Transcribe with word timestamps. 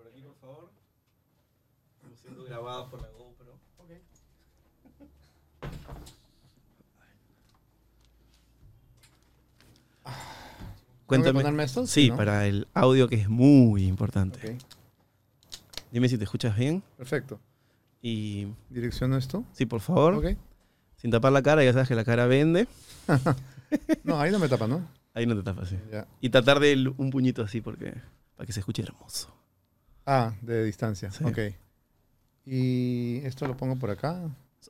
Por 0.00 0.08
aquí, 0.08 0.22
por 0.22 0.34
favor. 0.36 0.70
Estamos 1.96 2.18
siendo 2.20 2.42
grabados 2.44 2.88
por 2.90 3.02
la 3.02 3.08
GoPro. 3.10 3.58
Cuéntame. 11.06 11.40
ponerme 11.40 11.64
esto? 11.64 11.86
Sí, 11.86 12.10
¿No? 12.10 12.16
para 12.16 12.46
el 12.46 12.68
audio 12.72 13.08
que 13.08 13.16
es 13.16 13.28
muy 13.28 13.84
importante. 13.86 14.52
Ok, 14.54 14.62
Dime 15.90 16.08
si 16.08 16.16
te 16.16 16.24
escuchas 16.24 16.56
bien. 16.56 16.82
perfecto. 16.96 17.40
Y 18.00 18.46
¿Direcciono 18.70 19.16
esto? 19.16 19.44
sí, 19.52 19.66
por 19.66 19.80
favor, 19.80 20.14
Ok. 20.14 20.36
sin 20.96 21.10
tapar 21.10 21.32
la 21.32 21.42
cara, 21.42 21.64
ya 21.64 21.72
sabes 21.72 21.88
que 21.88 21.94
la 21.94 22.04
cara 22.04 22.26
vende. 22.26 22.66
No, 24.02 24.18
ahí 24.20 24.32
no 24.32 24.40
me 24.40 24.48
tapa, 24.48 24.66
¿no? 24.66 24.84
Ahí 25.14 25.26
no 25.26 25.36
te 25.36 25.44
tapas, 25.44 25.68
sí. 25.68 25.78
Ya. 25.92 26.04
Y 26.20 26.30
tratar 26.30 26.58
de 26.58 26.92
un 26.96 27.10
puñito 27.10 27.42
así 27.42 27.60
porque 27.60 27.94
para 28.36 28.44
que 28.44 28.52
se 28.52 28.58
escuche 28.58 28.82
hermoso. 28.82 29.32
Ah, 30.12 30.32
de 30.42 30.64
distancia. 30.64 31.12
Sí. 31.12 31.22
Ok. 31.24 31.38
Y 32.46 33.18
esto 33.24 33.46
lo 33.46 33.56
pongo 33.56 33.76
por 33.76 33.90
acá. 33.90 34.20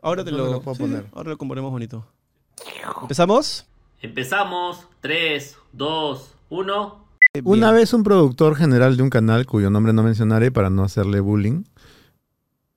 Ahora 0.02 0.22
te 0.22 0.30
¿Dónde 0.30 0.44
lo, 0.46 0.52
lo 0.52 0.60
puedo 0.60 0.74
sí, 0.74 0.82
poner? 0.82 1.06
Ahora 1.12 1.30
lo 1.30 1.38
componemos 1.38 1.70
bonito. 1.70 2.06
¿Empezamos? 3.00 3.66
Empezamos. 4.02 4.86
3, 5.00 5.56
2, 5.72 6.34
1. 6.50 7.04
Una 7.44 7.72
vez 7.72 7.94
un 7.94 8.02
productor 8.02 8.54
general 8.56 8.96
de 8.98 9.02
un 9.02 9.08
canal, 9.10 9.46
cuyo 9.46 9.70
nombre 9.70 9.92
no 9.92 10.02
mencionaré 10.02 10.50
para 10.50 10.68
no 10.68 10.82
hacerle 10.84 11.20
bullying, 11.20 11.62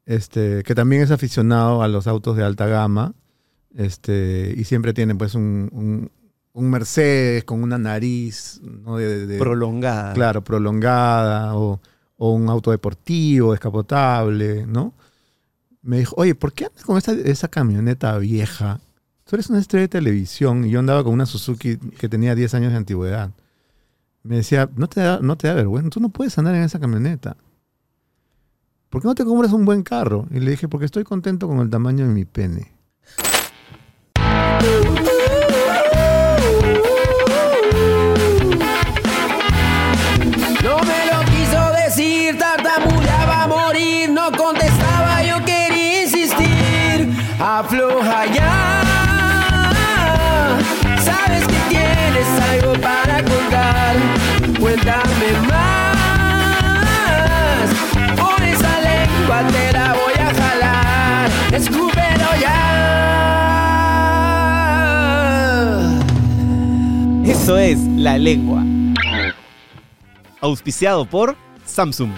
este, 0.05 0.64
que 0.64 0.75
también 0.75 1.02
es 1.02 1.11
aficionado 1.11 1.81
a 1.81 1.88
los 1.88 2.08
autos 2.08 2.38
de 2.38 2.44
alta 2.44 2.67
gama, 2.67 3.14
este, 3.75 4.53
y 4.55 4.64
siempre 4.66 4.94
tiene 4.94 5.16
pues 5.16 5.34
un, 5.36 5.70
un- 5.73 6.11
un 6.53 6.70
Mercedes 6.70 7.44
con 7.45 7.64
una 7.64 7.80
nariz 7.80 8.61
¿no? 8.64 8.98
de, 8.98 9.08
de- 9.20 9.25
de- 9.25 9.39
prolongada. 9.39 10.14
claro, 10.14 10.44
prolongada, 10.44 11.55
o, 11.58 11.81
o 12.17 12.31
un 12.31 12.49
auto 12.49 12.72
deportivo, 12.72 13.52
descapotable, 13.52 14.66
¿no? 14.66 14.94
Me 15.81 16.00
dijo, 16.00 16.16
oye, 16.17 16.36
¿por 16.36 16.53
qué 16.53 16.66
andas 16.66 16.83
con 16.83 16.97
esa, 16.97 17.14
esa 17.14 17.47
camioneta 17.47 18.17
vieja? 18.17 18.80
Tú 19.25 19.36
eres 19.36 19.50
una 19.50 19.59
estrella 19.59 19.83
de 19.83 19.89
televisión 19.89 20.66
y 20.66 20.69
yo 20.69 20.80
andaba 20.80 21.03
con 21.03 21.14
una 21.14 21.25
Suzuki 21.25 21.78
que 21.78 22.09
tenía 22.09 22.36
10 22.36 22.53
años 22.56 22.72
de 22.72 22.78
antigüedad. 22.78 23.31
Me 24.23 24.38
decía, 24.38 24.69
no 24.75 24.88
te 24.88 25.02
da, 25.02 25.19
no 25.22 25.38
te 25.38 25.47
da 25.47 25.53
vergüenza, 25.53 25.89
tú 25.89 26.00
no 26.00 26.09
puedes 26.09 26.38
andar 26.38 26.56
en 26.56 26.64
esa 26.64 26.80
camioneta. 26.80 27.36
¿Por 28.89 29.02
qué 29.02 29.08
no 29.08 29.16
te 29.16 29.25
compras 29.25 29.52
un 29.52 29.66
buen 29.66 29.84
carro? 29.84 30.28
Y 30.31 30.39
le 30.39 30.52
dije, 30.52 30.67
porque 30.67 30.86
estoy 30.86 31.03
contento 31.03 31.47
con 31.47 31.59
el 31.59 31.69
tamaño 31.69 32.08
de 32.08 32.14
mi 32.14 32.25
pene. 32.25 32.72
Afloja 47.56 48.26
ya, 48.34 48.82
sabes 51.00 51.46
que 51.46 51.59
tienes 51.70 52.28
algo 52.50 52.73
para 52.82 53.23
contar, 53.23 53.96
cuéntame 54.59 55.32
más. 55.48 55.96
Por 58.18 58.42
esa 58.44 58.80
lengua 58.81 59.48
te 59.52 59.72
la 59.72 59.94
voy 59.94 60.16
a 60.20 60.34
jalar, 60.34 61.30
escúpelo 61.52 62.30
ya. 62.42 62.59
Eso 67.24 67.59
es 67.59 67.78
La 67.78 68.18
Lengua. 68.18 68.64
Auspiciado 70.42 71.06
por 71.06 71.38
Samsung. 71.66 72.14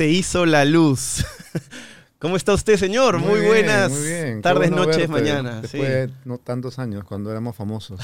Se 0.00 0.08
hizo 0.08 0.46
la 0.46 0.64
luz. 0.64 1.26
¿Cómo 2.18 2.36
está 2.36 2.54
usted, 2.54 2.78
señor? 2.78 3.18
Muy, 3.18 3.40
bien, 3.40 3.48
buenas 3.48 3.92
muy 3.92 4.02
bien. 4.02 4.40
Tardes, 4.40 4.70
bueno 4.70 4.86
noches, 4.86 4.96
verte 4.96 5.12
mañanas. 5.12 5.60
Después 5.60 5.82
de 5.90 6.10
no 6.24 6.38
tantos 6.38 6.78
años, 6.78 7.04
cuando 7.04 7.30
éramos 7.30 7.54
famosos. 7.54 8.00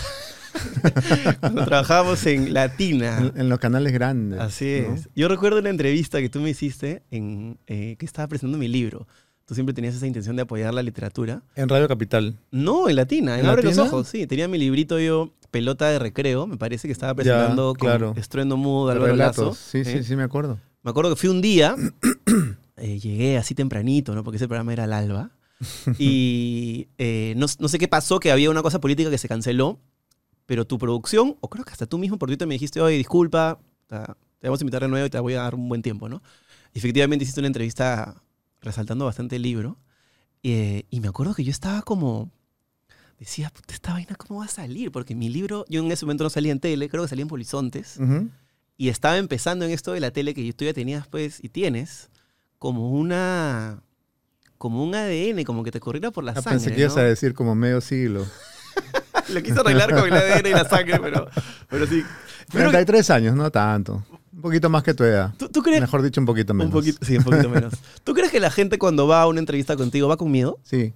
Cuando 1.40 1.64
trabajábamos 1.64 2.26
en 2.26 2.52
Latina. 2.52 3.16
En, 3.16 3.40
en 3.40 3.48
los 3.48 3.58
canales 3.58 3.94
grandes. 3.94 4.40
Así 4.40 4.84
¿no? 4.86 4.94
es. 4.94 5.08
Yo 5.16 5.28
recuerdo 5.28 5.58
una 5.58 5.70
entrevista 5.70 6.20
que 6.20 6.28
tú 6.28 6.40
me 6.40 6.50
hiciste 6.50 7.02
en 7.10 7.56
eh, 7.66 7.96
que 7.98 8.04
estaba 8.04 8.28
presentando 8.28 8.58
mi 8.58 8.68
libro. 8.68 9.06
Tú 9.46 9.54
siempre 9.54 9.72
tenías 9.72 9.94
esa 9.94 10.06
intención 10.06 10.36
de 10.36 10.42
apoyar 10.42 10.74
la 10.74 10.82
literatura. 10.82 11.44
En 11.54 11.70
Radio 11.70 11.88
Capital. 11.88 12.36
No, 12.50 12.90
en 12.90 12.96
Latina, 12.96 13.38
en, 13.38 13.46
¿En 13.46 13.50
Abre 13.50 13.62
los? 13.62 13.78
Ojos, 13.78 14.08
sí. 14.08 14.26
Tenía 14.26 14.48
mi 14.48 14.58
librito 14.58 14.98
yo, 14.98 15.32
Pelota 15.50 15.88
de 15.88 15.98
Recreo, 15.98 16.46
me 16.46 16.58
parece 16.58 16.88
que 16.88 16.92
estaba 16.92 17.14
presentando 17.14 17.68
con 17.68 17.88
claro. 17.88 18.12
Estruendo 18.18 18.58
Mudo, 18.58 18.90
Álvaro 18.90 19.12
Relatos. 19.12 19.46
Lazo. 19.46 19.54
Sí, 19.54 19.82
sí, 19.86 20.04
sí, 20.04 20.14
me 20.14 20.24
acuerdo. 20.24 20.58
Me 20.86 20.90
acuerdo 20.90 21.10
que 21.10 21.16
fui 21.16 21.28
un 21.28 21.42
día, 21.42 21.74
eh, 22.76 23.00
llegué 23.00 23.38
así 23.38 23.56
tempranito, 23.56 24.14
¿no? 24.14 24.22
Porque 24.22 24.36
ese 24.36 24.46
programa 24.46 24.72
era 24.72 24.84
al 24.84 24.92
alba. 24.92 25.32
Y 25.98 26.86
eh, 26.96 27.34
no, 27.36 27.46
no 27.58 27.66
sé 27.66 27.80
qué 27.80 27.88
pasó, 27.88 28.20
que 28.20 28.30
había 28.30 28.50
una 28.50 28.62
cosa 28.62 28.80
política 28.80 29.10
que 29.10 29.18
se 29.18 29.26
canceló, 29.26 29.80
pero 30.46 30.64
tu 30.64 30.78
producción, 30.78 31.34
o 31.40 31.50
creo 31.50 31.64
que 31.64 31.72
hasta 31.72 31.86
tú 31.86 31.98
mismo 31.98 32.20
por 32.20 32.28
Twitter 32.28 32.46
me 32.46 32.54
dijiste, 32.54 32.80
oye, 32.80 32.96
disculpa, 32.96 33.58
te 33.88 33.96
vamos 34.46 34.60
a 34.60 34.62
invitar 34.62 34.82
de 34.82 34.86
nuevo 34.88 35.04
y 35.04 35.10
te 35.10 35.18
voy 35.18 35.34
a 35.34 35.42
dar 35.42 35.56
un 35.56 35.68
buen 35.68 35.82
tiempo, 35.82 36.08
¿no? 36.08 36.22
Efectivamente 36.72 37.24
hiciste 37.24 37.40
una 37.40 37.48
entrevista 37.48 38.22
resaltando 38.60 39.06
bastante 39.06 39.34
el 39.34 39.42
libro. 39.42 39.78
eh, 40.44 40.84
y 40.88 41.00
me 41.00 41.08
acuerdo 41.08 41.34
que 41.34 41.42
yo 41.42 41.50
estaba 41.50 41.82
como... 41.82 42.30
Decía, 43.18 43.50
puta, 43.50 43.74
esta 43.74 43.92
vaina, 43.92 44.14
¿cómo 44.14 44.38
va 44.38 44.44
a 44.44 44.48
salir? 44.48 44.92
Porque 44.92 45.16
mi 45.16 45.30
libro, 45.30 45.64
yo 45.68 45.80
en 45.80 45.90
ese 45.90 46.04
momento 46.04 46.22
no 46.22 46.30
salía 46.30 46.52
en 46.52 46.60
tele, 46.60 46.88
creo 46.88 47.02
que 47.02 47.08
salía 47.08 47.22
en 47.22 47.28
Polizontes 47.28 47.96
Ujú. 47.98 48.30
Y 48.76 48.88
estaba 48.88 49.16
empezando 49.18 49.64
en 49.64 49.70
esto 49.70 49.92
de 49.92 50.00
la 50.00 50.10
tele 50.10 50.34
que 50.34 50.52
tú 50.52 50.64
ya 50.64 50.72
tenías 50.74 51.06
pues 51.08 51.42
y 51.42 51.48
tienes 51.48 52.10
como 52.58 52.90
una 52.90 53.82
como 54.58 54.82
un 54.82 54.94
ADN 54.94 55.44
como 55.44 55.62
que 55.64 55.70
te 55.70 55.80
corriera 55.80 56.10
por 56.10 56.24
la 56.24 56.32
Ah, 56.32 56.42
sangre 56.42 56.50
pensé 56.60 56.74
que 56.74 56.80
ibas 56.82 56.94
¿no? 56.96 57.02
a 57.02 57.04
decir 57.04 57.34
como 57.34 57.54
medio 57.54 57.80
siglo. 57.80 58.26
lo 59.32 59.42
quise 59.42 59.58
arreglar 59.60 59.94
con 59.94 60.06
el 60.06 60.12
ADN 60.12 60.46
y 60.46 60.50
la 60.50 60.68
sangre 60.68 60.98
pero 61.00 61.28
pero 61.68 61.86
sí 61.86 62.02
Pero- 62.52 62.70
33 62.70 63.10
años, 63.10 63.34
no 63.36 63.50
tanto. 63.50 64.04
Un 64.32 64.42
poquito 64.42 64.68
más 64.68 64.82
que 64.82 64.92
tu 64.94 65.02
edad. 65.02 65.32
¿tú, 65.38 65.48
tú 65.48 65.62
crees 65.62 65.80
Mejor 65.80 66.02
dicho, 66.02 66.20
un 66.20 66.26
poquito 66.26 66.52
menos. 66.54 66.66
un 66.66 66.78
poquito 66.80 67.04
sí 67.04 67.16
un 67.16 67.24
poquito 67.24 67.48
menos 67.48 67.72
tú 68.04 68.12
crees 68.14 68.30
que 68.30 68.38
la 68.40 68.50
gente 68.50 68.78
cuando 68.78 69.06
va 69.06 69.22
a 69.22 69.26
una 69.26 69.40
entrevista 69.40 69.76
contigo 69.76 70.08
va 70.08 70.16
con 70.16 70.30
miedo 70.30 70.58
Sí. 70.62 70.92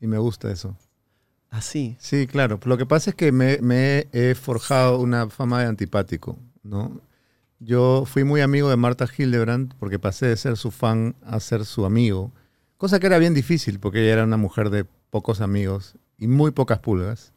Y 0.00 0.06
me 0.06 0.18
gusta 0.18 0.50
eso. 0.50 0.76
así 1.50 1.96
Sí, 2.00 2.26
claro. 2.26 2.58
Lo 2.64 2.76
que 2.76 2.84
pasa 2.86 3.10
es 3.10 3.16
que 3.16 3.32
me, 3.32 3.58
me 3.62 4.08
he 4.12 4.34
forjado 4.34 4.98
una 5.00 5.28
fama 5.30 5.60
de 5.60 5.66
antipático, 5.66 6.38
¿no? 6.68 7.00
Yo 7.58 8.04
fui 8.06 8.24
muy 8.24 8.42
amigo 8.42 8.68
de 8.68 8.76
Marta 8.76 9.06
Hildebrand 9.06 9.74
porque 9.78 9.98
pasé 9.98 10.26
de 10.26 10.36
ser 10.36 10.56
su 10.56 10.70
fan 10.70 11.16
a 11.22 11.40
ser 11.40 11.64
su 11.64 11.86
amigo. 11.86 12.32
Cosa 12.76 13.00
que 13.00 13.06
era 13.06 13.18
bien 13.18 13.34
difícil 13.34 13.80
porque 13.80 14.02
ella 14.02 14.14
era 14.14 14.24
una 14.24 14.36
mujer 14.36 14.68
de 14.70 14.84
pocos 15.10 15.40
amigos 15.40 15.96
y 16.18 16.26
muy 16.26 16.50
pocas 16.50 16.80
pulgas. 16.80 17.32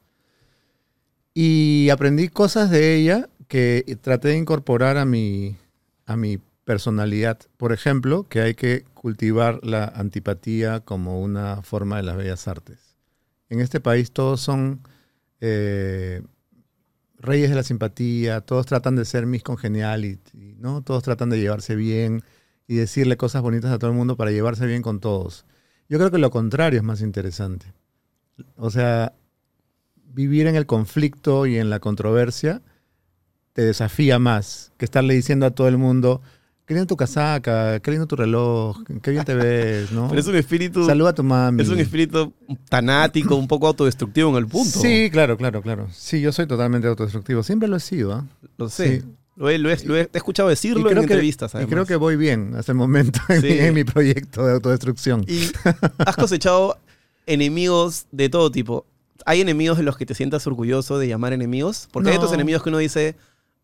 Y 1.33 1.89
aprendí 1.89 2.27
cosas 2.27 2.69
de 2.69 2.95
ella 2.95 3.29
que 3.47 3.97
traté 4.01 4.29
de 4.29 4.37
incorporar 4.37 4.97
a 4.97 5.05
mi, 5.05 5.57
a 6.05 6.17
mi 6.17 6.39
personalidad. 6.65 7.39
Por 7.57 7.71
ejemplo, 7.71 8.27
que 8.27 8.41
hay 8.41 8.55
que 8.55 8.83
cultivar 8.93 9.59
la 9.63 9.85
antipatía 9.85 10.81
como 10.81 11.21
una 11.21 11.61
forma 11.61 11.97
de 11.97 12.03
las 12.03 12.17
bellas 12.17 12.47
artes. 12.47 12.97
En 13.49 13.61
este 13.61 13.79
país 13.79 14.11
todos 14.11 14.41
son 14.41 14.81
eh, 15.41 16.21
reyes 17.19 17.49
de 17.49 17.55
la 17.55 17.63
simpatía, 17.63 18.41
todos 18.41 18.65
tratan 18.65 18.95
de 18.95 19.05
ser 19.05 19.25
mis 19.25 19.43
congeniality, 19.43 20.55
¿no? 20.59 20.81
Todos 20.81 21.03
tratan 21.03 21.29
de 21.29 21.39
llevarse 21.39 21.75
bien 21.75 22.23
y 22.67 22.75
decirle 22.75 23.17
cosas 23.17 23.41
bonitas 23.41 23.71
a 23.71 23.79
todo 23.79 23.91
el 23.91 23.97
mundo 23.97 24.15
para 24.15 24.31
llevarse 24.31 24.65
bien 24.65 24.81
con 24.81 24.99
todos. 24.99 25.45
Yo 25.89 25.97
creo 25.97 26.11
que 26.11 26.17
lo 26.17 26.31
contrario 26.31 26.79
es 26.79 26.85
más 26.85 27.01
interesante. 27.01 27.73
O 28.55 28.69
sea, 28.69 29.13
vivir 30.13 30.47
en 30.47 30.55
el 30.55 30.65
conflicto 30.65 31.45
y 31.45 31.57
en 31.57 31.69
la 31.69 31.79
controversia 31.79 32.61
te 33.53 33.63
desafía 33.63 34.19
más 34.19 34.71
que 34.77 34.85
estarle 34.85 35.13
diciendo 35.13 35.45
a 35.45 35.51
todo 35.51 35.67
el 35.67 35.77
mundo, 35.77 36.21
qué 36.75 36.85
tu 36.85 36.95
casaca, 36.95 37.79
qué 37.79 37.91
lindo 37.91 38.05
tu 38.07 38.15
reloj, 38.15 38.77
qué 39.01 39.11
bien 39.11 39.25
te 39.25 39.33
ves, 39.33 39.91
¿no? 39.91 40.07
pero 40.07 40.21
es 40.21 40.27
un 40.27 40.35
espíritu 40.35 40.85
Saluda 40.85 41.09
a 41.09 41.13
tu 41.13 41.23
mami. 41.23 41.61
es 41.63 41.69
un 41.69 41.79
espíritu 41.79 42.31
tanático 42.69 43.35
un 43.35 43.47
poco 43.47 43.67
autodestructivo 43.67 44.29
en 44.29 44.35
el 44.37 44.47
punto 44.47 44.79
Sí, 44.79 45.09
claro, 45.11 45.35
claro, 45.37 45.61
claro. 45.61 45.87
Sí, 45.91 46.21
yo 46.21 46.31
soy 46.31 46.47
totalmente 46.47 46.87
autodestructivo. 46.87 47.43
Siempre 47.43 47.67
lo 47.67 47.75
he 47.77 47.79
sido. 47.79 48.13
¿ah? 48.13 48.25
lo 48.57 48.69
sé 48.69 49.01
Sí. 49.01 49.07
lo, 49.35 49.49
he, 49.49 49.57
lo 49.57 49.71
he- 49.71 49.83
lo 49.85 49.97
he- 49.97 50.05
te 50.05 50.17
he 50.17 50.19
escuchado 50.19 50.47
decirlo 50.49 50.89
en 50.89 50.95
que, 50.95 51.01
entrevistas 51.01 51.53
y 51.61 51.65
creo 51.65 51.85
que 51.85 51.95
voy 51.95 52.15
bien 52.17 52.53
hasta 52.55 52.71
el 52.71 52.77
momento 52.77 53.19
en, 53.29 53.41
Sí. 53.41 53.47
mi, 53.47 53.57
en 53.59 53.73
mi 53.73 53.83
proyecto 53.83 54.45
de 54.45 54.53
autodestrucción. 54.53 55.25
Y 55.27 55.49
has 56.05 56.15
cosechado 56.15 56.77
enemigos 57.25 58.05
de 58.11 58.29
todo 58.29 58.51
tipo. 58.51 58.85
¿Hay 59.25 59.41
enemigos 59.41 59.77
de 59.77 59.83
los 59.83 59.97
que 59.97 60.05
te 60.05 60.15
sientas 60.15 60.47
orgulloso 60.47 60.97
de 60.97 61.07
llamar 61.07 61.33
enemigos? 61.33 61.87
Porque 61.91 62.09
hay 62.09 62.17
otros 62.17 62.33
enemigos 62.33 62.63
que 62.63 62.69
uno 62.69 62.77
dice, 62.79 63.15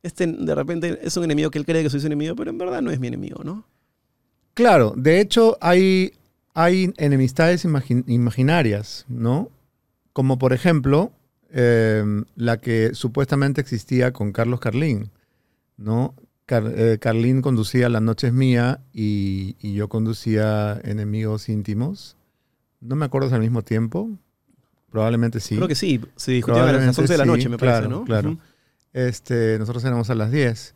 este 0.06 0.28
de 0.28 0.56
repente 0.56 1.00
es 1.02 1.16
un 1.18 1.24
enemigo 1.24 1.50
que 1.52 1.58
él 1.60 1.66
cree 1.66 1.84
que 1.84 1.90
soy 1.90 2.00
su 2.00 2.08
enemigo, 2.08 2.36
pero 2.36 2.52
en 2.52 2.58
verdad 2.58 2.82
no 2.82 2.92
es 2.92 3.00
mi 3.00 3.08
enemigo, 3.08 3.44
¿no? 3.44 3.66
Claro, 4.54 4.94
de 4.96 5.20
hecho 5.20 5.58
hay, 5.62 6.14
hay 6.54 6.94
enemistades 6.98 7.66
imagi- 7.66 8.04
imaginarias, 8.08 9.06
¿no? 9.10 9.50
Como 10.14 10.38
por 10.40 10.54
ejemplo, 10.54 11.12
eh, 11.52 12.04
la 12.36 12.58
que 12.62 12.92
supuestamente 12.94 13.60
existía 13.62 14.14
con 14.14 14.32
Carlos 14.32 14.60
Carlín, 14.62 15.10
¿no? 15.78 16.14
Car- 16.46 16.72
eh, 16.76 16.98
Carlín 17.02 17.42
conducía 17.42 17.90
La 17.90 18.00
Noche 18.00 18.28
es 18.28 18.34
Mía 18.34 18.80
y, 18.94 19.56
y 19.60 19.74
yo 19.74 19.90
conducía 19.90 20.80
Enemigos 20.84 21.50
Íntimos. 21.50 22.16
No 22.82 22.96
me 22.96 23.06
acuerdo 23.06 23.30
si 23.30 23.36
al 23.36 23.42
mismo 23.42 23.64
tiempo. 23.64 24.10
Probablemente 24.92 25.40
sí. 25.42 25.56
Creo 25.56 25.68
que 25.68 25.76
sí, 25.76 26.00
se 26.16 26.32
discutían 26.32 26.60
a 26.70 26.72
las 26.72 26.96
Probablemente 26.96 27.02
11 27.02 27.14
de 27.14 27.18
la 27.18 27.26
noche, 27.26 27.50
me 27.50 27.58
parece, 27.58 27.88
¿no? 27.90 28.06
claro. 28.06 28.38
Este, 28.96 29.60
nosotros 29.60 29.84
éramos 29.84 30.10
a 30.10 30.16
las 30.16 30.32
10. 30.32 30.74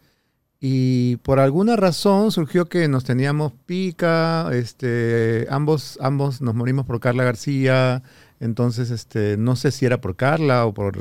Y 0.60 1.18
por 1.18 1.40
alguna 1.40 1.78
razón 1.78 2.32
surgió 2.34 2.66
que 2.68 2.90
nos 2.90 3.06
teníamos 3.06 3.54
pica, 3.66 4.50
este, 4.54 5.48
ambos, 5.50 5.98
ambos 6.02 6.42
nos 6.42 6.54
morimos 6.54 6.86
por 6.86 7.00
Carla 7.00 7.24
García, 7.24 8.04
entonces 8.42 8.92
este, 8.92 9.38
no 9.38 9.56
sé 9.56 9.72
si 9.72 9.86
era 9.86 10.02
por 10.02 10.18
Carla 10.18 10.66
o 10.66 10.74
por, 10.74 10.98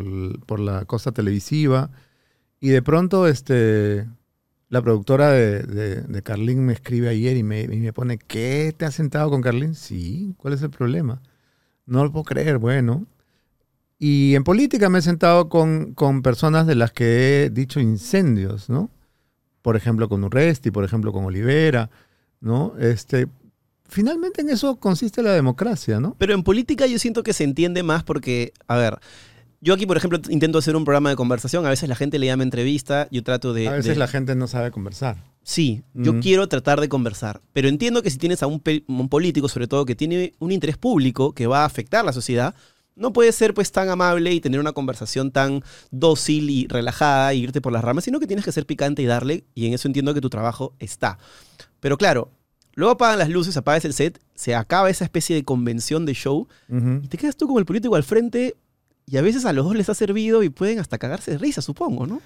por 0.47 0.61
la 0.61 0.85
cosa 0.85 1.11
televisiva. 1.13 1.91
Y 2.61 2.69
de 2.69 2.83
pronto 2.83 3.27
este, 3.27 4.07
la 4.69 4.83
productora 4.83 5.31
de, 5.33 5.63
de, 5.65 6.03
de 6.03 6.23
Carlín 6.23 6.65
me 6.67 6.73
escribe 6.75 7.09
ayer 7.09 7.37
y 7.37 7.43
me, 7.43 7.63
y 7.63 7.81
me 7.81 7.93
pone, 7.93 8.19
¿qué? 8.19 8.73
¿Te 8.77 8.85
has 8.87 8.95
sentado 8.95 9.31
con 9.31 9.43
Carlín? 9.43 9.75
Sí, 9.75 10.35
¿cuál 10.39 10.55
es 10.55 10.63
el 10.63 10.71
problema? 10.71 11.21
No 11.87 12.05
lo 12.05 12.13
puedo 12.13 12.25
creer, 12.25 12.59
bueno. 12.59 13.07
Y 13.99 14.35
en 14.37 14.45
política 14.45 14.89
me 14.89 15.01
he 15.01 15.03
sentado 15.03 15.49
con, 15.49 15.95
con 15.95 16.23
personas 16.23 16.67
de 16.67 16.75
las 16.77 16.93
que 16.93 17.45
he 17.45 17.51
dicho 17.51 17.81
incendios, 17.81 18.69
¿no? 18.69 18.91
Por 19.63 19.77
ejemplo, 19.77 20.09
con 20.09 20.23
Urresti, 20.23 20.71
por 20.71 20.85
ejemplo, 20.85 21.13
con 21.13 21.25
Olivera, 21.25 21.91
¿no? 22.41 22.75
Este, 22.79 23.27
finalmente 23.89 24.41
en 24.43 24.51
eso 24.51 24.77
consiste 24.77 25.23
la 25.23 25.33
democracia, 25.33 25.99
¿no? 25.99 26.15
Pero 26.19 26.35
en 26.35 26.45
política 26.45 26.87
yo 26.87 26.99
siento 26.99 27.23
que 27.25 27.33
se 27.33 27.43
entiende 27.45 27.83
más 27.83 28.05
porque, 28.05 28.53
a 28.69 28.77
ver, 28.77 28.99
yo 29.61 29.75
aquí, 29.75 29.85
por 29.87 29.97
ejemplo, 29.97 30.21
intento 30.29 30.59
hacer 30.59 30.77
un 30.77 30.85
programa 30.85 31.11
de 31.11 31.17
conversación, 31.17 31.67
a 31.67 31.71
veces 31.71 31.89
la 31.89 31.97
gente 31.97 32.21
le 32.21 32.27
llama 32.27 32.45
entrevista, 32.45 33.09
yo 33.11 33.25
trato 33.25 33.53
de... 33.53 33.67
A 33.67 33.73
veces 33.73 33.95
de- 33.95 33.97
la 33.97 34.07
gente 34.07 34.37
no 34.37 34.47
sabe 34.47 34.71
conversar. 34.71 35.17
Sí, 35.43 35.83
yo 35.95 36.13
Mm. 36.13 36.21
quiero 36.21 36.47
tratar 36.47 36.79
de 36.81 36.89
conversar, 36.89 37.41
pero 37.53 37.69
entiendo 37.69 38.03
que 38.03 38.11
si 38.11 38.19
tienes 38.19 38.43
a 38.45 38.47
un, 38.47 38.63
un 38.87 39.09
político, 39.09 39.49
sobre 39.49 39.67
todo, 39.67 39.85
que 39.87 39.97
tiene 39.97 40.35
un 40.39 40.53
interés 40.53 40.77
público 40.77 41.33
que 41.33 41.47
va 41.49 41.63
a 41.63 41.65
afectar 41.65 42.05
la 42.05 42.13
sociedad, 42.13 42.55
no 42.99 43.13
puede 43.13 43.33
ser 43.33 43.55
pues 43.55 43.73
tan 43.73 43.89
amable 43.89 44.33
y 44.33 44.41
tener 44.41 44.61
una 44.61 44.73
conversación 44.73 45.31
tan 45.31 45.63
dócil 45.91 46.51
y 46.51 46.67
relajada 46.67 47.33
e 47.33 47.37
irte 47.37 47.61
por 47.61 47.73
las 47.73 47.83
ramas, 47.83 48.05
sino 48.05 48.21
que 48.21 48.27
tienes 48.27 48.45
que 48.45 48.53
ser 48.53 48.67
picante 48.67 49.03
y 49.03 49.07
darle, 49.07 49.45
y 49.55 49.67
en 49.67 49.75
eso 49.75 49.89
entiendo 49.89 50.13
que 50.15 50.21
tu 50.21 50.31
trabajo 50.31 50.75
está. 50.79 51.19
Pero 51.81 51.97
claro, 51.97 52.31
luego 52.75 52.93
apagan 52.93 53.19
las 53.19 53.29
luces, 53.29 53.57
apagas 53.57 53.85
el 53.85 53.95
set, 53.95 54.21
se 54.35 54.55
acaba 54.55 54.91
esa 54.91 55.05
especie 55.05 55.37
de 55.37 55.45
convención 55.45 56.05
de 56.05 56.15
show, 56.15 56.49
y 56.69 57.09
te 57.09 57.17
quedas 57.17 57.37
tú 57.37 57.47
como 57.47 57.59
el 57.59 57.65
político 57.67 57.95
al 57.95 58.05
frente, 58.05 58.57
y 59.07 59.17
a 59.17 59.23
veces 59.23 59.45
a 59.47 59.53
los 59.53 59.65
dos 59.65 59.75
les 59.75 59.89
ha 59.89 59.95
servido 59.95 60.43
y 60.43 60.51
pueden 60.51 60.81
hasta 60.81 60.99
cagarse 60.99 61.31
de 61.31 61.39
risa, 61.39 61.63
supongo, 61.63 62.07
¿no? 62.07 62.21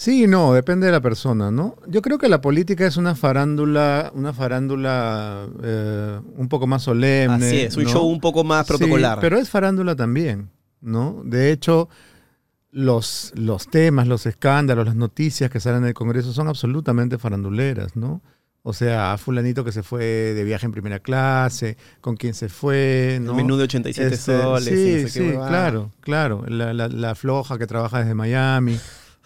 Sí, 0.00 0.28
no, 0.28 0.52
depende 0.52 0.86
de 0.86 0.92
la 0.92 1.00
persona, 1.00 1.50
¿no? 1.50 1.74
Yo 1.88 2.02
creo 2.02 2.18
que 2.18 2.28
la 2.28 2.40
política 2.40 2.86
es 2.86 2.96
una 2.96 3.16
farándula, 3.16 4.12
una 4.14 4.32
farándula 4.32 5.48
eh, 5.60 6.20
un 6.36 6.48
poco 6.48 6.68
más 6.68 6.84
solemne. 6.84 7.34
Así 7.46 7.60
es, 7.62 7.76
un 7.76 7.82
¿no? 7.82 7.90
show 7.90 8.06
un 8.06 8.20
poco 8.20 8.44
más 8.44 8.64
Sí, 8.68 8.74
protocolar. 8.74 9.18
pero 9.20 9.36
es 9.38 9.50
farándula 9.50 9.96
también, 9.96 10.50
¿no? 10.80 11.20
De 11.24 11.50
hecho, 11.50 11.88
los, 12.70 13.32
los 13.34 13.66
temas, 13.68 14.06
los 14.06 14.24
escándalos, 14.26 14.86
las 14.86 14.94
noticias 14.94 15.50
que 15.50 15.58
salen 15.58 15.82
del 15.82 15.94
Congreso 15.94 16.32
son 16.32 16.46
absolutamente 16.46 17.18
faranduleras, 17.18 17.96
¿no? 17.96 18.22
O 18.62 18.72
sea, 18.74 19.12
a 19.14 19.18
fulanito 19.18 19.64
que 19.64 19.72
se 19.72 19.82
fue 19.82 20.04
de 20.04 20.44
viaje 20.44 20.66
en 20.66 20.70
primera 20.72 21.00
clase, 21.00 21.76
con 22.00 22.16
quién 22.16 22.34
se 22.34 22.48
fue, 22.48 23.18
¿no? 23.20 23.30
El 23.32 23.36
menú 23.38 23.56
de 23.56 23.64
87 23.64 24.14
Este, 24.14 24.40
soles. 24.42 24.74
y 24.74 24.76
Sí, 24.76 25.02
no 25.02 25.08
sé 25.08 25.20
sí, 25.30 25.30
claro, 25.48 25.90
claro. 26.00 26.44
La, 26.46 26.72
la- 26.72 26.86
la 26.88 27.14
floja 27.16 27.58
que 27.58 27.66
trabaja 27.66 28.00
desde 28.00 28.14
Miami, 28.14 28.78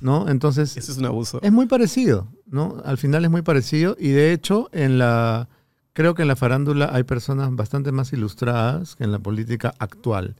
¿no? 0.03 0.29
Entonces, 0.29 0.77
Eso 0.77 0.93
es 0.93 0.99
un 0.99 1.07
abuso. 1.07 1.41
es 1.43 1.53
muy 1.53 1.67
parecido, 1.67 2.29
¿no? 2.47 2.83
Al 2.85 2.99
final 2.99 3.25
es 3.25 3.31
muy 3.31 3.43
parecido 3.43 3.97
y 3.99 4.09
de 4.11 4.33
hecho 4.33 4.69
en 4.73 4.99
la 4.99 5.49
creo 5.95 6.15
que 6.15 6.23
en 6.23 6.29
la 6.29 6.37
farándula 6.37 6.91
hay 6.93 7.05
personas 7.05 7.55
bastante 7.55 7.93
más 7.93 8.13
ilustradas 8.13 8.97
que 8.97 9.05
en 9.05 9.13
la 9.13 9.19
política 9.19 9.75
actual. 9.79 10.37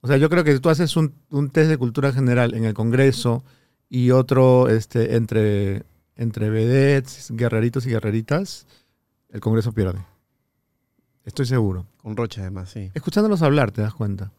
O 0.00 0.06
sea, 0.08 0.16
yo 0.16 0.28
creo 0.28 0.44
que 0.44 0.52
si 0.54 0.60
tú 0.60 0.68
haces 0.68 0.96
un, 0.96 1.14
un 1.30 1.50
test 1.50 1.68
de 1.70 1.76
cultura 1.78 2.12
general 2.12 2.54
en 2.54 2.64
el 2.64 2.74
Congreso 2.74 3.42
y 3.88 4.10
otro 4.10 4.68
este, 4.68 5.16
entre, 5.16 5.84
entre 6.14 6.50
vedettes, 6.50 7.30
guerreritos 7.32 7.86
y 7.86 7.90
guerreritas, 7.90 8.66
el 9.30 9.40
Congreso 9.40 9.72
pierde. 9.72 10.00
Estoy 11.24 11.46
seguro. 11.46 11.86
Con 12.02 12.16
Rocha, 12.16 12.42
además, 12.42 12.70
sí. 12.70 12.90
Escuchándolos 12.94 13.42
hablar, 13.42 13.70
te 13.70 13.82
das 13.82 13.94
cuenta. 13.94 14.32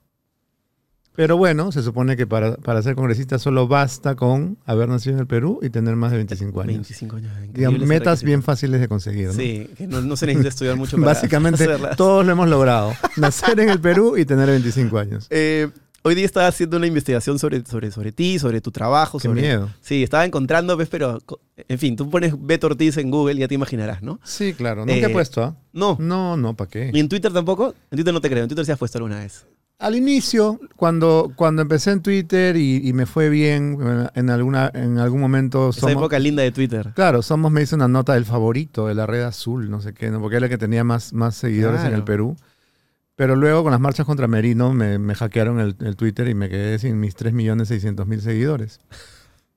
Pero 1.19 1.36
bueno, 1.36 1.74
se 1.74 1.83
supone 1.83 2.16
que 2.16 2.25
para, 2.25 2.56
para 2.56 2.81
ser 2.81 2.95
congresista 2.95 3.39
solo 3.39 3.68
basta 3.68 4.16
con 4.16 4.57
haber 4.66 4.88
nacido 4.88 5.16
en 5.16 5.19
el 5.19 5.27
Perú 5.27 5.60
y 5.62 5.69
tener 5.69 5.98
más 5.98 6.12
de 6.12 6.18
25 6.18 6.62
años. 6.62 6.75
25 6.75 7.16
años. 7.18 7.31
Digamos, 7.54 7.81
metas 7.81 8.24
bien 8.24 8.42
fáciles 8.42 8.80
de 8.80 8.88
conseguir. 8.88 9.27
¿no? 9.27 9.33
Sí, 9.33 9.69
que 9.77 9.86
no, 9.86 10.00
no 10.00 10.16
se 10.16 10.27
necesita 10.27 10.48
estudiar 10.48 10.77
mucho 10.77 10.95
para 10.98 11.07
Básicamente 11.07 11.66
hacerlas. 11.66 11.98
todos 11.98 12.25
lo 12.25 12.31
hemos 12.31 12.48
logrado. 12.48 12.94
Nacer 13.18 13.60
en 13.60 13.68
el 13.68 13.81
Perú 13.81 14.16
y 14.16 14.24
tener 14.24 14.48
25 14.48 14.98
años. 14.98 15.27
Eh, 15.30 15.68
hoy 16.04 16.16
día 16.16 16.24
estaba 16.24 16.48
haciendo 16.48 16.77
una 16.77 16.88
investigación 16.88 17.38
sobre, 17.38 17.65
sobre, 17.65 17.92
sobre 17.92 18.13
ti, 18.13 18.39
sobre 18.39 18.62
tu 18.62 18.72
trabajo. 18.72 19.18
Qué 19.19 19.27
sobre... 19.27 19.42
miedo. 19.42 19.69
Sí, 19.81 20.04
estaba 20.04 20.24
encontrando, 20.24 20.77
¿ves? 20.77 20.88
Pero, 20.88 21.19
en 21.68 21.80
fin, 21.80 21.98
tú 21.98 22.10
pones 22.10 22.33
Beto 22.39 22.68
Ortiz 22.68 22.95
en 22.95 23.12
Google 23.12 23.36
y 23.36 23.39
ya 23.39 23.50
te 23.50 23.56
imaginarás, 23.56 24.01
¿no? 24.01 24.22
Sí, 24.24 24.54
claro. 24.54 24.86
Nunca 24.86 24.94
Eh, 24.94 25.04
he 25.04 25.10
puesto, 25.10 25.44
¿ah? 25.44 25.57
No. 25.74 25.98
No, 26.00 26.38
no, 26.38 26.56
¿para 26.56 26.69
qué? 26.69 26.92
¿Y 26.94 27.00
en 27.01 27.10
Twitter 27.10 27.33
tampoco? 27.33 27.75
En 27.92 27.98
Twitter 27.98 28.13
no 28.13 28.22
te 28.22 28.30
creo. 28.30 28.44
En 28.44 28.48
Twitter 28.48 28.65
sí 28.65 28.72
has 28.72 28.80
puesto 28.80 29.00
alguna 29.00 29.19
vez. 29.19 29.45
Al 29.79 29.95
inicio, 29.95 30.59
cuando, 30.75 31.31
cuando 31.37 31.61
empecé 31.61 31.91
en 31.91 32.01
Twitter 32.01 32.57
y, 32.57 32.85
y 32.85 32.91
me 32.91 33.05
fue 33.05 33.29
bien, 33.29 33.77
eh, 33.81 34.07
en, 34.13 34.29
alguna, 34.29 34.69
en 34.73 34.97
algún 34.97 35.21
momento 35.21 35.69
Esa 35.69 35.79
somos... 35.79 35.95
época 35.95 36.19
linda 36.19 36.43
de 36.43 36.51
Twitter. 36.51 36.91
Claro, 36.93 37.21
Somos 37.21 37.49
me 37.49 37.61
hizo 37.61 37.77
una 37.77 37.87
nota 37.87 38.13
del 38.13 38.25
favorito 38.25 38.87
de 38.87 38.95
la 38.95 39.05
red 39.05 39.21
azul, 39.21 39.69
no 39.69 39.79
sé 39.79 39.93
qué, 39.93 40.11
¿no? 40.11 40.19
porque 40.19 40.35
era 40.35 40.47
el 40.47 40.49
que 40.49 40.57
tenía 40.57 40.83
más, 40.83 41.13
más 41.13 41.35
seguidores 41.35 41.81
en 41.85 41.93
el 41.93 42.03
Perú. 42.03 42.35
Pero 43.15 43.37
luego 43.37 43.63
con 43.63 43.71
las 43.71 43.79
marchas 43.79 44.05
contra 44.05 44.27
Merino 44.27 44.73
me, 44.73 44.99
me 44.99 45.15
hackearon 45.15 45.61
el, 45.61 45.75
el 45.79 45.95
Twitter 45.95 46.27
y 46.27 46.33
me 46.33 46.49
quedé 46.49 46.77
sin 46.77 46.99
mis 46.99 47.15
3.600.000 47.15 48.19
seguidores. 48.19 48.81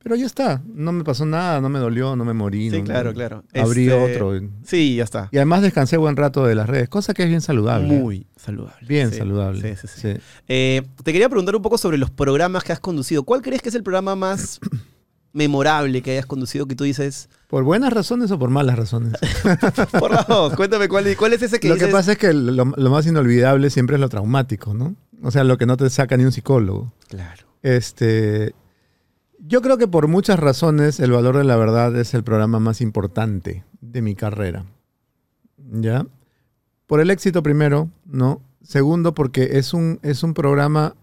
Pero 0.02 0.16
ya 0.16 0.26
está, 0.26 0.62
no 0.74 0.90
me 0.92 1.04
pasó 1.04 1.24
nada, 1.24 1.60
no 1.60 1.68
me 1.68 1.78
dolió, 1.78 2.16
no 2.16 2.24
me 2.24 2.32
morí. 2.32 2.70
Sí, 2.70 2.78
no- 2.78 2.84
claro, 2.84 3.12
claro. 3.14 3.44
Abrí 3.54 3.88
Este, 3.88 4.14
otro. 4.16 4.40
Sí, 4.64 4.96
ya 4.96 5.04
está. 5.04 5.28
Y 5.30 5.36
además 5.36 5.62
descansé 5.62 5.96
buen 5.96 6.16
rato 6.16 6.44
de 6.44 6.54
las 6.54 6.68
redes, 6.68 6.88
cosa 6.88 7.14
que 7.14 7.22
es 7.22 7.28
bien 7.28 7.40
saludable. 7.40 7.86
Muy 7.88 8.26
saludable. 8.36 8.86
Bien 8.88 9.10
Sí, 9.10 9.18
saludable. 9.18 9.76
Sí, 9.76 9.86
sí, 9.86 10.00
sí. 10.00 10.12
sí. 10.14 10.20
Eh, 10.48 10.82
te 11.04 11.12
quería 11.12 11.28
preguntar 11.28 11.54
un 11.54 11.62
poco 11.62 11.78
sobre 11.78 11.98
los 11.98 12.10
programas 12.10 12.64
que 12.64 12.72
has 12.72 12.80
conducido. 12.80 13.22
¿Cuál 13.22 13.42
crees 13.42 13.62
que 13.62 13.68
es 13.68 13.74
el 13.76 13.82
programa 13.84 14.16
más 14.16 14.58
memorable 15.32 16.02
que 16.02 16.10
hayas 16.12 16.26
conducido 16.26 16.66
que 16.66 16.74
tú 16.74 16.84
dices, 16.84 17.28
¿Por 17.48 17.64
buenas 17.64 17.92
razones 17.92 18.30
o 18.30 18.38
por 18.38 18.50
malas 18.50 18.76
razones? 18.76 19.12
por 19.98 20.10
las 20.10 20.26
dos, 20.26 20.54
cuéntame 20.56 20.88
cuál, 20.88 21.16
cuál 21.16 21.32
es 21.34 21.42
ese 21.42 21.60
que 21.60 21.68
lo 21.68 21.76
que 21.76 21.86
pasa 21.88 22.12
es 22.12 22.18
que 22.18 22.32
lo, 22.32 22.64
lo 22.64 22.90
más 22.90 23.06
inolvidable 23.06 23.70
siempre 23.70 23.96
es 23.96 24.00
lo 24.00 24.08
traumático, 24.08 24.74
¿no? 24.74 24.94
O 25.22 25.30
sea, 25.30 25.44
lo 25.44 25.56
que 25.58 25.66
no 25.66 25.76
te 25.76 25.88
saca 25.88 26.16
ni 26.16 26.24
un 26.24 26.32
psicólogo. 26.32 26.92
Claro. 27.08 27.46
Este, 27.62 28.54
yo 29.44 29.60
creo 29.60 29.76
que 29.76 29.88
por 29.88 30.06
muchas 30.08 30.38
razones 30.38 31.00
El 31.00 31.10
Valor 31.12 31.36
de 31.36 31.44
la 31.44 31.56
Verdad 31.56 31.94
es 31.96 32.14
el 32.14 32.22
programa 32.22 32.60
más 32.60 32.80
importante 32.80 33.64
de 33.80 34.00
mi 34.02 34.14
carrera. 34.14 34.64
¿Ya? 35.72 36.06
Por 36.86 37.00
el 37.00 37.10
éxito 37.10 37.42
primero, 37.42 37.88
¿no? 38.06 38.40
Segundo, 38.62 39.14
porque 39.14 39.58
es 39.58 39.74
un, 39.74 39.98
es 40.02 40.22
un 40.22 40.34
programa 40.34 40.94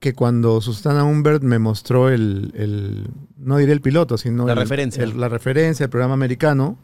que 0.00 0.14
cuando 0.14 0.60
Susana 0.60 1.04
Humbert 1.04 1.42
me 1.42 1.58
mostró 1.58 2.08
el, 2.08 2.52
el- 2.56 3.08
no 3.36 3.58
diré 3.58 3.72
el 3.72 3.80
piloto, 3.82 4.16
sino 4.18 4.46
La 4.46 4.54
el- 4.54 4.58
referencia. 4.58 5.04
el- 5.04 5.20
la 5.20 5.28
referencia, 5.28 5.84
el 5.84 5.90
programa 5.90 6.14
americano, 6.14 6.78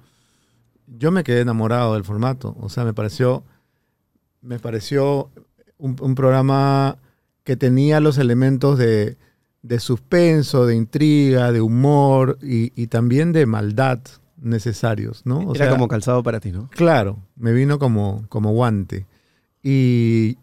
yo 0.87 1.11
me 1.11 1.25
quedé 1.25 1.41
enamorado 1.41 1.95
del 1.95 2.05
formato. 2.05 2.55
O 2.61 2.69
sea, 2.69 2.85
me 2.85 2.93
pareció, 2.95 3.43
me 4.43 4.59
pareció 4.59 5.31
un, 5.79 5.97
un 6.01 6.15
programa 6.15 6.99
que 7.43 7.57
tenía 7.57 8.01
los 8.01 8.19
elementos 8.19 8.79
de, 8.79 9.17
de 9.67 9.81
suspenso, 9.81 10.67
de 10.67 10.77
intriga, 10.77 11.53
de 11.53 11.61
humor 11.61 12.39
y, 12.43 12.73
y 12.81 12.87
también 12.87 13.33
de 13.33 13.47
maldad 13.47 14.01
necesarios, 14.41 15.23
¿no? 15.25 15.39
O 15.39 15.55
Era 15.55 15.67
sea, 15.67 15.73
como 15.73 15.89
calzado 15.89 16.23
para 16.23 16.41
ti, 16.41 16.53
¿no? 16.53 16.69
Claro, 16.71 17.19
me 17.37 17.53
vino 17.53 17.79
como, 17.79 18.25
como 18.29 18.53
guante. 18.53 19.07
Y, 19.63 20.39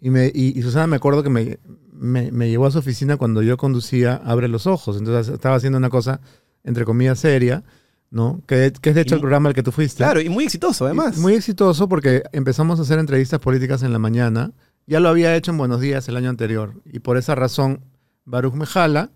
y, 0.00 0.10
me, 0.10 0.26
y, 0.34 0.58
y 0.58 0.62
Susana 0.62 0.86
me 0.86 0.96
acuerdo 0.96 1.22
que 1.22 1.30
me, 1.30 1.58
me, 1.92 2.32
me 2.32 2.48
llevó 2.48 2.66
a 2.66 2.70
su 2.70 2.78
oficina 2.78 3.16
cuando 3.16 3.42
yo 3.42 3.56
conducía 3.56 4.14
Abre 4.24 4.48
los 4.48 4.66
Ojos. 4.66 4.96
Entonces 4.96 5.32
estaba 5.34 5.56
haciendo 5.56 5.78
una 5.78 5.90
cosa, 5.90 6.20
entre 6.62 6.84
comillas, 6.84 7.18
seria, 7.18 7.64
¿no? 8.10 8.40
Que, 8.46 8.72
que 8.80 8.90
es 8.90 8.94
de 8.94 9.02
hecho 9.02 9.16
el 9.16 9.20
programa 9.20 9.48
al 9.48 9.54
que 9.54 9.62
tú 9.62 9.72
fuiste. 9.72 9.98
Claro, 9.98 10.20
y 10.20 10.28
muy 10.28 10.44
exitoso 10.44 10.86
además. 10.86 11.18
Muy 11.18 11.34
exitoso 11.34 11.88
porque 11.88 12.22
empezamos 12.32 12.78
a 12.78 12.82
hacer 12.82 12.98
entrevistas 12.98 13.40
políticas 13.40 13.82
en 13.82 13.92
la 13.92 13.98
mañana. 13.98 14.52
Ya 14.86 15.00
lo 15.00 15.08
había 15.08 15.34
hecho 15.34 15.50
en 15.50 15.58
Buenos 15.58 15.80
Días 15.80 16.08
el 16.08 16.16
año 16.16 16.30
anterior. 16.30 16.74
Y 16.84 17.00
por 17.00 17.16
esa 17.16 17.34
razón, 17.34 17.80
Baruch 18.24 18.54
me 18.54 18.66
jala 18.66 19.10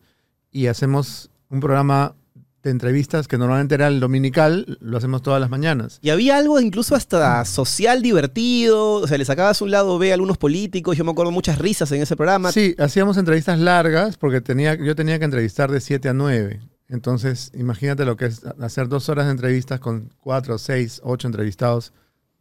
y 0.50 0.66
hacemos 0.66 1.30
un 1.50 1.60
programa 1.60 2.14
de 2.62 2.70
entrevistas 2.70 3.28
que 3.28 3.38
normalmente 3.38 3.74
era 3.74 3.88
el 3.88 4.00
dominical, 4.00 4.78
lo 4.80 4.98
hacemos 4.98 5.22
todas 5.22 5.40
las 5.40 5.48
mañanas. 5.48 5.98
Y 6.02 6.10
había 6.10 6.36
algo 6.36 6.60
incluso 6.60 6.94
hasta 6.94 7.44
social 7.44 8.02
divertido, 8.02 8.94
o 8.94 9.06
sea, 9.06 9.16
le 9.16 9.24
sacabas 9.24 9.62
un 9.62 9.70
lado 9.70 9.98
B 9.98 10.10
a 10.10 10.14
algunos 10.14 10.38
políticos, 10.38 10.96
yo 10.96 11.04
me 11.04 11.12
acuerdo 11.12 11.30
muchas 11.30 11.58
risas 11.58 11.90
en 11.92 12.02
ese 12.02 12.16
programa. 12.16 12.50
Sí, 12.52 12.74
hacíamos 12.78 13.16
entrevistas 13.16 13.58
largas 13.58 14.16
porque 14.16 14.40
tenía, 14.40 14.74
yo 14.74 14.96
tenía 14.96 15.18
que 15.18 15.24
entrevistar 15.24 15.70
de 15.70 15.80
7 15.80 16.08
a 16.08 16.14
9. 16.14 16.60
Entonces, 16.88 17.52
imagínate 17.54 18.04
lo 18.04 18.16
que 18.16 18.26
es 18.26 18.44
hacer 18.60 18.88
dos 18.88 19.08
horas 19.08 19.26
de 19.26 19.32
entrevistas 19.32 19.78
con 19.78 20.10
cuatro, 20.18 20.56
seis, 20.56 21.00
ocho 21.04 21.28
entrevistados 21.28 21.92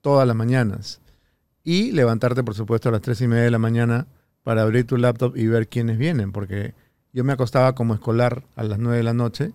todas 0.02 0.26
las 0.26 0.38
mañanas. 0.38 1.02
Y 1.66 1.92
levantarte, 1.92 2.44
por 2.44 2.56
supuesto, 2.56 2.88
a 2.88 2.94
las 2.94 3.02
tres 3.02 3.20
y 3.20 3.28
media 3.28 3.44
de 3.44 3.52
la 3.52 3.60
mañana 3.60 4.08
para 4.48 4.62
abrir 4.62 4.88
tu 4.88 4.96
laptop 4.96 5.36
y 5.36 5.46
ver 5.48 5.68
quiénes 5.68 5.98
vienen, 5.98 6.32
porque 6.32 6.74
yo 7.12 7.26
me 7.26 7.34
acostaba 7.34 7.76
como 7.76 7.94
escolar 7.94 8.44
a 8.56 8.64
las 8.64 8.80
9 8.80 8.96
de 8.96 9.04
la 9.04 9.14
noche 9.14 9.52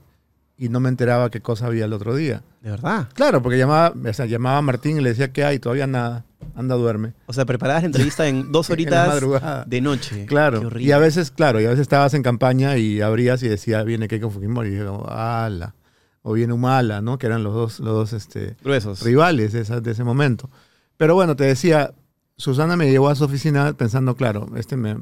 y 0.58 0.68
no 0.68 0.80
me 0.80 0.90
enteraba 0.90 1.30
qué 1.30 1.40
cosa 1.40 1.64
había 1.64 1.86
el 1.86 1.94
otro 1.94 2.14
día. 2.14 2.42
De 2.60 2.68
verdad. 2.68 3.08
Claro, 3.14 3.40
porque 3.40 3.56
llamaba, 3.56 3.94
o 4.06 4.12
sea, 4.12 4.26
llamaba 4.26 4.58
a 4.58 4.62
Martín 4.62 4.98
y 4.98 5.00
le 5.00 5.08
decía 5.08 5.32
que 5.32 5.44
hay, 5.44 5.58
todavía 5.58 5.86
nada, 5.86 6.26
anda, 6.54 6.74
duerme. 6.74 7.14
O 7.24 7.32
sea, 7.32 7.46
preparabas 7.46 7.84
la 7.84 7.86
entrevista 7.86 8.28
en 8.28 8.52
dos 8.52 8.68
horitas 8.74 9.18
de 9.66 9.80
noche. 9.80 10.26
Claro, 10.26 10.68
y 10.78 10.90
a 10.92 10.98
veces, 10.98 11.30
claro, 11.30 11.58
y 11.58 11.64
a 11.64 11.70
veces 11.70 11.80
estabas 11.80 12.12
en 12.12 12.22
campaña 12.22 12.76
y 12.76 13.00
abrías 13.00 13.42
y 13.42 13.48
decía, 13.48 13.82
viene 13.84 14.08
Keiko 14.08 14.28
Fujimori, 14.28 14.74
y 14.74 14.76
yo, 14.76 15.08
ala, 15.10 15.74
o 16.20 16.34
viene 16.34 16.52
Humala, 16.52 17.00
¿no? 17.00 17.16
Que 17.16 17.28
eran 17.28 17.42
los 17.42 17.54
dos, 17.54 17.80
los 17.80 17.94
dos 17.94 18.12
este, 18.12 18.56
Gruesos. 18.62 19.00
rivales 19.00 19.54
de, 19.54 19.62
esa- 19.62 19.80
de 19.80 19.90
ese 19.90 20.04
momento. 20.04 20.50
Pero 20.98 21.14
bueno, 21.14 21.34
te 21.34 21.44
decía, 21.44 21.94
Susana 22.42 22.76
me 22.76 22.90
llevó 22.90 23.08
a 23.08 23.14
su 23.14 23.22
oficina 23.22 23.72
pensando, 23.72 24.16
claro, 24.16 24.48
este 24.56 24.76
me, 24.76 24.96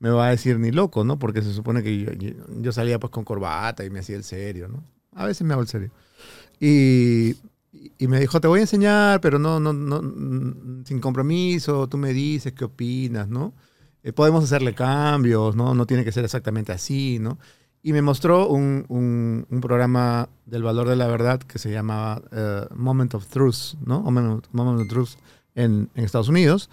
va 0.00 0.28
a 0.28 0.30
decir 0.30 0.58
ni 0.58 0.70
loco, 0.70 1.04
¿no? 1.04 1.18
Porque 1.18 1.42
se 1.42 1.52
supone 1.52 1.82
que 1.82 2.34
yo, 2.62 2.72
salía 2.72 2.98
pues 2.98 3.10
con 3.10 3.24
corbata 3.24 3.84
y 3.84 3.90
me 3.90 3.98
hacía 3.98 4.16
el 4.16 4.24
serio, 4.24 4.68
¿no? 4.68 4.82
A 5.14 5.26
veces 5.26 5.46
me 5.46 5.52
hago 5.52 5.60
el 5.60 5.68
serio. 5.68 5.90
Y, 6.58 7.36
me 7.98 8.18
dijo, 8.18 8.40
te 8.40 8.48
voy 8.48 8.60
a 8.60 8.62
enseñar, 8.62 9.20
pero 9.20 9.38
no, 9.38 9.60
no, 9.60 9.74
no, 9.74 10.00
mm, 10.00 10.84
sin 10.86 10.98
compromiso, 10.98 11.88
tú 11.88 11.98
me 11.98 12.14
dices 12.14 12.54
qué 12.54 12.64
opinas, 12.64 13.28
¿no? 13.28 13.52
Eh, 14.02 14.14
podemos 14.14 14.42
hacerle 14.42 14.74
cambios, 14.74 15.54
¿no? 15.54 15.74
No 15.74 15.84
tiene 15.84 16.06
que 16.06 16.12
ser 16.12 16.24
exactamente 16.24 16.72
así, 16.72 17.18
¿no? 17.20 17.38
Y 17.82 17.92
me 17.92 18.00
mostró 18.00 18.48
un, 18.48 19.46
programa 19.60 20.30
del 20.46 20.62
valor 20.62 20.88
de 20.88 20.96
la 20.96 21.06
verdad 21.06 21.38
que 21.38 21.58
se 21.58 21.70
llamaba 21.70 22.22
eh, 22.32 22.64
Moment 22.74 23.12
of 23.12 23.26
Truth, 23.26 23.74
¿no? 23.84 24.00
Moment, 24.00 24.46
Moment 24.52 24.80
of 24.80 24.88
Truth 24.88 25.10
en, 25.54 25.90
en 25.94 26.04
Estados 26.04 26.28
Unidos. 26.28 26.70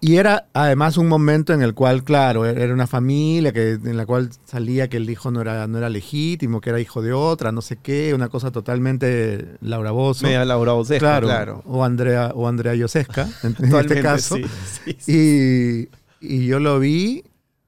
Y 0.00 0.16
era 0.16 0.46
además 0.52 0.96
un 0.96 1.08
momento 1.08 1.52
en 1.52 1.60
el 1.60 1.74
cual, 1.74 2.04
claro, 2.04 2.46
e-, 2.46 2.62
era 2.62 2.72
una 2.72 2.86
familia 2.86 3.52
que, 3.52 3.72
en 3.72 3.96
la 3.96 4.06
cual 4.06 4.30
salía 4.44 4.88
que 4.88 4.98
el 4.98 5.10
hijo 5.10 5.30
no 5.30 5.40
era, 5.40 5.66
no 5.66 5.78
era 5.78 5.88
legítimo, 5.88 6.60
que 6.60 6.70
era 6.70 6.80
hijo 6.80 7.02
de 7.02 7.12
otra, 7.12 7.50
no 7.50 7.62
sé 7.62 7.76
qué, 7.76 8.14
una 8.14 8.28
cosa 8.28 8.52
totalmente 8.52 9.56
Laura 9.60 9.90
Bozzo. 9.90 10.24
Media 10.24 10.44
Laura 10.44 10.72
Bosesca, 10.72 11.00
claro, 11.00 11.26
claro. 11.26 11.62
O 11.66 11.84
Andrea, 11.84 12.30
o 12.34 12.46
Andrea 12.46 12.74
Yosesca, 12.74 13.28
en, 13.42 13.56
en 13.58 13.74
este 13.74 14.00
caso. 14.00 14.36
sí, 14.36 14.44
sí, 14.84 14.96
sí. 15.00 15.88
Y, 16.20 16.34
y 16.34 16.46
yo 16.46 16.60
lo 16.60 16.78
vi 16.78 17.24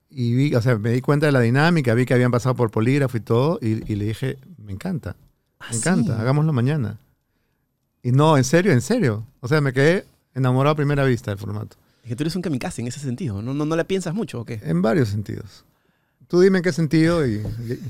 y 0.09 0.35
vi, 0.35 0.55
o 0.55 0.63
sea, 0.63 0.77
me 0.77 0.91
di 0.91 1.01
cuenta 1.01 1.27
de 1.27 1.33
la 1.33 1.41
dinámica, 1.41 1.95
vi 1.95 2.05
que 2.05 2.15
habían 2.15 2.31
pasado 2.31 2.55
por 2.55 2.71
polígrafo 2.71 3.17
y 3.17 3.21
todo, 3.21 3.59
y, 3.61 3.93
y 3.93 3.97
le 3.97 4.05
dije, 4.05 4.39
me 4.65 4.73
encanta, 4.73 5.17
me 5.69 5.77
encanta, 5.77 6.15
sí? 6.15 6.21
hagámoslo 6.21 6.53
mañana. 6.53 6.99
Y 8.03 8.13
no, 8.13 8.37
en 8.37 8.45
serio, 8.45 8.73
en 8.73 8.81
serio. 8.81 9.27
O 9.41 9.49
sea, 9.49 9.61
me 9.61 9.73
quedé 9.73 10.07
enamorado 10.35 10.73
a 10.73 10.77
primera 10.77 11.05
vista 11.05 11.31
del 11.31 11.39
formato. 11.39 11.77
Es 12.03 12.09
que 12.09 12.17
tú 12.17 12.23
eres 12.23 12.37
un 12.37 12.43
kamikaze 12.43 12.81
en 12.81 12.89
ese 12.89 13.01
sentido. 13.01 13.43
¿No, 13.43 13.53
no, 13.53 13.65
no 13.65 13.77
la 13.77 13.85
piensas 13.85 14.15
mucho 14.15 14.41
o 14.41 14.45
qué? 14.45 14.61
En 14.63 14.81
varios 14.83 15.09
sentidos. 15.09 15.65
Tú 16.31 16.41
dime 16.41 16.59
en 16.59 16.63
qué 16.63 16.73
sentido 16.73 17.27
y, 17.27 17.33
y 17.35 17.43
Pero, 17.67 17.81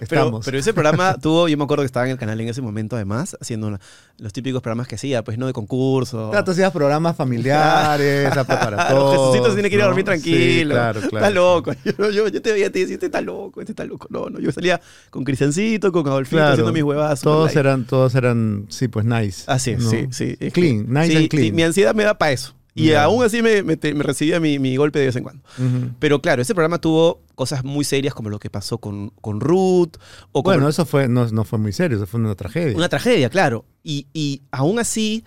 estamos. 0.00 0.44
pero 0.46 0.58
ese 0.58 0.72
programa 0.72 1.18
tuvo, 1.18 1.46
yo 1.46 1.58
me 1.58 1.64
acuerdo 1.64 1.82
que 1.82 1.86
estaba 1.86 2.06
en 2.06 2.12
el 2.12 2.18
canal 2.18 2.40
en 2.40 2.48
ese 2.48 2.62
momento 2.62 2.96
además, 2.96 3.36
haciendo 3.38 3.78
los 4.16 4.32
típicos 4.32 4.62
programas 4.62 4.88
que 4.88 4.94
hacía, 4.94 5.22
pues 5.22 5.36
no 5.36 5.46
de 5.46 5.52
concurso. 5.52 6.30
Claro, 6.30 6.42
tú 6.42 6.52
hacías 6.52 6.72
programas 6.72 7.14
familiares, 7.16 8.30
Claro, 8.32 8.46
todos. 8.88 9.34
Jesucito 9.34 9.52
tiene 9.54 9.68
que 9.68 9.76
ir 9.76 9.82
a 9.82 9.84
¿no? 9.84 9.88
dormir 9.90 10.04
Sí, 10.04 10.06
tranquilo. 10.06 10.74
claro, 10.74 11.00
claro. 11.02 11.16
Está 11.18 11.30
loco. 11.30 11.72
Yo, 11.84 12.10
yo, 12.10 12.28
yo 12.28 12.40
te 12.40 12.52
veía 12.52 12.66
y 12.66 12.70
te 12.70 12.78
decía, 12.78 12.94
este 12.94 13.06
está 13.06 13.20
loco, 13.20 13.60
este 13.60 13.72
está 13.72 13.84
loco. 13.84 14.06
No, 14.10 14.30
no. 14.30 14.40
Yo 14.40 14.50
salía 14.52 14.80
con 15.10 15.22
Cristiancito, 15.24 15.92
con 15.92 16.06
Adolfito, 16.08 16.36
Claro, 16.38 16.52
haciendo 16.52 16.72
mis 16.72 16.82
huevadas. 16.82 17.20
Todos 17.20 17.54
eran, 17.56 17.84
todos 17.84 18.14
eran, 18.14 18.64
sí, 18.70 18.88
pues 18.88 19.04
nice. 19.04 19.44
Así 19.48 19.72
es, 19.72 19.82
¿no? 19.82 19.90
sí, 19.90 20.06
sí. 20.12 20.34
Es 20.40 20.52
Clean, 20.54 20.86
que- 20.86 20.92
nice 20.92 21.06
sí, 21.08 21.16
and 21.16 21.28
clean. 21.28 21.44
sí, 21.46 21.52
mi 21.52 21.62
ansiedad 21.62 21.94
me 21.94 22.04
da 22.04 22.16
para 22.16 22.32
eso. 22.32 22.54
Y 22.74 22.92
aún 22.94 23.22
así 23.22 23.42
me, 23.42 23.62
me, 23.62 23.76
te- 23.76 23.92
me 23.94 24.02
recibía 24.02 24.40
mi, 24.40 24.58
mi 24.58 24.76
golpe 24.76 24.98
de 24.98 25.06
vez 25.06 25.16
en 25.16 25.22
cuando. 25.24 25.42
Pero 25.98 26.22
claro, 26.22 26.40
ese 26.40 26.54
programa 26.54 26.80
tuvo 26.80 27.20
cosas 27.34 27.64
muy 27.64 27.84
serias 27.84 28.14
como 28.14 28.30
lo 28.30 28.38
que 28.38 28.48
pasó 28.48 28.78
con, 28.78 29.10
con 29.20 29.40
Ruth. 29.40 29.96
O 30.32 30.42
como 30.42 30.54
Bueno, 30.56 30.68
eso 30.68 30.86
fue, 30.86 31.06
no, 31.08 31.26
no 31.28 31.44
fue 31.44 31.58
muy 31.58 31.72
serio, 31.72 31.98
eso 31.98 32.06
fue 32.06 32.18
una 32.20 32.34
tragedia. 32.34 32.76
Una 32.76 32.88
tragedia, 32.88 33.28
claro. 33.28 33.66
Y, 33.82 34.06
y 34.14 34.40
aún 34.52 34.78
así, 34.78 35.24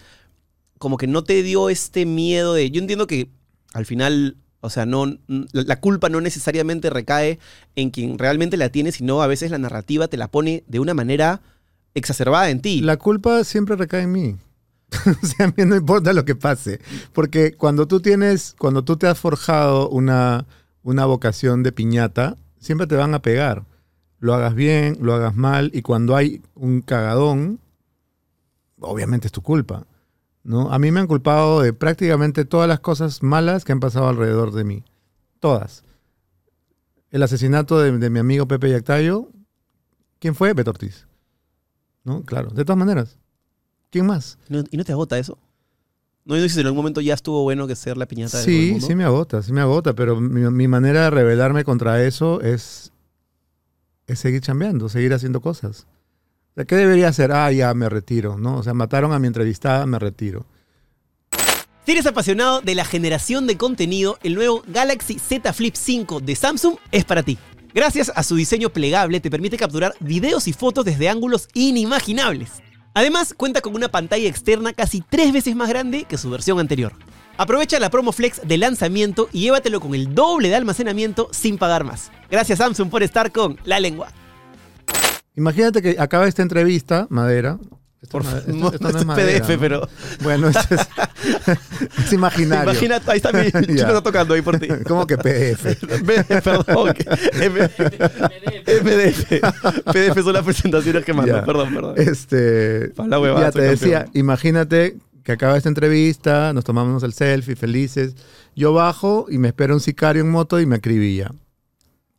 como 0.80 0.98
que 0.98 1.06
no 1.08 1.24
te 1.24 1.44
dio 1.44 1.70
este 1.70 2.06
miedo 2.06 2.54
de. 2.56 2.72
Yo 2.72 2.82
entiendo 2.82 3.06
que 3.06 3.30
al 3.74 3.86
final, 3.86 4.38
o 4.62 4.70
sea, 4.72 4.86
no, 4.88 5.06
la 5.28 5.80
culpa 5.80 6.10
no 6.10 6.22
necesariamente 6.22 6.90
recae 6.90 7.38
en 7.76 7.92
quien 7.92 8.18
realmente 8.18 8.58
la 8.58 8.70
tiene, 8.70 8.92
sino 8.92 9.22
a 9.22 9.28
veces 9.28 9.52
la 9.52 9.58
narrativa 9.60 10.08
te 10.08 10.18
la 10.18 10.30
pone 10.32 10.64
de 10.68 10.80
una 10.80 10.94
manera 10.96 11.42
exacerbada 11.94 12.50
en 12.50 12.62
ti. 12.62 12.82
La 12.82 12.98
culpa 12.98 13.44
siempre 13.44 13.76
recae 13.76 14.02
en 14.04 14.12
mí. 14.12 14.36
o 15.24 15.26
sea, 15.26 15.48
a 15.48 15.54
mí 15.56 15.66
no 15.66 15.76
importa 15.76 16.14
lo 16.14 16.26
que 16.26 16.36
pase. 16.36 16.80
Porque 17.14 17.54
cuando 17.56 17.88
tú 17.88 18.00
tienes, 18.00 18.56
cuando 18.58 18.84
tú 18.84 18.98
te 18.98 19.08
has 19.08 19.20
forjado 19.20 19.90
una, 19.90 20.46
una 20.84 21.06
vocación 21.06 21.64
de 21.64 21.72
piñata, 21.72 22.38
siempre 22.60 22.88
te 22.88 22.96
van 22.96 23.14
a 23.14 23.22
pegar. 23.22 23.66
Lo 24.20 24.34
hagas 24.34 24.56
bien, 24.56 24.98
lo 25.02 25.14
hagas 25.14 25.36
mal, 25.36 25.72
y 25.74 25.82
cuando 25.82 26.16
hay 26.16 26.42
un 26.56 26.82
cagadón, 26.82 27.60
obviamente 28.80 29.28
es 29.28 29.32
tu 29.32 29.42
culpa. 29.42 29.86
¿no? 30.44 30.72
A 30.72 30.80
mí 30.80 30.92
me 30.92 31.00
han 31.00 31.08
culpado 31.08 31.62
de 31.62 31.74
prácticamente 31.74 32.46
todas 32.46 32.68
las 32.68 32.80
cosas 32.80 33.24
malas 33.24 33.66
que 33.66 33.72
han 33.72 33.80
pasado 33.80 34.08
alrededor 34.08 34.54
de 34.54 34.64
mí. 34.64 34.84
Todas. 35.40 35.84
El 37.10 37.24
asesinato 37.24 37.80
de, 37.80 38.10
mi 38.10 38.20
amigo 38.20 38.48
Pepe 38.48 38.70
Yactayo, 38.70 39.30
¿quién 40.20 40.36
fue? 40.36 40.54
Beto 40.54 40.72
Ortiz. 40.72 41.08
¿No? 42.04 42.24
Claro, 42.24 42.50
de 42.52 42.64
todas 42.64 42.78
maneras. 42.78 43.18
¿Quién 43.96 44.08
más? 44.08 44.38
¿No- 44.50 44.62
¿Y 44.72 44.76
no 44.76 44.84
te 44.84 44.92
agota 44.92 45.18
eso? 45.18 45.38
¿No 46.26 46.36
dices 46.36 46.58
en 46.58 46.66
algún 46.66 46.80
momento 46.80 47.00
ya 47.00 47.14
estuvo 47.14 47.44
bueno 47.44 47.66
que 47.66 47.78
ser 47.78 47.96
la 47.96 48.06
piñata 48.06 48.40
de 48.40 48.44
todo 48.44 48.54
el 48.54 48.62
Sí, 48.66 48.72
mundo? 48.74 48.88
sí 48.88 48.94
me 48.94 49.06
agota, 49.06 49.42
sí 49.42 49.54
me 49.54 49.62
agota, 49.62 49.94
pero 49.94 50.20
mi, 50.20 50.42
mi 50.52 50.68
manera 50.68 51.04
de 51.04 51.10
rebelarme 51.12 51.64
contra 51.64 52.04
eso 52.04 52.42
es, 52.42 52.92
es 54.08 54.20
seguir 54.20 54.42
chambeando, 54.42 54.90
seguir 54.90 55.14
haciendo 55.14 55.40
cosas. 55.40 55.88
O 56.52 56.56
sea, 56.56 56.66
¿qué 56.66 56.76
debería 56.76 57.08
hacer? 57.08 57.32
Ah, 57.32 57.50
ya 57.54 57.74
me 57.74 57.88
retiro, 57.88 58.38
¿no? 58.38 58.58
O 58.58 58.64
sea, 58.64 58.74
mataron 58.74 59.14
a 59.14 59.20
mi 59.20 59.28
entrevistada, 59.28 59.86
me 59.86 59.98
retiro. 59.98 60.46
Si 61.86 61.94
eres 61.94 62.06
apasionado 62.06 62.60
de 62.60 62.76
la 62.76 62.84
generación 62.84 63.48
de 63.48 63.56
contenido, 63.56 64.18
el 64.24 64.36
nuevo 64.36 64.62
Galaxy 64.68 65.20
Z 65.20 65.54
Flip 65.54 65.76
5 65.78 66.20
de 66.20 66.36
Samsung 66.36 66.76
es 66.92 67.06
para 67.06 67.24
ti. 67.24 67.38
Gracias 67.74 68.12
a 68.14 68.24
su 68.24 68.36
diseño 68.36 68.72
plegable 68.72 69.22
te 69.22 69.32
permite 69.32 69.56
capturar 69.56 69.94
videos 70.02 70.50
y 70.50 70.52
fotos 70.54 70.84
desde 70.84 71.08
ángulos 71.08 71.48
inimaginables. 71.54 72.52
Además, 72.96 73.34
cuenta 73.36 73.62
con 73.62 73.76
una 73.76 73.90
pantalla 73.90 74.28
externa 74.28 74.74
casi 74.74 75.02
tres 75.08 75.32
veces 75.34 75.56
más 75.56 75.70
grande 75.70 76.06
que 76.06 76.18
su 76.18 76.30
versión 76.30 76.60
anterior. 76.60 76.94
Aprovecha 77.38 77.78
la 77.80 77.90
promo 77.90 78.14
Flex 78.14 78.40
de 78.48 78.58
lanzamiento 78.58 79.28
y 79.34 79.42
llévatelo 79.42 79.82
con 79.82 79.94
el 79.94 80.16
doble 80.16 80.48
de 80.48 80.56
almacenamiento 80.56 81.28
sin 81.32 81.58
pagar 81.58 81.84
más. 81.84 82.10
Gracias 82.32 82.60
Samsung 82.60 82.90
por 82.90 83.04
estar 83.04 83.32
con 83.34 83.60
La 83.66 83.80
Lengua. 83.82 84.08
Imagínate 85.36 85.82
que 85.82 85.98
acaba 86.00 86.28
esta 86.28 86.42
entrevista, 86.42 87.08
Madera. 87.10 87.60
Esto, 88.02 88.12
Por 88.12 88.24
no- 88.24 88.30
favor, 88.32 88.44
esto- 88.48 88.54
no, 88.54 88.72
no 88.80 88.90
es 88.90 88.96
es 88.96 89.06
madera, 89.06 89.40
PDF, 89.46 89.50
¿no? 89.56 89.60
pero- 89.60 89.90
Bueno, 90.22 90.48
esto 90.48 90.76
es, 90.76 90.82
es 92.06 92.14
imaginario. 92.14 92.72
Imagina, 92.72 93.02
ahí 93.08 93.18
está 93.18 93.32
mi 93.32 93.52
chino 93.52 93.88
está 93.88 94.02
tocando 94.02 94.34
ahí 94.34 94.42
por 94.42 94.60
ti. 94.60 94.68
¿Cómo 94.88 95.06
que 95.08 95.18
PDF? 95.18 95.76
Perdón, 96.44 96.94
PDF. 98.66 99.28
PDF 99.92 100.24
son 100.24 100.34
las 100.34 100.44
presentaciones 100.44 101.06
que 101.06 101.14
mando. 101.14 101.44
Perdón, 101.46 101.74
perdón. 101.74 101.94
Este, 101.98 102.92
la 103.08 103.20
huevada, 103.20 103.48
ya 103.48 103.52
te 103.52 103.62
decía, 103.62 104.04
campeón. 104.04 104.18
imagínate 104.24 104.98
que 105.24 105.32
acaba 105.32 105.58
esta 105.58 105.70
entrevista, 105.70 106.54
nos 106.54 106.64
tomamos 106.64 107.04
el 107.04 107.14
selfie, 107.14 107.56
felices. 107.56 108.16
Yo 108.56 108.74
bajo 108.74 109.26
y 109.30 109.38
me 109.38 109.50
espera 109.50 109.74
un 109.74 109.80
sicario 109.80 110.22
en 110.22 110.30
moto 110.30 110.60
y 110.60 110.66
me 110.66 110.76
acribilla. 110.76 111.32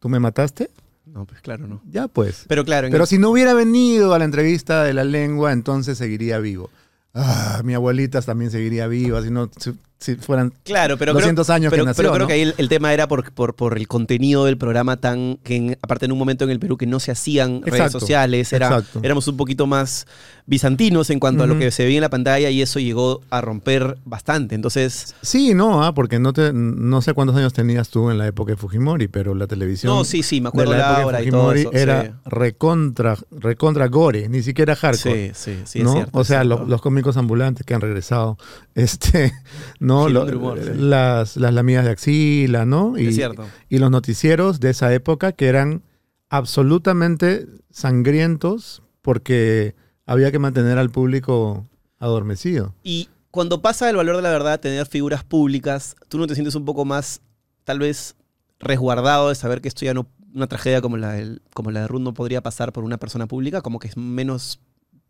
¿Tú 0.00 0.08
me 0.08 0.18
mataste? 0.20 0.70
No, 1.06 1.24
pues 1.24 1.40
claro, 1.40 1.66
no. 1.66 1.80
Ya 1.90 2.08
pues. 2.08 2.44
Pero 2.48 2.64
claro, 2.64 2.88
en 2.88 2.92
Pero 2.92 3.04
el- 3.04 3.08
si 3.08 3.18
no 3.18 3.30
hubiera 3.30 3.54
venido 3.54 4.12
a 4.12 4.18
la 4.18 4.24
entrevista 4.24 4.82
de 4.84 4.92
la 4.92 5.04
lengua, 5.04 5.52
entonces 5.52 5.96
seguiría 5.98 6.38
vivo. 6.40 6.70
Ah, 7.18 7.62
mi 7.64 7.72
abuelita 7.72 8.20
también 8.20 8.50
seguiría 8.50 8.86
viva, 8.88 9.22
si 9.22 9.30
no, 9.30 9.50
si, 9.58 9.72
si 9.98 10.16
fueran 10.16 10.52
claro, 10.64 10.98
pero 10.98 11.14
200 11.14 11.46
creo, 11.46 11.54
años 11.56 11.70
pero, 11.70 11.84
que 11.84 11.86
nació, 11.86 12.02
pero 12.02 12.12
creo 12.12 12.24
¿no? 12.24 12.26
que 12.26 12.32
ahí 12.34 12.42
el, 12.42 12.54
el 12.58 12.68
tema 12.68 12.92
era 12.92 13.08
por, 13.08 13.32
por, 13.32 13.56
por 13.56 13.78
el 13.78 13.88
contenido 13.88 14.44
del 14.44 14.58
programa 14.58 14.98
tan 14.98 15.38
que 15.42 15.56
en- 15.56 15.78
aparte 15.80 16.04
en 16.04 16.12
un 16.12 16.18
momento 16.18 16.44
en 16.44 16.50
el 16.50 16.58
Perú 16.60 16.76
que 16.76 16.84
no 16.86 17.00
se 17.00 17.10
hacían 17.12 17.62
redes 17.62 17.90
sociales, 17.90 18.52
era, 18.52 18.66
exacto. 18.66 19.00
éramos 19.02 19.26
un 19.28 19.38
poquito 19.38 19.66
más 19.66 20.06
bizantinos 20.48 21.10
en 21.10 21.18
cuanto 21.18 21.42
a 21.42 21.46
lo 21.48 21.58
que 21.58 21.70
se 21.72 21.84
veía 21.84 21.96
en 21.98 22.02
la 22.02 22.08
pantalla 22.08 22.50
y 22.50 22.62
eso 22.62 22.78
llegó 22.78 23.20
a 23.30 23.40
romper 23.40 23.98
bastante. 24.04 24.54
Entonces, 24.54 25.14
Sí, 25.20 25.54
no, 25.54 25.82
ah, 25.82 25.92
porque 25.92 26.18
no 26.20 26.32
te, 26.32 26.52
no 26.52 27.02
sé 27.02 27.14
cuántos 27.14 27.36
años 27.36 27.52
tenías 27.52 27.88
tú 27.88 28.10
en 28.10 28.18
la 28.18 28.28
época 28.28 28.52
de 28.52 28.56
Fujimori, 28.56 29.08
pero 29.08 29.34
la 29.34 29.48
televisión. 29.48 29.92
no, 29.92 30.04
sí, 30.04 30.22
sí, 30.22 30.40
me 30.40 30.44
de 30.44 30.48
acuerdo 30.50 30.72
la 30.72 30.78
la 30.78 30.84
época 30.84 30.98
de 31.00 31.04
hora 31.06 31.22
y 31.22 31.30
todo 31.30 31.40
Fujimori 31.50 31.60
eso. 31.62 31.72
era 31.72 32.02
sí. 32.04 32.10
recontra, 32.26 33.16
recontra 33.32 33.88
gore, 33.88 34.28
ni 34.28 34.42
siquiera 34.42 34.76
hardcore. 34.76 35.32
Sí, 35.34 35.52
sí, 35.56 35.62
sí, 35.64 35.78
es 35.80 35.84
¿no? 35.84 35.92
cierto. 35.94 36.10
o 36.16 36.20
es 36.22 36.28
sea, 36.28 36.42
cierto. 36.44 36.64
los 36.66 36.80
cómicos 36.80 37.16
ambulantes 37.16 37.66
que 37.66 37.74
han 37.74 37.80
regresado, 37.80 38.38
este, 38.76 39.32
¿no? 39.80 40.06
Girón 40.06 40.12
Lo- 40.14 40.24
de 40.30 40.36
humor, 40.36 40.60
sí. 40.62 40.70
las, 40.76 41.36
las 41.36 41.52
lamidas 41.54 41.84
de 41.84 41.90
axila, 41.90 42.64
¿no? 42.64 42.96
Y, 42.96 43.08
es 43.08 43.16
cierto. 43.16 43.44
y 43.68 43.78
los 43.78 43.90
noticieros 43.90 44.60
de 44.60 44.70
esa 44.70 44.94
época 44.94 45.32
que 45.32 45.46
eran 45.48 45.82
absolutamente 46.28 47.46
sangrientos 47.70 48.82
porque 49.02 49.74
había 50.06 50.30
que 50.32 50.38
mantener 50.38 50.78
al 50.78 50.90
público 50.90 51.66
adormecido. 51.98 52.74
Y 52.82 53.08
cuando 53.30 53.60
pasa 53.60 53.90
el 53.90 53.96
valor 53.96 54.16
de 54.16 54.22
la 54.22 54.30
verdad, 54.30 54.60
tener 54.60 54.86
figuras 54.86 55.24
públicas, 55.24 55.96
tú 56.08 56.18
no 56.18 56.26
te 56.26 56.34
sientes 56.34 56.54
un 56.54 56.64
poco 56.64 56.84
más, 56.84 57.20
tal 57.64 57.78
vez, 57.80 58.14
resguardado 58.58 59.28
de 59.28 59.34
saber 59.34 59.60
que 59.60 59.68
esto 59.68 59.84
ya 59.84 59.92
no, 59.94 60.06
una 60.34 60.46
tragedia 60.46 60.80
como 60.80 60.96
la, 60.96 61.12
del- 61.12 61.42
como 61.52 61.70
la 61.70 61.80
de 61.82 61.88
Ruth 61.88 62.00
no 62.00 62.14
podría 62.14 62.42
pasar 62.42 62.72
por 62.72 62.84
una 62.84 62.96
persona 62.98 63.26
pública, 63.26 63.60
como 63.62 63.78
que 63.78 63.88
es 63.88 63.96
menos... 63.96 64.60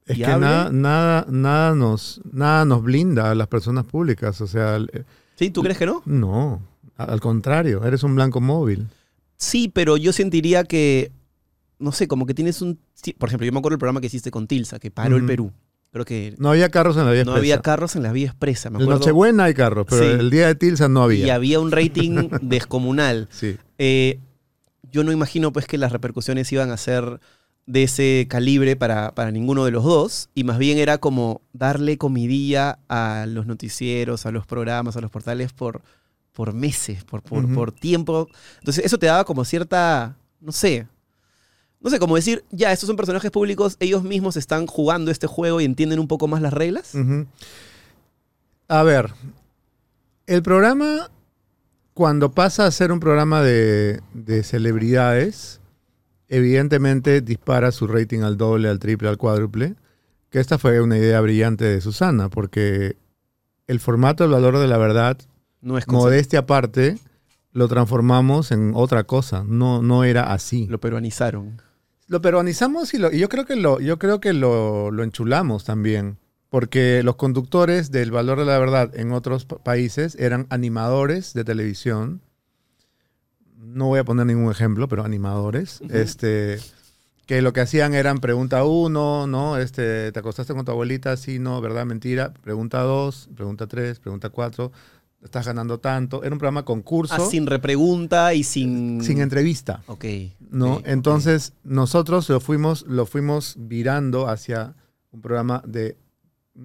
Es 0.06 0.16
que 0.16 0.22
¿Viable? 0.24 0.46
nada, 0.46 0.70
nada, 0.70 1.26
nada, 1.28 1.74
nos, 1.74 2.20
nada 2.30 2.64
nos 2.64 2.80
blinda 2.82 3.30
a 3.30 3.34
las 3.34 3.48
personas 3.48 3.84
públicas. 3.86 4.40
O 4.40 4.46
sea, 4.46 4.76
el- 4.76 5.04
¿Sí? 5.34 5.50
¿Tú 5.50 5.62
crees 5.62 5.78
que 5.78 5.86
no? 5.86 6.00
no, 6.06 6.62
al 6.96 7.20
contrario, 7.20 7.84
eres 7.84 8.02
un 8.04 8.14
blanco 8.14 8.40
móvil. 8.40 8.86
Sí, 9.36 9.68
pero 9.68 9.96
yo 9.96 10.12
sentiría 10.12 10.62
que, 10.64 11.10
no 11.78 11.92
sé, 11.92 12.08
como 12.08 12.26
que 12.26 12.34
tienes 12.34 12.62
un... 12.62 12.78
Por 13.18 13.28
ejemplo, 13.28 13.44
yo 13.46 13.52
me 13.52 13.58
acuerdo 13.58 13.74
del 13.74 13.78
programa 13.80 14.00
que 14.00 14.06
hiciste 14.06 14.30
con 14.30 14.46
Tilsa, 14.46 14.78
que 14.78 14.90
paró 14.90 15.16
el. 15.16 15.26
Perú. 15.26 15.52
Creo 15.92 16.04
que 16.04 16.34
No 16.38 16.50
había 16.50 16.68
carros 16.70 16.96
en 16.96 17.06
la 17.06 17.12
vía 17.12 17.24
no 17.24 17.30
expresa. 17.32 17.38
había 17.38 17.62
carros 17.62 17.96
en 17.96 18.02
la 18.02 18.12
vía 18.12 18.26
expresa, 18.28 18.70
me 18.70 18.76
acuerdo. 18.76 18.98
Nochebuena 18.98 19.44
hay 19.44 19.54
carros, 19.54 19.86
pero 19.88 20.02
Sí. 20.02 20.08
el 20.20 20.30
día 20.30 20.46
de 20.48 20.54
Tilsa 20.54 20.88
no 20.88 21.10
y 21.10 21.22
había. 21.22 21.34
había 21.36 21.60
un 21.60 21.70
rating 21.72 22.28
descomunal. 22.42 23.28
Sí. 23.30 23.56
Eh, 23.78 24.18
yo 24.92 25.04
no 25.04 25.12
imagino 25.12 25.52
pues 25.52 25.66
que 25.66 25.78
las 25.78 25.92
repercusiones 25.92 26.50
iban 26.52 26.70
a 26.70 26.76
ser 26.76 27.20
de 27.66 27.82
ese 27.82 28.26
calibre 28.28 28.76
para, 28.76 29.14
para 29.14 29.30
ninguno 29.30 29.64
de 29.64 29.70
los 29.72 29.84
dos, 29.84 30.28
y 30.34 30.44
más 30.44 30.58
bien 30.58 30.78
era 30.78 30.98
como 30.98 31.40
darle 31.52 31.98
comidilla 31.98 32.78
a 32.88 33.26
los 33.28 33.46
noticieros, 33.46 34.24
a 34.26 34.30
los 34.30 34.46
programas, 34.46 34.96
a 34.96 35.00
los 35.00 35.10
portales 35.10 35.52
por, 35.52 35.82
por 36.32 36.52
meses, 36.52 37.04
por, 37.04 37.22
por, 37.22 37.52
por 37.52 37.72
tiempo. 37.72 38.28
Entonces 38.60 38.84
eso 38.84 38.98
te 38.98 39.06
daba 39.06 39.24
como 39.24 39.44
cierta, 39.44 40.16
no 40.40 40.52
sé, 40.52 40.86
no 41.80 41.90
sé, 41.90 41.98
como 41.98 42.16
decir, 42.16 42.44
ya, 42.50 42.72
estos 42.72 42.86
son 42.86 42.96
personajes 42.96 43.30
públicos, 43.30 43.76
ellos 43.80 44.02
mismos 44.02 44.36
están 44.36 44.66
jugando 44.66 45.10
este 45.10 45.26
juego 45.26 45.60
y 45.60 45.64
entienden 45.64 45.98
un 45.98 46.08
poco 46.08 46.26
más 46.26 46.42
las 46.42 46.52
reglas. 46.52 46.92
A 48.68 48.82
ver, 48.82 49.12
el 50.26 50.42
programa, 50.42 51.10
cuando 51.94 52.32
pasa 52.32 52.66
a 52.66 52.70
ser 52.70 52.90
un 52.90 52.98
programa 53.00 53.42
de, 53.42 54.00
de 54.14 54.42
celebridades, 54.42 55.60
evidentemente 56.28 57.20
dispara 57.20 57.70
su 57.72 57.86
rating 57.86 58.20
al 58.20 58.36
doble, 58.36 58.68
al 58.68 58.78
triple, 58.78 59.08
al 59.08 59.18
cuádruple, 59.18 59.76
que 60.30 60.40
esta 60.40 60.58
fue 60.58 60.80
una 60.80 60.98
idea 60.98 61.20
brillante 61.20 61.64
de 61.64 61.80
Susana, 61.80 62.28
porque 62.28 62.96
el 63.66 63.80
formato 63.80 64.24
El 64.24 64.30
Valor 64.30 64.58
de 64.58 64.66
la 64.66 64.78
Verdad, 64.78 65.18
No 65.60 65.78
es 65.78 65.86
modestia 65.86 66.40
aparte, 66.40 66.98
lo 67.52 67.68
transformamos 67.68 68.50
en 68.50 68.72
otra 68.74 69.04
cosa, 69.04 69.44
no, 69.46 69.82
no 69.82 70.04
era 70.04 70.32
así. 70.32 70.66
lo 70.66 70.80
peruanizaron. 70.80 71.62
Lo 72.08 72.20
peruanizamos 72.22 72.94
y, 72.94 72.98
lo, 72.98 73.12
y 73.12 73.18
yo 73.18 73.28
creo 73.28 73.44
que, 73.46 73.56
lo, 73.56 73.80
yo 73.80 73.98
creo 73.98 74.20
que 74.20 74.32
lo, 74.32 74.90
lo 74.90 75.02
enchulamos 75.02 75.64
también. 75.64 76.18
Porque 76.48 77.02
los 77.02 77.16
conductores 77.16 77.90
del 77.90 78.12
Valor 78.12 78.38
de 78.38 78.44
la 78.44 78.58
Verdad 78.58 78.96
en 78.96 79.10
otros 79.12 79.44
pa- 79.44 79.58
países 79.58 80.14
eran 80.18 80.46
animadores 80.50 81.34
de 81.34 81.42
televisión. 81.44 82.20
No 83.58 83.86
voy 83.86 83.98
a 83.98 84.04
poner 84.04 84.26
ningún 84.26 84.50
ejemplo, 84.50 84.86
pero 84.88 85.04
animadores. 85.04 85.80
Este, 85.90 86.60
que 87.26 87.42
lo 87.42 87.52
que 87.52 87.60
hacían 87.62 87.94
eran 87.94 88.18
pregunta 88.20 88.64
uno, 88.64 89.26
¿no? 89.26 89.56
Este, 89.58 90.12
¿Te 90.12 90.18
acostaste 90.20 90.54
con 90.54 90.64
tu 90.64 90.70
abuelita? 90.70 91.16
Sí, 91.16 91.40
no, 91.40 91.60
¿verdad? 91.60 91.84
Mentira. 91.84 92.32
Pregunta 92.42 92.80
dos, 92.82 93.28
pregunta 93.34 93.66
tres, 93.66 93.98
pregunta 93.98 94.30
cuatro. 94.30 94.70
Estás 95.22 95.46
ganando 95.46 95.78
tanto. 95.80 96.22
Era 96.22 96.34
un 96.34 96.38
programa 96.38 96.64
concurso 96.64 97.14
Ah, 97.14 97.20
sin 97.20 97.46
repregunta 97.46 98.32
y 98.34 98.44
sin... 98.44 99.02
sin 99.02 99.20
entrevista. 99.20 99.82
Ok. 99.86 100.04
¿no? 100.50 100.80
Entonces, 100.84 101.52
nosotros 101.64 102.28
lo 102.28 102.38
fuimos, 102.40 102.84
lo 102.86 103.06
fuimos 103.06 103.56
virando 103.58 104.28
hacia 104.28 104.74
un 105.10 105.20
programa 105.22 105.62
de, 105.66 105.96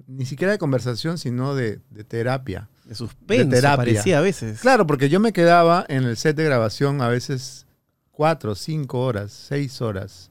ni 0.06 0.26
siquiera 0.26 0.52
de 0.52 0.58
conversación, 0.58 1.18
sino 1.18 1.54
de, 1.54 1.80
de 1.90 2.04
terapia. 2.04 2.68
De 2.84 2.94
suspenso, 2.94 3.44
de 3.48 3.56
terapia. 3.56 3.76
parecía 3.76 4.18
a 4.18 4.22
veces. 4.22 4.60
Claro, 4.60 4.86
porque 4.86 5.08
yo 5.08 5.18
me 5.18 5.32
quedaba 5.32 5.84
en 5.88 6.04
el 6.04 6.16
set 6.16 6.36
de 6.36 6.44
grabación 6.44 7.00
a 7.00 7.08
veces 7.08 7.66
cuatro, 8.10 8.54
cinco 8.54 9.00
horas, 9.00 9.32
seis 9.32 9.80
horas, 9.80 10.30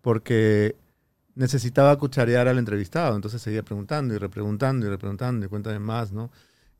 porque 0.00 0.76
necesitaba 1.34 1.96
cucharear 1.98 2.48
al 2.48 2.58
entrevistado. 2.58 3.14
Entonces 3.16 3.40
seguía 3.42 3.62
preguntando 3.62 4.14
y 4.14 4.18
repreguntando 4.18 4.86
y 4.86 4.90
repreguntando 4.90 5.46
y 5.46 5.48
cuéntame 5.48 5.78
más, 5.78 6.12
¿no? 6.12 6.30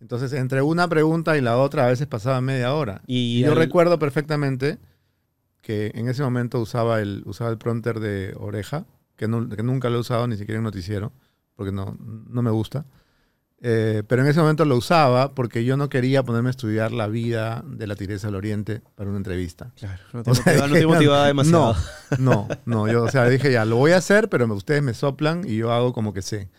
Entonces, 0.00 0.32
entre 0.34 0.60
una 0.62 0.88
pregunta 0.88 1.36
y 1.36 1.40
la 1.40 1.56
otra, 1.58 1.86
a 1.86 1.88
veces 1.88 2.06
pasaba 2.06 2.40
media 2.40 2.74
hora. 2.74 3.02
Y 3.06 3.38
Y 3.38 3.42
yo 3.44 3.52
al- 3.52 3.56
recuerdo 3.58 3.98
perfectamente 3.98 4.78
que 5.62 5.92
en 5.94 6.08
ese 6.08 6.22
momento 6.22 6.60
usaba 6.60 7.00
el, 7.00 7.22
usaba 7.26 7.50
el 7.50 7.58
prompter 7.58 8.00
de 8.00 8.34
oreja, 8.38 8.84
que, 9.16 9.28
no- 9.28 9.48
que 9.48 9.62
nunca 9.62 9.88
lo 9.90 9.96
he 9.96 10.00
usado 10.00 10.26
ni 10.26 10.36
siquiera 10.36 10.58
en 10.58 10.64
noticiero, 10.64 11.12
porque 11.56 11.72
no, 11.72 11.96
no 12.00 12.42
me 12.42 12.50
gusta. 12.50 12.84
Eh, 13.66 14.02
pero 14.06 14.20
en 14.20 14.28
ese 14.28 14.40
momento 14.40 14.66
lo 14.66 14.76
usaba 14.76 15.34
porque 15.34 15.64
yo 15.64 15.78
no 15.78 15.88
quería 15.88 16.22
ponerme 16.22 16.48
a 16.48 16.50
estudiar 16.50 16.92
la 16.92 17.06
vida 17.06 17.64
de 17.66 17.86
la 17.86 17.96
Tigresa 17.96 18.26
del 18.26 18.34
Oriente 18.34 18.82
para 18.94 19.08
una 19.08 19.16
entrevista. 19.16 19.72
Claro, 19.76 20.02
no 20.12 20.22
te, 20.24 20.30
O 20.32 20.34
sea, 20.34 20.44
motivaba, 20.44 20.68
no 20.68 20.74
te 20.74 20.86
motivaba 20.86 21.26
demasiado. 21.28 21.74
No, 22.18 22.46
no, 22.46 22.48
no. 22.66 22.92
Yo, 22.92 23.04
o 23.04 23.08
sea, 23.08 23.26
dije 23.26 23.50
ya, 23.50 23.64
lo 23.64 23.76
voy 23.76 23.92
a 23.92 23.96
hacer, 23.98 24.28
pero 24.28 24.52
ustedes 24.52 24.82
me 24.82 24.92
soplan 24.92 25.48
y 25.48 25.56
yo 25.56 25.72
hago 25.72 25.94
como 25.94 26.12
que 26.12 26.20
sé. 26.20 26.50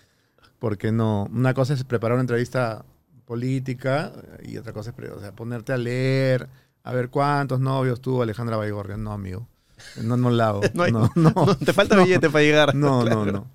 Porque 0.57 0.91
no, 0.91 1.27
una 1.31 1.53
cosa 1.53 1.75
es 1.75 1.83
preparar 1.83 2.15
una 2.15 2.21
entrevista 2.21 2.85
política 3.25 4.11
y 4.43 4.57
otra 4.57 4.71
cosa 4.73 4.93
es 4.97 5.09
o 5.11 5.19
sea, 5.19 5.31
ponerte 5.33 5.73
a 5.73 5.77
leer, 5.77 6.47
a 6.83 6.93
ver 6.93 7.09
cuántos 7.09 7.59
novios 7.59 8.01
tuvo 8.01 8.21
Alejandra 8.23 8.57
Baigorria. 8.57 8.97
No, 8.97 9.11
amigo. 9.11 9.47
No, 10.01 10.15
no 10.17 10.29
la 10.29 10.49
hago. 10.49 10.61
No 10.73 10.83
hay- 10.83 10.91
no, 10.93 11.09
no. 11.15 11.55
te 11.57 11.73
falta 11.73 11.95
billete 12.03 12.29
para 12.29 12.43
llegar. 12.43 12.75
No, 12.75 13.01
Claro. 13.01 13.25
no, 13.25 13.31
no. 13.31 13.47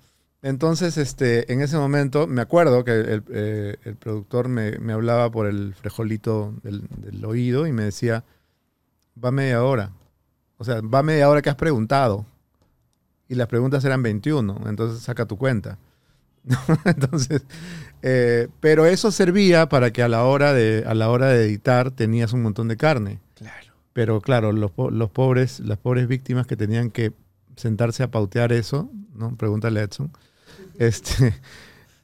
Entonces, 0.43 0.97
este, 0.97 1.51
en 1.53 1.61
ese 1.61 1.77
momento, 1.77 2.25
me 2.25 2.41
acuerdo 2.41 2.83
que 2.83 2.91
el, 2.99 3.23
eh, 3.29 3.75
el 3.83 3.95
productor 3.95 4.47
me, 4.47 4.79
me 4.79 4.91
hablaba 4.93 5.29
por 5.29 5.45
el 5.45 5.75
frejolito 5.75 6.55
del, 6.63 6.81
del 6.97 7.23
oído 7.25 7.67
y 7.67 7.71
me 7.71 7.83
decía, 7.83 8.23
va 9.23 9.29
media 9.31 9.63
hora. 9.63 9.91
O 10.57 10.63
sea, 10.63 10.81
va 10.81 11.03
media 11.03 11.29
hora 11.29 11.43
que 11.43 11.51
has 11.51 11.55
preguntado. 11.55 12.25
Y 13.29 13.35
las 13.35 13.47
preguntas 13.47 13.85
eran 13.85 14.01
21, 14.01 14.61
entonces 14.67 15.03
saca 15.03 15.25
tu 15.27 15.37
cuenta. 15.37 15.77
entonces, 16.85 17.43
eh, 18.01 18.47
pero 18.59 18.85
eso 18.85 19.11
servía 19.11 19.69
para 19.69 19.91
que 19.91 20.03
a 20.03 20.07
la, 20.07 20.23
hora 20.23 20.53
de, 20.53 20.83
a 20.87 20.93
la 20.93 21.09
hora 21.09 21.27
de 21.27 21.45
editar 21.45 21.91
tenías 21.91 22.33
un 22.33 22.41
montón 22.41 22.67
de 22.67 22.77
carne. 22.77 23.19
Claro. 23.35 23.73
Pero 23.93 24.21
claro, 24.21 24.51
los, 24.51 24.71
los 24.77 25.09
pobres, 25.11 25.59
las 25.59 25.77
pobres 25.77 26.07
víctimas 26.07 26.47
que 26.47 26.55
tenían 26.55 26.89
que 26.89 27.13
sentarse 27.55 28.03
a 28.03 28.11
pautear 28.11 28.53
eso, 28.53 28.89
¿no? 29.13 29.35
Pregúntale 29.35 29.79
a 29.79 29.83
Edson. 29.83 30.11
Este, 30.79 31.33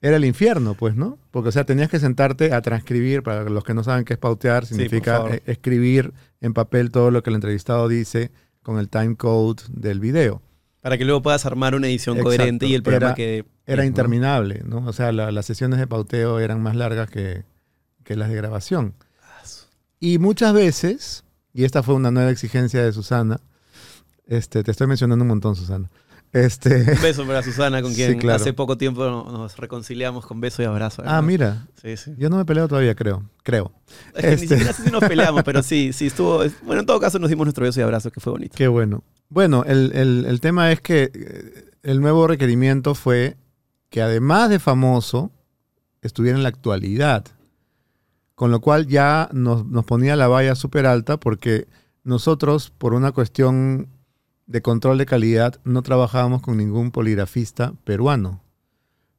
era 0.01 0.17
el 0.17 0.25
infierno, 0.25 0.75
pues, 0.75 0.95
¿no? 0.95 1.17
Porque, 1.31 1.49
o 1.49 1.51
sea, 1.51 1.65
tenías 1.65 1.89
que 1.89 1.99
sentarte 1.99 2.53
a 2.53 2.61
transcribir, 2.61 3.23
para 3.23 3.43
los 3.45 3.63
que 3.63 3.73
no 3.73 3.83
saben 3.83 4.05
qué 4.05 4.13
es 4.13 4.19
pautear, 4.19 4.65
significa 4.65 5.25
eh, 5.29 5.41
escribir 5.45 6.13
en 6.41 6.53
papel 6.53 6.91
todo 6.91 7.09
lo 7.09 7.23
que 7.23 7.31
el 7.31 7.35
entrevistado 7.35 7.87
dice 7.87 8.31
con 8.61 8.77
el 8.77 8.89
time 8.89 9.15
code 9.15 9.63
del 9.69 9.99
video. 9.99 10.41
Para 10.87 10.97
que 10.97 11.03
luego 11.03 11.21
puedas 11.21 11.45
armar 11.45 11.75
una 11.75 11.87
edición 11.87 12.15
Exacto. 12.15 12.29
coherente 12.37 12.65
y 12.65 12.73
el 12.75 12.81
programa 12.81 13.07
Era- 13.07 13.15
quede... 13.15 13.45
Era 13.65 13.85
interminable, 13.85 14.61
¿no? 14.65 14.77
O 14.85 14.93
sea, 14.93 15.11
la- 15.11 15.33
las 15.33 15.45
sesiones 15.45 15.79
de 15.79 15.85
pauteo 15.87 16.39
eran 16.39 16.63
más 16.63 16.77
largas 16.77 17.09
que, 17.09 17.43
que 18.05 18.15
las 18.15 18.29
de 18.29 18.35
grabación. 18.37 18.93
Y 19.99 20.17
muchas 20.17 20.53
veces, 20.53 21.25
y 21.53 21.65
esta 21.65 21.83
fue 21.83 21.93
una 21.95 22.09
nueva 22.11 22.31
exigencia 22.31 22.81
de 22.85 22.93
Susana, 22.93 23.41
este, 24.27 24.63
te 24.63 24.71
estoy 24.71 24.87
mencionando 24.87 25.23
un 25.23 25.27
montón, 25.27 25.57
Susana. 25.57 25.89
Este, 26.31 26.75
Un 26.93 27.01
beso 27.01 27.27
para 27.27 27.43
Susana, 27.43 27.81
con 27.81 27.91
Sí, 27.93 27.97
quien 28.05 28.19
claro. 28.19 28.41
hace 28.41 28.53
poco 28.53 28.77
tiempo 28.77 29.03
no- 29.05 29.25
nos 29.29 29.57
reconciliamos 29.57 30.25
con 30.25 30.39
beso 30.39 30.61
y 30.61 30.65
abrazo. 30.65 31.03
ah, 31.05 31.21
mira, 31.21 31.67
Sí, 31.81 31.97
sí. 31.97 32.13
yo 32.17 32.29
no 32.29 32.37
me 32.37 32.43
he 32.43 32.45
peleado 32.45 32.69
todavía, 32.69 32.95
creo. 32.95 33.29
Creo. 33.43 33.73
Es 34.15 34.21
que 34.21 34.27
ni 34.27 34.33
Este- 34.35 34.47
siquiera 34.47 34.71
sé 34.71 34.83
si 34.83 34.91
nos 34.91 35.03
peleamos, 35.03 35.41
pero 35.45 35.61
sí, 35.63 35.91
sí 35.91 36.07
estuvo... 36.07 36.43
Bueno, 36.63 36.79
en 36.79 36.85
todo 36.85 37.01
caso 37.01 37.19
nos 37.19 37.29
dimos 37.29 37.45
nuestro 37.45 37.65
beso 37.65 37.81
y 37.81 37.83
abrazo, 37.83 38.09
que 38.09 38.21
fue 38.21 38.31
bonito. 38.31 38.55
Qué 38.55 38.69
bueno. 38.69 39.03
Bueno, 39.29 39.63
el, 39.65 39.91
el- 39.93 40.39
tema 40.41 40.71
es 40.71 40.81
que 40.81 41.11
eh, 41.13 41.65
el 41.83 41.99
nuevo 42.01 42.27
requerimiento 42.27 42.95
fue 42.95 43.35
que 43.89 44.01
además 44.01 44.49
de 44.49 44.59
famoso, 44.59 45.31
estuviera 46.01 46.37
en 46.37 46.43
la 46.43 46.49
actualidad. 46.49 47.25
Con 48.35 48.51
lo 48.51 48.61
cual 48.61 48.87
ya 48.87 49.29
nos, 49.33 49.65
nos 49.65 49.85
ponía 49.85 50.15
la 50.15 50.27
valla 50.27 50.55
súper 50.55 50.85
alta 50.85 51.19
porque 51.19 51.67
nosotros, 52.03 52.71
por 52.77 52.93
una 52.93 53.11
cuestión 53.11 53.89
de 54.45 54.61
control 54.61 54.97
de 54.97 55.05
calidad 55.05 55.59
no 55.63 55.81
trabajábamos 55.81 56.41
con 56.41 56.57
ningún 56.57 56.91
poligrafista 56.91 57.73
peruano. 57.83 58.41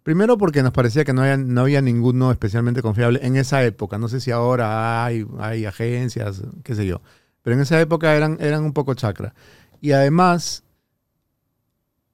Primero 0.03 0.39
porque 0.39 0.63
nos 0.63 0.73
parecía 0.73 1.05
que 1.05 1.13
no 1.13 1.23
había, 1.23 1.37
no 1.37 1.61
había 1.63 1.83
ninguno 1.83 2.31
especialmente 2.33 2.81
confiable 2.81 3.21
en 3.23 3.37
esa 3.37 3.63
época. 3.65 3.99
No 3.99 4.09
sé 4.09 4.21
si 4.21 4.31
ahora 4.31 5.05
hay, 5.05 5.27
hay 5.39 5.67
agencias, 5.67 6.43
qué 6.63 6.75
sé 6.75 6.87
yo. 6.87 7.03
Pero 7.43 7.57
en 7.57 7.63
esa 7.63 7.81
época 7.81 8.15
eran, 8.17 8.39
eran 8.41 8.65
un 8.65 8.73
poco 8.73 8.95
chacra. 8.95 9.35
Y 9.81 9.93
además, 9.93 10.65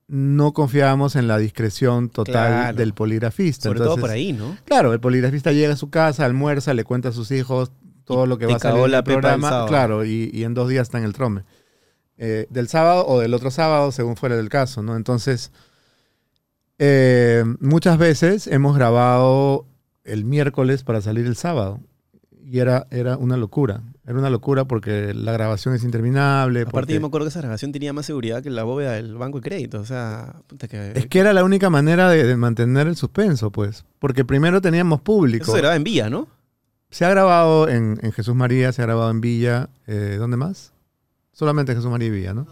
no 0.07 0.53
confiábamos 0.53 1.17
en 1.17 1.29
la 1.29 1.39
discreción 1.39 2.11
total 2.11 2.33
Claro. 2.53 2.77
del 2.77 2.93
poligrafista. 2.93 3.65
Sobre 3.71 3.81
todo 3.81 3.97
por 3.97 4.11
ahí, 4.11 4.33
¿no? 4.33 4.57
Claro, 4.65 4.93
el 4.93 5.01
poligrafista 5.01 5.53
llega 5.53 5.73
a 5.73 5.77
su 5.77 5.91
casa, 5.91 6.25
almuerza, 6.25 6.75
le 6.75 6.85
cuenta 6.85 7.09
a 7.09 7.13
sus 7.13 7.31
hijos 7.31 7.73
todo 8.05 8.27
Y 8.27 8.29
lo 8.29 8.39
que 8.39 8.47
va 8.47 8.57
a 8.57 8.59
salir 8.59 8.89
la 8.91 8.99
el 8.99 9.05
programa. 9.05 9.65
Claro, 9.67 10.05
y, 10.05 10.31
y 10.33 10.45
en 10.45 10.53
dos 10.55 10.69
días 10.69 10.83
está 10.89 10.99
en 10.99 11.05
el 11.05 11.15
trome. 11.15 11.45
Eh, 12.19 12.47
del 12.51 12.69
sábado 12.69 13.07
o 13.09 13.19
del 13.19 13.33
otro 13.35 13.51
sábado, 13.51 13.91
según 13.93 14.17
fuera 14.17 14.37
del 14.37 14.49
caso, 14.51 14.83
¿no? 14.83 14.95
Entonces, 14.97 15.51
eh, 16.79 17.45
muchas 17.61 17.99
veces 17.99 18.47
hemos 18.47 18.77
grabado 18.77 19.67
el 20.05 20.25
miércoles 20.25 20.85
para 20.85 21.01
salir 21.01 21.27
el 21.27 21.37
sábado. 21.37 21.81
Y 22.45 22.59
era, 22.59 22.87
era 22.91 23.17
una 23.17 23.37
locura. 23.39 23.83
Era 24.07 24.19
una 24.19 24.29
locura 24.29 24.67
porque 24.67 25.15
la 25.15 25.33
grabación 25.33 25.75
es 25.75 25.83
interminable. 25.83 26.61
Aparte, 26.63 26.73
porque- 26.73 26.95
yo 26.95 27.01
me 27.01 27.07
acuerdo 27.07 27.25
que 27.25 27.31
esa 27.31 27.41
grabación 27.41 27.73
tenía 27.73 27.93
más 27.95 28.05
seguridad 28.05 28.43
que 28.43 28.51
la 28.51 28.63
bóveda 28.63 28.93
del 28.93 29.15
banco 29.17 29.41
de 29.41 29.49
crédito. 29.49 29.81
O 29.81 29.87
sea, 29.87 30.37
puta 30.47 30.69
que. 30.69 30.93
Es 30.95 31.07
que 31.07 31.19
era 31.21 31.33
la 31.33 31.43
única 31.43 31.71
manera 31.71 32.11
de, 32.11 32.25
de 32.25 32.37
mantener 32.37 32.87
el 32.87 32.97
suspenso, 32.97 33.51
pues. 33.51 33.85
Porque 33.99 34.25
primero 34.25 34.61
teníamos 34.61 35.01
público. 35.01 35.45
Eso 35.45 35.53
se 35.53 35.59
grababa 35.59 35.77
en 35.77 35.85
Villa, 35.85 36.11
¿no? 36.11 36.29
Se 36.91 37.05
ha 37.07 37.09
grabado 37.11 37.69
en, 37.69 37.99
en 38.03 38.13
Jesús 38.13 38.35
María, 38.35 38.73
se 38.73 38.83
ha 38.83 38.85
grabado 38.87 39.11
en 39.11 39.21
Villa. 39.23 39.71
eh, 39.87 40.17
¿Dónde 40.19 40.37
más? 40.37 40.73
Solamente 41.33 41.75
Jesús 41.75 41.91
María 41.91 42.09
y 42.09 42.11
Villa, 42.11 42.35
¿no? 42.35 42.47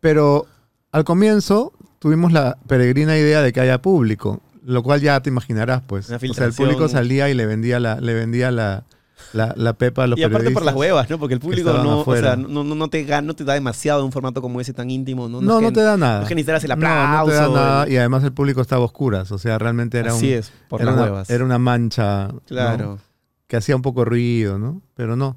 Pero 0.00 0.46
al 0.92 1.04
comienzo 1.04 1.72
tuvimos 1.98 2.32
la 2.32 2.58
peregrina 2.66 3.16
idea 3.18 3.42
de 3.42 3.52
que 3.52 3.60
haya 3.60 3.80
público, 3.82 4.40
lo 4.64 4.82
cual 4.82 5.00
ya 5.00 5.20
te 5.20 5.28
imaginarás, 5.30 5.82
pues. 5.86 6.08
Una 6.08 6.16
O 6.16 6.34
sea, 6.34 6.46
el 6.46 6.52
público 6.52 6.88
salía 6.88 7.28
y 7.28 7.34
le 7.34 7.46
vendía 7.46 7.78
la, 7.80 8.00
le 8.00 8.14
vendía 8.14 8.50
la, 8.50 8.84
la, 9.32 9.52
la 9.56 9.72
pepa 9.74 10.04
a 10.04 10.06
los 10.06 10.18
Y 10.18 10.22
aparte 10.22 10.50
por 10.50 10.64
las 10.64 10.74
huevas, 10.74 11.08
¿no? 11.10 11.18
Porque 11.18 11.34
el 11.34 11.40
público 11.40 11.72
no, 11.72 11.98
o 11.98 12.00
afuera. 12.02 12.34
sea, 12.34 12.36
no, 12.36 12.64
no, 12.64 12.88
te, 12.88 13.04
no 13.22 13.34
te 13.34 13.44
da 13.44 13.54
demasiado 13.54 14.00
en 14.00 14.06
un 14.06 14.12
formato 14.12 14.40
como 14.42 14.60
ese 14.60 14.72
tan 14.72 14.90
íntimo. 14.90 15.28
No, 15.28 15.40
No, 15.40 15.60
no 15.60 15.68
que- 15.68 15.74
te 15.74 15.80
da 15.82 15.96
nada. 15.96 16.16
No 16.18 16.22
es 16.22 16.28
que 16.28 16.34
necesitaras 16.34 16.64
el 16.64 16.68
No, 16.70 16.74
aplauso. 16.74 17.26
No, 17.32 17.32
te 17.32 17.34
da 17.34 17.48
nada. 17.64 17.88
Y 17.88 17.96
además 17.96 18.24
el 18.24 18.32
público 18.32 18.60
estaba 18.60 18.82
a 18.82 18.84
oscuras. 18.84 19.30
O 19.32 19.38
sea, 19.38 19.58
realmente 19.58 19.98
era, 19.98 20.12
Así 20.12 20.32
un, 20.32 20.38
es, 20.38 20.52
por 20.68 20.80
era, 20.80 20.90
las 20.90 20.98
una, 21.00 21.04
huevas. 21.10 21.30
era 21.30 21.44
una 21.44 21.58
mancha. 21.58 22.28
Claro. 22.46 22.98
que 23.46 23.56
hacía 23.56 23.76
un 23.76 23.82
poco 23.82 24.04
ruido, 24.04 24.58
¿no? 24.58 24.82
Pero 24.94 25.16
no. 25.16 25.36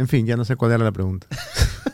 En 0.00 0.08
fin, 0.08 0.26
ya 0.26 0.36
no 0.36 0.44
sé 0.44 0.56
cuál 0.56 0.72
era 0.72 0.82
la 0.84 0.92
pregunta. 0.92 1.26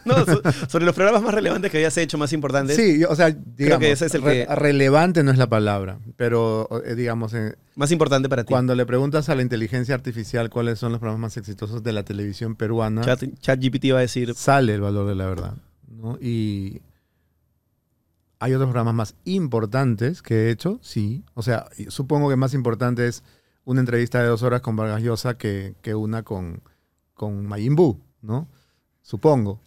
No, 0.04 0.24
so- 0.24 0.40
sobre 0.68 0.84
los 0.84 0.94
programas 0.94 1.20
más 1.22 1.34
relevantes 1.34 1.68
que 1.68 1.78
habías 1.78 1.96
hecho, 1.96 2.16
más 2.16 2.32
importantes. 2.32 2.76
Sí, 2.76 3.00
yo- 3.00 3.08
o 3.10 3.16
sea, 3.16 3.30
digamos, 3.30 3.80
que 3.80 3.90
ese 3.90 4.06
es 4.06 4.14
el 4.14 4.22
re- 4.22 4.46
que- 4.46 4.54
relevante 4.54 5.24
no 5.24 5.32
es 5.32 5.38
la 5.38 5.48
palabra, 5.48 5.98
pero 6.16 6.68
eh, 6.84 6.94
digamos, 6.94 7.34
eh, 7.34 7.56
Más 7.74 7.90
importante 7.90 8.28
para 8.28 8.44
ti. 8.44 8.50
cuando 8.52 8.76
le 8.76 8.86
preguntas 8.86 9.28
a 9.30 9.34
la 9.34 9.42
inteligencia 9.42 9.96
artificial 9.96 10.48
cuáles 10.48 10.78
son 10.78 10.92
los 10.92 11.00
programas 11.00 11.20
más 11.22 11.36
exitosos 11.36 11.82
de 11.82 11.92
la 11.92 12.04
televisión 12.04 12.54
peruana, 12.54 13.02
Chat, 13.02 13.24
ChatGPT 13.40 13.92
va 13.94 13.98
a 13.98 14.02
decir. 14.02 14.32
sale 14.34 14.74
el 14.74 14.80
valor 14.80 15.08
de 15.08 15.14
la 15.16 15.26
verdad. 15.26 15.54
¿no? 15.88 16.16
Y 16.20 16.80
hay 18.38 18.52
otros 18.54 18.68
programas 18.68 18.94
más 18.94 19.14
importantes 19.24 20.22
que 20.22 20.46
he 20.46 20.50
hecho, 20.50 20.78
sí. 20.82 21.24
O 21.34 21.42
sea, 21.42 21.66
supongo 21.88 22.28
que 22.28 22.36
más 22.36 22.54
importante 22.54 23.08
es 23.08 23.24
una 23.64 23.80
entrevista 23.80 24.20
de 24.22 24.28
dos 24.28 24.42
horas 24.44 24.60
con 24.60 24.76
Vargas 24.76 25.02
Llosa 25.02 25.36
que, 25.36 25.74
que 25.82 25.94
una 25.96 26.22
con, 26.22 26.60
con 27.16 27.44
Majin 27.46 27.74
Buu, 27.74 27.98
¿no? 28.22 28.46
Supongo. 29.02 29.60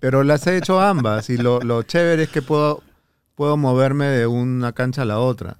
Pero 0.00 0.24
las 0.24 0.44
he 0.48 0.56
hecho 0.56 0.80
ambas 0.80 1.30
y 1.30 1.36
lo, 1.36 1.60
lo 1.60 1.82
chévere 1.84 2.24
es 2.24 2.28
que 2.30 2.42
puedo, 2.42 2.82
puedo 3.36 3.56
moverme 3.56 4.06
de 4.06 4.26
una 4.26 4.72
cancha 4.72 5.02
a 5.02 5.04
la 5.04 5.20
otra. 5.20 5.58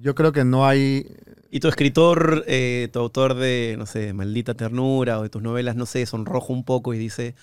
Yo 0.00 0.14
creo 0.14 0.32
que 0.32 0.44
no 0.44 0.66
hay... 0.66 1.06
Y 1.50 1.60
tu 1.60 1.68
escritor, 1.68 2.44
eh, 2.46 2.88
tu 2.92 2.98
autor 3.00 3.34
de, 3.34 3.74
no 3.78 3.86
sé, 3.86 4.12
Maldita 4.12 4.54
Ternura 4.54 5.18
o 5.18 5.22
de 5.22 5.28
tus 5.30 5.42
novelas, 5.42 5.76
no 5.76 5.84
sé, 5.86 6.04
sonroja 6.06 6.52
un 6.52 6.62
poco 6.64 6.92
y 6.94 6.98
dice. 6.98 7.34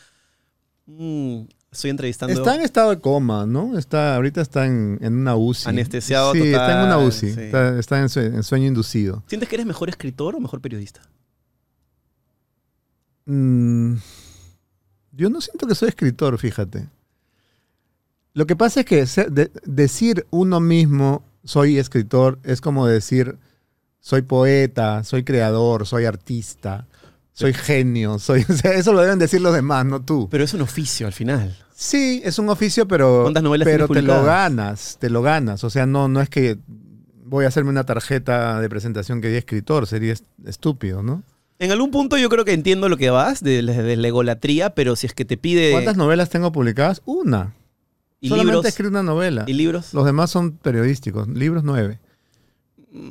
"Mm, 0.85 1.45
estoy 1.71 1.89
entrevistando. 1.89 2.33
Está 2.33 2.53
en 2.55 2.61
estado 2.61 2.91
de 2.91 2.99
coma, 2.99 3.47
¿no? 3.47 3.77
Está, 3.79 4.15
ahorita 4.15 4.41
está 4.41 4.67
en, 4.67 4.99
en 5.01 5.15
una 5.15 5.35
UCI. 5.35 5.69
Anestesiado 5.69 6.33
Sí, 6.33 6.41
está 6.43 6.79
en 6.79 6.85
una 6.85 6.99
UCI. 6.99 7.33
sí. 7.33 7.39
Está, 7.41 7.79
está 7.79 7.99
en, 7.99 8.09
sue- 8.09 8.27
en 8.27 8.43
sueño 8.43 8.67
inducido. 8.67 9.23
¿Sientes 9.27 9.49
que 9.49 9.55
eres 9.55 9.65
mejor 9.65 9.89
escritor 9.89 10.35
o 10.35 10.39
mejor 10.39 10.61
periodista? 10.61 11.01
Mm, 13.25 13.95
yo 15.11 15.29
no 15.29 15.41
siento 15.41 15.67
que 15.67 15.75
soy 15.75 15.89
escritor, 15.89 16.37
fíjate. 16.37 16.87
Lo 18.33 18.45
que 18.45 18.55
pasa 18.55 18.81
es 18.81 18.85
que 18.85 19.05
de- 19.31 19.51
decir 19.63 20.25
uno 20.29 20.59
mismo 20.59 21.23
soy 21.43 21.77
escritor 21.77 22.37
es 22.43 22.59
como 22.61 22.85
decir 22.87 23.37
soy 23.99 24.21
poeta, 24.21 25.03
soy 25.03 25.23
creador, 25.23 25.87
soy 25.87 26.05
artista, 26.05 26.85
soy 27.33 27.53
genio, 27.53 28.19
soy, 28.19 28.45
o 28.49 28.53
sea, 28.53 28.73
eso 28.73 28.93
lo 28.93 29.01
deben 29.01 29.19
decir 29.19 29.41
los 29.41 29.53
demás, 29.53 29.85
no 29.85 30.01
tú. 30.01 30.27
Pero 30.29 30.43
es 30.43 30.53
un 30.53 30.61
oficio 30.61 31.07
al 31.07 31.13
final. 31.13 31.57
Sí, 31.73 32.21
es 32.23 32.37
un 32.39 32.49
oficio, 32.49 32.87
pero, 32.87 33.23
¿Cuántas 33.23 33.43
novelas 33.43 33.65
pero 33.65 33.87
te 33.87 34.01
lo 34.01 34.23
ganas, 34.23 34.97
te 34.99 35.09
lo 35.09 35.21
ganas. 35.21 35.63
O 35.63 35.69
sea, 35.69 35.85
no, 35.85 36.07
no 36.07 36.21
es 36.21 36.29
que 36.29 36.57
voy 37.25 37.45
a 37.45 37.47
hacerme 37.47 37.69
una 37.71 37.83
tarjeta 37.85 38.59
de 38.61 38.69
presentación 38.69 39.19
que 39.21 39.27
diga 39.27 39.39
escritor, 39.39 39.87
sería 39.87 40.13
est- 40.13 40.25
estúpido, 40.45 41.01
¿no? 41.03 41.23
En 41.59 41.71
algún 41.71 41.89
punto 41.91 42.17
yo 42.17 42.27
creo 42.29 42.43
que 42.45 42.53
entiendo 42.53 42.89
lo 42.89 42.97
que 42.97 43.09
vas 43.09 43.41
de, 43.41 43.61
de 43.63 43.95
la 43.95 44.07
egolatría, 44.07 44.71
pero 44.75 44.95
si 44.95 45.07
es 45.07 45.13
que 45.13 45.23
te 45.25 45.37
pide. 45.37 45.71
¿Cuántas 45.71 45.95
novelas 45.97 46.29
tengo 46.29 46.51
publicadas? 46.51 47.01
Una. 47.05 47.53
¿Y 48.19 48.29
Solamente 48.29 48.53
libros? 48.55 48.65
escrito 48.67 48.89
una 48.89 49.03
novela. 49.03 49.43
¿Y 49.47 49.53
libros? 49.53 49.93
Los 49.93 50.05
demás 50.05 50.31
son 50.31 50.51
periodísticos. 50.53 51.27
Libros 51.27 51.63
nueve. 51.63 51.99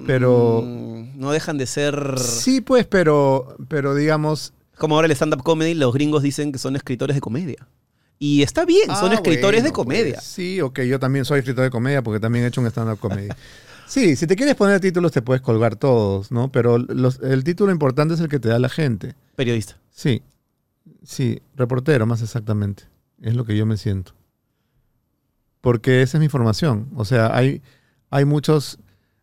pero- 0.06 0.62
Mm, 0.64 1.18
no 1.20 1.30
dejan 1.32 1.58
de 1.58 1.66
ser. 1.66 2.18
Sí, 2.18 2.60
pues, 2.60 2.86
pero, 2.86 3.56
pero 3.68 3.94
digamos... 3.94 4.52
Como 4.78 4.94
ahora 4.96 5.06
el 5.06 5.12
stand-up 5.12 5.42
comedy, 5.42 5.74
los 5.74 5.92
gringos 5.92 6.22
dicen 6.22 6.52
que 6.52 6.58
son 6.58 6.74
escritores 6.74 7.14
de 7.14 7.20
comedia. 7.20 7.66
Y 8.18 8.42
está 8.42 8.64
bien, 8.64 8.86
son 8.96 9.10
Ah, 9.12 9.14
escritores 9.14 9.62
de 9.62 9.70
bueno, 9.70 9.74
comedia. 9.74 10.14
pues, 10.14 10.24
sí, 10.24 10.60
ok, 10.60 10.80
yo 10.82 10.98
también 10.98 11.24
soy 11.24 11.40
escritor 11.40 11.64
de 11.64 11.70
comedia 11.70 12.02
porque 12.02 12.18
también 12.20 12.44
he 12.44 12.48
hecho 12.48 12.60
un 12.60 12.66
stand-up 12.68 12.98
comedy. 12.98 13.28
Sí, 13.86 14.16
si 14.16 14.26
te 14.26 14.36
quieres 14.36 14.54
poner 14.54 14.80
títulos 14.80 15.12
te 15.12 15.22
puedes 15.22 15.42
colgar 15.42 15.76
todos, 15.76 16.30
¿no? 16.32 16.50
Pero 16.50 16.78
los- 16.78 17.20
el 17.20 17.44
título 17.44 17.70
importante 17.72 18.14
es 18.14 18.20
el 18.20 18.28
que 18.28 18.38
te 18.40 18.48
da 18.48 18.58
la 18.58 18.68
gente. 18.68 19.14
Periodista. 19.36 19.76
Sí, 19.90 20.22
sí, 21.02 21.40
reportero 21.54 22.06
más 22.06 22.22
exactamente. 22.22 22.84
Es 23.20 23.34
lo 23.34 23.44
que 23.44 23.56
yo 23.56 23.66
me 23.66 23.76
siento. 23.76 24.12
Porque 25.60 26.02
esa 26.02 26.18
es 26.18 26.20
mi 26.20 26.28
formación. 26.28 26.88
O 26.94 27.04
sea, 27.04 27.34
hay, 27.36 27.62
hay 28.10 28.24
muchos 28.24 28.78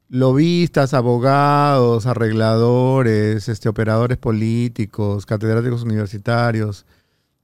lobistas, 0.10 0.94
abogados, 0.94 2.06
arregladores, 2.06 3.48
este, 3.48 3.70
operadores 3.70 4.18
políticos, 4.18 5.26
catedráticos 5.26 5.84
universitarios, 5.84 6.86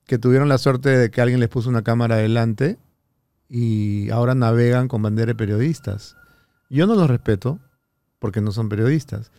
que 0.06 0.18
tuvieron 0.18 0.50
la 0.50 0.58
suerte 0.58 0.90
de 0.90 1.10
que 1.10 1.22
alguien 1.22 1.40
les 1.40 1.50
puso 1.50 1.70
una 1.70 1.82
cámara 1.84 2.16
adelante 2.16 2.78
y 3.50 4.10
ahora 4.10 4.36
navegan 4.36 4.88
con 4.90 5.02
bandera 5.02 5.28
de 5.32 5.36
periodistas. 5.36 6.17
Yo 6.70 6.88
no 6.88 6.96
los 6.96 7.10
respeto 7.10 7.60
porque 8.20 8.42
no 8.42 8.52
son 8.52 8.70
periodistas. 8.70 9.32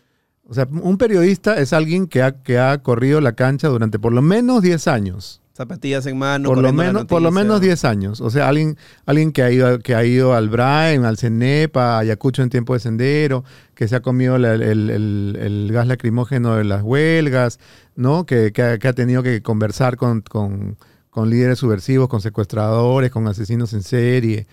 O 0.44 0.54
sea, 0.54 0.66
un 0.70 0.96
periodista 0.96 1.58
es 1.60 1.72
alguien 1.72 2.06
que 2.06 2.22
ha, 2.22 2.42
que 2.42 2.58
ha 2.58 2.78
corrido 2.82 3.20
la 3.20 3.32
cancha 3.32 3.68
durante 3.68 3.98
por 3.98 4.12
lo 4.12 4.22
menos 4.22 4.62
10 4.62 4.88
años. 4.88 5.42
Zapatillas 5.54 6.06
en 6.06 6.16
mano. 6.16 6.48
por, 6.50 6.58
lo 6.62 6.72
menos, 6.72 7.04
por 7.06 7.20
lo 7.20 7.32
menos 7.32 7.60
10 7.60 7.84
años. 7.84 8.20
O 8.20 8.30
sea, 8.30 8.48
alguien, 8.48 8.78
alguien 9.04 9.32
que, 9.32 9.42
ha 9.42 9.50
ido, 9.50 9.78
que 9.80 9.94
ha 9.96 10.04
ido 10.04 10.32
al 10.34 10.48
Brain, 10.48 11.04
al 11.04 11.18
Cenepa, 11.18 11.96
a 11.96 11.98
Ayacucho 11.98 12.42
en 12.42 12.48
tiempo 12.48 12.74
de 12.74 12.80
sendero, 12.80 13.44
que 13.74 13.88
se 13.88 13.96
ha 13.96 14.00
comido 14.00 14.38
la- 14.38 14.54
el, 14.54 14.62
el- 14.62 15.36
el 15.40 15.68
gas 15.72 15.88
lacrimógeno 15.88 16.54
de 16.54 16.62
las 16.64 16.82
huelgas, 16.84 17.58
¿no? 17.96 18.24
Que, 18.24 18.52
que 18.52 18.62
ha, 18.62 18.78
que 18.78 18.86
ha 18.88 18.92
tenido 18.92 19.22
que 19.24 19.42
conversar 19.42 19.96
con, 19.96 20.20
con- 20.22 20.76
con 21.10 21.28
líderes 21.28 21.58
subversivos, 21.58 22.08
con 22.08 22.20
secuestradores, 22.20 23.10
con 23.10 23.26
asesinos 23.26 23.72
en 23.74 23.82
serie, 23.82 24.46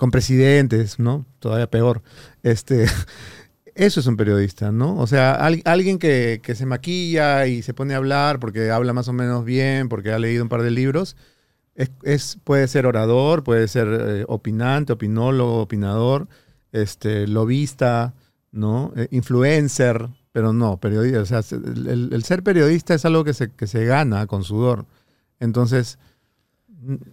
con 0.00 0.10
presidentes, 0.10 0.98
¿no? 0.98 1.26
Todavía 1.40 1.68
peor. 1.70 2.02
Este, 2.42 2.86
eso 3.74 4.00
es 4.00 4.06
un 4.06 4.16
periodista, 4.16 4.72
¿no? 4.72 4.96
O 4.96 5.06
sea, 5.06 5.34
al- 5.34 5.60
alguien 5.66 5.98
que, 5.98 6.40
se 6.54 6.64
maquilla 6.66 7.46
y 7.46 7.60
se 7.62 7.74
pone 7.74 7.92
a 7.92 7.98
hablar 7.98 8.40
porque 8.40 8.70
habla 8.70 8.94
más 8.94 9.08
o 9.08 9.12
menos 9.12 9.44
bien, 9.44 9.90
porque 9.90 10.10
ha 10.10 10.18
leído 10.18 10.42
un 10.42 10.48
par 10.48 10.62
de 10.62 10.70
libros, 10.70 11.16
es, 12.02 12.38
puede 12.44 12.66
ser 12.66 12.86
orador, 12.86 13.44
puede 13.44 13.68
ser 13.68 13.88
eh, 13.90 14.24
opinante, 14.26 14.94
opinólogo, 14.94 15.60
opinador, 15.60 16.28
este, 16.72 17.26
lobista, 17.26 18.14
¿no? 18.52 18.92
Eh, 18.96 19.08
influencer, 19.10 20.08
pero 20.32 20.54
no, 20.54 20.78
periodista. 20.80 21.20
O 21.20 21.26
sea, 21.26 21.42
se- 21.42 21.56
el, 21.56 22.08
el- 22.12 22.24
ser 22.24 22.42
periodista 22.42 22.94
es 22.94 23.04
algo 23.04 23.22
que 23.24 23.34
se, 23.34 23.50
que 23.52 23.66
se 23.66 23.84
gana 23.84 24.26
con 24.26 24.44
sudor. 24.44 24.86
Entonces, 25.40 25.98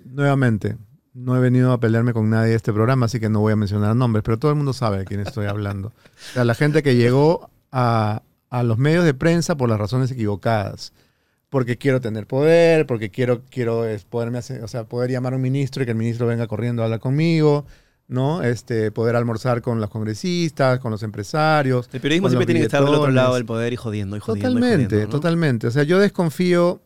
nuevamente, 0.05 0.77
no 1.17 1.35
he 1.35 1.39
venido 1.39 1.71
a 1.71 1.79
pelearme 1.79 2.13
con 2.13 2.29
nadie 2.29 2.51
de 2.51 2.55
este 2.55 2.71
programa, 2.71 3.07
así 3.07 3.19
que 3.19 3.27
no 3.27 3.39
voy 3.39 3.53
a 3.53 3.55
mencionar 3.55 3.95
nombres, 3.95 4.23
pero 4.23 4.37
todo 4.37 4.51
el 4.51 4.57
mundo 4.57 4.71
sabe 4.73 4.99
de 4.99 5.05
quién 5.05 5.19
estoy 5.19 5.47
hablando. 5.47 5.87
O 5.87 6.33
sea, 6.33 6.45
la 6.45 6.53
gente 6.53 6.83
que 6.83 6.95
llegó 6.95 7.49
a, 7.71 8.21
a 8.49 8.63
los 8.63 8.77
medios 8.77 9.03
de 9.03 9.15
prensa 9.15 9.57
por 9.57 9.67
las 9.67 9.79
razones 9.79 10.11
equivocadas. 10.11 10.93
porque 11.49 11.77
quiero 11.77 12.01
tener 12.01 12.27
poder, 12.27 12.85
porque 12.85 13.09
quiero, 13.09 13.41
quiero 13.49 13.83
poderme 14.09 14.37
hacer, 14.37 14.63
o 14.63 14.67
sea, 14.67 14.83
poder 14.83 15.09
llamar 15.09 15.33
a 15.33 15.37
un 15.37 15.41
ministro 15.41 15.81
y 15.81 15.85
que 15.85 15.91
el 15.91 15.97
ministro 15.97 16.27
venga 16.27 16.45
corriendo 16.45 16.81
a 16.83 16.85
hablar 16.85 16.99
conmigo, 16.99 17.65
¿no? 18.07 18.43
Este, 18.43 18.91
poder 18.91 19.15
almorzar 19.15 19.61
con 19.61 19.79
los 19.79 19.89
congresistas, 19.89 20.79
con 20.79 20.91
los 20.91 21.01
empresarios. 21.01 21.89
El 21.93 22.01
periodismo 22.01 22.29
siempre 22.29 22.45
tiene 22.45 22.59
que 22.59 22.65
estar 22.67 22.83
del 22.83 22.93
otro 22.93 23.11
lado 23.11 23.35
del 23.35 23.45
poder 23.45 23.73
y 23.73 23.75
jodiendo 23.75 24.17
y 24.17 24.19
jodiendo. 24.19 24.49
y 24.49 24.53
Totalmente, 24.53 24.85
jodiendo, 24.85 25.05
¿no? 25.05 25.09
totalmente. 25.09 25.67
O 25.67 25.71
sea, 25.71 25.83
yo 25.83 25.99
desconfío 25.99 26.81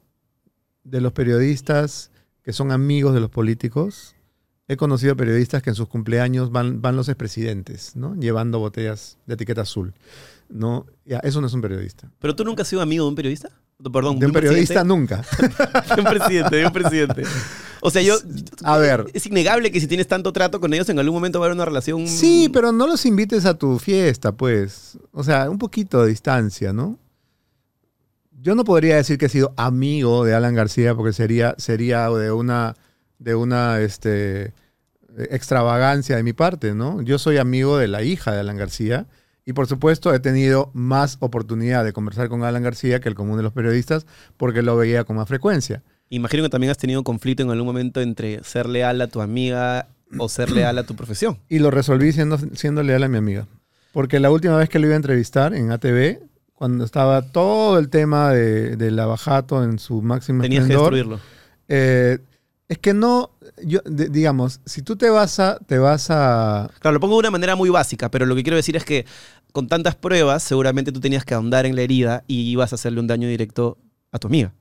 de 0.83 1.01
los 1.01 1.11
periodistas 1.11 2.11
que 2.43 2.53
son 2.53 2.71
amigos 2.71 3.13
de 3.13 3.19
los 3.19 3.29
políticos. 3.29 4.15
He 4.71 4.77
conocido 4.77 5.17
periodistas 5.17 5.61
que 5.61 5.69
en 5.69 5.75
sus 5.75 5.87
cumpleaños 5.87 6.51
van, 6.51 6.81
van 6.81 6.95
los 6.95 7.09
expresidentes, 7.09 7.95
¿no? 7.95 8.15
Llevando 8.15 8.59
botellas 8.59 9.17
de 9.25 9.33
etiqueta 9.33 9.61
azul. 9.61 9.93
¿no? 10.53 10.85
Ya, 11.05 11.19
eso 11.19 11.41
no 11.41 11.47
es 11.47 11.53
un 11.53 11.61
periodista. 11.61 12.09
¿Pero 12.19 12.35
tú 12.35 12.43
nunca 12.43 12.61
has 12.63 12.67
sido 12.67 12.81
amigo 12.81 13.05
de 13.05 13.09
un 13.09 13.15
periodista? 13.15 13.49
Perdón, 13.91 14.19
De 14.19 14.27
un 14.27 14.31
periodista 14.31 14.83
nunca. 14.83 15.23
De 15.95 16.01
un 16.01 16.07
presidente, 16.07 16.55
de 16.55 16.65
un 16.67 16.73
presidente. 16.73 17.23
O 17.79 17.89
sea, 17.89 18.01
yo... 18.03 18.15
A 18.63 18.77
ver. 18.77 19.07
Es 19.13 19.25
innegable 19.25 19.71
que 19.71 19.79
si 19.79 19.87
tienes 19.87 20.07
tanto 20.07 20.31
trato 20.31 20.59
con 20.59 20.71
ellos, 20.73 20.87
en 20.89 20.99
algún 20.99 21.15
momento 21.15 21.39
va 21.39 21.45
a 21.45 21.47
haber 21.47 21.55
una 21.55 21.65
relación... 21.65 22.07
Sí, 22.07 22.47
pero 22.53 22.71
no 22.71 22.85
los 22.85 23.05
invites 23.07 23.45
a 23.45 23.55
tu 23.55 23.79
fiesta, 23.79 24.31
pues. 24.33 24.99
O 25.11 25.23
sea, 25.23 25.49
un 25.49 25.57
poquito 25.57 26.03
de 26.03 26.09
distancia, 26.09 26.73
¿no? 26.73 26.99
Yo 28.39 28.53
no 28.53 28.63
podría 28.63 28.97
decir 28.97 29.17
que 29.17 29.25
he 29.25 29.29
sido 29.29 29.53
amigo 29.57 30.25
de 30.25 30.35
Alan 30.35 30.53
García 30.53 30.93
porque 30.95 31.13
sería, 31.13 31.55
sería 31.57 32.07
de 32.09 32.31
una, 32.31 32.75
de 33.17 33.35
una 33.35 33.79
este, 33.81 34.53
extravagancia 35.29 36.15
de 36.15 36.23
mi 36.23 36.33
parte, 36.33 36.73
¿no? 36.73 37.01
Yo 37.01 37.17
soy 37.19 37.37
amigo 37.37 37.77
de 37.77 37.87
la 37.87 38.03
hija 38.03 38.31
de 38.31 38.39
Alan 38.39 38.57
García 38.57 39.07
y 39.45 39.53
por 39.53 39.67
supuesto 39.67 40.13
he 40.13 40.19
tenido 40.19 40.69
más 40.73 41.17
oportunidad 41.19 41.83
de 41.83 41.93
conversar 41.93 42.29
con 42.29 42.43
Alan 42.43 42.63
García 42.63 42.99
que 42.99 43.09
el 43.09 43.15
común 43.15 43.37
de 43.37 43.43
los 43.43 43.53
periodistas 43.53 44.05
porque 44.37 44.61
lo 44.61 44.77
veía 44.77 45.03
con 45.03 45.15
más 45.15 45.27
frecuencia. 45.27 45.83
Imagino 46.09 46.43
que 46.43 46.49
también 46.49 46.71
has 46.71 46.77
tenido 46.77 47.03
conflicto 47.03 47.43
en 47.43 47.49
algún 47.51 47.65
momento 47.65 48.01
entre 48.01 48.43
ser 48.43 48.67
leal 48.67 49.01
a 49.01 49.07
tu 49.07 49.21
amiga 49.21 49.87
o 50.17 50.27
ser 50.27 50.51
leal 50.51 50.77
a 50.77 50.83
tu 50.83 50.95
profesión. 50.95 51.39
Y 51.47 51.59
lo 51.59 51.71
resolví 51.71 52.11
siendo, 52.11 52.37
siendo 52.53 52.83
leal 52.83 53.03
a 53.03 53.07
mi 53.07 53.17
amiga. 53.17 53.47
Porque 53.93 54.19
la 54.19 54.29
última 54.29 54.57
vez 54.57 54.69
que 54.69 54.77
lo 54.79 54.87
iba 54.87 54.93
a 54.93 54.97
entrevistar 54.97 55.53
en 55.53 55.71
ATV, 55.71 56.19
cuando 56.53 56.83
estaba 56.83 57.21
todo 57.21 57.79
el 57.79 57.89
tema 57.89 58.31
de, 58.31 58.75
de 58.75 58.91
la 58.91 59.05
Bajato 59.05 59.63
en 59.63 59.79
su 59.79 60.01
máximo 60.01 60.41
Tenías 60.43 60.67
que 60.67 60.73
destruirlo. 60.73 61.19
eh, 61.69 62.19
es 62.71 62.77
que 62.79 62.93
no, 62.93 63.31
yo, 63.63 63.81
de- 63.85 64.07
digamos, 64.09 64.61
si 64.65 64.81
tú 64.81 64.95
te 64.95 65.09
vas 65.09 65.39
a, 65.39 65.59
te 65.59 65.77
vas 65.77 66.07
a, 66.09 66.69
Claro, 66.79 66.93
lo 66.95 66.99
pongo 67.01 67.15
de 67.15 67.19
una 67.19 67.31
manera 67.31 67.55
muy 67.55 67.69
básica, 67.69 68.09
pero 68.09 68.25
lo 68.25 68.35
que 68.35 68.43
quiero 68.43 68.55
decir 68.55 68.75
es 68.77 68.85
que 68.85 69.05
con 69.51 69.67
tantas 69.67 69.95
pruebas, 69.95 70.41
seguramente 70.43 70.91
tú 70.91 71.01
tenías 71.01 71.25
que 71.25 71.33
ahondar 71.33 71.65
en 71.65 71.75
la 71.75 71.81
herida 71.81 72.23
y 72.27 72.49
ibas 72.49 72.71
a 72.71 72.75
hacerle 72.75 73.01
un 73.01 73.07
daño 73.07 73.27
directo 73.27 73.77
a 74.11 74.19
tu 74.19 74.27
amiga. 74.27 74.53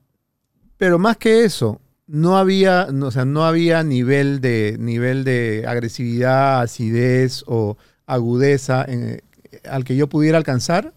pero 0.77 0.99
más 0.99 1.17
que 1.17 1.45
eso, 1.45 1.79
no 2.07 2.37
había, 2.37 2.87
no, 2.91 3.07
o 3.07 3.11
sea, 3.11 3.23
no 3.25 3.45
había 3.45 3.83
nivel 3.83 4.41
de, 4.41 4.75
nivel 4.79 5.23
de 5.23 5.65
agresividad, 5.67 6.61
acidez 6.61 7.43
o 7.47 7.77
agudeza 8.05 8.83
en- 8.87 9.21
al 9.69 9.83
que 9.85 9.95
yo 9.95 10.07
pudiera 10.09 10.37
alcanzar 10.37 10.93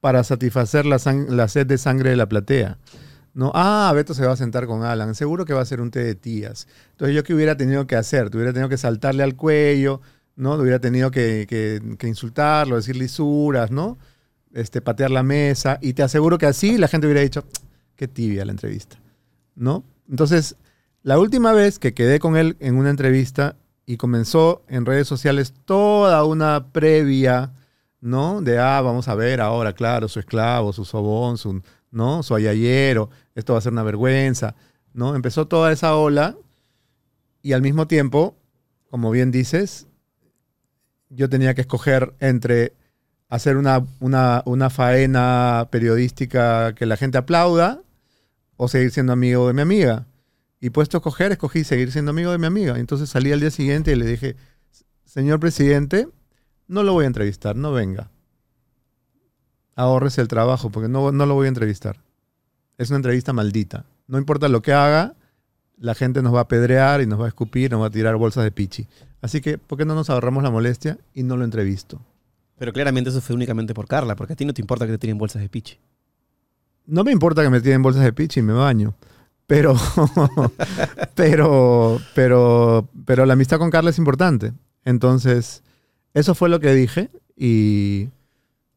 para 0.00 0.22
satisfacer 0.24 0.84
la 0.86 0.98
sed 1.48 1.66
de 1.66 1.78
sangre 1.78 2.10
de 2.10 2.16
la 2.16 2.28
platea. 2.28 2.78
No, 3.34 3.50
ah, 3.54 3.90
Beto 3.94 4.12
se 4.14 4.26
va 4.26 4.32
a 4.32 4.36
sentar 4.36 4.66
con 4.66 4.82
Alan, 4.84 5.14
seguro 5.14 5.44
que 5.46 5.54
va 5.54 5.62
a 5.62 5.64
ser 5.64 5.80
un 5.80 5.90
té 5.90 6.04
de 6.04 6.14
tías. 6.14 6.66
Entonces, 6.92 7.16
¿yo 7.16 7.24
qué 7.24 7.32
hubiera 7.34 7.56
tenido 7.56 7.86
que 7.86 7.96
hacer? 7.96 8.28
Te 8.28 8.36
hubiera 8.36 8.52
tenido 8.52 8.68
que 8.68 8.76
saltarle 8.76 9.22
al 9.22 9.36
cuello, 9.36 10.00
¿no? 10.36 10.56
Te 10.56 10.62
hubiera 10.62 10.80
tenido 10.80 11.10
que, 11.10 11.46
que- 11.48 11.96
que 11.98 12.08
insultarlo, 12.08 12.76
decir 12.76 12.96
lisuras, 12.96 13.70
¿no? 13.70 13.96
Este, 14.52 14.82
patear 14.82 15.10
la 15.10 15.22
mesa. 15.22 15.78
Y 15.80 15.94
te 15.94 16.02
aseguro 16.02 16.36
que 16.36 16.44
así 16.46 16.76
la 16.76 16.88
gente 16.88 17.06
hubiera 17.06 17.22
dicho, 17.22 17.44
qué 17.96 18.06
tibia 18.06 18.44
la 18.44 18.52
entrevista, 18.52 18.98
¿no? 19.54 19.82
Entonces, 20.10 20.56
la 21.02 21.18
última 21.18 21.52
vez 21.52 21.78
que 21.78 21.94
quedé 21.94 22.18
con 22.18 22.36
él 22.36 22.56
en 22.60 22.76
una 22.76 22.90
entrevista 22.90 23.56
y 23.86 23.96
comenzó 23.96 24.62
en 24.68 24.84
redes 24.84 25.08
sociales 25.08 25.54
toda 25.64 26.22
una 26.24 26.66
previa, 26.70 27.52
¿no? 28.00 28.42
De, 28.42 28.58
ah, 28.58 28.80
vamos 28.82 29.08
a 29.08 29.14
ver 29.14 29.40
ahora, 29.40 29.72
claro, 29.72 30.06
su 30.08 30.20
esclavo, 30.20 30.72
su 30.72 30.84
sobón, 30.84 31.38
su, 31.38 31.62
¿no? 31.92 32.24
Su 32.24 32.34
ayayero, 32.34 33.10
esto 33.36 33.52
va 33.52 33.60
a 33.60 33.62
ser 33.62 33.72
una 33.72 33.84
vergüenza, 33.84 34.56
¿no? 34.92 35.14
Empezó 35.14 35.46
toda 35.46 35.70
esa 35.70 35.94
ola 35.94 36.36
y 37.42 37.52
al 37.52 37.62
mismo 37.62 37.86
tiempo, 37.86 38.36
como 38.90 39.10
bien 39.10 39.30
dices, 39.30 39.86
yo 41.10 41.28
tenía 41.28 41.54
que 41.54 41.60
escoger 41.60 42.14
entre 42.18 42.72
hacer 43.28 43.56
una, 43.56 43.86
una, 44.00 44.42
una 44.44 44.70
faena 44.70 45.68
periodística 45.70 46.74
que 46.74 46.86
la 46.86 46.96
gente 46.96 47.18
aplauda 47.18 47.82
o 48.56 48.68
seguir 48.68 48.90
siendo 48.90 49.12
amigo 49.12 49.46
de 49.46 49.54
mi 49.54 49.62
amiga. 49.62 50.06
Y 50.60 50.70
puesto 50.70 50.96
a 50.96 51.00
escoger, 51.00 51.32
escogí 51.32 51.64
seguir 51.64 51.90
siendo 51.90 52.12
amigo 52.12 52.30
de 52.30 52.38
mi 52.38 52.46
amiga. 52.46 52.78
Entonces 52.78 53.10
salí 53.10 53.32
al 53.32 53.40
día 53.40 53.50
siguiente 53.50 53.90
y 53.92 53.96
le 53.96 54.06
dije, 54.06 54.36
señor 55.04 55.40
presidente, 55.40 56.08
no 56.68 56.84
lo 56.84 56.92
voy 56.92 57.04
a 57.04 57.08
entrevistar, 57.08 57.56
no 57.56 57.72
venga. 57.72 58.11
Ahorrese 59.74 60.20
el 60.20 60.28
trabajo 60.28 60.70
porque 60.70 60.88
no, 60.88 61.12
no 61.12 61.26
lo 61.26 61.34
voy 61.34 61.46
a 61.46 61.48
entrevistar. 61.48 61.98
Es 62.78 62.90
una 62.90 62.96
entrevista 62.96 63.32
maldita. 63.32 63.84
No 64.06 64.18
importa 64.18 64.48
lo 64.48 64.62
que 64.62 64.72
haga, 64.72 65.14
la 65.78 65.94
gente 65.94 66.22
nos 66.22 66.34
va 66.34 66.40
a 66.40 66.42
apedrear 66.42 67.00
y 67.00 67.06
nos 67.06 67.20
va 67.20 67.26
a 67.26 67.28
escupir, 67.28 67.70
nos 67.70 67.82
va 67.82 67.86
a 67.86 67.90
tirar 67.90 68.16
bolsas 68.16 68.44
de 68.44 68.52
pichi. 68.52 68.86
Así 69.20 69.40
que, 69.40 69.58
¿por 69.58 69.78
qué 69.78 69.84
no 69.84 69.94
nos 69.94 70.10
ahorramos 70.10 70.42
la 70.42 70.50
molestia 70.50 70.98
y 71.14 71.22
no 71.22 71.36
lo 71.36 71.44
entrevisto? 71.44 72.00
Pero 72.58 72.72
claramente 72.72 73.10
eso 73.10 73.20
fue 73.20 73.34
únicamente 73.34 73.74
por 73.74 73.88
Carla, 73.88 74.14
porque 74.14 74.34
a 74.34 74.36
ti 74.36 74.44
no 74.44 74.54
te 74.54 74.60
importa 74.60 74.86
que 74.86 74.92
te 74.92 74.98
tiren 74.98 75.18
bolsas 75.18 75.42
de 75.42 75.48
pichi. 75.48 75.78
No 76.86 77.04
me 77.04 77.12
importa 77.12 77.42
que 77.42 77.50
me 77.50 77.60
tiren 77.60 77.82
bolsas 77.82 78.04
de 78.04 78.12
pichi 78.12 78.40
y 78.40 78.42
me 78.42 78.52
baño. 78.52 78.94
Pero, 79.46 79.74
pero, 81.14 82.00
pero, 82.14 82.88
pero 83.04 83.26
la 83.26 83.32
amistad 83.32 83.58
con 83.58 83.70
Carla 83.70 83.90
es 83.90 83.98
importante. 83.98 84.52
Entonces, 84.84 85.62
eso 86.14 86.34
fue 86.34 86.48
lo 86.48 86.60
que 86.60 86.72
dije. 86.74 87.10
Y, 87.36 88.08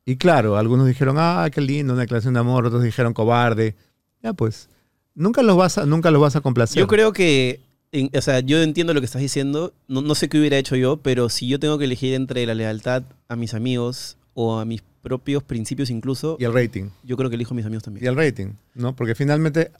y 0.05 0.17
claro, 0.17 0.57
algunos 0.57 0.87
dijeron, 0.87 1.15
ah, 1.19 1.47
qué 1.51 1.61
lindo, 1.61 1.93
una 1.93 2.03
declaración 2.03 2.33
de 2.35 2.39
amor. 2.39 2.65
Otros 2.65 2.83
dijeron, 2.83 3.13
cobarde. 3.13 3.75
Ya 4.21 4.33
pues, 4.33 4.69
nunca 5.15 5.41
los 5.41 5.57
vas 5.57 5.77
a, 5.77 5.85
nunca 5.85 6.11
los 6.11 6.21
vas 6.21 6.35
a 6.35 6.41
complacer. 6.41 6.79
Yo 6.79 6.87
creo 6.87 7.11
que, 7.13 7.59
en- 7.91 8.09
o 8.15 8.21
sea, 8.21 8.39
yo 8.41 8.61
entiendo 8.61 8.93
lo 8.93 9.01
que 9.01 9.05
estás 9.05 9.21
diciendo, 9.21 9.73
no, 9.87 10.01
no 10.01 10.13
sé 10.15 10.29
qué 10.29 10.39
hubiera 10.39 10.57
hecho 10.57 10.75
yo, 10.75 10.97
pero 10.97 11.29
si 11.29 11.47
yo 11.47 11.59
tengo 11.59 11.77
que 11.77 11.85
elegir 11.85 12.13
entre 12.13 12.45
la 12.45 12.53
lealtad 12.53 13.03
a 13.27 13.35
mis 13.35 13.53
amigos 13.53 14.17
o 14.35 14.59
a 14.59 14.65
mis 14.65 14.83
propios 15.01 15.43
principios 15.43 15.89
incluso, 15.89 16.37
Y 16.39 16.43
el 16.45 16.53
rating. 16.53 16.89
yo 17.03 17.15
creo 17.17 17.29
que 17.29 17.35
elijo 17.35 17.53
a 17.53 17.57
mis 17.57 17.65
amigos 17.65 17.83
Y 17.83 17.85
también. 17.85 18.07
el 18.07 18.15
rating, 18.15 18.53
¿no? 18.73 18.95
Porque 18.95 19.15
finalmente 19.15 19.71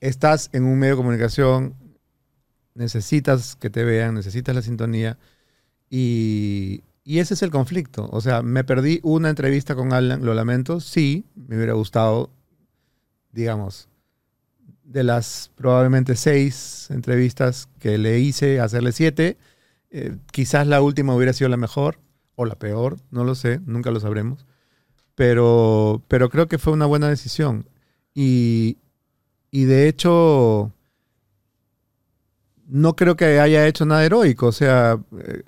estás 0.00 0.48
en 0.52 0.64
un 0.64 0.78
medio 0.78 0.94
de 0.94 0.98
comunicación, 0.98 1.74
necesitas 2.74 3.56
que 3.56 3.70
te 3.70 3.84
vean, 3.84 4.14
necesitas 4.14 4.54
la 4.54 4.62
sintonía 4.62 5.18
y, 5.90 6.82
y 7.04 7.18
ese 7.18 7.34
es 7.34 7.42
el 7.42 7.50
conflicto. 7.50 8.08
O 8.12 8.20
sea, 8.20 8.42
me 8.42 8.64
perdí 8.64 9.00
una 9.02 9.30
entrevista 9.30 9.74
con 9.74 9.92
Alan, 9.92 10.24
lo 10.24 10.34
lamento, 10.34 10.80
sí, 10.80 11.24
me 11.34 11.56
hubiera 11.56 11.74
gustado, 11.74 12.30
digamos, 13.32 13.88
de 14.84 15.04
las 15.04 15.50
probablemente 15.54 16.16
seis 16.16 16.88
entrevistas 16.90 17.68
que 17.78 17.98
le 17.98 18.18
hice, 18.18 18.60
hacerle 18.60 18.92
siete, 18.92 19.38
eh, 19.90 20.16
quizás 20.32 20.66
la 20.66 20.82
última 20.82 21.14
hubiera 21.14 21.32
sido 21.32 21.48
la 21.48 21.56
mejor 21.56 21.98
o 22.34 22.44
la 22.44 22.56
peor, 22.56 22.98
no 23.10 23.24
lo 23.24 23.34
sé, 23.34 23.60
nunca 23.64 23.90
lo 23.90 24.00
sabremos 24.00 24.46
pero, 25.20 26.02
pero 26.08 26.30
creo 26.30 26.48
que 26.48 26.56
fue 26.56 26.72
una 26.72 26.86
buena 26.86 27.10
decisión. 27.10 27.68
Y, 28.14 28.78
y 29.50 29.64
de 29.66 29.86
hecho, 29.86 30.72
no 32.66 32.96
creo 32.96 33.16
que 33.16 33.38
haya 33.38 33.66
hecho 33.66 33.84
nada 33.84 34.02
heroico. 34.02 34.46
O 34.46 34.52
sea, 34.52 34.98
eh, 35.18 35.42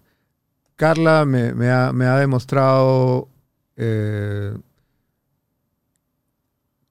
Carla 0.82 1.24
me, 1.24 1.70
ha, 1.70 2.16
demostrado, 2.18 3.28
eh, 3.76 4.52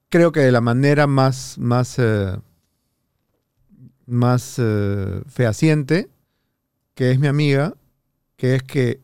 creo 0.08 0.32
que 0.32 0.40
de 0.40 0.50
la 0.50 0.62
manera 0.62 1.06
más, 1.06 1.58
más, 1.58 1.98
eh, 1.98 2.38
más 4.06 4.54
eh, 4.56 5.20
fehaciente, 5.26 6.08
que 6.94 7.10
es 7.10 7.20
mi 7.20 7.26
amiga, 7.26 7.74
que 8.38 8.54
es 8.54 8.62
que 8.62 9.02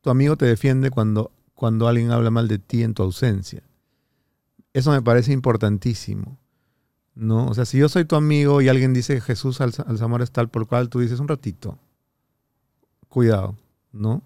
tu 0.00 0.08
amigo 0.08 0.38
te 0.38 0.46
defiende 0.46 0.88
cuando, 0.88 1.30
cuando 1.52 1.86
alguien 1.86 2.10
habla 2.10 2.30
mal 2.30 2.48
de 2.48 2.58
ti 2.58 2.84
en 2.84 2.94
tu 2.94 3.02
ausencia. 3.02 3.62
Eso 4.72 4.92
me 4.92 5.02
parece 5.02 5.34
importantísimo. 5.34 6.38
¿no? 7.14 7.48
O 7.48 7.52
sea, 7.52 7.66
si 7.66 7.76
yo 7.76 7.90
soy 7.90 8.06
tu 8.06 8.16
amigo 8.16 8.62
y 8.62 8.70
alguien 8.70 8.94
dice 8.94 9.20
Jesús 9.20 9.60
Alza- 9.60 9.84
Alzamora 9.86 10.24
es 10.24 10.30
tal 10.30 10.48
por 10.48 10.66
cual, 10.66 10.88
tú 10.88 11.00
dices 11.00 11.20
un 11.20 11.28
ratito. 11.28 11.78
Cuidado, 13.10 13.58
¿no? 13.92 14.22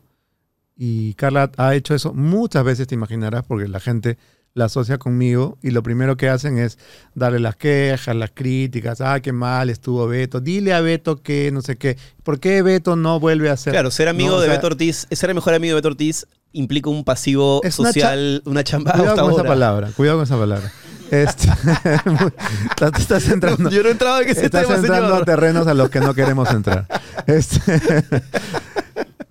Y 0.76 1.14
Carla 1.14 1.50
ha 1.56 1.74
hecho 1.74 1.94
eso 1.94 2.12
muchas 2.12 2.64
veces, 2.64 2.86
te 2.86 2.94
imaginarás, 2.94 3.44
porque 3.44 3.68
la 3.68 3.80
gente 3.80 4.18
la 4.56 4.64
asocia 4.64 4.96
conmigo 4.96 5.58
y 5.62 5.70
lo 5.70 5.82
primero 5.82 6.16
que 6.16 6.30
hacen 6.30 6.56
es 6.56 6.78
darle 7.14 7.40
las 7.40 7.56
quejas, 7.56 8.16
las 8.16 8.30
críticas, 8.32 9.02
ah, 9.02 9.20
qué 9.20 9.30
mal 9.30 9.68
estuvo 9.68 10.06
Beto, 10.08 10.40
dile 10.40 10.72
a 10.72 10.80
Beto 10.80 11.22
que 11.22 11.52
no 11.52 11.60
sé 11.60 11.76
qué, 11.76 11.98
¿por 12.22 12.40
qué 12.40 12.62
Beto 12.62 12.96
no 12.96 13.20
vuelve 13.20 13.50
a 13.50 13.56
ser? 13.58 13.74
Claro, 13.74 13.90
ser 13.90 14.08
amigo 14.08 14.30
No, 14.30 14.36
o 14.36 14.40
de 14.40 14.46
sea, 14.46 14.56
Beto 14.56 14.68
Ortiz, 14.68 15.06
ser 15.10 15.28
el 15.28 15.34
mejor 15.34 15.52
amigo 15.52 15.72
de 15.72 15.74
Beto 15.74 15.88
Ortiz 15.88 16.26
implica 16.52 16.88
un 16.88 17.04
pasivo 17.04 17.60
Es 17.64 17.78
una 17.78 17.92
social, 17.92 18.42
una, 18.46 18.64
chamba 18.64 18.92
Cuidado 18.92 19.24
con 19.24 19.34
esa 19.34 19.44
palabra, 19.44 19.90
cuidado 19.94 20.18
con 20.18 20.24
esa 20.24 20.38
palabra. 20.38 20.72
Este, 21.10 21.48
estás, 22.98 23.28
entrando, 23.28 23.68
Yo 23.68 23.82
no 23.82 23.90
entraba 23.90 24.22
en 24.22 24.30
ese 24.30 24.46
estás 24.46 24.62
tema, 24.62 24.76
entrando 24.76 25.14
a 25.16 25.24
terrenos 25.24 25.66
a 25.66 25.74
los 25.74 25.90
que 25.90 26.00
no 26.00 26.14
queremos 26.14 26.50
entrar. 26.50 26.86
Este, 27.26 27.60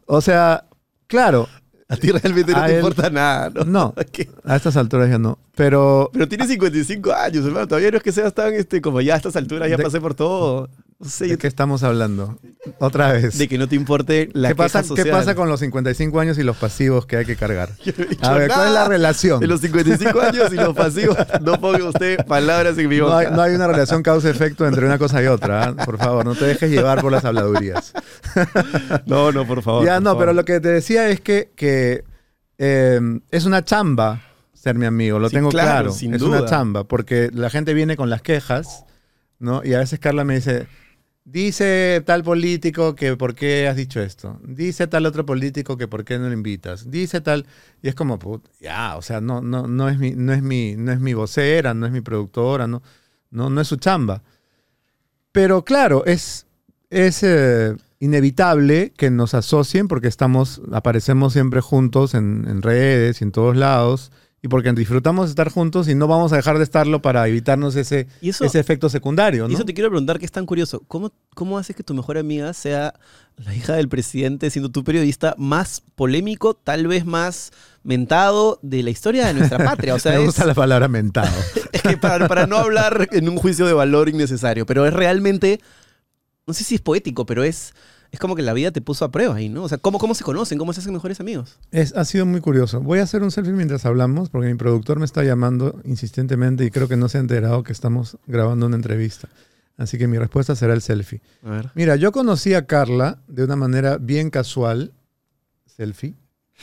o 0.05 0.21
sea, 0.21 0.65
claro, 1.07 1.47
A 1.87 1.95
ti 1.97 2.11
realmente 2.11 2.51
no 2.51 2.63
te 2.65 2.71
él- 2.71 2.77
importa 2.77 3.09
nada, 3.09 3.49
¿no? 3.51 3.63
no, 3.65 3.93
¿Qué? 4.11 4.29
a 4.43 4.55
estas 4.55 4.75
alturas 4.77 5.09
ya 5.09 5.17
no. 5.19 5.37
Pero 5.55 6.09
Pero 6.13 6.27
tiene 6.27 6.47
55 6.47 7.13
años, 7.13 7.45
hermano. 7.45 7.67
Todavía 7.67 7.91
no 7.91 7.97
es 7.97 8.03
que 8.03 8.11
seas 8.11 8.33
tan, 8.33 8.53
este, 8.53 8.81
como 8.81 9.01
ya 9.01 9.13
a 9.13 9.17
estas 9.17 9.35
alturas 9.35 9.69
ya 9.69 9.77
De- 9.77 9.83
pasé 9.83 10.01
por 10.01 10.13
todo. 10.15 10.69
No 10.97 11.09
sé, 11.09 11.27
¿de 11.27 11.37
qué 11.37 11.47
estamos 11.47 11.83
hablando? 11.83 12.39
Otra 12.79 13.11
vez. 13.11 13.37
de 13.37 13.49
que 13.49 13.57
no 13.57 13.67
te 13.67 13.75
importe 13.75 14.29
la 14.33 14.47
¿Qué 14.49 14.55
pasa, 14.55 14.81
¿Qué 14.95 15.05
pasa 15.05 15.35
con 15.35 15.49
los 15.49 15.59
55 15.59 16.19
años 16.21 16.37
y 16.37 16.43
los 16.43 16.55
pasivos 16.55 17.05
que 17.05 17.17
hay 17.17 17.25
que 17.25 17.35
cargar? 17.35 17.69
No 18.21 18.27
A 18.29 18.33
ver, 18.33 18.49
¿cuál 18.49 18.67
es 18.67 18.73
la 18.73 18.87
relación? 18.87 19.41
De 19.41 19.47
los 19.47 19.59
55 19.59 20.21
años 20.21 20.53
y 20.53 20.55
los 20.55 20.73
pasivos. 20.75 21.17
No 21.41 21.59
ponga 21.59 21.83
usted 21.89 22.25
palabras 22.25 22.77
en 22.77 22.87
mi 22.87 22.97
No 22.97 23.05
boca. 23.05 23.17
hay, 23.17 23.27
no 23.29 23.41
hay 23.41 23.53
una 23.55 23.67
relación 23.67 24.01
causa-efecto 24.03 24.65
entre 24.65 24.85
una 24.85 24.97
cosa 24.97 25.21
y 25.21 25.27
otra. 25.27 25.65
¿ah? 25.65 25.75
Por 25.85 25.97
favor, 25.97 26.23
no 26.25 26.33
te 26.33 26.45
dejes 26.45 26.71
llevar 26.71 27.01
por 27.01 27.11
las 27.11 27.25
habladurías. 27.25 27.91
no, 29.05 29.31
no, 29.33 29.45
por 29.45 29.61
favor. 29.63 29.85
ya, 29.85 29.95
por 29.95 30.03
no, 30.03 30.09
favor. 30.11 30.21
pero 30.21 30.33
lo 30.33 30.45
que 30.45 30.59
te 30.61 30.69
decía 30.69 31.09
es 31.09 31.19
que, 31.19 31.51
que 31.57 32.05
eh, 32.57 33.01
es 33.31 33.45
una 33.45 33.63
chamba 33.65 34.21
ser 34.53 34.75
mi 34.75 34.85
amigo, 34.85 35.19
lo 35.19 35.27
Sí, 35.29 35.35
tengo 35.35 35.49
claro, 35.49 35.69
claro. 35.71 35.91
sin 35.91 36.13
es 36.13 36.21
duda. 36.21 36.39
una 36.39 36.49
chamba, 36.49 36.85
porque 36.85 37.29
la 37.33 37.49
gente 37.49 37.73
viene 37.73 37.97
con 37.97 38.09
las 38.09 38.21
quejas, 38.21 38.85
¿no? 39.39 39.61
Y 39.63 39.73
a 39.73 39.79
veces 39.79 39.99
Carla 39.99 40.23
me 40.23 40.35
dice, 40.35 40.67
dice 41.25 42.03
tal 42.05 42.23
político 42.23 42.95
que 42.95 43.17
por 43.17 43.33
qué 43.35 43.67
has 43.67 43.75
dicho 43.75 43.99
esto, 43.99 44.39
dice 44.43 44.87
tal 44.87 45.05
otro 45.07 45.25
político 45.25 45.75
que 45.75 45.87
por 45.87 46.05
qué 46.05 46.19
no 46.19 46.27
lo 46.27 46.33
invitas, 46.33 46.89
dice 46.89 47.19
tal, 47.19 47.47
y 47.81 47.89
es 47.89 47.95
como, 47.95 48.19
put, 48.19 48.45
ya, 48.61 48.95
o 48.95 49.01
sea, 49.01 49.19
no, 49.19 49.41
no, 49.41 49.67
no, 49.67 49.89
es 49.89 49.97
mi, 49.97 50.11
no, 50.11 50.31
es 50.33 50.43
mi, 50.43 50.75
no 50.77 50.91
es 50.91 50.99
mi 50.99 51.13
vocera, 51.13 51.73
no 51.73 51.87
es 51.87 51.91
mi 51.91 52.01
productora, 52.01 52.67
no, 52.67 52.81
no, 53.31 53.49
no 53.49 53.59
es 53.59 53.67
su 53.67 53.77
chamba. 53.77 54.21
Pero 55.31 55.65
claro, 55.65 56.05
es, 56.05 56.45
es 56.89 57.21
eh, 57.23 57.75
inevitable 57.99 58.93
que 58.95 59.09
nos 59.09 59.33
asocien 59.33 59.87
porque 59.87 60.07
estamos, 60.07 60.61
aparecemos 60.71 61.33
siempre 61.33 61.59
juntos 61.59 62.13
en, 62.13 62.45
en 62.47 62.61
redes 62.61 63.19
y 63.19 63.25
en 63.25 63.31
todos 63.31 63.57
lados. 63.57 64.11
Y 64.45 64.47
porque 64.47 64.71
disfrutamos 64.73 65.25
de 65.25 65.29
estar 65.31 65.49
juntos 65.49 65.87
y 65.87 65.95
no 65.95 66.05
vamos 66.07 66.31
a 66.31 66.35
dejar 66.35 66.59
de 66.59 66.63
estarlo 66.63 67.01
para 67.01 67.27
evitarnos 67.27 67.75
ese, 67.75 68.05
eso- 68.21 68.45
ese 68.45 68.59
efecto 68.59 68.89
secundario, 68.89 69.49
Y 69.49 69.55
eso 69.55 69.65
te 69.65 69.73
quiero 69.73 69.89
preguntar 69.89 70.19
que 70.19 70.25
es 70.25 70.31
tan 70.31 70.45
curioso. 70.45 70.83
¿Cómo, 70.87 71.11
¿Cómo 71.33 71.57
haces 71.57 71.75
que 71.75 71.81
tu 71.81 71.95
mejor 71.95 72.19
amiga 72.19 72.53
sea 72.53 72.93
la 73.37 73.55
hija 73.55 73.73
del 73.73 73.89
presidente, 73.89 74.51
siendo 74.51 74.69
tu 74.69 74.83
periodista 74.83 75.33
más 75.39 75.81
polémico, 75.95 76.53
tal 76.53 76.85
vez 76.85 77.05
más 77.07 77.53
mentado 77.81 78.59
de 78.61 78.83
la 78.83 78.91
historia 78.91 79.25
de 79.25 79.33
nuestra 79.33 79.57
patria? 79.65 79.95
O 79.95 79.99
sea, 79.99 80.11
Me 80.11 80.19
es, 80.19 80.25
gusta 80.25 80.45
la 80.45 80.53
palabra 80.53 80.87
mentado. 80.87 81.35
es 81.71 81.81
que 81.81 81.97
para, 81.97 82.27
para 82.27 82.45
no 82.45 82.57
hablar 82.57 83.07
en 83.13 83.27
un 83.27 83.37
juicio 83.37 83.65
de 83.65 83.73
valor 83.73 84.09
innecesario, 84.09 84.67
pero 84.67 84.85
es 84.85 84.93
realmente, 84.93 85.59
no 86.45 86.53
sé 86.53 86.63
si 86.63 86.75
es 86.75 86.81
poético, 86.81 87.25
pero 87.25 87.43
es, 87.43 87.73
es 88.15 88.19
como 88.19 88.35
que 88.35 88.41
la 88.41 88.53
vida 88.53 88.71
te 88.71 88.81
puso 88.81 89.05
a 89.05 89.11
prueba 89.11 89.35
ahí, 89.35 89.49
¿no? 89.49 89.63
O 89.63 89.69
sea, 89.69 89.77
¿cómo, 89.77 89.99
cómo 89.99 90.15
se 90.15 90.23
conocen? 90.23 90.57
¿Cómo 90.57 90.73
se 90.73 90.79
hacen 90.79 90.93
mejores 90.93 91.19
amigos? 91.19 91.59
Es, 91.71 91.95
ha 91.95 92.03
sido 92.05 92.25
muy 92.25 92.41
curioso. 92.41 92.81
Voy 92.81 92.99
a 92.99 93.03
hacer 93.03 93.23
un 93.23 93.31
selfie 93.31 93.53
mientras 93.53 93.85
hablamos 93.85 94.29
porque 94.29 94.47
mi 94.47 94.55
productor 94.55 94.99
me 94.99 95.05
está 95.05 95.23
llamando 95.23 95.79
insistentemente 95.85 96.65
y 96.65 96.71
creo 96.71 96.87
que 96.87 96.97
no 96.97 97.09
se 97.09 97.17
ha 97.17 97.21
enterado 97.21 97.63
que 97.63 97.71
estamos 97.71 98.17
grabando 98.25 98.65
una 98.65 98.75
entrevista. 98.75 99.29
Así 99.77 99.97
que 99.97 100.07
mi 100.07 100.17
respuesta 100.17 100.55
será 100.55 100.73
el 100.73 100.81
selfie. 100.81 101.21
A 101.43 101.49
ver. 101.49 101.71
Mira, 101.75 101.95
yo 101.97 102.11
conocí 102.11 102.53
a 102.53 102.65
Carla 102.65 103.19
de 103.27 103.43
una 103.43 103.55
manera 103.55 103.97
bien 103.97 104.29
casual. 104.29 104.93
Selfie. 105.65 106.15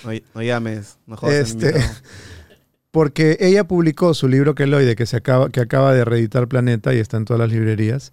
No, 0.04 0.10
no 0.34 0.42
llames, 0.42 0.98
no 1.06 1.16
jodas 1.16 1.34
Este-. 1.34 1.74
Porque 2.90 3.38
ella 3.40 3.64
publicó 3.64 4.12
su 4.12 4.28
libro 4.28 4.54
Queloide, 4.54 4.96
que, 4.96 5.06
se 5.06 5.16
acaba, 5.16 5.48
que 5.48 5.60
acaba 5.60 5.94
de 5.94 6.04
reeditar 6.04 6.46
Planeta 6.46 6.94
y 6.94 6.98
está 6.98 7.16
en 7.16 7.24
todas 7.24 7.40
las 7.40 7.50
librerías, 7.50 8.12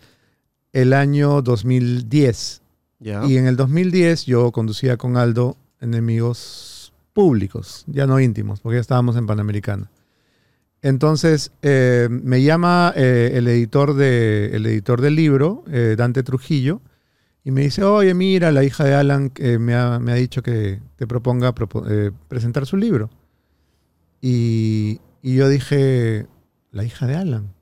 el 0.71 0.93
año 0.93 1.41
2010. 1.41 2.61
Y 3.27 3.37
en 3.37 3.47
el 3.47 3.55
2010 3.55 4.25
yo 4.25 4.51
conducía 4.51 4.97
con 4.97 5.15
Aldo 5.17 5.55
enemigos 5.79 6.93
públicos, 7.13 7.85
ya 7.87 8.05
no 8.05 8.19
íntimos, 8.19 8.59
porque 8.59 8.75
ya 8.77 8.81
estábamos 8.81 9.15
en 9.15 9.25
Panamericana. 9.25 9.89
Entonces 10.81 11.51
eh, 11.61 12.07
me 12.09 12.41
llama 12.41 12.93
eh, 12.95 13.31
el, 13.35 13.47
editor 13.47 13.93
de, 13.95 14.51
el 14.55 14.65
editor 14.65 15.01
del 15.01 15.15
libro, 15.15 15.63
eh, 15.71 15.95
Dante 15.97 16.23
Trujillo, 16.23 16.81
y 17.43 17.51
me 17.51 17.61
dice, 17.61 17.83
oye, 17.83 18.13
mira, 18.13 18.51
la 18.51 18.63
hija 18.63 18.83
de 18.83 18.93
Alan 18.95 19.31
me, 19.59 19.73
ha, 19.75 19.97
me 19.99 20.11
ha 20.11 20.15
dicho 20.15 20.43
que 20.43 20.81
te 20.97 21.07
proponga 21.07 21.55
propo- 21.55 22.13
presentar 22.27 22.65
su 22.65 22.75
libro. 22.77 23.09
Y, 24.21 24.99
y 25.21 25.35
yo 25.35 25.47
dije, 25.47 26.27
la 26.71 26.83
hija 26.83 27.07
de 27.07 27.15
Alan. 27.15 27.53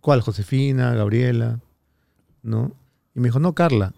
¿Cuál? 0.00 0.20
Josefina, 0.20 0.94
Gabriela, 0.94 1.60
¿no? 2.42 2.72
Y 3.14 3.20
me 3.20 3.28
dijo, 3.28 3.38
no, 3.40 3.54
Carla. 3.54 3.92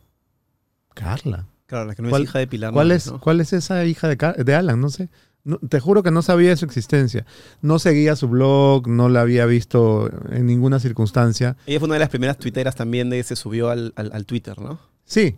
Carla. 0.95 1.47
Claro, 1.67 1.87
la 1.87 1.95
que 1.95 2.03
no 2.03 2.11
¿Cuál- 2.11 2.23
es 2.23 2.29
hija 2.29 2.39
de 2.39 2.47
Pilar. 2.47 2.73
¿Cuál 2.73 2.93
es, 2.93 3.11
¿no? 3.11 3.21
¿Cuál 3.21 3.41
es 3.41 3.53
esa 3.53 3.85
hija 3.85 4.09
de, 4.09 4.55
Alan? 4.55 4.81
No 4.81 4.91
sé. 4.91 5.09
No, 5.45 5.59
te 5.59 5.81
juro 5.81 6.03
que 6.05 6.11
no 6.13 6.23
sabía 6.23 6.51
de 6.51 6.57
su 6.57 6.65
existencia. 6.67 7.27
No 7.63 7.79
seguía 7.79 8.15
su 8.15 8.29
blog, 8.29 8.87
no 8.87 9.09
la 9.09 9.23
había 9.23 9.45
visto 9.47 10.09
en 10.31 10.47
ninguna 10.47 10.79
circunstancia. 10.79 11.57
Ella 11.67 11.81
fue 11.81 11.87
una 11.87 11.95
de 11.95 12.01
las 12.01 12.11
primeras 12.11 12.39
tuiteras 12.39 12.77
también 12.77 13.11
de 13.11 13.23
se 13.25 13.35
subió 13.35 13.71
al, 13.71 13.93
al, 13.97 14.13
al 14.13 14.25
Twitter, 14.27 14.61
¿no? 14.61 14.79
Sí. 15.05 15.37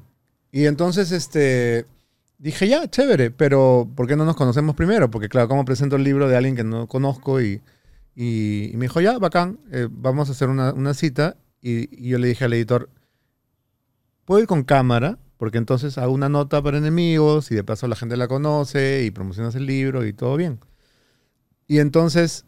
Y 0.52 0.66
entonces 0.66 1.10
este 1.12 1.86
dije, 2.38 2.68
ya, 2.68 2.86
chévere, 2.90 3.30
pero 3.30 3.88
¿por 3.94 4.06
qué 4.06 4.14
no 4.16 4.24
nos 4.26 4.36
conocemos 4.36 4.74
primero? 4.74 5.10
Porque 5.10 5.28
claro, 5.30 5.48
¿cómo 5.48 5.64
presento 5.64 5.96
el 5.96 6.04
libro 6.04 6.28
de 6.28 6.36
alguien 6.36 6.54
que 6.56 6.64
no 6.64 6.86
conozco? 6.86 7.40
Y, 7.40 7.62
y- 8.14 8.70
y 8.72 8.76
me 8.76 8.82
dijo, 8.86 9.00
ya, 9.00 9.18
bacán, 9.18 9.58
eh, 9.72 9.88
vamos 9.90 10.28
a 10.28 10.32
hacer 10.32 10.48
una, 10.50 10.72
una 10.74 10.92
cita. 10.92 11.36
Y, 11.62 12.04
y 12.04 12.10
yo 12.10 12.18
le 12.18 12.28
dije 12.28 12.44
al 12.44 12.52
editor, 12.52 12.90
¿puedo 14.26 14.40
ir 14.40 14.46
con 14.46 14.64
cámara? 14.64 15.18
Porque 15.44 15.58
entonces 15.58 15.98
hago 15.98 16.14
una 16.14 16.30
nota 16.30 16.62
para 16.62 16.78
enemigos 16.78 17.50
y 17.52 17.54
de 17.54 17.62
paso 17.64 17.86
la 17.86 17.96
gente 17.96 18.16
la 18.16 18.28
conoce 18.28 19.04
y 19.04 19.10
promocionas 19.10 19.54
el 19.54 19.66
libro 19.66 20.06
y 20.06 20.14
todo 20.14 20.36
bien. 20.38 20.58
Y 21.68 21.80
entonces 21.80 22.46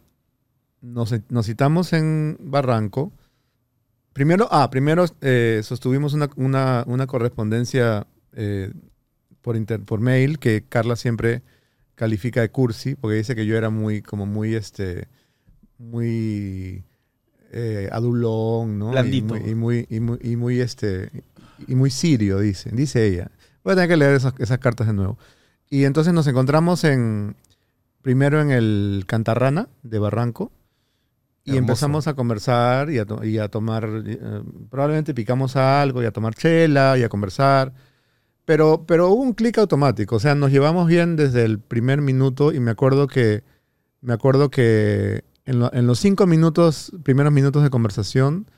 nos, 0.81 1.13
nos 1.29 1.45
citamos 1.45 1.93
en 1.93 2.37
Barranco. 2.39 3.11
Primero, 4.13 4.47
ah, 4.49 4.67
primero 4.71 5.05
eh, 5.21 5.61
sostuvimos 5.63 6.13
una, 6.13 6.27
una- 6.37 6.83
una 6.87 7.05
correspondencia 7.05 8.07
eh, 8.33 8.71
por, 9.43 9.55
inter- 9.55 9.83
por 9.83 9.99
mail 9.99 10.39
que 10.39 10.63
Carla 10.67 10.95
siempre 10.95 11.43
califica 11.93 12.41
de 12.41 12.49
cursi, 12.49 12.95
porque 12.95 13.17
dice 13.17 13.35
que 13.35 13.45
yo 13.45 13.55
era 13.57 13.69
muy, 13.69 14.01
como 14.01 14.25
muy, 14.25 14.55
este, 14.55 15.07
muy 15.77 16.83
eh, 17.51 17.89
adulón, 17.91 18.79
¿no? 18.79 18.89
Blandito. 18.89 19.37
Y 19.37 19.41
muy, 19.41 19.49
y 19.51 19.55
muy, 19.55 19.87
y 19.89 19.99
muy, 19.99 20.17
y 20.21 20.35
muy, 20.35 20.59
este, 20.61 21.11
y 21.67 21.75
muy 21.75 21.89
sirio, 21.89 22.39
dice, 22.39 22.69
dice 22.73 23.05
ella. 23.07 23.31
Voy 23.63 23.73
a 23.73 23.75
tener 23.75 23.89
que 23.89 23.97
leer 23.97 24.15
esas, 24.15 24.33
esas 24.39 24.59
cartas 24.59 24.87
de 24.87 24.93
nuevo. 24.93 25.17
Y 25.69 25.83
entonces 25.85 26.13
nos 26.13 26.27
encontramos 26.27 26.83
en, 26.83 27.35
primero 28.01 28.41
en 28.41 28.51
el 28.51 29.03
Cantarrana 29.07 29.67
de 29.83 29.99
Barranco, 29.99 30.51
y 31.43 31.51
Hermoso. 31.51 31.59
empezamos 31.59 32.07
a 32.07 32.13
conversar 32.13 32.89
y 32.89 32.99
a, 32.99 33.05
y 33.23 33.37
a 33.37 33.47
tomar, 33.47 33.89
eh, 34.05 34.19
probablemente 34.69 35.13
picamos 35.13 35.55
algo 35.55 36.03
y 36.03 36.05
a 36.05 36.11
tomar 36.11 36.35
chela 36.35 36.97
y 36.97 37.03
a 37.03 37.09
conversar. 37.09 37.73
Pero, 38.45 38.85
pero 38.87 39.09
hubo 39.09 39.21
un 39.23 39.33
clic 39.33 39.57
automático, 39.57 40.15
o 40.15 40.19
sea, 40.19 40.33
nos 40.35 40.51
llevamos 40.51 40.87
bien 40.87 41.15
desde 41.17 41.43
el 41.43 41.59
primer 41.59 42.01
minuto 42.01 42.53
y 42.53 42.59
me 42.61 42.71
acuerdo 42.71 43.07
que, 43.07 43.43
me 44.01 44.13
acuerdo 44.13 44.49
que 44.49 45.23
en, 45.45 45.59
lo- 45.59 45.73
en 45.73 45.85
los 45.87 45.99
cinco 45.99 46.27
minutos, 46.27 46.93
primeros 47.03 47.33
minutos 47.33 47.61
de 47.63 47.69
conversación, 47.69 48.49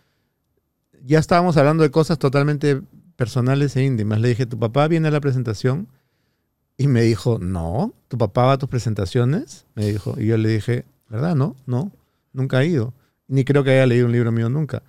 ya 1.05 1.19
estábamos 1.19 1.57
hablando 1.57 1.83
de 1.83 1.91
cosas 1.91 2.17
totalmente 2.19 2.81
personales 3.15 3.75
e 3.75 3.83
íntimas. 3.83 4.19
Le 4.21 4.29
dije, 4.29 4.45
¿tu 4.45 4.57
papá 4.59 4.87
viene 4.87 5.07
a 5.07 5.11
la 5.11 5.19
presentación? 5.21 5.87
Y 6.77 6.87
me 6.87 7.01
dijo, 7.01 7.39
no, 7.39 7.93
¿tu 8.07 8.17
papá 8.17 8.45
va 8.45 8.51
a 8.53 8.57
tus 8.57 8.69
presentaciones? 8.69 9.65
Me 9.75 9.85
dijo, 9.85 10.15
y 10.17 10.27
yo 10.27 10.37
le 10.37 10.49
dije, 10.49 10.85
¿verdad? 11.09 11.35
No, 11.35 11.55
no, 11.65 11.91
nunca 12.33 12.59
ha 12.59 12.63
ido. 12.65 12.93
Ni 13.27 13.43
creo 13.43 13.63
que 13.63 13.71
haya 13.71 13.85
leído 13.85 14.05
un 14.05 14.11
libro 14.13 14.31
mío 14.31 14.49
nunca. 14.49 14.81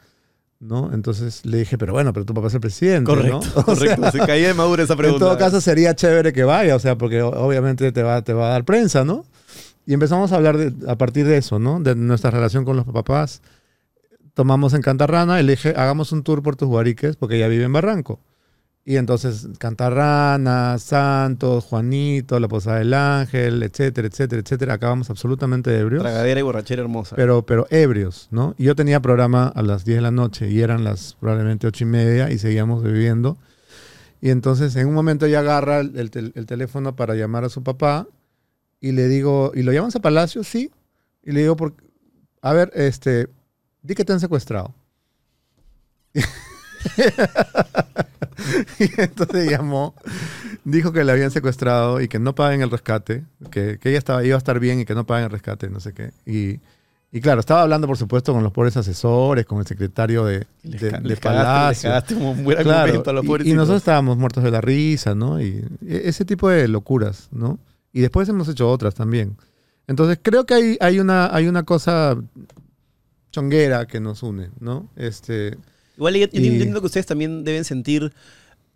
¿No? 0.61 0.93
Entonces 0.93 1.45
le 1.47 1.57
dije, 1.59 1.79
pero 1.79 1.95
bueno, 1.95 2.13
pero 2.13 2.27
tu 2.27 2.35
papá 2.35 2.49
es 2.49 2.55
el 2.55 2.61
presidente. 2.61 3.07
Correcto, 3.11 3.41
¿no? 3.41 3.41
O 3.67 3.75
sea, 3.75 3.97
correcto. 3.97 4.11
Se 4.13 4.19
caía 4.19 4.49
de 4.49 4.55
madura 4.55 4.83
esa 4.83 4.95
pregunta. 4.95 5.25
en 5.25 5.29
todo 5.31 5.39
caso 5.39 5.61
sería 5.61 5.95
chévere 5.95 6.35
que 6.35 6.45
vaya, 6.45 6.77
o 6.77 6.79
sea, 6.79 6.99
porque 6.99 7.23
obviamente 7.23 7.91
te 7.93 8.03
va, 8.03 8.21
te 8.23 8.35
va 8.35 8.49
a 8.49 8.51
dar 8.51 8.65
prensa, 8.67 9.03
¿no? 9.05 9.25
Y 9.87 9.95
empezamos 9.95 10.33
a 10.33 10.37
hablar 10.37 10.59
de- 10.59 10.91
a 10.91 10.97
partir 10.99 11.27
de 11.27 11.39
eso, 11.39 11.59
¿no? 11.59 11.81
De 11.81 11.95
nuestra 11.97 12.31
relación 12.31 12.67
con 12.67 12.77
los 12.77 12.85
papás. 12.85 13.41
Tomamos 14.41 14.73
en 14.73 14.81
Cantarrana 14.81 15.43
le 15.43 15.53
dije, 15.53 15.75
hagamos 15.77 16.13
un 16.13 16.23
tour 16.23 16.43
por 16.43 16.57
tus 16.57 16.67
guariques, 16.67 17.17
porque 17.17 17.37
ella 17.37 17.47
vive 17.49 17.65
en 17.65 17.75
Barranco. 17.75 18.21
Y 18.87 18.97
entonces 18.97 19.47
Cantarrana, 19.59 20.79
Santos, 20.79 21.65
Juanito, 21.65 22.41
La 22.41 22.49
Posada 22.49 22.79
del 22.79 22.95
Ángel, 22.95 23.63
etcétera, 23.63 24.09
etcétera, 24.09 24.41
etcétera. 24.41 24.73
Acabamos 24.75 25.11
absolutamente 25.11 25.77
ebrios 25.79 26.03
Tragadera 26.03 26.41
y 26.41 26.43
borrachera 26.43 26.81
hermosa. 26.81 27.17
pero, 27.17 27.43
pero 27.45 27.67
ebrios, 27.69 28.29
¿no? 28.31 28.55
Y 28.57 28.65
yo 28.65 28.75
tenía 28.75 29.01
programa 29.01 29.49
a 29.49 29.61
las 29.61 29.85
10 29.85 29.99
de 29.99 30.03
la 30.03 30.11
noche 30.11 30.49
y 30.51 30.63
eran 30.63 30.85
las 30.85 31.19
probablemente 31.21 31.67
8 31.67 31.85
y 31.85 31.87
media 31.87 32.31
y 32.31 32.39
seguíamos 32.39 32.83
bebiendo. 32.83 33.37
Y 34.23 34.31
entonces 34.31 34.75
en 34.77 34.89
un 34.89 34.95
momento 34.95 35.27
ella 35.27 35.41
agarra 35.41 35.81
el, 35.81 35.99
el 35.99 36.11
tel- 36.11 36.33
el 36.35 36.47
teléfono 36.47 36.97
para 36.97 37.15
llamar 37.15 37.45
a 37.45 37.51
su 37.51 37.63
papá 37.63 38.07
y 38.81 38.93
le 38.93 39.07
digo, 39.09 39.53
¿y 39.55 39.63
lo 39.63 39.73
llamas 39.73 39.95
a 39.97 40.01
Palacio? 40.01 40.43
Sí. 40.45 40.71
Y 41.23 41.33
le 41.33 41.41
digo, 41.43 41.57
¿por, 41.57 41.75
a 42.41 42.55
ver, 42.55 42.71
este, 42.75 43.29
di 43.83 43.95
que 43.95 44.05
te 44.05 44.13
han 44.13 44.21
secuestrado. 44.21 44.75
y 48.79 49.01
entonces 49.01 49.51
llamó, 49.51 49.95
dijo 50.65 50.93
que 50.93 51.05
le 51.05 51.13
habían 51.13 51.31
secuestrado 51.31 52.01
y 52.01 52.09
que 52.09 52.19
no 52.19 52.35
paguen 52.35 52.63
el 52.63 52.71
rescate, 52.71 53.25
que, 53.51 53.79
que 53.79 53.91
ella 53.91 53.99
estaba, 53.99 54.25
iba 54.25 54.35
a 54.35 54.39
estar 54.39 54.59
bien 54.59 54.81
y 54.81 54.85
que 54.85 54.95
no 54.95 55.05
paguen 55.07 55.25
el 55.27 55.31
rescate, 55.31 55.69
no 55.69 55.81
sé 55.81 55.93
qué. 55.93 56.13
Y, 56.27 56.59
y 57.13 57.21
claro, 57.21 57.41
estaba 57.41 57.63
hablando, 57.63 57.87
por 57.87 57.97
supuesto, 57.99 58.33
con 58.33 58.43
los 58.43 58.53
pobres 58.53 58.77
asesores, 58.77 59.45
con 59.45 59.59
el 59.59 59.67
secretario 59.67 60.25
de, 60.25 60.47
Les 60.63 60.81
de- 60.81 60.91
ca- 60.91 61.01
de 61.01 61.09
les 61.09 61.21
cagaste, 61.21 61.51
les 61.51 61.83
Palacio. 61.83 61.91
cagaste 61.91 62.15
un 62.15 62.45
buen 62.45 62.59
Claro, 62.63 63.03
a 63.07 63.13
los 63.13 63.25
y- 63.25 63.51
y, 63.51 63.53
nosotros 63.55 63.79
estábamos 63.79 64.17
muertos 64.17 64.43
de 64.45 64.51
la 64.51 64.61
risa, 64.61 65.15
¿no? 65.15 65.41
Y 65.41 65.65
e- 65.87 66.03
ese 66.09 66.25
tipo 66.25 66.49
de 66.49 66.67
locuras, 66.69 67.29
¿no? 67.33 67.59
Y 67.93 68.01
después 68.01 68.29
hemos 68.29 68.49
hecho 68.49 68.71
otras 68.71 68.95
también. 68.95 69.37
Entonces 69.89 70.19
creo 70.23 70.47
que 70.47 70.55
hay, 70.55 70.79
hay, 70.81 71.01
una, 71.01 71.35
hay 71.35 71.49
una 71.49 71.65
cosa 71.65 72.17
chonguera 73.31 73.87
que 73.87 74.01
nos 74.01 74.23
une, 74.23 74.51
¿no? 74.61 74.89
Este, 74.97 75.57
Igual 75.97 76.15
yo 76.15 76.27
Y- 76.33 76.47
entiendo 76.49 76.81
que 76.81 76.87
ustedes 76.87 77.07
también 77.07 77.45
deben 77.45 77.65
sentir, 77.65 78.13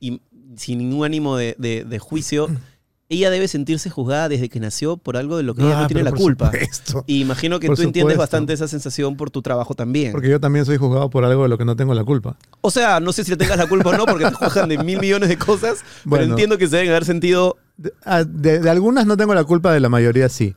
y 0.00 0.20
sin 0.56 0.78
ningún 0.78 1.04
ánimo 1.06 1.36
de, 1.36 1.54
de- 1.58 1.84
de 1.84 1.98
juicio, 1.98 2.48
ella 3.08 3.30
debe 3.30 3.48
sentirse 3.48 3.90
juzgada 3.90 4.28
desde 4.28 4.48
que 4.48 4.60
nació 4.60 4.96
por 4.96 5.16
algo 5.16 5.36
de 5.36 5.42
lo 5.42 5.54
que 5.54 5.62
ella 5.62 5.76
no 5.78 5.84
Ah, 5.84 5.86
tiene 5.86 6.02
pero 6.02 6.14
la 6.16 6.20
culpa. 6.20 6.46
supuesto. 6.52 7.04
Y 7.06 7.20
imagino 7.20 7.60
que 7.60 7.66
Por 7.68 7.76
tú 7.76 7.82
entiendes 7.82 8.16
bastante 8.16 8.52
esa 8.54 8.66
sensación 8.66 9.16
por 9.16 9.30
tu 9.30 9.42
trabajo 9.42 9.74
también. 9.74 10.12
Porque 10.12 10.28
yo 10.30 10.40
también 10.40 10.64
soy 10.64 10.78
juzgado 10.78 11.10
por 11.10 11.24
algo 11.24 11.42
de 11.44 11.48
lo 11.50 11.58
que 11.58 11.64
no 11.64 11.76
tengo 11.76 11.94
la 11.94 12.02
culpa. 12.04 12.36
o 12.62 12.70
sea, 12.70 13.00
no 13.00 13.12
sé 13.12 13.22
si 13.24 13.30
le 13.30 13.36
tengas 13.36 13.58
la 13.58 13.66
culpa 13.66 13.90
o 13.90 13.96
no, 13.96 14.06
porque 14.06 14.24
te 14.24 14.34
juzgan 14.34 14.68
de 14.68 14.78
mil 14.78 14.98
millones 15.00 15.28
de 15.28 15.36
cosas, 15.38 15.78
pero 16.04 16.10
Bueno. 16.16 16.24
entiendo 16.32 16.56
que 16.58 16.66
se 16.66 16.76
deben 16.76 16.90
haber 16.90 17.04
sentido 17.04 17.56
De, 17.76 17.92
ah, 18.04 18.24
de- 18.24 18.58
de 18.60 18.70
algunas 18.70 19.04
no 19.06 19.16
tengo 19.16 19.34
la 19.34 19.44
culpa, 19.44 19.72
de 19.72 19.80
la 19.80 19.88
mayoría 19.90 20.28
sí. 20.28 20.54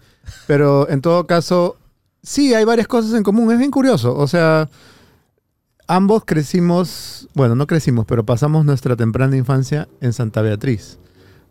Pero 0.47 0.89
en 0.89 1.01
todo 1.01 1.27
caso, 1.27 1.77
sí, 2.27 2.53
hay 2.53 2.65
varias 2.65 2.87
cosas 2.87 3.13
en 3.13 3.23
común. 3.23 3.51
Es 3.51 3.57
bien 3.57 3.71
curioso. 3.71 4.15
O 4.15 4.27
sea, 4.27 4.69
ambos 5.87 6.25
crecimos, 6.25 7.29
bueno, 7.33 7.55
no 7.55 7.67
crecimos, 7.67 8.05
pero 8.05 8.25
pasamos 8.25 8.65
nuestra 8.65 8.95
temprana 8.95 9.37
infancia 9.37 9.87
en 10.01 10.11
Santa 10.13 10.41
Beatriz. 10.41 10.99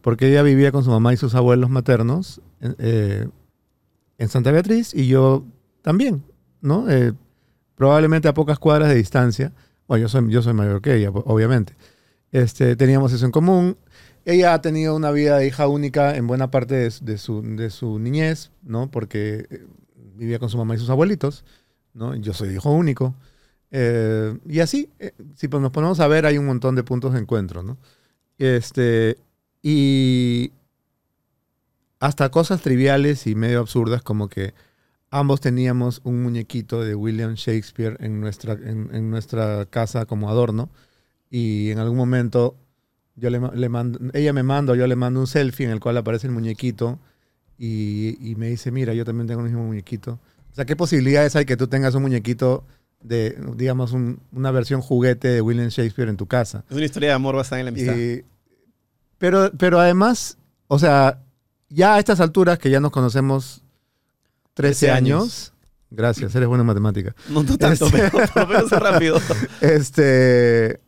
Porque 0.02 0.28
ella 0.28 0.42
vivía 0.42 0.70
con 0.72 0.84
su 0.84 0.90
mamá 0.90 1.14
y 1.14 1.16
sus 1.16 1.34
abuelos 1.34 1.70
maternos 1.70 2.40
en, 2.60 2.76
eh, 2.78 3.28
Santa 4.28 4.52
Beatriz 4.52 4.94
y 4.94 5.08
yo 5.08 5.44
también, 5.82 6.22
¿no? 6.60 6.88
Eh, 6.90 7.12
probablemente 7.74 8.28
a 8.28 8.34
pocas 8.34 8.58
cuadras 8.58 8.88
de 8.88 8.94
distancia. 8.94 9.52
Bueno, 9.88 10.02
yo 10.02 10.08
soy, 10.08 10.30
yo 10.30 10.42
soy 10.42 10.52
mayor 10.52 10.82
que 10.82 10.94
ella, 10.94 11.10
obviamente. 11.10 11.74
Este, 12.32 12.76
teníamos 12.76 13.12
eso 13.12 13.24
en 13.24 13.32
común. 13.32 13.78
Ella 14.24 14.54
ha 14.54 14.60
tenido 14.60 14.94
una 14.94 15.10
vida 15.10 15.38
de 15.38 15.46
hija 15.46 15.68
única 15.68 16.16
en 16.16 16.26
buena 16.26 16.50
parte 16.50 16.74
de 16.74 17.18
su, 17.18 17.42
de 17.42 17.70
su 17.70 17.98
niñez, 17.98 18.50
¿no? 18.62 18.90
Porque 18.90 19.46
eh, 19.50 19.66
vivía 20.16 20.38
con 20.38 20.48
su 20.48 20.58
mamá 20.58 20.74
y 20.74 20.78
sus 20.78 20.90
abuelitos, 20.90 21.44
¿no? 21.94 22.14
Yo 22.16 22.32
soy 22.32 22.54
hijo 22.54 22.70
único. 22.72 23.14
Eh, 23.70 24.38
y 24.48 24.60
así, 24.60 24.90
eh, 24.98 25.12
si 25.34 25.48
pues 25.48 25.62
nos 25.62 25.72
ponemos 25.72 26.00
a 26.00 26.08
ver, 26.08 26.26
hay 26.26 26.38
un 26.38 26.46
montón 26.46 26.74
de 26.74 26.82
puntos 26.82 27.12
de 27.12 27.20
encuentro, 27.20 27.62
¿no? 27.62 27.76
Este, 28.38 29.16
y 29.62 30.52
hasta 32.00 32.30
cosas 32.30 32.62
triviales 32.62 33.26
y 33.26 33.34
medio 33.34 33.60
absurdas 33.60 34.02
como 34.02 34.28
que 34.28 34.54
ambos 35.10 35.40
teníamos 35.40 36.00
un 36.04 36.22
muñequito 36.22 36.82
de 36.82 36.94
William 36.94 37.34
Shakespeare 37.34 37.96
en 38.00 38.20
nuestra, 38.20 38.54
en, 38.54 39.10
nuestra 39.10 39.66
casa 39.66 40.04
como 40.06 40.28
adorno 40.28 40.68
y 41.30 41.70
en 41.70 41.78
algún 41.78 41.96
momento 41.96 42.56
yo 43.14 43.30
le, 43.30 43.40
le 43.54 43.68
mando, 43.68 43.98
ella 44.12 44.32
me 44.32 44.42
manda 44.42 44.76
yo 44.76 44.86
le 44.86 44.96
mando 44.96 45.20
un 45.20 45.26
selfie 45.26 45.66
en 45.66 45.72
el 45.72 45.80
cual 45.80 45.96
aparece 45.96 46.26
el 46.26 46.32
muñequito 46.32 46.98
y, 47.58 48.16
y 48.20 48.34
me 48.36 48.48
dice, 48.48 48.70
mira, 48.70 48.92
yo 48.94 49.04
también 49.04 49.26
tengo 49.26 49.40
el 49.40 49.46
mismo 49.48 49.64
muñequito. 49.64 50.18
O 50.52 50.54
sea, 50.54 50.64
¿qué 50.64 50.76
posibilidades 50.76 51.36
hay 51.36 51.44
que 51.44 51.56
tú 51.56 51.66
tengas 51.68 51.94
un 51.94 52.02
muñequito 52.02 52.64
de, 53.02 53.38
digamos, 53.56 53.92
un- 53.92 54.20
una 54.32 54.50
versión 54.50 54.80
juguete 54.80 55.28
de 55.28 55.40
William 55.40 55.68
Shakespeare 55.68 56.08
en 56.08 56.16
tu 56.16 56.26
casa? 56.26 56.64
Es 56.70 56.76
una 56.76 56.84
historia 56.84 57.10
de 57.10 57.14
amor 57.14 57.34
basada 57.36 57.60
en 57.60 57.66
la 57.66 57.70
amistad. 57.70 57.96
Y- 57.96 58.24
pero, 59.18 59.50
pero 59.58 59.80
además, 59.80 60.36
o 60.68 60.78
sea, 60.78 61.22
ya 61.68 61.94
a 61.94 61.98
estas 61.98 62.20
alturas 62.20 62.58
que 62.58 62.70
ya 62.70 62.80
nos 62.80 62.90
conocemos 62.90 63.62
13 64.54 64.86
13 64.86 64.90
años, 64.90 65.22
años. 65.22 65.52
gracias, 65.90 66.34
eres 66.34 66.48
buena 66.48 66.62
en 66.62 66.66
matemática. 66.68 67.14
no, 67.30 67.42
no 67.42 67.56
tanto, 67.58 67.86
Este- 67.86 68.10
pero 68.34 68.58
es 68.66 68.70
rápido. 68.70 69.18
Este 69.60 70.80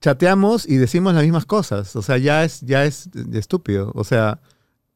chateamos 0.00 0.68
y 0.68 0.76
decimos 0.76 1.14
las 1.14 1.22
mismas 1.22 1.46
cosas. 1.46 1.94
O 1.96 2.02
sea, 2.02 2.18
ya 2.18 2.44
es, 2.44 2.60
ya 2.62 2.84
es 2.84 3.08
estúpido. 3.32 3.92
O 3.94 4.04
sea, 4.04 4.40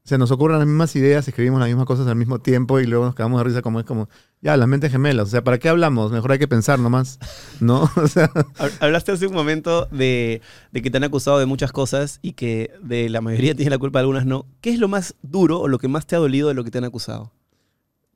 se 0.06 0.16
nos 0.18 0.30
ocurren 0.30 0.58
las 0.58 0.66
mismas 0.66 0.96
ideas, 0.96 1.28
escribimos 1.28 1.60
las 1.60 1.68
mismas 1.68 1.86
cosas 1.86 2.06
al 2.06 2.16
mismo 2.16 2.38
tiempo 2.38 2.80
y 2.80 2.86
luego 2.86 3.04
nos 3.04 3.14
quedamos 3.14 3.38
de 3.40 3.44
risa 3.44 3.62
como 3.62 3.80
es 3.80 3.86
como, 3.86 4.08
ya, 4.40 4.56
las 4.56 4.68
mentes 4.68 4.90
gemelas. 4.92 5.26
O 5.28 5.30
sea, 5.30 5.44
¿para 5.44 5.58
qué 5.58 5.68
hablamos? 5.68 6.12
Mejor 6.12 6.32
hay 6.32 6.38
que 6.38 6.48
pensar 6.48 6.78
nomás. 6.78 7.18
¿No? 7.60 7.90
O 7.96 8.08
sea, 8.08 8.30
Hab- 8.58 8.72
Hablaste 8.80 9.12
hace 9.12 9.26
un 9.26 9.34
momento 9.34 9.86
de, 9.90 10.40
de 10.72 10.82
que 10.82 10.90
te 10.90 10.96
han 10.96 11.04
acusado 11.04 11.38
de 11.38 11.46
muchas 11.46 11.72
cosas 11.72 12.20
y 12.22 12.32
que 12.32 12.70
de 12.82 13.10
la 13.10 13.20
mayoría 13.20 13.54
tienes 13.56 13.70
la 13.70 13.78
culpa, 13.78 13.98
de 13.98 14.02
algunas 14.04 14.26
no. 14.26 14.46
¿Qué 14.62 14.70
es 14.70 14.78
lo 14.78 14.88
más 14.88 15.14
duro 15.22 15.60
o 15.60 15.68
lo 15.68 15.78
que 15.78 15.88
más 15.88 16.06
te 16.06 16.16
ha 16.16 16.18
dolido 16.20 16.48
de 16.48 16.54
lo 16.54 16.64
que 16.64 16.70
te 16.70 16.78
han 16.78 16.84
acusado? 16.84 17.32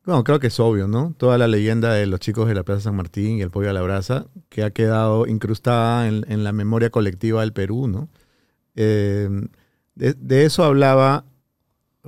Bueno, 0.04 0.24
creo 0.24 0.40
que 0.40 0.46
es 0.46 0.58
obvio, 0.58 0.88
¿no? 0.88 1.14
Toda 1.18 1.36
la 1.38 1.46
leyenda 1.46 1.92
de 1.92 2.06
los 2.06 2.20
chicos 2.20 2.48
de 2.48 2.54
la 2.54 2.62
Plaza 2.62 2.80
San 2.82 2.96
Martín 2.96 3.36
y 3.38 3.42
el 3.42 3.50
pollo 3.50 3.68
a 3.70 3.72
la 3.74 3.82
brasa, 3.82 4.26
que 4.48 4.62
ha 4.64 4.70
quedado 4.70 5.26
incrustada 5.26 6.08
en, 6.08 6.24
en 6.28 6.42
la 6.42 6.52
memoria 6.52 6.90
colectiva 6.90 7.42
del 7.42 7.52
Perú, 7.52 7.86
¿no? 7.86 8.08
Eh, 8.76 9.28
de, 9.94 10.14
de 10.14 10.44
eso 10.46 10.64
hablaba, 10.64 11.24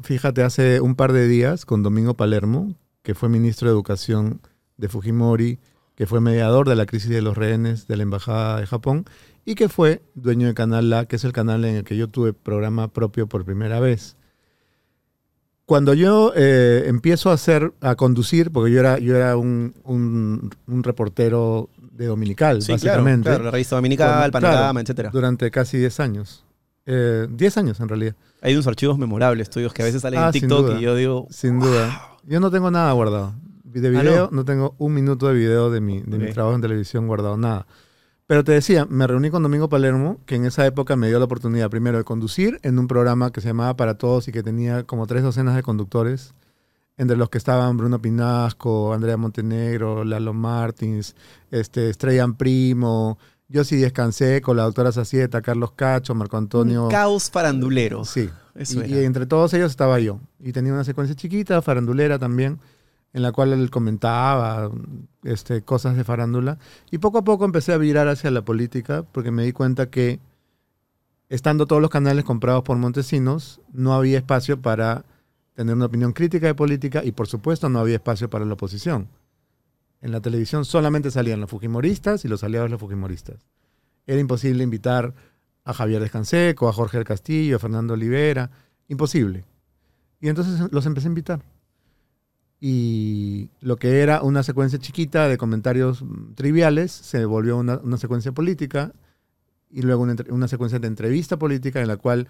fíjate, 0.00 0.42
hace 0.42 0.80
un 0.80 0.94
par 0.94 1.12
de 1.12 1.26
días 1.28 1.64
con 1.66 1.82
Domingo 1.82 2.14
Palermo, 2.14 2.74
que 3.02 3.14
fue 3.14 3.28
ministro 3.28 3.68
de 3.68 3.72
Educación 3.74 4.40
de 4.76 4.88
Fujimori, 4.88 5.58
que 5.94 6.06
fue 6.06 6.20
mediador 6.20 6.68
de 6.68 6.76
la 6.76 6.86
crisis 6.86 7.10
de 7.10 7.20
los 7.22 7.36
rehenes 7.36 7.86
de 7.86 7.96
la 7.96 8.02
Embajada 8.04 8.60
de 8.60 8.66
Japón 8.66 9.04
y 9.44 9.54
que 9.54 9.68
fue 9.68 10.02
dueño 10.14 10.46
de 10.46 10.54
Canal 10.54 10.88
La, 10.88 11.04
que 11.06 11.16
es 11.16 11.24
el 11.24 11.32
canal 11.32 11.64
en 11.64 11.76
el 11.76 11.84
que 11.84 11.96
yo 11.96 12.08
tuve 12.08 12.32
programa 12.32 12.88
propio 12.88 13.26
por 13.26 13.44
primera 13.44 13.80
vez 13.80 14.16
cuando 15.64 15.94
yo 15.94 16.32
eh, 16.36 16.84
empiezo 16.86 17.30
a 17.30 17.34
hacer, 17.34 17.72
a 17.80 17.94
conducir, 17.94 18.50
porque 18.50 18.72
yo 18.72 18.80
era, 18.80 18.98
yo 18.98 19.16
era 19.16 19.36
un, 19.36 19.74
un- 19.84 20.50
un 20.66 20.82
reportero 20.82 21.70
de 21.92 22.06
Dominical, 22.06 22.60
básicamente, 22.68 23.28
claro, 23.30 23.44
la 23.44 23.50
revista 23.52 23.76
dominical, 23.76 24.30
Panorama, 24.32 24.60
claro, 24.72 24.80
etcétera. 24.80 25.10
durante 25.12 25.50
casi 25.50 25.78
10 25.78 26.00
años. 26.00 26.44
Eh, 26.86 27.26
10 27.30 27.56
años 27.58 27.80
en 27.80 27.88
realidad, 27.88 28.14
Hay 28.40 28.54
unos 28.54 28.66
archivos 28.66 28.98
memorables 28.98 29.48
tuyos 29.50 29.72
que 29.72 29.82
a 29.82 29.84
veces 29.84 30.02
salen 30.02 30.18
Ah, 30.20 30.26
en 30.26 30.32
TikTok 30.32 30.66
duda. 30.66 30.78
y 30.80 30.82
yo 30.82 30.96
digo, 30.96 31.26
sin 31.30 31.60
duda. 31.60 32.08
Yo 32.26 32.40
no 32.40 32.50
tengo 32.50 32.70
nada 32.70 32.90
guardado. 32.92 33.34
De 33.64 33.86
Ah, 33.96 34.02
video, 34.02 34.28
¿no? 34.32 34.38
no? 34.38 34.44
tengo 34.44 34.74
un 34.78 34.92
minuto 34.92 35.28
de 35.28 35.34
video 35.34 35.70
de 35.70 35.80
mi, 35.80 36.00
de 36.02 36.18
mi 36.18 36.30
trabajo 36.32 36.54
en 36.56 36.60
televisión 36.62 37.06
guardado, 37.06 37.36
nada. 37.36 37.66
Pero 38.26 38.44
te 38.44 38.52
decía, 38.52 38.84
me 38.88 39.06
reuní 39.06 39.30
con 39.30 39.42
Domingo 39.42 39.68
Palermo, 39.68 40.18
que 40.26 40.34
en 40.36 40.44
esa 40.44 40.66
época 40.66 40.96
me 40.96 41.08
dio 41.08 41.18
la 41.18 41.24
oportunidad 41.26 41.70
primero 41.70 41.98
de 41.98 42.04
conducir 42.04 42.58
en 42.62 42.78
un 42.78 42.86
programa 42.88 43.30
que 43.30 43.40
se 43.40 43.48
llamaba 43.48 43.76
Para 43.76 43.94
Todos 43.98 44.28
y 44.28 44.32
que 44.32 44.42
tenía 44.42 44.82
como 44.84 45.06
tres 45.06 45.22
docenas 45.22 45.54
de 45.56 45.62
conductores, 45.62 46.34
entre 46.98 47.16
los 47.16 47.30
que 47.30 47.38
estaban 47.38 47.76
Bruno 47.76 48.00
Pinasco, 48.02 48.92
Andrea 48.92 49.16
Montenegro, 49.16 50.04
Lalo 50.04 50.34
Martins, 50.34 51.14
este, 51.50 51.88
Estrella 51.90 52.26
Primo, 52.36 53.18
yo 53.52 53.64
sí 53.64 53.76
descansé 53.76 54.40
con 54.40 54.56
la 54.56 54.62
doctora 54.64 54.92
Sacieta, 54.92 55.42
Carlos 55.42 55.72
Cacho, 55.72 56.14
Marco 56.14 56.38
Antonio. 56.38 56.84
un 56.84 56.90
caos 56.90 57.30
farandulero. 57.30 58.04
Sí. 58.04 58.30
Eso 58.54 58.84
Y, 58.84 58.94
y 58.94 59.04
entre 59.04 59.26
todos 59.26 59.52
ellos 59.52 59.70
estaba 59.70 60.00
yo. 60.00 60.18
Y 60.40 60.52
tenía 60.52 60.72
una 60.72 60.84
secuencia 60.84 61.14
chiquita, 61.14 61.60
farandulera 61.60 62.18
también, 62.18 62.58
en 63.12 63.22
la 63.22 63.30
cual 63.30 63.52
él 63.52 63.70
comentaba 63.70 64.70
este, 65.22 65.60
cosas 65.62 65.96
de 65.96 66.04
farándula. 66.04 66.58
Y 66.90 66.98
poco 66.98 67.18
a 67.18 67.24
poco 67.24 67.44
empecé 67.44 67.74
a 67.74 67.76
virar 67.76 68.08
hacia 68.08 68.30
la 68.30 68.42
política, 68.42 69.04
porque 69.12 69.30
me 69.30 69.44
di 69.44 69.52
cuenta 69.52 69.90
que, 69.90 70.18
estando 71.28 71.66
todos 71.66 71.82
los 71.82 71.90
canales 71.90 72.24
comprados 72.24 72.62
por 72.62 72.78
Montesinos, 72.78 73.60
no 73.72 73.92
había 73.92 74.16
espacio 74.16 74.60
para 74.60 75.04
tener 75.54 75.74
una 75.74 75.86
opinión 75.86 76.12
crítica 76.12 76.46
de 76.46 76.54
política 76.54 77.04
y, 77.04 77.12
por 77.12 77.26
supuesto, 77.28 77.68
no 77.68 77.80
había 77.80 77.96
espacio 77.96 78.30
para 78.30 78.46
la 78.46 78.54
oposición. 78.54 79.08
En 80.02 80.12
la 80.12 80.20
televisión 80.20 80.64
solamente 80.64 81.10
salían 81.10 81.40
los 81.40 81.48
fujimoristas 81.48 82.24
y 82.24 82.28
los 82.28 82.44
aliados 82.44 82.66
de 82.66 82.72
los 82.72 82.80
fujimoristas. 82.80 83.36
Era 84.06 84.20
imposible 84.20 84.62
invitar 84.64 85.14
a 85.64 85.72
Javier 85.72 86.02
Descanseco, 86.02 86.68
a 86.68 86.72
Jorge 86.72 86.98
del 86.98 87.06
Castillo, 87.06 87.56
a 87.56 87.58
Fernando 87.60 87.94
Olivera. 87.94 88.50
Imposible. 88.88 89.44
Y 90.20 90.28
entonces 90.28 90.60
los 90.72 90.84
empecé 90.86 91.06
a 91.06 91.10
invitar. 91.10 91.42
Y 92.60 93.48
lo 93.60 93.76
que 93.76 94.00
era 94.02 94.22
una 94.22 94.42
secuencia 94.42 94.78
chiquita 94.78 95.26
de 95.28 95.36
comentarios 95.36 96.04
triviales 96.36 96.92
se 96.92 97.24
volvió 97.24 97.56
una, 97.56 97.78
una 97.78 97.96
secuencia 97.96 98.30
política 98.32 98.92
y 99.70 99.82
luego 99.82 100.02
una, 100.02 100.14
una 100.30 100.46
secuencia 100.48 100.78
de 100.78 100.86
entrevista 100.86 101.38
política 101.38 101.80
en 101.80 101.88
la 101.88 101.96
cual 101.96 102.28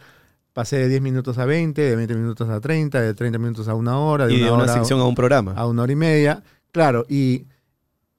pasé 0.55 0.77
de 0.77 0.89
10 0.89 1.03
minutos 1.03 1.37
a 1.39 1.45
20, 1.45 1.83
de 1.83 1.97
20 1.97 2.15
minutos 2.15 2.49
a 2.49 2.61
30, 2.61 3.01
de 3.01 3.15
30 3.15 3.39
minutos 3.39 3.69
a 3.69 3.75
una 3.75 3.99
hora, 3.99 4.27
de 4.27 4.35
y 4.35 4.37
de 4.39 4.45
una 4.45 4.55
una 4.55 4.63
hora 4.65 4.73
a- 4.73 4.77
sección 4.77 5.01
a 5.01 5.05
un 5.05 5.15
programa. 5.15 5.53
a 5.53 5.67
una 5.67 5.83
hora 5.83 5.93
y 5.93 5.97
media. 5.97 6.43
Claro, 6.71 7.05
y, 7.09 7.45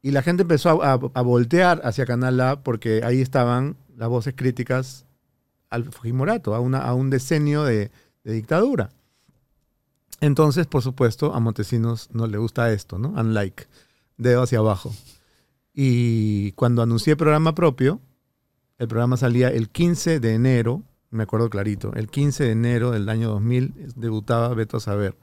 y 0.04 0.12
la 0.12 0.22
gente 0.22 0.42
empezó 0.42 0.84
a, 0.84 0.98
voltear 0.98 1.82
hacia 1.86 2.06
Canal 2.06 2.40
A 2.42 2.62
porque 2.62 3.02
ahí 3.06 3.22
estaban 3.22 3.78
las 3.96 4.10
voces 4.10 4.34
críticas 4.36 5.06
al 5.70 5.86
Fujimorato, 5.86 6.54
a, 6.54 6.60
un 6.60 7.10
decenio 7.10 7.64
de, 7.64 7.90
de 8.26 8.34
dictadura. 8.34 8.90
Entonces, 10.20 10.68
por 10.68 10.82
supuesto, 10.84 11.34
a 11.34 11.40
Montesinos 11.40 12.10
no 12.12 12.28
le 12.28 12.38
gusta 12.38 12.72
esto, 12.74 13.00
¿no? 13.00 13.10
Unlike, 13.10 13.66
dedo 14.18 14.44
hacia 14.44 14.60
abajo. 14.60 14.94
Y 15.74 16.52
cuando 16.52 16.82
anuncié 16.82 17.16
programa 17.16 17.56
propio, 17.56 18.02
el 18.80 18.90
programa 18.90 19.16
salía 19.16 19.48
el 19.48 19.70
15 19.70 20.20
de 20.20 20.34
enero, 20.34 20.84
me 21.12 21.24
acuerdo 21.24 21.50
clarito, 21.50 21.94
el 21.94 22.10
15 22.10 22.44
de 22.44 22.52
enero 22.52 22.92
del 22.92 23.08
año 23.08 23.30
2000 23.30 23.94
debutaba 23.96 24.54
Beto 24.54 24.78
a 24.78 24.82
Saber. 24.82 25.16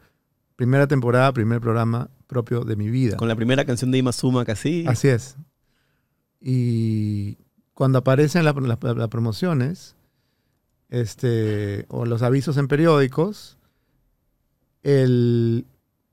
Primera 0.60 0.86
temporada, 0.86 1.32
primer 1.32 1.58
programa 1.58 2.10
propio 2.26 2.64
de 2.64 2.76
mi 2.76 2.90
vida. 2.90 3.16
Con 3.16 3.28
la 3.28 3.34
primera 3.34 3.64
canción 3.64 3.90
de 3.90 3.96
Ima 3.96 4.12
Suma 4.12 4.44
casi. 4.44 4.84
Así 4.86 5.08
es. 5.08 5.34
Y 6.38 7.38
cuando 7.72 7.96
aparecen 8.00 8.44
las 8.44 8.54
la- 8.54 8.76
las 8.94 9.08
promociones 9.08 9.96
este, 10.90 11.86
o 11.88 12.04
los 12.04 12.20
avisos 12.20 12.58
en 12.58 12.68
periódicos, 12.68 13.56
el, 14.82 15.64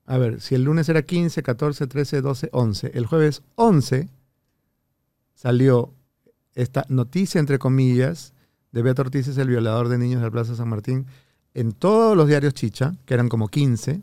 a 0.06 0.16
ver, 0.16 0.40
si 0.40 0.54
el 0.54 0.62
lunes 0.64 0.88
era 0.88 1.02
15, 1.02 1.42
14, 1.42 1.86
13, 1.86 2.22
12, 2.22 2.48
11, 2.50 2.90
el 2.94 3.04
jueves 3.04 3.42
11 3.56 4.08
salió 5.34 5.92
esta 6.54 6.86
noticia, 6.88 7.38
entre 7.38 7.58
comillas, 7.58 8.32
de 8.72 8.80
Beto 8.80 9.02
Ortiz 9.02 9.28
es 9.28 9.36
el 9.36 9.48
violador 9.48 9.88
de 9.90 9.98
niños 9.98 10.22
de 10.22 10.26
la 10.28 10.32
Plaza 10.32 10.54
San 10.56 10.70
Martín, 10.70 11.04
en 11.52 11.72
todos 11.72 12.16
los 12.16 12.28
diarios 12.28 12.54
Chicha, 12.54 12.94
que 13.04 13.12
eran 13.12 13.28
como 13.28 13.48
15, 13.48 14.00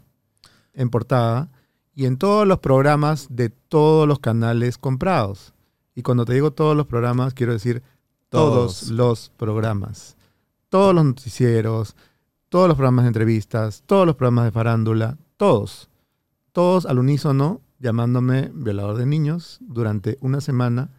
en 0.76 0.90
portada, 0.90 1.50
y 1.96 2.06
en 2.06 2.18
todos 2.18 2.46
los 2.46 2.60
programas 2.60 3.28
de 3.30 3.50
todos 3.50 4.08
los 4.08 4.20
canales 4.20 4.78
comprados. 4.78 5.54
Y 5.96 6.02
cuando 6.02 6.26
te 6.26 6.34
digo 6.34 6.52
todos 6.52 6.76
los 6.76 6.88
programas, 6.88 7.34
quiero 7.34 7.54
decir 7.54 7.82
todos, 8.30 8.82
Todos. 8.82 8.90
los 8.90 9.32
programas. 9.38 10.18
Todos 10.70 10.94
los 10.94 11.06
noticieros, 11.06 11.96
todos 12.50 12.68
los 12.68 12.76
programas 12.76 13.06
de 13.06 13.10
entrevistas, 13.10 13.84
todos 13.86 14.06
los 14.06 14.16
programas 14.16 14.46
de 14.46 14.52
farándula, 14.52 15.18
todos. 15.38 15.90
Todos 16.52 16.86
al 16.86 17.00
unísono 17.00 17.62
llamándome 17.80 18.52
violador 18.54 18.98
de 18.98 19.06
niños 19.06 19.60
durante 19.62 20.18
una 20.22 20.42
semana 20.42 20.90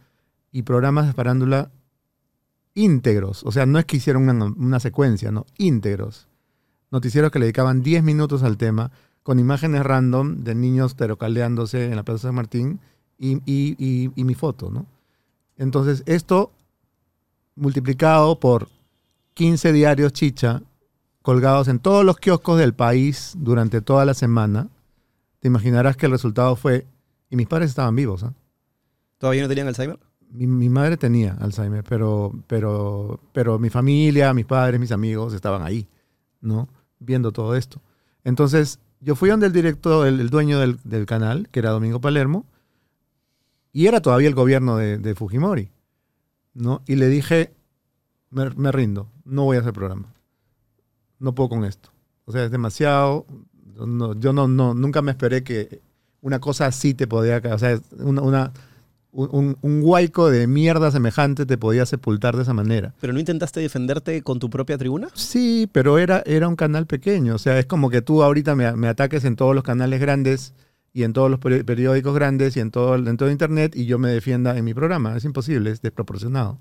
y 0.51 0.63
programas 0.63 1.05
de 1.05 1.13
farándula 1.13 1.71
íntegros. 2.73 3.43
O 3.43 3.51
sea, 3.51 3.65
no 3.67 3.77
es 3.77 3.85
que 3.85 3.97
hicieron 3.97 4.29
una, 4.29 4.45
una 4.45 4.79
secuencia, 4.79 5.31
no, 5.31 5.45
íntegros. 5.57 6.27
Noticieros 6.89 7.31
que 7.31 7.39
le 7.39 7.45
dedicaban 7.45 7.83
10 7.83 8.03
minutos 8.03 8.43
al 8.43 8.57
tema 8.57 8.91
con 9.27 9.39
imágenes 9.39 9.83
random 9.83 10.45
de 10.45 10.55
niños 10.55 10.95
terocaleándose 10.95 11.87
en 11.87 11.97
la 11.97 12.03
Plaza 12.03 12.29
San 12.29 12.35
Martín 12.35 12.79
y, 13.19 13.33
y- 13.45 13.75
y- 13.77 14.09
y 14.15 14.23
mi 14.23 14.35
foto, 14.35 14.71
¿no? 14.71 14.85
Entonces, 15.57 16.01
esto 16.05 16.53
multiplicado 17.57 18.39
por 18.39 18.69
15 19.33 19.73
diarios 19.73 20.13
chicha 20.13 20.61
colgados 21.21 21.67
en 21.67 21.79
todos 21.79 22.05
los 22.05 22.15
kioscos 22.15 22.57
del 22.57 22.73
país 22.73 23.33
durante 23.37 23.81
toda 23.81 24.05
la 24.05 24.13
semana, 24.13 24.69
te 25.41 25.49
imaginarás 25.49 25.97
que 25.97 26.05
el 26.05 26.13
resultado 26.13 26.55
fue, 26.55 26.87
y 27.29 27.35
mis 27.35 27.47
padres 27.47 27.69
estaban 27.69 27.97
vivos, 27.97 28.23
¿ah? 28.23 28.33
¿Todavía 29.17 29.41
no 29.41 29.49
tenían 29.49 29.67
Alzheimer? 29.67 29.99
mi, 30.31 30.47
mi 30.47 30.69
madre 30.69 30.95
tenía 30.95 31.33
Alzheimer, 31.41 31.83
pero, 31.83 32.31
pero, 32.47 33.19
pero 33.33 33.59
mi 33.59 33.69
familia, 33.69 34.33
mis 34.33 34.45
padres, 34.45 34.79
mis 34.79 34.93
amigos 34.93 35.33
estaban 35.33 35.63
ahí, 35.63 35.85
¿no? 36.39 36.69
Viendo 36.99 37.33
todo 37.33 37.55
esto. 37.57 37.81
Entonces, 38.23 38.79
yo 38.99 39.15
fui 39.15 39.29
donde 39.29 39.47
el 39.47 39.53
director, 39.53 40.07
el, 40.07 40.29
dueño 40.29 40.59
del, 40.59 40.79
del 40.83 41.05
canal, 41.05 41.49
que 41.49 41.59
era 41.59 41.71
Domingo 41.71 42.01
Palermo, 42.01 42.45
y 43.77 43.85
era 43.85 44.01
todavía 44.01 44.27
el 44.27 44.33
gobierno 44.33 44.77
de, 44.77 45.13
Fujimori, 45.13 45.69
¿no? 46.55 46.81
Y 46.87 46.95
le 46.95 47.09
dije, 47.09 47.53
me, 48.31 48.71
rindo, 48.71 49.07
no 49.23 49.43
voy 49.43 49.57
a 49.57 49.59
hacer 49.59 49.73
programa. 49.73 50.13
No 51.19 51.35
puedo 51.35 51.49
con 51.49 51.63
esto. 51.63 51.91
O 52.25 52.31
sea, 52.31 52.45
es 52.45 52.51
demasiado. 52.51 53.27
yo 53.75 54.33
no, 54.33 54.47
no, 54.47 54.73
nunca 54.73 55.03
me 55.03 55.11
esperé 55.11 55.43
que 55.43 55.79
una 56.21 56.39
cosa 56.39 56.65
así 56.65 56.95
te 56.95 57.05
podía... 57.05 57.39
O 57.53 57.59
sea, 57.59 57.79
una- 57.99 58.51
un, 59.11 59.29
un, 59.31 59.57
un 59.61 59.81
huaico 59.83 60.29
de 60.29 60.47
mierda 60.47 60.91
semejante 60.91 61.45
te 61.45 61.57
podía 61.57 61.85
sepultar 61.85 62.35
de 62.35 62.43
esa 62.43 62.53
manera. 62.53 62.93
¿Pero 62.99 63.13
no 63.13 63.19
intentaste 63.19 63.59
defenderte 63.59 64.21
con 64.21 64.39
tu 64.39 64.49
propia 64.49 64.77
tribuna? 64.77 65.07
Sí, 65.13 65.69
pero 65.71 65.97
era, 65.97 66.23
era 66.25 66.47
un 66.47 66.55
canal 66.55 66.85
pequeño. 66.85 67.35
O 67.35 67.39
sea, 67.39 67.57
es 67.59 67.65
como 67.65 67.89
que 67.89 68.01
tú 68.01 68.23
ahorita 68.23 68.55
me, 68.55 68.71
me 68.73 68.87
ataques 68.87 69.23
en 69.25 69.35
todos 69.35 69.55
los 69.55 69.63
canales 69.63 69.99
grandes 69.99 70.53
y 70.93 71.03
en 71.03 71.13
todos 71.13 71.29
los 71.31 71.39
peri- 71.39 71.63
periódicos 71.63 72.13
grandes 72.15 72.57
y 72.57 72.59
en 72.59 72.71
todo, 72.71 72.95
en 72.95 73.17
todo 73.17 73.31
Internet 73.31 73.75
y 73.75 73.85
yo 73.85 73.99
me 73.99 74.09
defienda 74.09 74.57
en 74.57 74.65
mi 74.65 74.73
programa. 74.73 75.15
Es 75.15 75.25
imposible, 75.25 75.71
es 75.71 75.81
desproporcionado. 75.81 76.59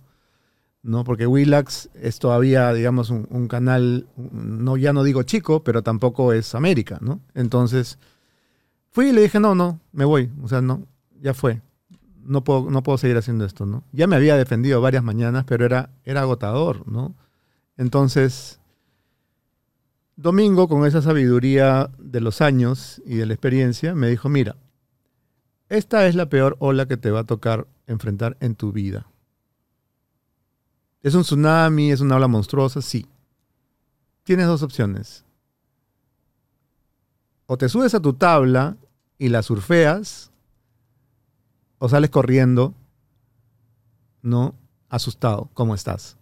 ¿no? 0.83 1.03
Porque 1.03 1.27
Willax 1.27 1.91
es 2.01 2.21
todavía, 2.21 2.73
digamos, 2.73 3.11
un, 3.11 3.27
un 3.31 3.49
canal, 3.49 4.07
no, 4.17 4.77
ya 4.77 4.93
no 4.93 5.03
digo 5.03 5.25
chico, 5.25 5.65
pero 5.65 5.83
tampoco 5.83 6.33
es 6.33 6.55
América, 6.55 6.99
¿no? 7.01 7.21
Entonces, 7.35 7.99
fui 8.93 9.09
y 9.09 9.13
le 9.13 9.23
dije, 9.23 9.41
no, 9.41 9.57
no, 9.57 9.81
me 9.91 10.05
voy. 10.05 10.31
O 10.43 10.49
sea, 10.49 10.61
no, 10.61 10.87
ya 11.21 11.35
fue. 11.35 11.61
No 12.27 12.45
puedo, 12.45 12.71
no 12.71 12.83
puedo 12.83 12.99
seguir 12.99 13.17
haciendo 13.17 13.45
esto, 13.45 13.67
¿no? 13.67 13.85
Ya 13.93 14.07
me 14.07 14.17
había 14.17 14.37
defendido 14.37 14.81
varias 14.81 15.03
mañanas, 15.03 15.45
pero 15.45 15.65
era, 15.65 15.91
era 16.05 16.23
agotador, 16.23 16.87
¿no? 16.89 17.15
Entonces, 17.77 18.61
Domingo, 20.17 20.67
con 20.67 20.87
esa 20.87 21.03
sabiduría 21.03 21.91
de 21.99 22.21
los 22.21 22.41
años 22.41 23.03
y 23.05 23.17
de 23.17 23.27
la 23.27 23.35
experiencia, 23.35 23.95
me 23.95 24.09
dijo, 24.09 24.31
mira, 24.31 24.57
esta 25.69 26.07
es 26.07 26.15
la 26.15 26.31
peor 26.31 26.57
ola 26.59 26.87
que 26.87 26.97
te 26.97 27.11
va 27.11 27.21
a 27.21 27.25
tocar 27.25 27.67
enfrentar 27.87 28.37
en 28.41 28.55
tu 28.55 28.73
vida. 28.73 29.07
¿Es 31.03 31.15
un 31.15 31.23
tsunami? 31.23 31.93
¿Es 31.93 32.01
una 32.01 32.17
ola 32.17 32.29
monstruosa? 32.29 32.81
Sí. 32.81 33.07
Tienes 34.25 34.47
dos 34.47 34.63
opciones. 34.63 35.25
O 37.47 37.59
te 37.59 37.69
subes 37.69 37.95
a 37.95 38.01
tu 38.01 38.15
tabla 38.15 38.77
y 39.19 39.29
la 39.29 39.43
surfeas, 39.43 40.33
o 41.79 41.89
sales 41.89 42.11
corriendo, 42.11 42.75
¿no? 44.23 44.55
Asustado, 44.89 45.51
¿cómo 45.55 45.75
estás? 45.75 46.17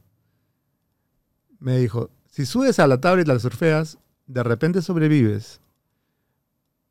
Me 1.59 1.78
dijo, 1.78 2.11
si 2.30 2.46
subes 2.46 2.78
a 2.78 2.86
la 2.86 3.00
tabla 3.00 3.22
y 3.22 3.24
la 3.26 3.38
surfeas, 3.38 3.98
de 4.26 4.42
repente 4.42 4.82
sobrevives. 4.82 5.61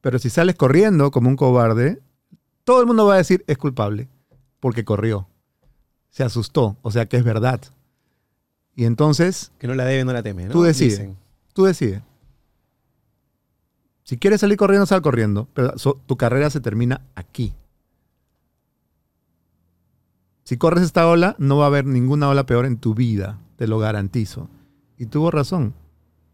Pero 0.02 0.20
si 0.20 0.30
sales 0.30 0.56
corriendo 0.56 1.12
como 1.12 1.30
un 1.30 1.36
cobarde, 1.36 2.02
todo 2.64 2.82
el 2.82 2.88
mundo 2.88 3.06
va 3.06 3.16
a 3.16 3.18
decir 3.18 3.44
es 3.48 3.58
culpable, 3.58 4.08
porque 4.60 4.84
corrió. 4.86 5.28
Se 6.10 6.24
asustó, 6.24 6.78
o 6.82 6.92
sea 6.92 7.08
que 7.08 7.18
es 7.18 7.24
verdad. 7.24 7.62
Y 8.76 8.86
entonces, 8.86 9.52
Que 9.60 9.68
no 9.68 9.76
la 9.76 9.86
debe, 9.86 10.04
no 10.06 10.14
la 10.14 10.24
teme, 10.24 10.46
¿no? 10.46 10.52
Tú 10.52 10.64
decides. 10.64 11.00
Dicen. 11.00 11.18
tú 11.54 11.66
decides. 11.66 12.02
Si 14.04 14.18
quieres 14.18 14.42
salir 14.42 14.58
corriendo, 14.58 14.86
sal 14.86 15.02
corriendo, 15.02 15.48
pero 15.54 15.78
so- 15.78 16.00
tu 16.06 16.18
carrera 16.18 16.50
se 16.50 16.60
termina 16.60 17.02
aquí. 17.16 17.54
Si 20.54 20.58
corres 20.58 20.84
esta 20.84 21.08
ola, 21.08 21.36
no 21.40 21.58
va 21.58 21.64
a 21.64 21.68
haber 21.70 21.88
ninguna 21.88 22.30
ola 22.30 22.46
peor 22.46 22.68
en 22.68 22.78
tu 22.78 22.94
vida, 22.94 23.40
te 23.56 23.66
lo 23.66 23.80
garantizo. 23.80 24.52
Y 25.00 25.08
tuvo 25.08 25.32
razón. 25.32 25.74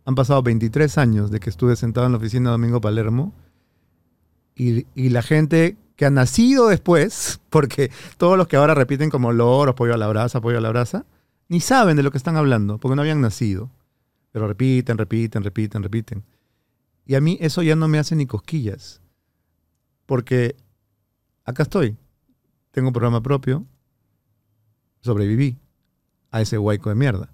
Han 0.03 0.15
pasado 0.15 0.43
23 0.43 0.97
años 0.97 1.31
de 1.31 1.39
que 1.39 1.49
estuve 1.49 1.77
sentado 1.77 2.05
en 2.05 2.11
la 2.11 2.17
oficina 2.17 2.49
de 2.49 2.51
Domingo 2.51 2.81
Palermo 2.81 3.33
y, 4.55 4.83
la 4.93 5.21
gente 5.21 5.77
que 5.95 6.05
ha 6.05 6.09
nacido 6.09 6.67
después, 6.67 7.39
porque 7.49 7.91
todos 8.17 8.37
los 8.37 8.49
que 8.49 8.57
ahora 8.57 8.73
repiten 8.73 9.09
como 9.09 9.31
loro, 9.31 9.73
pollo 9.73 9.93
a 9.93 9.97
la 9.97 10.09
brasa, 10.09 10.41
pollo 10.41 10.57
a 10.57 10.61
la 10.61 10.69
brasa, 10.71 11.05
ni 11.47 11.61
saben 11.61 11.95
de 11.95 12.03
lo 12.03 12.11
que 12.11 12.17
están 12.17 12.35
hablando, 12.35 12.77
porque 12.77 12.97
no 12.97 13.03
habían 13.03 13.21
nacido. 13.21 13.71
Pero 14.33 14.49
repiten, 14.49 14.97
repiten, 14.97 15.45
repiten, 15.45 15.81
repiten. 15.81 16.25
Y 17.05 17.15
a 17.15 17.21
mí 17.21 17.37
eso 17.39 17.63
ya 17.63 17.77
no 17.77 17.87
me 17.87 17.99
hace 17.99 18.17
ni 18.17 18.25
cosquillas. 18.25 19.01
Porque 20.05 20.57
acá 21.45 21.63
estoy. 21.63 21.95
Tengo 22.71 22.89
un 22.89 22.93
programa 22.93 23.23
propio. 23.23 23.65
Sobreviví 25.01 25.57
a 26.31 26.41
ese 26.41 26.57
huaico 26.57 26.89
de 26.89 26.95
mierda. 26.95 27.29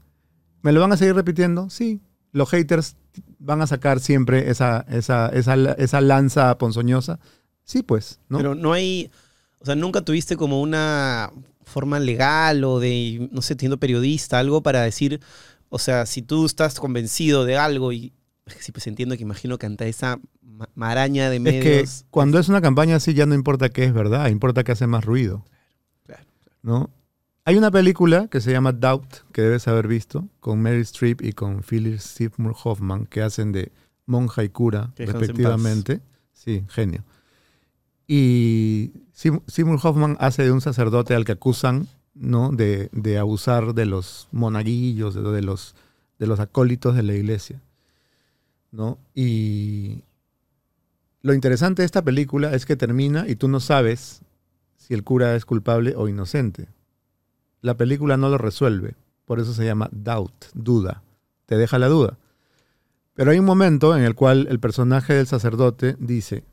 ¿Me 0.62 0.72
lo 0.72 0.82
van 0.82 0.92
a 0.92 0.98
seguir 0.98 1.16
repitiendo? 1.16 1.70
Sí. 1.70 2.02
Los 2.32 2.50
haters 2.50 2.96
van 3.40 3.62
a 3.62 3.68
sacar 3.68 4.00
siempre 4.00 4.50
esa, 4.50 4.86
esa, 4.90 5.30
esa, 5.30 5.56
esa 5.74 6.02
lanza 6.02 6.58
ponzoñosa. 6.58 7.20
Sí, 7.64 7.84
pues. 7.84 8.20
¿no? 8.30 8.38
Pero 8.38 8.56
no 8.56 8.74
hay, 8.74 9.10
o 9.60 9.66
sea, 9.66 9.76
nunca 9.76 10.02
tuviste 10.02 10.36
como 10.38 10.62
una 10.62 11.32
forma 11.64 12.00
legal 12.00 12.64
o 12.64 12.80
de, 12.80 13.30
no 13.32 13.42
sé, 13.42 13.56
siendo 13.58 13.80
periodista, 13.80 14.38
algo 14.40 14.62
para 14.62 14.82
decir, 14.82 15.20
o 15.70 15.80
sea, 15.80 16.06
si 16.06 16.22
tú 16.22 16.46
estás 16.46 16.80
convencido 16.80 17.46
de 17.46 17.58
algo 17.58 17.92
y, 17.92 18.14
es 18.46 18.56
sí, 18.60 18.72
pues 18.72 18.86
entiendo 18.86 19.16
que 19.18 19.24
imagino 19.24 19.58
que 19.58 19.66
ante 19.66 19.90
esa 19.90 20.20
ma- 20.44 20.70
maraña 20.76 21.30
de 21.30 21.38
es 21.38 21.42
medios... 21.42 21.64
que 21.64 22.08
cuando 22.12 22.38
es 22.38 22.50
una 22.50 22.62
campaña 22.62 22.98
así 22.98 23.14
ya 23.16 23.26
no 23.26 23.34
importa 23.34 23.70
qué 23.70 23.84
es 23.86 23.94
verdad, 23.94 24.28
importa 24.30 24.64
que 24.64 24.74
hace 24.74 24.86
más 24.86 25.04
ruido. 25.04 25.44
Claro, 26.06 26.24
claro. 26.44 26.60
¿no? 26.62 26.90
Hay 27.46 27.58
una 27.58 27.70
película 27.70 28.28
que 28.28 28.42
se 28.42 28.52
llama 28.52 28.72
Doubt, 28.72 29.18
que 29.32 29.44
debes 29.44 29.68
haber 29.68 29.88
visto, 29.88 30.28
con 30.40 30.62
Mary 30.62 30.82
Streep 30.82 31.22
y 31.22 31.34
con 31.34 31.62
Philip 31.62 32.00
Seymour 32.00 32.56
Hoffman, 32.64 33.06
que 33.06 33.22
hacen 33.22 33.52
de 33.52 33.72
monja 34.08 34.44
y 34.44 34.50
cura, 34.50 34.92
Que 34.96 35.06
respectivamente. 35.06 36.02
Sí, 36.34 36.64
genio. 36.70 37.04
Y 38.08 38.92
Seym- 39.16 39.44
Seymour 39.48 39.80
Hoffman 39.82 40.18
hace 40.20 40.44
de 40.44 40.52
un 40.52 40.62
sacerdote 40.62 41.14
al 41.14 41.24
que 41.26 41.34
acusan 41.34 41.88
¿no? 42.16 42.52
de, 42.52 42.90
de 42.92 43.18
abusar 43.20 43.74
de 43.76 43.86
los 43.86 44.28
monaguillos, 44.32 45.14
de, 45.14 45.22
de 45.22 45.42
los, 45.42 45.76
de 46.20 46.28
los 46.28 46.40
acólitos 46.40 46.96
de 46.96 47.04
la 47.04 47.14
iglesia. 47.14 47.62
¿no? 48.72 48.98
Y, 49.14 50.04
lo 51.22 51.34
interesante 51.34 51.82
de 51.82 51.88
esta 51.88 52.04
película 52.04 52.54
es 52.54 52.66
que 52.68 52.76
termina 52.76 53.28
y 53.28 53.36
tú 53.36 53.48
no 53.48 53.60
sabes 53.60 54.22
si 54.78 54.94
el 54.94 55.04
cura 55.04 55.36
es 55.36 55.46
culpable 55.46 55.96
o 55.98 56.08
inocente. 56.08 56.68
La 57.66 57.74
película 57.74 58.16
no 58.16 58.30
lo 58.30 58.38
resuelve, 58.38 58.94
por 59.26 59.40
eso 59.40 59.52
se 59.52 59.66
llama 59.66 59.90
doubt, 59.92 60.52
duda, 60.54 61.02
te 61.48 61.58
deja 61.58 61.80
la 61.80 61.88
duda. 61.88 62.20
Pero 63.16 63.32
hay 63.32 63.40
un 63.40 63.46
momento 63.46 63.98
en 63.98 64.04
el 64.04 64.14
cual 64.14 64.46
el 64.52 64.60
personaje 64.60 65.16
del 65.16 65.26
sacerdote 65.26 65.96
dice, 65.98 66.44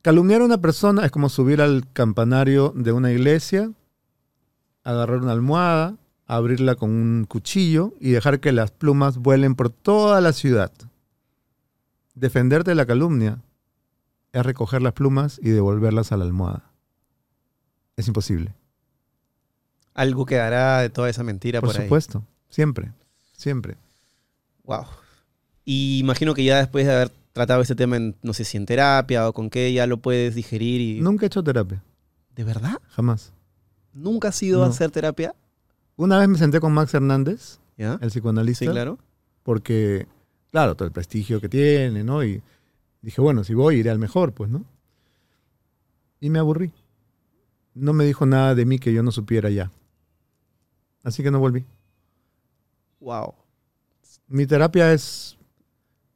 calumniar 0.00 0.40
a 0.40 0.46
una 0.46 0.62
persona 0.62 1.04
es 1.04 1.10
como 1.10 1.28
subir 1.28 1.60
al 1.60 1.84
campanario 1.92 2.72
de 2.74 2.92
una 2.92 3.12
iglesia, 3.12 3.70
agarrar 4.82 5.18
una 5.18 5.32
almohada, 5.32 5.98
abrirla 6.26 6.74
con 6.76 6.88
un 6.88 7.26
cuchillo 7.28 7.92
y 8.00 8.12
dejar 8.12 8.40
que 8.40 8.52
las 8.52 8.70
plumas 8.70 9.18
vuelen 9.18 9.56
por 9.56 9.68
toda 9.68 10.22
la 10.22 10.32
ciudad. 10.32 10.72
Defenderte 12.14 12.70
de 12.70 12.76
la 12.76 12.86
calumnia 12.86 13.42
es 14.32 14.46
recoger 14.46 14.80
las 14.80 14.94
plumas 14.94 15.38
y 15.42 15.50
devolverlas 15.50 16.12
a 16.12 16.16
la 16.16 16.24
almohada. 16.24 16.75
Es 17.96 18.06
imposible. 18.08 18.54
Algo 19.94 20.26
quedará 20.26 20.82
de 20.82 20.90
toda 20.90 21.08
esa 21.08 21.22
mentira 21.22 21.60
Por 21.60 21.70
por, 21.70 21.80
ahí. 21.80 21.86
supuesto. 21.86 22.22
Siempre. 22.50 22.92
Siempre. 23.32 23.76
Wow. 24.64 24.84
Y 25.64 25.98
imagino 25.98 26.34
que 26.34 26.44
ya 26.44 26.58
después 26.58 26.86
de 26.86 26.94
haber 26.94 27.12
tratado 27.32 27.62
este 27.62 27.74
tema, 27.74 27.96
en, 27.96 28.16
no 28.22 28.32
sé 28.32 28.44
si 28.44 28.56
en 28.56 28.66
terapia 28.66 29.28
o 29.28 29.32
con 29.32 29.50
qué, 29.50 29.72
ya 29.72 29.86
lo 29.86 29.98
puedes 29.98 30.34
digerir 30.34 30.80
y... 30.80 31.00
Nunca 31.00 31.24
he 31.24 31.28
hecho 31.28 31.42
terapia. 31.42 31.82
¿De 32.34 32.44
verdad? 32.44 32.78
Jamás. 32.90 33.32
¿Nunca 33.92 34.28
has 34.28 34.42
ido 34.42 34.62
a 34.62 34.66
hacer 34.68 34.90
terapia? 34.90 35.34
Una 35.96 36.18
vez 36.18 36.28
me 36.28 36.38
senté 36.38 36.60
con 36.60 36.72
Max 36.72 36.92
Hernández, 36.92 37.58
¿Ya? 37.78 37.98
el 38.02 38.10
psicoanalista. 38.10 38.66
Sí, 38.66 38.70
claro. 38.70 38.98
Porque, 39.42 40.06
claro, 40.50 40.74
todo 40.76 40.86
el 40.86 40.92
prestigio 40.92 41.40
que 41.40 41.48
tiene, 41.48 42.04
¿no? 42.04 42.22
Y 42.22 42.42
dije, 43.00 43.20
bueno, 43.22 43.44
si 43.44 43.54
voy, 43.54 43.76
iré 43.76 43.90
al 43.90 43.98
mejor, 43.98 44.32
pues, 44.32 44.50
¿no? 44.50 44.64
Y 46.20 46.28
me 46.28 46.38
aburrí. 46.38 46.72
No 47.76 47.92
me 47.92 48.06
dijo 48.06 48.24
nada 48.24 48.54
de 48.54 48.64
mí 48.64 48.78
que 48.78 48.94
yo 48.94 49.02
no 49.02 49.12
supiera 49.12 49.50
ya. 49.50 49.70
Así 51.02 51.22
que 51.22 51.30
no 51.30 51.38
volví. 51.38 51.66
Wow. 53.00 53.34
Mi 54.28 54.46
terapia 54.46 54.94
es 54.94 55.36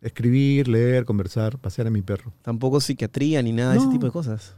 escribir, 0.01 0.69
leer, 0.69 1.05
conversar, 1.05 1.59
pasear 1.59 1.87
a 1.87 1.91
mi 1.91 2.01
perro. 2.01 2.33
Tampoco 2.41 2.81
psiquiatría 2.81 3.43
ni 3.43 3.53
nada 3.53 3.73
de 3.73 3.79
ese 3.79 3.89
tipo 3.89 4.07
de 4.07 4.11
cosas. 4.11 4.57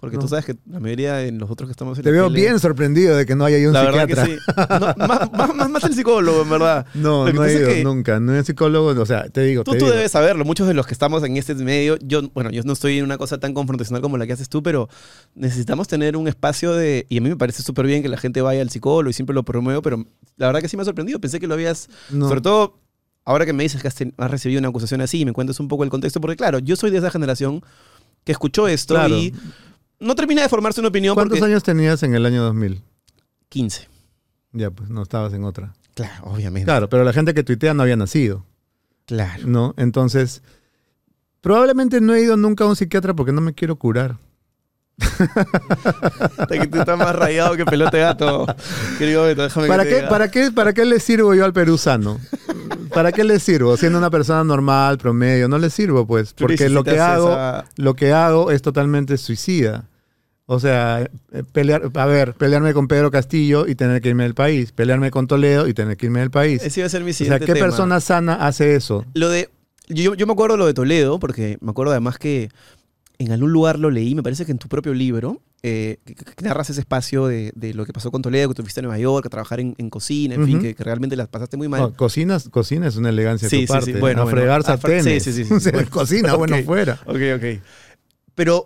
Porque 0.00 0.16
No. 0.16 0.22
tú 0.22 0.28
sabes 0.28 0.46
que 0.46 0.56
la 0.70 0.80
mayoría 0.80 1.16
de 1.16 1.30
los 1.30 1.50
otros 1.50 1.68
que 1.68 1.72
estamos 1.72 1.98
en 1.98 2.04
Te 2.04 2.10
la 2.10 2.14
veo 2.14 2.28
tele- 2.30 2.40
bien 2.40 2.58
sorprendido 2.58 3.16
de 3.18 3.26
que 3.26 3.36
no 3.36 3.44
haya 3.44 3.58
ido 3.58 3.68
un 3.68 3.74
La 3.74 3.82
verdad 3.82 4.06
que 4.06 4.16
sí. 4.16 4.36
No, 4.56 5.06
más, 5.06 5.30
más- 5.32 5.54
más- 5.54 5.68
más 5.70 5.84
el 5.84 5.94
psicólogo, 5.94 6.40
en 6.40 6.48
verdad. 6.48 6.86
No, 6.94 7.30
no 7.30 7.44
he 7.44 7.52
es 7.54 7.60
ido 7.60 7.68
que- 7.68 7.84
nunca. 7.84 8.18
No 8.18 8.34
es 8.34 8.46
psicólogo, 8.46 8.98
o 8.98 9.04
sea, 9.06 9.28
te 9.28 9.42
digo, 9.42 9.62
Tú, 9.62 9.72
te 9.72 9.78
tú 9.78 9.84
digo. 9.84 9.96
debes 9.96 10.10
saberlo. 10.10 10.46
Muchos 10.46 10.66
de 10.66 10.72
los 10.72 10.86
que 10.86 10.94
estamos 10.94 11.22
en 11.22 11.36
este 11.36 11.54
medio, 11.54 11.98
yo, 12.00 12.22
bueno, 12.32 12.50
yo 12.50 12.62
no 12.62 12.72
estoy 12.72 12.96
en 12.96 13.04
una 13.04 13.18
cosa 13.18 13.38
tan 13.38 13.52
confrontacional 13.52 14.00
como 14.00 14.16
la 14.16 14.26
que 14.26 14.32
haces 14.32 14.48
tú, 14.48 14.62
pero 14.62 14.88
necesitamos 15.34 15.86
tener 15.86 16.16
un 16.16 16.28
espacio 16.28 16.72
de. 16.72 17.04
Y 17.10 17.18
a 17.18 17.20
mí 17.20 17.28
me 17.28 17.36
parece 17.36 17.62
súper 17.62 17.86
bien 17.86 18.02
que 18.02 18.08
la 18.08 18.16
gente 18.16 18.40
vaya 18.40 18.62
al 18.62 18.70
psicólogo 18.70 19.10
y 19.10 19.12
siempre 19.12 19.34
lo 19.34 19.42
promuevo, 19.44 19.82
pero 19.82 20.06
la 20.38 20.46
verdad 20.46 20.62
que 20.62 20.68
sí 20.68 20.76
me 20.78 20.82
ha 20.82 20.86
sorprendido. 20.86 21.20
Pensé 21.20 21.40
que 21.40 21.46
lo 21.46 21.52
habías. 21.54 21.88
No. 22.10 22.26
Sobre 22.26 22.40
todo, 22.40 22.78
ahora 23.26 23.44
que 23.44 23.52
me 23.52 23.64
dices 23.64 23.82
que 23.82 23.88
has, 23.88 24.30
recibido 24.30 24.58
una 24.60 24.68
acusación 24.68 25.02
así 25.02 25.20
y 25.20 25.24
me 25.26 25.32
cuentas 25.34 25.60
un 25.60 25.68
poco 25.68 25.84
el 25.84 25.90
contexto, 25.90 26.22
porque 26.22 26.36
claro, 26.36 26.58
yo 26.58 26.74
soy 26.76 26.90
de 26.90 26.96
esa 26.98 27.10
generación 27.10 27.62
que 28.24 28.32
escuchó 28.32 28.68
esto 28.68 28.94
Claro. 28.94 29.16
y 29.16 29.32
no 30.00 30.14
termina 30.14 30.42
de 30.42 30.48
formarse 30.48 30.80
una 30.80 30.88
opinión 30.88 31.14
¿Cuántos 31.14 31.38
porque. 31.38 31.50
años 31.52 31.62
tenías 31.62 32.02
en 32.02 32.14
el 32.14 32.26
año 32.26 32.42
2000? 32.42 32.82
15. 33.48 33.88
Ya, 34.52 34.70
pues 34.70 34.90
no 34.90 35.02
estabas 35.02 35.32
en 35.32 35.44
otra. 35.44 35.74
Claro, 35.94 36.24
obviamente. 36.24 36.64
Claro, 36.64 36.88
pero 36.88 37.04
la 37.04 37.12
gente 37.12 37.34
que 37.34 37.42
tuitea 37.44 37.74
no 37.74 37.82
había 37.82 37.96
nacido, 37.96 38.44
Claro. 39.06 39.42
¿no? 39.46 39.74
Entonces, 39.76 40.42
probablemente 41.40 42.00
no 42.00 42.14
he 42.14 42.22
ido 42.22 42.36
nunca 42.36 42.64
a 42.64 42.66
un 42.68 42.76
psiquiatra 42.76 43.14
porque 43.14 43.32
no 43.32 43.40
me 43.40 43.54
quiero 43.54 43.76
curar. 43.76 44.16
Que 46.48 46.66
tú 46.66 46.78
estás 46.80 46.98
más 46.98 47.14
rayado 47.14 47.56
que 47.56 47.64
pelote 47.64 47.98
gato. 48.00 48.46
Querido 48.98 49.24
Beto, 49.24 49.42
déjame 49.42 49.68
¿Para 49.68 49.84
que 49.84 49.90
qué, 49.90 50.02
para, 50.02 50.30
qué, 50.30 50.50
¿Para 50.50 50.72
qué 50.72 50.84
le 50.84 51.00
sirvo 51.00 51.34
yo 51.34 51.44
al 51.44 51.52
Perú 51.52 51.78
sano? 51.78 52.18
¿Para 52.92 53.12
qué 53.12 53.24
le 53.24 53.38
sirvo? 53.40 53.76
Siendo 53.76 53.98
una 53.98 54.10
persona 54.10 54.42
normal, 54.44 54.98
promedio, 54.98 55.48
no 55.48 55.58
le 55.58 55.70
sirvo, 55.70 56.06
pues. 56.06 56.32
Porque 56.34 56.68
lo 56.68 56.82
que 56.84 56.98
hago, 56.98 57.30
esa- 57.30 57.64
lo 57.76 57.94
que 57.94 58.12
hago 58.12 58.50
es 58.50 58.62
totalmente 58.62 59.16
suicida. 59.16 59.84
O 60.52 60.58
sea, 60.58 61.08
eh, 61.32 61.42
pelear, 61.52 61.92
a 61.94 62.06
ver, 62.06 62.34
pelearme 62.34 62.74
con 62.74 62.88
Pedro 62.88 63.12
Castillo 63.12 63.68
y 63.68 63.76
tener 63.76 64.02
que 64.02 64.08
irme 64.08 64.24
del 64.24 64.34
país. 64.34 64.72
Pelearme 64.72 65.12
con 65.12 65.28
Toledo 65.28 65.68
y 65.68 65.74
tener 65.74 65.96
que 65.96 66.06
irme 66.06 66.18
del 66.18 66.32
país. 66.32 66.60
Ese 66.64 66.80
iba 66.80 66.86
a 66.88 66.90
ser 66.90 67.04
mi 67.04 67.12
O 67.12 67.14
sea, 67.14 67.18
siguiente 67.18 67.46
¿qué 67.46 67.54
tema. 67.54 67.66
persona 67.66 68.00
sana 68.00 68.34
hace 68.34 68.74
eso? 68.74 69.04
Lo 69.14 69.28
de. 69.28 69.48
Yo, 69.88 70.14
yo 70.16 70.26
me 70.26 70.32
acuerdo 70.32 70.56
lo 70.56 70.66
de 70.66 70.74
Toledo, 70.74 71.20
porque 71.20 71.56
me 71.60 71.70
acuerdo 71.70 71.92
además 71.92 72.18
que 72.18 72.48
en 73.18 73.30
algún 73.30 73.52
lugar 73.52 73.78
lo 73.78 73.90
leí, 73.90 74.16
me 74.16 74.24
parece 74.24 74.44
que 74.44 74.50
en 74.50 74.58
tu 74.58 74.66
propio 74.66 74.92
libro, 74.92 75.40
eh, 75.62 75.98
que, 76.04 76.16
que 76.16 76.44
narras 76.44 76.68
ese 76.70 76.80
espacio 76.80 77.28
de, 77.28 77.52
de 77.54 77.72
lo 77.72 77.86
que 77.86 77.92
pasó 77.92 78.10
con 78.10 78.20
Toledo, 78.20 78.48
que 78.48 78.54
tú 78.56 78.62
fuiste 78.62 78.80
a 78.80 78.82
Nueva 78.82 78.98
York 78.98 79.26
a 79.26 79.28
trabajar 79.28 79.60
en, 79.60 79.76
en 79.78 79.88
cocina, 79.88 80.34
en 80.34 80.46
fin, 80.46 80.58
que, 80.58 80.74
que 80.74 80.82
realmente 80.82 81.14
la 81.14 81.28
pasaste 81.28 81.56
muy 81.56 81.68
mal. 81.68 81.80
No, 81.80 81.92
cocinas, 81.94 82.48
cocina 82.48 82.88
es 82.88 82.96
una 82.96 83.10
elegancia 83.10 83.46
de 83.46 83.50
Sí, 83.50 83.56
tu 83.58 83.66
sí, 83.66 83.66
parte. 83.72 83.92
sí. 83.94 84.00
Bueno, 84.00 84.22
a 84.22 84.24
bueno. 84.24 84.36
fregar 84.36 84.60
A 84.60 84.62
fre- 84.64 84.66
sartenes. 84.66 85.22
sí, 85.22 85.32
sí, 85.32 85.44
sí, 85.44 85.70
Bueno. 85.72 85.90
cocina, 85.90 86.34
bueno, 86.34 86.56
Ok. 86.58 86.64
fuera. 86.64 86.98
Ok, 87.06 87.18
ok. 87.36 87.62
Pero, 88.34 88.64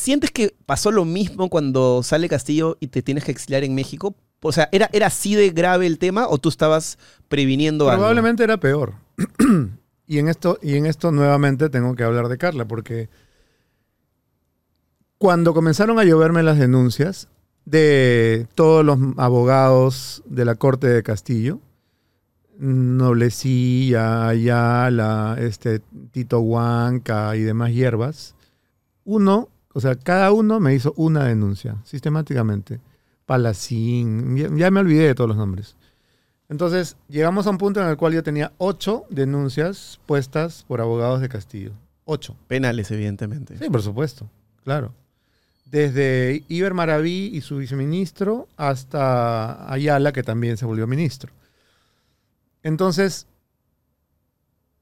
¿sientes 0.00 0.30
que 0.30 0.54
pasó 0.66 0.90
lo 0.90 1.04
mismo 1.04 1.50
cuando 1.50 2.02
sale 2.02 2.28
Castillo 2.28 2.76
y 2.80 2.88
te 2.88 3.02
tienes 3.02 3.24
que 3.24 3.32
exiliar 3.32 3.64
en 3.64 3.74
México? 3.74 4.14
O 4.40 4.52
sea, 4.52 4.68
¿era, 4.72 4.88
¿era 4.92 5.08
así 5.08 5.34
de 5.34 5.50
grave 5.50 5.86
el 5.86 5.98
tema 5.98 6.26
o 6.26 6.38
tú 6.38 6.48
estabas 6.48 6.98
previniendo 7.28 7.90
algo? 7.90 8.00
Probablemente 8.00 8.42
era 8.42 8.58
peor. 8.58 8.94
y, 10.06 10.18
en 10.18 10.28
esto, 10.28 10.58
y 10.62 10.76
en 10.76 10.86
esto 10.86 11.12
nuevamente 11.12 11.68
tengo 11.68 11.94
que 11.94 12.04
hablar 12.04 12.28
de 12.28 12.38
Carla, 12.38 12.66
porque 12.66 13.10
cuando 15.18 15.52
comenzaron 15.52 15.98
a 15.98 16.04
lloverme 16.04 16.42
las 16.42 16.58
denuncias 16.58 17.28
de 17.66 18.46
todos 18.54 18.82
los 18.82 18.98
abogados 19.18 20.22
de 20.24 20.46
la 20.46 20.54
Corte 20.54 20.86
de 20.86 21.02
Castillo, 21.02 21.60
Noblecilla, 22.58 24.28
Ayala, 24.28 25.36
este, 25.38 25.80
Tito 26.10 26.40
Huanca 26.40 27.36
y 27.36 27.42
demás 27.42 27.72
hierbas, 27.72 28.34
uno, 29.04 29.49
o 29.72 29.80
sea, 29.80 29.94
cada 29.94 30.32
uno 30.32 30.60
me 30.60 30.74
hizo 30.74 30.92
una 30.96 31.24
denuncia, 31.24 31.76
sistemáticamente. 31.84 32.80
Palacín, 33.26 34.36
ya, 34.36 34.48
ya 34.54 34.70
me 34.70 34.80
olvidé 34.80 35.06
de 35.06 35.14
todos 35.14 35.28
los 35.28 35.36
nombres. 35.36 35.76
Entonces, 36.48 36.96
llegamos 37.08 37.46
a 37.46 37.50
un 37.50 37.58
punto 37.58 37.80
en 37.80 37.86
el 37.86 37.96
cual 37.96 38.12
yo 38.12 38.24
tenía 38.24 38.52
ocho 38.58 39.04
denuncias 39.08 40.00
puestas 40.06 40.64
por 40.66 40.80
abogados 40.80 41.20
de 41.20 41.28
Castillo. 41.28 41.72
Ocho. 42.04 42.36
Penales, 42.48 42.90
evidentemente. 42.90 43.56
Sí, 43.56 43.70
por 43.70 43.82
supuesto, 43.82 44.28
claro. 44.64 44.92
Desde 45.64 46.42
Iber 46.48 46.74
Maraví 46.74 47.30
y 47.32 47.40
su 47.42 47.58
viceministro 47.58 48.48
hasta 48.56 49.72
Ayala, 49.72 50.10
que 50.10 50.24
también 50.24 50.56
se 50.56 50.66
volvió 50.66 50.88
ministro. 50.88 51.32
Entonces, 52.64 53.28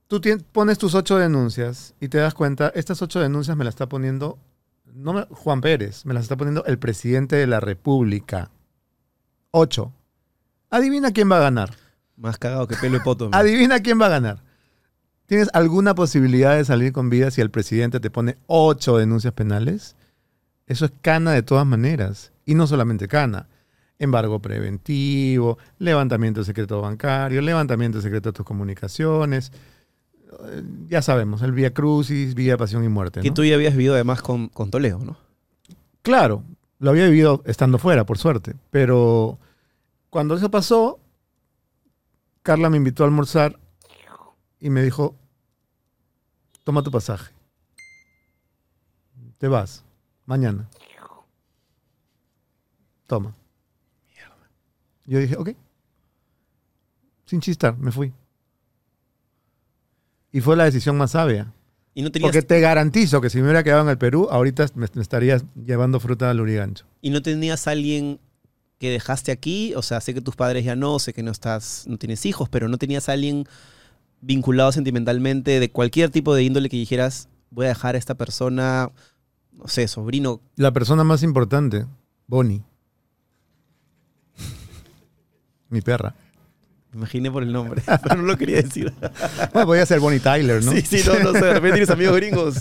tú 0.07 0.23
pones 0.53 0.79
tus 0.79 0.95
ocho 0.95 1.19
denuncias 1.19 1.95
y 2.01 2.09
te 2.09 2.17
das 2.17 2.33
cuenta, 2.33 2.73
estas 2.75 3.03
ocho 3.03 3.21
denuncias 3.21 3.59
me 3.59 3.65
las 3.65 3.73
está 3.73 3.91
poniendo, 3.91 4.39
no 4.95 5.13
me- 5.13 5.27
Juan 5.31 5.61
Pérez, 5.61 6.05
me 6.07 6.15
las 6.15 6.25
está 6.25 6.37
poniendo 6.37 6.65
el 6.67 6.79
presidente 6.79 7.37
de 7.37 7.47
la 7.47 7.61
República. 7.61 8.51
Ocho. 9.51 9.93
Adivina 10.71 11.13
quién 11.13 11.31
va 11.31 11.39
a 11.39 11.43
ganar. 11.43 11.71
Más 12.17 12.37
cagado 12.39 12.67
que 12.67 12.77
pelo 12.77 12.97
y 12.97 13.01
poto. 13.01 13.31
Adivina 13.33 13.81
quién 13.81 14.01
va 14.01 14.07
a 14.07 14.11
ganar. 14.11 14.43
¿Tienes 15.27 15.49
alguna 15.53 15.95
posibilidad 15.95 16.57
de 16.57 16.65
salir 16.65 16.93
con 16.93 17.11
vida 17.11 17.31
si 17.31 17.41
el 17.41 17.51
presidente 17.51 18.01
te 18.01 18.11
pone 18.11 18.37
ocho 18.47 18.97
denuncias 18.97 19.35
penales? 19.35 19.95
Eso 20.67 20.87
es 20.87 20.93
cana 21.03 21.33
de 21.33 21.43
todas 21.43 21.67
maneras. 21.67 22.33
Y 22.45 22.55
no 22.55 22.67
solamente 22.67 23.09
cana. 23.09 23.47
Embargo 23.99 24.41
preventivo, 24.41 25.59
levantamiento 25.79 26.41
de 26.41 26.47
secreto 26.47 26.81
bancario, 26.81 27.41
levantamiento 27.43 27.99
de 27.99 28.03
secreto 28.03 28.31
de 28.31 28.33
tus 28.37 28.47
comunicaciones. 28.47 29.53
Eh, 30.49 30.63
Ya 30.89 31.03
sabemos, 31.03 31.43
el 31.43 31.53
vía 31.53 31.73
crucis, 31.73 32.35
vía 32.35 32.57
pasión 32.57 32.85
y 32.85 32.89
muerte. 32.89 33.21
Que 33.21 33.29
¿no? 33.29 33.35
tú 33.35 33.45
ya 33.45 33.55
habías 33.55 33.73
vivido 33.75 33.95
además 33.95 34.23
con, 34.23 34.49
con 34.49 34.71
Toledo, 34.71 34.99
¿no? 34.99 35.17
Claro, 36.03 36.43
lo 36.79 36.91
había 36.91 37.07
vivido 37.07 37.43
estando 37.45 37.79
fuera, 37.79 38.05
por 38.07 38.19
suerte. 38.19 38.55
Pero 38.71 39.39
cuando 40.11 40.35
eso 40.37 40.51
pasó, 40.51 40.99
Carla 42.43 42.71
me 42.71 42.77
invitó 42.77 43.03
a 43.05 43.07
almorzar 43.07 43.59
y 44.61 44.71
me 44.71 44.83
dijo, 44.83 45.15
toma 46.65 46.83
tu 46.83 46.91
pasaje. 46.91 47.33
Te 49.39 49.49
vas, 49.49 49.85
mañana. 50.27 50.69
Toma. 53.07 53.35
Yo 55.07 55.19
dije, 55.19 55.37
ok. 55.37 55.51
Sin 57.25 57.41
chistar, 57.41 57.77
me 57.79 57.91
fui. 57.91 58.13
Y 60.39 60.41
fue 60.41 60.55
la 60.57 60.65
decisión 60.65 60.97
más 60.97 61.11
sabia. 61.11 61.53
Y 61.95 62.03
no 62.03 62.13
tenías, 62.13 62.31
Porque 62.31 62.43
te 62.43 62.61
garantizo 62.61 63.21
que 63.21 63.29
si 63.29 63.39
me 63.39 63.43
hubiera 63.43 63.65
quedado 63.65 63.83
en 63.83 63.89
el 63.89 63.99
Perú, 63.99 64.29
ahorita 64.31 64.67
me, 64.77 64.87
me 64.95 65.03
estarías 65.03 65.45
llevando 65.67 65.99
fruta 65.99 66.31
al 66.31 66.41
Urigancho. 66.41 66.87
y 67.03 67.11
no 67.11 67.23
tenías 67.23 67.67
alguien 67.67 68.21
que 68.79 68.89
dejaste 68.89 69.33
aquí. 69.33 69.75
O 69.75 69.83
sea, 69.83 70.01
sé 70.01 70.15
que 70.15 70.21
tus 70.21 70.37
padres 70.37 70.65
ya 70.65 70.77
no, 70.77 71.01
sé 71.01 71.13
que 71.13 71.25
no 71.25 71.33
estás, 71.33 71.87
no 71.89 71.99
tienes 71.99 72.25
hijos, 72.25 72.49
pero 72.49 72.69
no 72.69 72.79
tenías 72.79 73.09
alguien 73.09 73.47
vinculado 74.21 74.71
sentimentalmente 74.71 75.59
de 75.59 75.71
cualquier 75.73 76.11
tipo 76.11 76.37
de 76.37 76.45
índole 76.45 76.69
que 76.69 76.77
dijeras, 76.77 77.29
voy 77.51 77.67
a 77.67 77.71
dejar 77.71 77.97
a 77.97 77.99
esta 77.99 78.15
persona, 78.15 78.93
no 79.51 79.67
sé, 79.67 79.89
sobrino? 79.89 80.41
La 80.55 80.73
persona 80.73 81.03
más 81.03 81.25
importante, 81.25 81.85
Bonnie. 82.29 82.63
Mi 85.69 85.81
perra. 85.81 86.15
Me 86.93 86.99
imaginé 86.99 87.31
por 87.31 87.43
el 87.43 87.53
nombre, 87.53 87.83
pero 88.03 88.17
no 88.17 88.23
lo 88.23 88.37
quería 88.37 88.63
decir. 88.63 88.93
Bueno, 89.53 89.67
podía 89.67 89.87
ser 89.87 90.01
Bonnie 90.01 90.21
Tyler, 90.21 90.65
¿no? 90.65 90.73
Sí, 90.73 90.83
sí, 90.83 91.03
no, 91.07 91.19
no 91.21 91.33
sé, 91.33 91.45
de 91.45 91.53
repente 91.55 91.73
tienes 91.73 91.91
amigos 91.91 92.17
gringos. 92.17 92.57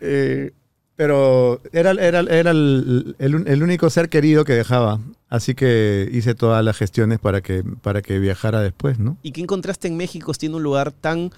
Eh, 0.00 0.52
pero 0.96 1.60
era, 1.72 1.90
era, 1.90 2.20
era 2.20 2.50
el, 2.50 3.14
el- 3.18 3.46
el 3.46 3.62
único 3.62 3.90
ser 3.90 4.08
querido 4.08 4.44
que 4.44 4.54
dejaba. 4.54 5.00
Así 5.28 5.54
que 5.54 6.08
hice 6.12 6.34
todas 6.34 6.64
las 6.64 6.76
gestiones 6.76 7.18
para 7.18 7.40
que, 7.42 7.62
para 7.82 8.00
que 8.00 8.18
viajara 8.18 8.60
después, 8.62 8.98
¿no? 8.98 9.16
¿Y 9.22 9.32
qué 9.32 9.40
encontraste 9.42 9.88
en 9.88 9.96
México 9.96 10.32
siendo 10.32 10.56
un 10.58 10.62
lugar 10.64 10.92
tan 10.92 11.30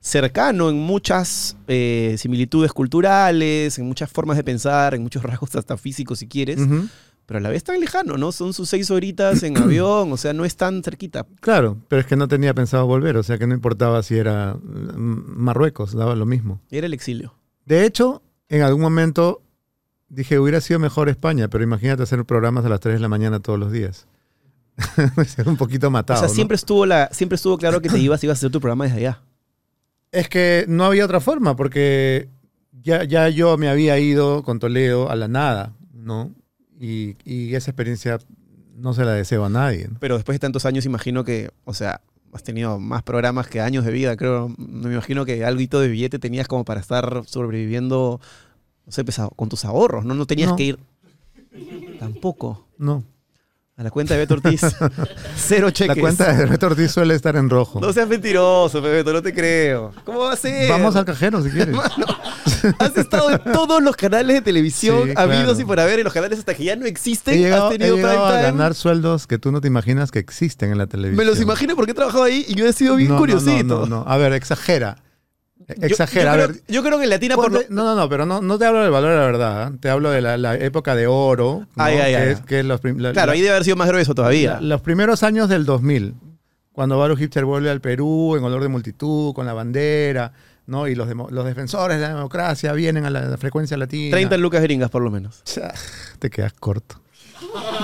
cercano 0.00 0.70
en 0.70 0.76
muchas 0.76 1.56
eh, 1.68 2.14
similitudes 2.18 2.72
culturales, 2.72 3.78
en 3.78 3.86
muchas 3.86 4.10
formas 4.10 4.36
de 4.36 4.44
pensar, 4.44 4.94
en 4.94 5.02
muchos 5.02 5.22
rasgos 5.22 5.54
hasta 5.56 5.76
físicos 5.76 6.18
si 6.20 6.26
quieres, 6.26 6.58
Ujú. 6.60 6.86
Pero 7.30 7.38
a 7.38 7.42
la 7.42 7.50
vez 7.50 7.62
tan 7.62 7.78
lejano, 7.78 8.16
¿no? 8.16 8.32
Son 8.32 8.52
sus 8.52 8.68
seis 8.68 8.90
horitas 8.90 9.44
en 9.44 9.56
avión, 9.62 10.12
o 10.12 10.16
sea, 10.16 10.32
no 10.32 10.44
es 10.44 10.56
tan 10.56 10.82
cerquita. 10.82 11.28
Claro, 11.38 11.76
pero 11.86 12.00
es 12.00 12.06
que 12.08 12.16
no 12.16 12.26
tenía 12.26 12.54
pensado 12.54 12.88
volver, 12.88 13.16
o 13.16 13.22
sea 13.22 13.38
que 13.38 13.46
no 13.46 13.54
importaba 13.54 14.02
si 14.02 14.16
era 14.16 14.54
mm, 14.54 15.36
Marruecos, 15.36 15.92
daba 15.92 16.16
lo 16.16 16.26
mismo. 16.26 16.60
Era 16.72 16.88
el 16.88 16.92
exilio. 16.92 17.32
De 17.66 17.86
hecho, 17.86 18.24
en 18.48 18.62
algún 18.62 18.82
momento 18.82 19.42
dije, 20.08 20.40
hubiera 20.40 20.60
sido 20.60 20.80
mejor 20.80 21.08
España, 21.08 21.46
pero 21.46 21.62
imagínate 21.62 22.02
hacer 22.02 22.24
programas 22.24 22.64
a 22.64 22.68
las 22.68 22.80
3 22.80 22.94
de 22.94 23.00
la 23.00 23.08
mañana 23.08 23.38
todos 23.38 23.60
los 23.60 23.70
días. 23.70 24.08
Ser 25.28 25.48
un 25.48 25.56
poquito 25.56 25.88
matado. 25.88 26.18
o 26.18 26.22
sea, 26.22 26.28
¿no? 26.28 26.34
siempre, 26.34 26.56
estuvo 26.56 26.84
la, 26.84 27.10
siempre 27.12 27.36
estuvo 27.36 27.58
claro 27.58 27.80
que 27.80 27.90
te 27.90 28.00
ibas, 28.00 28.24
ibas 28.24 28.38
a 28.38 28.40
hacer 28.40 28.50
tu 28.50 28.58
programa 28.58 28.86
desde 28.86 28.98
allá. 28.98 29.22
Es 30.10 30.28
que 30.28 30.64
no 30.66 30.84
había 30.84 31.04
otra 31.04 31.20
forma, 31.20 31.54
porque 31.54 32.28
ya, 32.72 33.04
ya 33.04 33.28
yo 33.28 33.56
me 33.56 33.68
había 33.68 34.00
ido 34.00 34.42
con 34.42 34.58
Toledo 34.58 35.08
a 35.08 35.14
la 35.14 35.28
nada, 35.28 35.74
¿no? 35.92 36.34
Y, 36.80 37.16
y 37.24 37.54
esa 37.54 37.70
experiencia 37.70 38.18
no 38.76 38.94
se 38.94 39.04
la 39.04 39.12
deseo 39.12 39.44
a 39.44 39.50
nadie. 39.50 39.88
¿no? 39.88 39.98
Pero 40.00 40.14
después 40.16 40.34
de 40.36 40.38
tantos 40.40 40.64
años, 40.64 40.86
imagino 40.86 41.22
que, 41.24 41.50
o 41.64 41.74
sea, 41.74 42.00
has 42.32 42.42
tenido 42.42 42.78
más 42.80 43.02
programas 43.02 43.46
que 43.48 43.60
años 43.60 43.84
de 43.84 43.92
vida, 43.92 44.16
creo. 44.16 44.48
Me 44.56 44.92
imagino 44.92 45.24
que 45.26 45.44
algo 45.44 45.60
de 45.80 45.88
billete 45.88 46.18
tenías 46.18 46.48
como 46.48 46.64
para 46.64 46.80
estar 46.80 47.22
sobreviviendo, 47.26 48.20
no 48.86 48.92
sé, 48.92 49.04
a- 49.18 49.28
con 49.36 49.48
tus 49.50 49.64
ahorros, 49.66 50.04
¿no? 50.06 50.14
No 50.14 50.26
tenías 50.26 50.48
No. 50.50 50.56
que 50.56 50.62
ir 50.64 50.78
tampoco 51.98 52.66
No. 52.78 53.04
a 53.76 53.82
la 53.82 53.90
cuenta 53.90 54.14
de 54.14 54.20
Beto 54.20 54.34
Ortiz. 54.34 54.60
Cero 55.36 55.70
cheques. 55.70 55.96
La 55.96 56.00
cuenta 56.00 56.32
de 56.32 56.46
Beto 56.46 56.66
Ortiz 56.68 56.90
suele 56.92 57.14
estar 57.14 57.36
en 57.36 57.50
rojo. 57.50 57.80
No 57.80 57.92
seas 57.92 58.08
mentiroso, 58.08 58.80
Beto, 58.80 59.12
no 59.12 59.20
te 59.22 59.34
creo. 59.34 59.92
¿Cómo 60.04 60.20
va 60.20 60.32
a 60.32 60.36
ser? 60.36 60.70
Vamos 60.70 60.96
al 60.96 61.04
cajero 61.04 61.42
si 61.42 61.50
quieres. 61.50 61.76
Has 62.78 62.96
estado 62.96 63.30
en 63.30 63.38
todos 63.52 63.82
los 63.82 63.96
canales 63.96 64.34
de 64.36 64.40
televisión 64.42 65.08
Sí, 65.08 65.12
habidos 65.16 65.44
claro. 65.44 65.60
y 65.60 65.64
por 65.64 65.80
haber, 65.80 65.98
en 65.98 66.04
los 66.04 66.12
canales 66.12 66.38
hasta 66.38 66.54
que 66.54 66.64
ya 66.64 66.76
no 66.76 66.86
existen. 66.86 67.34
He 67.34 67.38
llegado, 67.38 67.68
has 67.68 67.74
he 67.74 67.78
tenido 67.78 67.96
llegado 67.96 68.26
a 68.26 68.40
ganar 68.40 68.74
sueldos 68.74 69.26
que 69.26 69.38
tú 69.38 69.52
no 69.52 69.60
te 69.60 69.68
imaginas 69.68 70.10
que 70.10 70.18
existen 70.18 70.70
en 70.72 70.78
la 70.78 70.86
televisión. 70.86 71.16
Me 71.16 71.24
los 71.24 71.40
imagino 71.40 71.76
porque 71.76 71.92
he 71.92 71.94
trabajado 71.94 72.24
ahí 72.24 72.44
y 72.48 72.54
yo 72.54 72.66
he 72.66 72.72
sido 72.72 72.96
bien 72.96 73.10
No, 73.10 73.18
curiosito. 73.18 73.80
No, 73.80 73.86
no, 73.86 74.04
no. 74.04 74.10
A 74.10 74.16
ver, 74.16 74.32
exagera. 74.32 74.96
Exagera. 75.80 76.24
Yo, 76.24 76.30
a 76.30 76.34
creo, 76.34 76.48
ver, 76.48 76.62
yo 76.68 76.82
creo 76.82 76.98
que 76.98 77.04
en 77.04 77.10
Latina 77.10 77.36
por 77.36 77.52
lo, 77.52 77.60
No, 77.68 77.84
no, 77.84 77.94
no, 77.94 78.08
pero 78.08 78.26
no, 78.26 78.40
no 78.40 78.58
te 78.58 78.64
hablo 78.64 78.80
del 78.82 78.90
valor 78.90 79.10
de 79.10 79.16
la 79.16 79.24
verdad. 79.24 79.72
¿eh? 79.72 79.76
Te 79.80 79.88
hablo 79.90 80.10
de 80.10 80.20
la, 80.20 80.36
la 80.36 80.56
época 80.56 80.94
de 80.96 81.06
oro. 81.06 81.66
¿no? 81.76 81.82
Ay, 81.84 81.96
ay, 81.98 82.12
que, 82.12 82.16
ay. 82.18 82.28
Es, 82.30 82.40
que 82.40 82.60
es 82.60 82.64
los, 82.66 82.80
prim- 82.80 82.98
la- 82.98 83.12
Claro, 83.12 83.28
la- 83.28 83.32
ahí 83.34 83.40
debe 83.40 83.50
haber 83.52 83.64
sido 83.64 83.76
más 83.76 83.88
grueso 83.88 84.14
todavía. 84.14 84.58
los 84.60 84.80
primeros 84.80 85.22
años 85.22 85.48
del 85.48 85.64
2000, 85.66 86.14
cuando 86.72 86.98
Baruch 86.98 87.18
Hipster 87.18 87.44
vuelve 87.44 87.70
al 87.70 87.80
Perú 87.80 88.34
en 88.36 88.42
olor 88.44 88.62
de 88.62 88.68
multitud, 88.68 89.32
con 89.32 89.46
la 89.46 89.52
bandera, 89.52 90.32
¿no? 90.70 90.88
y 90.88 90.94
los, 90.94 91.08
los 91.30 91.44
defensores 91.44 91.98
de 91.98 92.02
la 92.06 92.14
democracia 92.14 92.72
vienen 92.72 93.04
a 93.04 93.10
la, 93.10 93.22
la 93.22 93.36
frecuencia 93.36 93.76
latina. 93.76 94.12
30 94.12 94.36
lucas 94.38 94.62
gringas 94.62 94.88
por 94.90 95.02
lo 95.02 95.10
menos. 95.10 95.42
Te 96.18 96.30
quedas 96.30 96.52
corto. 96.54 97.00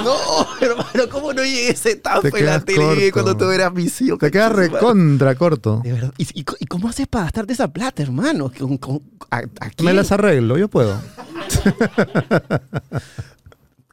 No, 0.05 0.47
hermano, 0.61 1.09
¿cómo 1.11 1.33
no 1.33 1.43
llegué 1.43 1.69
a 1.69 1.71
esa 1.71 1.89
etapa 1.91 2.29
en 2.39 2.47
la 2.47 2.61
tele 2.61 3.11
corto. 3.11 3.13
cuando 3.13 3.37
tú 3.37 3.51
eras 3.51 3.73
visión? 3.75 4.19
Te 4.19 4.31
quedas 4.31 4.53
recontra 4.53 5.35
corto. 5.35 5.81
De 5.83 5.93
verdad. 5.93 6.13
¿Y, 6.19 6.25
y, 6.41 6.45
y 6.61 6.67
cómo 6.67 6.89
haces 6.89 7.07
para 7.09 7.25
gastarte 7.25 7.55
esa 7.55 7.69
plata, 7.69 8.03
hermano? 8.03 8.53
¿Con, 8.57 8.77
con- 8.79 9.03
a, 9.31 9.39
a 9.39 9.83
Me 9.83 9.93
las 9.95 10.13
arreglo, 10.13 10.57
yo 10.59 10.69
puedo. 10.69 11.01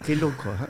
Qué 0.06 0.16
loco, 0.16 0.44
¿ah? 0.60 0.68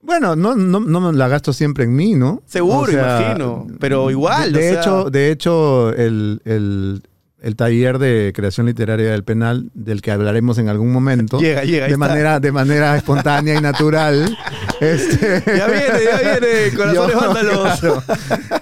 Bueno, 0.00 0.34
no, 0.34 0.56
no, 0.56 0.80
no 0.80 1.12
la 1.12 1.28
gasto 1.28 1.52
siempre 1.52 1.84
en 1.84 1.94
mí, 1.94 2.14
¿no? 2.14 2.42
Seguro, 2.44 2.90
imagino. 2.90 3.68
Pero 3.78 4.10
igual, 4.10 4.52
De, 4.52 4.60
de 4.60 4.68
o 4.70 4.72
sea- 4.72 4.80
hecho, 4.82 5.10
de 5.10 5.30
hecho 5.30 5.90
el, 5.94 6.42
el- 6.44 7.02
el 7.42 7.56
taller 7.56 7.98
de 7.98 8.32
creación 8.34 8.66
literaria 8.66 9.10
del 9.10 9.24
penal, 9.24 9.68
del 9.74 10.00
que 10.00 10.12
hablaremos 10.12 10.58
en 10.58 10.68
algún 10.68 10.92
momento, 10.92 11.40
Llega, 11.40 11.64
llega, 11.64 11.88
de 11.88 11.96
manera, 11.96 12.38
de 12.38 12.52
manera 12.52 12.96
espontánea 12.96 13.56
y 13.56 13.60
natural. 13.60 14.38
este, 14.80 15.42
Ya 15.46 15.66
viene, 15.66 16.04
ya 16.04 16.38
viene, 16.38 16.70
corazones 16.76 17.16
vándalos. 17.20 17.80
claro, 17.80 18.02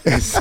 este, 0.04 0.40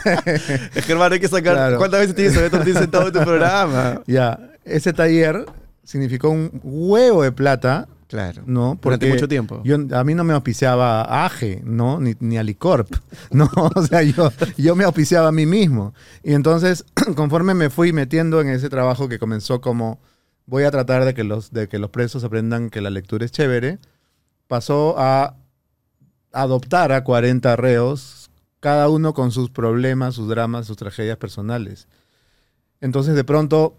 Es 0.74 0.86
que, 0.86 0.92
hermano, 0.94 1.14
hay 1.14 1.20
que 1.20 1.28
sacar. 1.28 1.54
Claro. 1.54 1.78
¿Cuántas 1.78 2.00
veces 2.00 2.16
tienes 2.16 2.36
Beto 2.36 2.58
Ortiz 2.58 2.76
sentado 2.78 3.08
en 3.08 3.14
tu 3.14 3.20
programa? 3.20 4.02
ya, 4.08 4.40
ese 4.64 4.94
taller 4.94 5.46
significó 5.84 6.30
un 6.30 6.62
huevo 6.64 7.24
de 7.24 7.34
plata 7.34 7.90
Claro. 8.10 8.42
¿no? 8.48 8.80
Durante 8.82 8.82
Porque 8.82 9.10
mucho 9.10 9.28
tiempo. 9.28 9.62
Yo, 9.64 9.78
a 9.92 10.04
mí 10.04 10.16
no 10.16 10.24
me 10.24 10.34
auspiciaba 10.34 11.26
AGE, 11.26 11.62
¿no? 11.64 12.00
Ni, 12.00 12.16
ni 12.20 12.40
Alicorp, 12.40 12.92
¿no? 13.32 13.50
O 13.76 13.84
sea, 13.84 14.02
yo, 14.02 14.32
yo 14.58 14.76
me 14.76 14.84
auspiciaba 14.84 15.28
a 15.28 15.32
mí 15.32 15.46
mismo. 15.46 15.94
Y 16.24 16.34
entonces, 16.34 16.84
conforme 17.16 17.54
me 17.54 17.70
fui 17.70 17.94
metiendo 17.94 18.42
en 18.42 18.50
ese 18.50 18.68
trabajo 18.68 19.08
que 19.10 19.20
comenzó 19.20 19.62
como 19.62 20.00
voy 20.48 20.64
a 20.64 20.72
tratar 20.72 21.06
de 21.06 21.14
que 21.14 21.24
los, 21.24 21.54
de 21.54 21.68
que 21.68 21.78
los 21.78 21.92
presos 21.92 22.24
aprendan 22.24 22.72
que 22.72 22.82
la 22.82 22.90
lectura 22.90 23.24
es 23.24 23.32
chévere, 23.32 23.78
pasó 24.48 24.96
a 24.98 25.36
adoptar 26.32 26.92
a 26.92 27.04
40 27.04 27.56
reos, 27.58 28.32
cada 28.60 28.90
uno 28.90 29.14
con 29.14 29.32
sus 29.32 29.52
problemas, 29.52 30.16
sus 30.16 30.28
dramas, 30.28 30.66
sus 30.66 30.78
tragedias 30.78 31.18
personales. 31.18 31.88
Entonces, 32.82 33.14
de 33.14 33.24
pronto, 33.24 33.78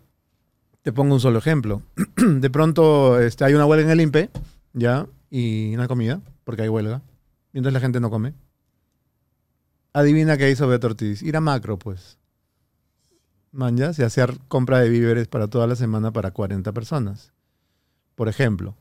te 0.83 0.93
pongo 0.93 1.15
un 1.15 1.21
solo 1.21 1.39
ejemplo. 1.39 1.83
De 2.17 2.51
pronto 2.51 3.19
este, 3.21 3.45
hay 3.45 3.55
una 3.55 3.67
huelga 3.67 3.87
en 3.87 3.91
el 3.91 4.01
INPE, 4.01 4.31
¿ya? 4.73 5.07
Y 5.31 5.75
hay 5.77 5.89
comida, 5.89 6.21
porque 6.45 6.63
hay 6.63 6.69
huelga. 6.69 7.03
Entonces 7.53 7.73
la 7.73 7.81
gente 7.81 8.01
no 8.01 8.11
come. 8.11 8.35
Adivina 9.93 10.37
qué 10.37 10.51
hizo 10.51 10.69
Beto 10.69 10.89
Ortiz. 10.89 11.23
Ir 11.23 11.37
a 11.37 11.41
macro, 11.41 11.79
pues. 11.79 12.19
Man, 13.53 13.77
ya, 13.77 13.91
y 13.97 14.03
hacer 14.03 14.39
compra 14.47 14.79
de 14.79 14.89
víveres 14.89 15.27
para 15.27 15.49
toda 15.49 15.67
la 15.67 15.75
semana 15.75 16.13
para 16.13 16.31
40 16.31 16.73
personas. 16.73 17.33
Por 18.15 18.29
ejemplo. 18.29 18.77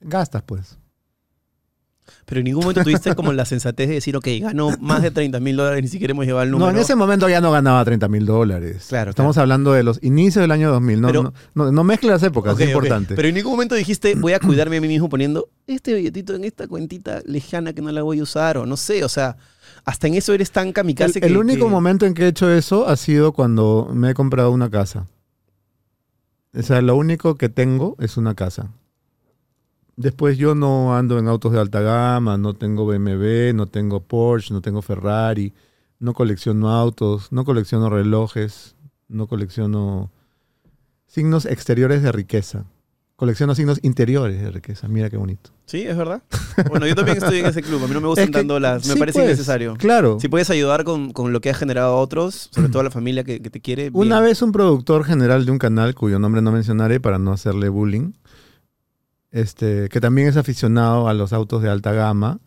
Gastas, 0.00 0.42
pues. 0.42 0.78
Pero 2.26 2.40
en 2.40 2.44
ningún 2.44 2.62
momento 2.62 2.82
tuviste 2.84 3.14
como 3.14 3.32
la 3.32 3.44
sensatez 3.44 3.88
de 3.88 3.94
decir, 3.94 4.16
ok, 4.16 4.26
gano 4.40 4.70
más 4.80 5.02
de 5.02 5.10
30 5.10 5.40
mil 5.40 5.56
dólares, 5.56 5.82
ni 5.82 5.88
siquiera 5.88 6.12
hemos 6.12 6.26
llevado 6.26 6.44
el 6.44 6.50
número. 6.50 6.70
No, 6.70 6.76
en 6.76 6.82
ese 6.82 6.94
momento 6.96 7.28
ya 7.28 7.40
no 7.40 7.50
ganaba 7.50 7.84
30 7.84 8.08
mil 8.08 8.26
dólares. 8.26 8.86
Claro, 8.88 9.10
Estamos 9.10 9.36
hablando 9.38 9.72
de 9.72 9.82
los 9.82 9.98
inicios 10.02 10.42
del 10.42 10.50
año 10.50 10.70
2000. 10.70 11.00
No, 11.00 11.06
Pero- 11.08 11.22
no, 11.22 11.32
no, 11.54 11.72
no 11.72 11.84
mezcle 11.84 12.10
las 12.10 12.22
épocas, 12.22 12.58
es 12.58 12.68
importante. 12.68 13.14
Pero 13.14 13.28
en 13.28 13.34
ningún 13.34 13.52
momento 13.52 13.74
dijiste, 13.74 14.14
voy 14.14 14.32
a 14.32 14.40
cuidarme 14.40 14.76
a 14.76 14.80
mí 14.80 14.88
mismo 14.88 15.08
poniendo 15.08 15.48
este 15.66 15.94
billetito 15.94 16.34
en 16.34 16.44
esta 16.44 16.66
cuentita 16.68 17.20
lejana 17.24 17.72
que 17.72 17.82
no 17.82 17.90
la 17.92 18.02
voy 18.02 18.20
a 18.20 18.22
usar, 18.22 18.58
o 18.58 18.66
no 18.66 18.76
sé, 18.76 19.04
o 19.04 19.08
sea, 19.08 19.36
hasta 19.84 20.06
en 20.08 20.14
eso 20.14 20.32
eres 20.34 20.50
tan 20.50 20.68
El, 20.68 20.72
kamikaze 20.74 21.20
que. 21.20 21.26
el 21.26 21.36
único 21.36 21.64
que- 21.66 21.70
momento 21.70 22.06
en 22.06 22.14
que 22.14 22.24
he 22.24 22.28
hecho 22.28 22.50
eso 22.52 22.88
ha 22.88 22.96
sido 22.96 23.32
cuando 23.32 23.90
me 23.94 24.10
he 24.10 24.14
comprado 24.14 24.50
una 24.50 24.68
casa. 24.70 25.06
O 26.52 26.62
sea, 26.62 26.80
lo 26.82 26.96
único 26.96 27.36
que 27.36 27.48
tengo 27.48 27.96
es 28.00 28.16
una 28.16 28.34
casa. 28.34 28.70
Después 30.00 30.38
yo 30.38 30.54
no 30.54 30.96
ando 30.96 31.18
en 31.18 31.28
autos 31.28 31.52
de 31.52 31.60
alta 31.60 31.82
gama, 31.82 32.38
no 32.38 32.54
tengo 32.54 32.86
BMW, 32.86 33.52
no 33.54 33.66
tengo 33.66 34.00
Porsche, 34.00 34.54
no 34.54 34.62
tengo 34.62 34.80
Ferrari, 34.80 35.52
no 35.98 36.14
colecciono 36.14 36.70
autos, 36.70 37.30
no 37.32 37.44
colecciono 37.44 37.90
relojes, 37.90 38.76
no 39.08 39.26
colecciono 39.26 40.10
signos 41.06 41.44
exteriores 41.44 42.02
de 42.02 42.12
riqueza. 42.12 42.64
Colecciono 43.16 43.54
signos 43.54 43.78
interiores 43.82 44.40
de 44.40 44.50
riqueza. 44.50 44.88
Mira 44.88 45.10
qué 45.10 45.18
bonito. 45.18 45.50
Sí, 45.66 45.82
es 45.82 45.94
verdad. 45.94 46.22
Bueno, 46.70 46.86
yo 46.86 46.94
también 46.94 47.18
estoy 47.18 47.40
en 47.40 47.46
ese 47.46 47.60
club. 47.60 47.84
A 47.84 47.86
mí 47.86 47.92
no 47.92 48.00
me 48.00 48.06
gustan 48.06 48.24
Es 48.24 48.30
que- 48.30 48.38
tanto 48.38 48.58
las. 48.58 48.86
Me 48.86 48.94
sí, 48.94 48.98
parece 48.98 49.18
pues, 49.18 49.26
innecesario. 49.28 49.74
Claro. 49.76 50.16
Si 50.18 50.28
puedes 50.28 50.48
ayudar 50.48 50.84
con, 50.84 51.12
con 51.12 51.34
lo 51.34 51.42
que 51.42 51.50
has 51.50 51.58
generado 51.58 51.92
a 51.92 51.96
otros, 52.00 52.48
sobre 52.52 52.70
todo 52.70 52.80
a 52.80 52.84
la 52.84 52.90
familia 52.90 53.22
que, 53.22 53.42
que 53.42 53.50
te 53.50 53.60
quiere. 53.60 53.90
Una 53.92 54.20
vez 54.20 54.40
un 54.40 54.52
productor 54.52 55.04
general 55.04 55.44
de 55.44 55.52
un 55.52 55.58
canal, 55.58 55.94
cuyo 55.94 56.18
nombre 56.18 56.40
no 56.40 56.52
mencionaré 56.52 56.98
para 57.00 57.18
no 57.18 57.32
hacerle 57.32 57.68
bullying, 57.68 58.12
este, 59.32 59.88
que 59.88 60.00
también 60.00 60.28
es 60.28 60.36
aficionado 60.36 61.08
a 61.08 61.14
los 61.14 61.32
autos 61.32 61.62
de 61.62 61.68
alta 61.70 61.92
gama, 61.92 62.38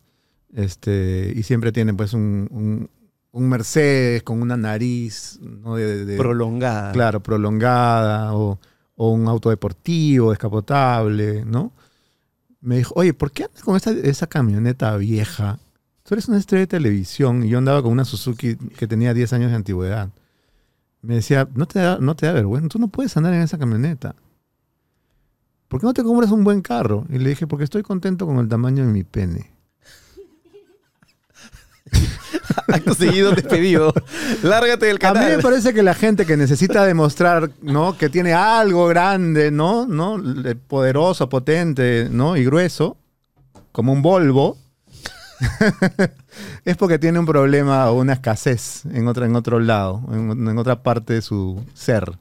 este, 0.53 1.33
y 1.35 1.43
siempre 1.43 1.71
tiene 1.71 1.93
pues 1.93 2.13
un, 2.13 2.47
un- 2.51 2.89
un 3.31 3.49
Mercedes 3.49 4.21
con 4.21 4.41
una 4.43 4.55
nariz 4.57 5.39
¿no? 5.41 5.75
de, 5.75 6.05
de- 6.05 6.17
prolongada. 6.17 6.91
claro, 6.91 7.23
prolongada, 7.23 8.33
o, 8.35 8.59
o 8.95 9.09
un 9.11 9.27
auto 9.27 9.49
deportivo, 9.49 10.29
descapotable, 10.29 11.43
¿no? 11.45 11.71
Me 12.61 12.77
dijo, 12.77 12.93
oye, 12.95 13.13
¿por 13.13 13.31
qué 13.31 13.45
andas 13.45 13.63
con 13.63 13.75
esta, 13.75 13.89
esa 13.91 14.27
camioneta 14.27 14.95
vieja? 14.97 15.57
Tú 16.03 16.13
eres 16.13 16.27
una 16.27 16.37
estrella 16.37 16.61
de 16.61 16.67
televisión 16.67 17.43
y 17.43 17.49
yo 17.49 17.57
andaba 17.57 17.81
con 17.81 17.91
una 17.91 18.05
Suzuki 18.05 18.55
que 18.55 18.87
tenía 18.87 19.13
10 19.13 19.33
años 19.33 19.49
de 19.49 19.55
antigüedad. 19.57 20.09
me 21.01 21.15
decía, 21.15 21.47
no 21.55 21.65
te, 21.65 21.79
da, 21.79 21.97
no 21.99 22.15
te 22.15 22.27
da 22.27 22.33
vergüenza, 22.33 22.69
tú 22.69 22.77
no 22.79 22.87
puedes 22.87 23.17
andar 23.17 23.33
en 23.33 23.41
esa 23.41 23.57
camioneta. 23.57 24.15
¿Por 25.73 25.81
qué 25.81 25.87
no 25.87 25.93
te 25.95 26.03
compras 26.03 26.29
un 26.29 26.43
buen 26.43 26.61
carro? 26.61 27.03
Y 27.09 27.17
le 27.17 27.29
dije, 27.29 27.47
porque 27.47 27.63
estoy 27.63 27.81
contento 27.81 28.27
con 28.27 28.37
el 28.37 28.47
tamaño 28.47 28.85
de 28.85 28.91
mi 28.91 29.03
pene. 29.03 29.49
Acto 32.67 32.93
seguido 32.93 33.31
despedido. 33.31 33.91
Lárgate 34.43 34.85
del 34.85 34.99
A 35.01 35.13
mí 35.13 35.19
me 35.19 35.25
canal. 35.25 35.41
parece 35.41 35.73
que 35.73 35.81
la 35.81 35.95
gente 35.95 36.27
que 36.27 36.37
necesita 36.37 36.85
demostrar, 36.85 37.49
¿no? 37.63 37.97
Que 37.97 38.09
tiene 38.09 38.33
algo 38.33 38.85
grande, 38.85 39.49
¿no? 39.49 39.87
¿no? 39.87 40.21
Poderoso, 40.67 41.27
potente, 41.27 42.07
¿no? 42.11 42.37
Y 42.37 42.45
grueso, 42.45 42.95
como 43.71 43.93
un 43.93 44.03
Volvo, 44.03 44.59
es 46.65 46.77
porque 46.77 46.99
tiene 46.99 47.17
un 47.17 47.25
problema 47.25 47.89
o 47.89 47.99
una 47.99 48.13
escasez 48.13 48.85
en, 48.93 49.07
otra, 49.07 49.25
en 49.25 49.35
otro 49.35 49.59
lado, 49.59 50.03
en, 50.11 50.47
en 50.47 50.57
otra 50.59 50.83
parte 50.83 51.13
de 51.13 51.23
su 51.23 51.65
ser. 51.73 52.11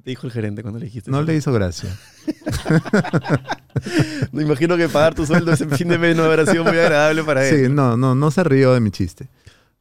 ¿Qué 0.00 0.04
te 0.04 0.10
dijo 0.12 0.26
el 0.26 0.32
gerente 0.32 0.62
cuando 0.62 0.78
le 0.78 0.86
dijiste 0.86 1.10
No 1.10 1.18
eso? 1.18 1.26
le 1.26 1.36
hizo 1.36 1.52
gracia. 1.52 1.94
Me 4.32 4.42
imagino 4.44 4.78
que 4.78 4.88
pagar 4.88 5.14
tu 5.14 5.26
sueldo 5.26 5.52
ese 5.52 5.68
fin 5.68 5.88
de 5.88 5.98
mes 5.98 6.16
no 6.16 6.24
habrá 6.24 6.46
sido 6.46 6.64
muy 6.64 6.78
agradable 6.78 7.22
para 7.22 7.46
él. 7.46 7.66
Sí, 7.66 7.72
no, 7.72 7.98
no, 7.98 8.14
no 8.14 8.30
se 8.30 8.42
rió 8.42 8.72
de 8.72 8.80
mi 8.80 8.90
chiste. 8.90 9.28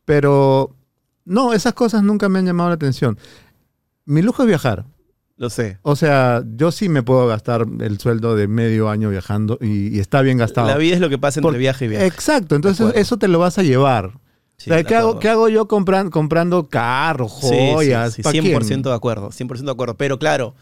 Pero, 0.04 0.76
no, 1.24 1.54
esas 1.54 1.74
cosas 1.74 2.04
nunca 2.04 2.28
me 2.28 2.40
han 2.40 2.46
llamado 2.46 2.68
la 2.70 2.76
atención. 2.76 3.18
Mi 4.06 4.22
lujo 4.22 4.44
es 4.44 4.50
viajar. 4.50 4.84
Lo 5.38 5.50
sé. 5.50 5.78
O 5.84 5.96
sea, 5.96 6.44
yo 6.58 6.74
sí 6.74 6.90
me 6.90 7.02
puedo 7.02 7.26
gastar 7.28 7.66
el 7.80 7.98
sueldo 7.98 8.36
de 8.36 8.50
medio 8.50 8.90
año 8.90 9.10
viajando 9.10 9.58
y, 9.62 9.96
y 9.96 10.00
está 10.00 10.22
bien 10.22 10.38
gastado. 10.38 10.68
La 10.68 10.76
vida 10.76 10.96
es 10.96 11.02
lo 11.02 11.08
que 11.08 11.18
pasa 11.18 11.40
entre 11.40 11.52
Por- 11.52 11.58
viaje 11.58 11.86
y 11.86 11.88
viaje. 11.88 12.06
Exacto, 12.08 12.58
entonces 12.58 12.92
eso 12.96 13.16
te 13.18 13.30
lo 13.30 13.40
vas 13.40 13.58
a 13.58 13.64
llevar. 13.64 14.20
Sí, 14.60 14.70
O 14.70 14.74
sea, 14.74 14.78
de 14.78 14.84
¿qué, 14.84 14.96
hago, 14.96 15.08
acuerdo. 15.10 15.20
qué 15.22 15.30
hago 15.30 15.50
yo 15.50 15.68
compran- 15.68 16.10
comprando 16.10 16.68
carros, 16.68 17.32
Sí, 17.40 17.48
sí, 17.50 17.72
joyas? 17.74 18.14
sí, 18.14 18.22
¿Pa' 18.22 18.32
100% 18.32 18.68
quién? 18.68 18.82
de 18.82 18.94
acuerdo, 18.94 19.32
100% 19.32 19.66
de 19.66 19.72
acuerdo. 19.72 19.96
Pero 19.96 20.20
claro, 20.20 20.54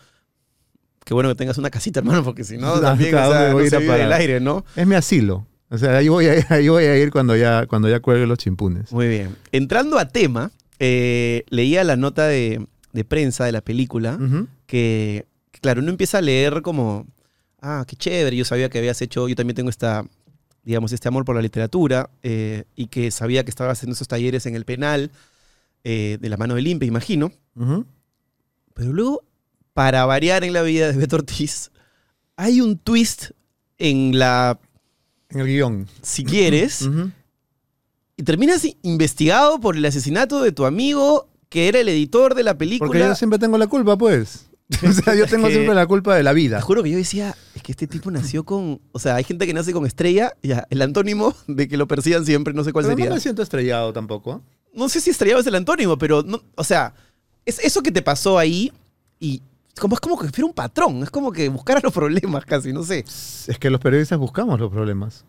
qué 1.04 1.14
bueno 1.14 1.30
que 1.30 1.36
tengas 1.36 1.58
una 1.58 1.70
casita, 1.70 2.00
hermano, 2.02 2.24
porque 2.24 2.44
si 2.44 2.58
no, 2.58 2.80
también 2.80 3.10
claro, 3.12 3.30
o 3.30 3.34
sea, 3.34 3.48
me 3.48 3.54
voy 3.54 3.56
a 3.56 3.58
no 3.60 3.64
ir 3.66 3.70
se 3.72 3.76
a 3.76 3.80
vive 3.80 4.04
el 4.04 4.14
aire, 4.14 4.40
¿no? 4.40 4.64
Es 4.76 4.86
mi 4.88 4.96
asilo. 4.96 5.48
O 5.70 5.78
sea, 5.78 5.98
ahí 5.98 6.08
voy 6.08 6.28
a 6.28 6.38
ir, 6.38 6.46
ahí 6.50 6.68
voy 6.70 6.84
a 6.86 6.98
ir 6.98 7.12
cuando 7.12 7.36
ya, 7.36 7.66
cuando 7.66 7.90
ya 7.90 8.00
cuelgue 8.00 8.26
los 8.28 8.38
chimpunes. 8.38 8.92
Muy 8.94 9.08
bien. 9.08 9.36
Entrando 9.52 9.98
a 10.00 10.08
tema, 10.08 10.52
eh, 10.80 11.44
leía 11.50 11.84
la 11.84 11.96
nota 11.96 12.26
de, 12.28 12.66
de 12.94 13.04
prensa 13.04 13.46
de 13.46 13.52
la 13.52 13.62
película 13.62 14.18
que, 14.68 15.26
claro, 15.62 15.82
uno 15.82 15.90
empieza 15.90 16.20
a 16.20 16.22
leer 16.22 16.62
como, 16.62 17.08
ah, 17.62 17.84
qué 17.88 17.96
chévere, 17.96 18.36
yo 18.38 18.46
sabía 18.46 18.70
que 18.70 18.78
habías 18.78 19.02
hecho, 19.02 19.28
yo 19.28 19.36
también 19.36 19.56
tengo 19.56 19.70
esta, 19.70 20.06
digamos, 20.68 20.92
este 20.92 21.08
amor 21.08 21.24
por 21.24 21.34
la 21.34 21.42
literatura 21.42 22.10
eh, 22.24 22.66
y 22.76 22.88
que 22.88 23.10
sabía 23.10 23.46
que 23.46 23.50
estabas 23.50 23.78
haciendo 23.78 23.94
esos 23.94 24.10
talleres 24.10 24.46
en 24.48 24.54
el 24.54 24.66
penal 24.66 25.12
eh, 25.86 26.18
de 26.20 26.28
la 26.28 26.36
mano 26.36 26.56
del 26.56 26.68
INPE, 26.68 26.86
imagino. 26.86 27.32
Pero 28.74 28.92
luego, 28.92 29.24
para 29.72 30.06
variar 30.06 30.44
en 30.44 30.52
la 30.52 30.64
vida 30.64 30.92
de 30.92 30.98
Beto 30.98 31.16
Ortiz, 31.16 31.72
hay 32.36 32.60
un 32.60 32.78
twist 32.78 33.32
en 33.78 34.20
la, 34.20 34.60
En 35.30 35.40
el 35.40 35.48
guion. 35.48 35.88
si 36.02 36.26
quieres, 36.26 36.86
y 38.18 38.24
terminas 38.24 38.68
investigado 38.82 39.62
por 39.62 39.78
el 39.78 39.86
asesinato 39.86 40.44
de 40.44 40.52
tu 40.52 40.66
amigo 40.66 41.30
que 41.48 41.70
era 41.70 41.80
el 41.80 41.88
editor 41.88 42.36
de 42.36 42.44
la 42.44 42.58
película. 42.58 42.90
Porque 42.90 43.00
yo 43.00 43.16
siempre 43.16 43.40
tengo 43.40 43.58
la 43.58 43.68
culpa, 43.68 43.98
pues. 43.98 44.47
O 44.88 44.92
sea, 44.92 45.16
yo 45.16 45.26
tengo 45.28 45.48
siempre 45.48 45.74
la 45.74 45.88
culpa 45.88 46.16
de 46.16 46.24
la 46.24 46.32
Te 46.32 46.36
vida. 46.36 46.62
juro 46.62 46.84
que 46.84 46.92
yo 46.92 46.98
decía, 46.98 47.36
es 47.56 47.64
que 47.64 47.72
este 47.72 47.88
tipo 47.88 48.12
nació 48.12 48.44
con. 48.44 48.82
O 48.92 49.00
sea, 49.00 49.16
hay 49.16 49.24
gente 49.24 49.48
que 49.48 49.54
nace 49.54 49.72
con 49.72 49.86
estrella, 49.86 50.34
ya, 50.44 50.68
el 50.70 50.82
antónimo 50.82 51.34
de 51.48 51.68
que 51.68 51.78
lo 51.78 51.88
persigan 51.88 52.26
siempre, 52.26 52.54
no 52.54 52.64
sé 52.64 52.74
cuál 52.74 52.84
Pero 52.86 52.96
sería. 52.96 53.10
no 53.10 53.16
me 53.16 53.22
siento 53.22 53.42
estrellado 53.42 53.94
tampoco. 53.94 54.42
No 54.74 54.90
sé 54.90 55.00
si 55.00 55.10
estrellado 55.10 55.42
es 55.42 55.48
el 55.48 55.56
antónimo, 55.56 55.98
pero 55.98 56.22
no, 56.22 56.42
o 56.56 56.64
sea, 56.64 56.94
es 57.46 57.60
eso 57.60 57.82
que 57.82 57.92
te 57.92 58.02
pasó 58.02 58.38
ahí 58.38 58.72
y 59.20 59.42
como 59.80 59.96
es 59.96 60.02
como 60.02 60.20
que 60.20 60.28
fuera 60.30 60.46
un 60.46 60.54
patrón, 60.54 61.02
es 61.04 61.10
como 61.10 61.32
que 61.32 61.48
buscaras 61.50 61.84
los 61.84 61.94
problemas 61.94 62.46
casi, 62.46 62.74
no 62.74 62.84
sé. 62.84 63.06
Es 63.48 63.58
que 63.60 63.70
los 63.70 63.80
periodistas 63.80 64.20
buscamos 64.20 64.60
los 64.60 64.72
problemas. 64.72 65.24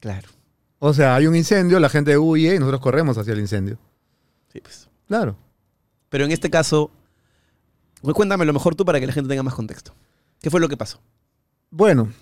Claro. 0.00 0.28
O 0.78 0.92
sea, 0.94 1.16
hay 1.16 1.26
un 1.26 1.34
incendio, 1.34 1.80
la 1.80 1.88
gente 1.88 2.16
huye 2.16 2.54
y 2.54 2.58
nosotros 2.58 2.80
corremos 2.80 3.18
hacia 3.18 3.32
el 3.32 3.40
incendio. 3.40 3.78
Sí, 4.52 4.60
pues. 4.60 4.88
Claro. 5.08 5.36
Pero 6.10 6.24
en 6.26 6.30
este 6.32 6.48
caso, 6.50 6.90
cuéntame 8.12 8.44
lo 8.44 8.52
mejor 8.52 8.74
tú 8.74 8.84
para 8.84 9.00
que 9.00 9.06
la 9.06 9.12
gente 9.12 9.28
tenga 9.28 9.42
más 9.42 9.54
contexto. 9.54 9.94
¿Qué 10.42 10.50
fue 10.50 10.60
lo 10.60 10.68
que 10.68 10.76
pasó? 10.76 11.00
Bueno, 11.70 12.12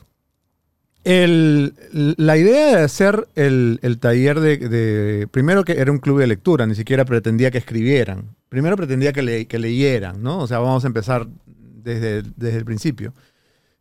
el- 1.04 1.74
la 2.16 2.36
idea 2.36 2.76
de 2.78 2.82
hacer 2.84 3.26
el, 3.34 3.80
el 3.82 3.98
taller 3.98 4.38
de, 4.40 5.26
Primero 5.30 5.64
que 5.64 5.72
era 5.72 5.90
un 5.90 5.98
club 5.98 6.20
de 6.20 6.26
lectura, 6.26 6.66
ni 6.66 6.74
siquiera 6.74 7.04
pretendía 7.04 7.50
que 7.50 7.58
escribieran. 7.58 8.36
Primero 8.48 8.76
pretendía 8.76 9.12
que, 9.12 9.22
le- 9.22 9.46
que 9.46 9.58
leyeran, 9.58 10.22
¿no? 10.22 10.38
O 10.40 10.46
sea, 10.46 10.58
vamos 10.58 10.84
a 10.84 10.86
empezar 10.86 11.26
desde, 11.46 12.22
desde 12.36 12.58
el 12.58 12.64
principio. 12.64 13.14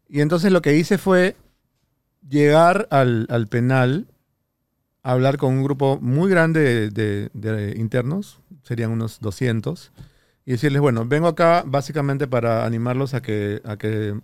Y 0.09 0.21
entonces 0.21 0.51
lo 0.51 0.61
que 0.61 0.75
hice 0.75 0.97
fue 0.97 1.35
llegar 2.27 2.87
al, 2.89 3.27
al 3.29 3.47
penal, 3.47 4.07
hablar 5.03 5.37
con 5.37 5.53
un 5.53 5.63
grupo 5.63 5.99
muy 6.01 6.29
grande 6.29 6.89
de, 6.89 6.89
de- 6.89 7.29
de 7.33 7.77
internos, 7.77 8.39
serían 8.63 8.91
unos 8.91 9.19
200, 9.19 9.91
y 10.45 10.51
decirles, 10.51 10.81
bueno, 10.81 11.05
vengo 11.05 11.27
acá 11.27 11.63
básicamente 11.65 12.27
para 12.27 12.65
animarlos 12.65 13.13
a 13.13 13.21
que, 13.21 13.61
a 13.63 13.77
que 13.77 14.15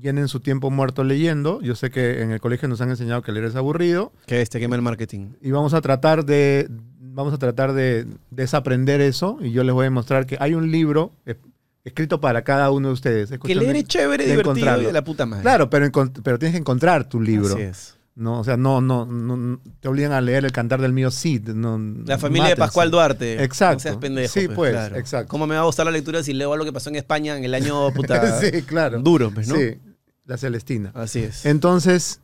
llenen 0.00 0.28
su 0.28 0.40
tiempo 0.40 0.70
muerto 0.70 1.04
leyendo. 1.04 1.60
Yo 1.60 1.74
sé 1.74 1.90
que 1.90 2.22
en 2.22 2.30
el 2.30 2.40
colegio 2.40 2.68
nos 2.68 2.80
han 2.80 2.90
enseñado 2.90 3.22
que 3.22 3.32
leer 3.32 3.46
es 3.46 3.56
aburrido 3.56 4.12
Que 4.26 4.42
este 4.42 4.60
quema 4.60 4.76
el 4.76 4.82
marketing. 4.82 5.30
y 5.40 5.50
vamos 5.50 5.74
a 5.74 5.80
tratar 5.80 6.24
de 6.24 6.68
vamos 6.98 7.32
a 7.32 7.38
tratar 7.38 7.72
de 7.72 8.06
desaprender 8.30 9.00
eso 9.00 9.38
y 9.40 9.50
yo 9.50 9.64
les 9.64 9.72
voy 9.72 9.84
a 9.84 9.84
demostrar 9.84 10.26
que 10.26 10.36
hay 10.38 10.52
un 10.52 10.70
libro 10.70 11.12
eh, 11.24 11.36
escrito 11.82 12.20
para 12.20 12.42
cada 12.42 12.70
uno 12.70 12.88
de 12.88 12.94
ustedes. 12.94 13.30
Es 13.30 13.38
Que 13.38 13.54
leer 13.54 13.76
es 13.76 13.84
chévere, 13.84 14.26
divertido 14.26 14.82
y 14.82 14.84
de 14.84 14.92
la 14.92 15.02
puta 15.02 15.24
madre. 15.24 15.42
Claro, 15.42 15.70
pero, 15.70 15.90
pero 16.22 16.38
tienes 16.38 16.52
que 16.54 16.60
encontrar 16.60 17.08
tu 17.08 17.20
libro. 17.20 17.54
Así 17.54 17.62
es. 17.62 17.95
¿No? 18.16 18.40
O 18.40 18.44
sea, 18.44 18.56
no, 18.56 18.80
no, 18.80 19.06
no, 19.06 19.60
te 19.78 19.86
obligan 19.88 20.10
a 20.12 20.20
leer 20.20 20.44
el 20.44 20.50
cantar 20.52 20.80
del 20.80 20.92
mío 20.92 21.10
Cid. 21.10 21.50
No, 21.50 21.78
La 22.04 22.18
familia 22.18 22.48
de. 22.48 22.56
Pascual 22.56 22.90
Duarte. 22.90 23.42
Exacto. 23.44 23.74
No 23.76 23.80
seas 23.80 23.96
pendejo. 23.98 24.32
Sí, 24.32 24.48
pues, 24.48 24.74
exacto. 24.94 25.28
¿Cómo 25.28 25.46
me 25.46 25.54
va 25.54 25.60
a 25.60 25.64
gustar 25.64 25.86
la 25.86 25.92
lectura 25.92 26.22
si 26.24 26.32
leo 26.32 26.52
algo 26.52 26.64
que 26.64 26.72
pasó 26.72 26.88
en 26.90 26.96
España 26.96 27.36
en 27.36 27.44
el 27.44 27.54
año 27.54 27.90
puta 27.94 28.40
sí, 28.40 28.62
claro. 28.62 28.98
duro, 29.00 29.30
pues, 29.30 29.46
¿no? 29.48 29.54
Sí, 29.54 29.78
la 30.24 30.36
Celestina. 30.36 30.90
Así 30.94 31.20
es. 31.20 31.46
Entonces, 31.46 32.20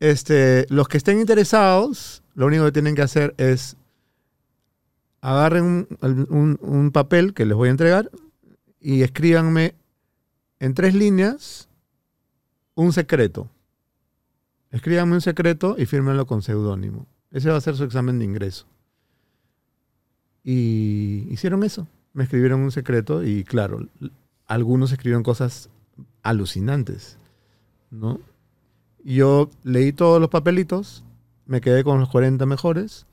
este, 0.00 0.66
los 0.70 0.88
que 0.88 0.96
estén 0.96 1.20
interesados, 1.20 2.22
lo 2.34 2.46
único 2.46 2.64
que 2.64 2.72
tienen 2.72 2.94
que 2.96 3.02
hacer 3.02 3.34
es 3.38 3.76
agarren 5.20 5.64
un, 5.64 6.26
un- 6.30 6.58
un 6.60 6.90
papel 6.90 7.32
que 7.34 7.46
les 7.46 7.56
voy 7.56 7.68
a 7.68 7.70
entregar 7.70 8.10
y 8.80 9.02
escríbanme 9.02 9.74
en 10.60 10.74
tres 10.74 10.94
líneas 10.94 11.68
un 12.74 12.92
secreto. 12.92 13.48
Escríbanme 14.74 15.14
un 15.14 15.20
secreto 15.20 15.76
y 15.78 15.86
fírmenlo 15.86 16.26
con 16.26 16.42
seudónimo. 16.42 17.06
Ese 17.30 17.48
va 17.48 17.56
a 17.56 17.60
ser 17.60 17.76
su 17.76 17.84
examen 17.84 18.18
de 18.18 18.24
ingreso. 18.24 18.66
Y 20.42 21.28
hicieron 21.30 21.62
eso. 21.62 21.86
Me 22.12 22.24
escribieron 22.24 22.60
un 22.60 22.72
secreto 22.72 23.22
y 23.22 23.44
claro, 23.44 23.86
algunos 24.46 24.90
escribieron 24.90 25.22
cosas 25.22 25.70
alucinantes. 26.24 27.18
¿no? 27.92 28.18
Yo 29.04 29.48
leí 29.62 29.92
todos 29.92 30.20
los 30.20 30.28
papelitos, 30.28 31.04
me 31.46 31.60
quedé 31.60 31.84
con 31.84 32.00
los 32.00 32.08
40 32.08 32.44
mejores 32.44 33.06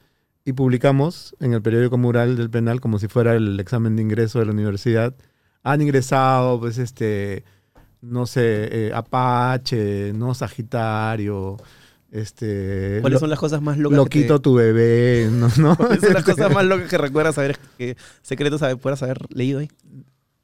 y 0.44 0.54
publicamos 0.54 1.36
en 1.40 1.54
el 1.54 1.62
periódico 1.62 2.00
mural 2.00 2.38
del 2.38 2.50
penal 2.50 2.82
como 2.82 2.98
si 2.98 3.08
fuera 3.08 3.36
el 3.36 3.60
examen 3.60 3.96
de 3.96 4.02
ingreso 4.02 4.40
de 4.40 4.48
la 4.48 4.54
universidad. 4.54 5.14
Han 5.62 5.84
ingresado, 5.84 6.60
pues, 6.60 6.80
este, 6.80 7.44
no 8.02 8.26
sé, 8.26 8.88
eh, 8.88 8.92
Apache, 8.94 10.14
¿no? 10.14 10.34
Sagitario, 10.34 11.58
este... 12.12 12.98
¿Cuáles 13.02 13.16
lo- 13.16 13.20
son 13.20 13.30
las 13.30 13.40
cosas 13.40 13.62
más 13.62 13.78
locas 13.78 13.96
lo 13.98 14.04
que 14.06 14.10
te- 14.10 14.22
quito 14.24 14.42
tu 14.42 14.56
bebé, 14.56 15.30
¿no? 15.32 15.48
¿no? 15.58 15.76
¿Cuáles 15.76 16.02
son 16.02 16.14
las 16.14 16.24
cosas 16.24 16.54
más 16.54 16.66
locas 16.66 16.90
que 16.90 16.98
recuerdas 16.98 17.38
haber, 17.38 17.58
que 17.78 17.96
secretos 18.22 18.62
puedas 18.82 19.02
haber 19.04 19.20
leído 19.34 19.60
ahí? 19.60 19.70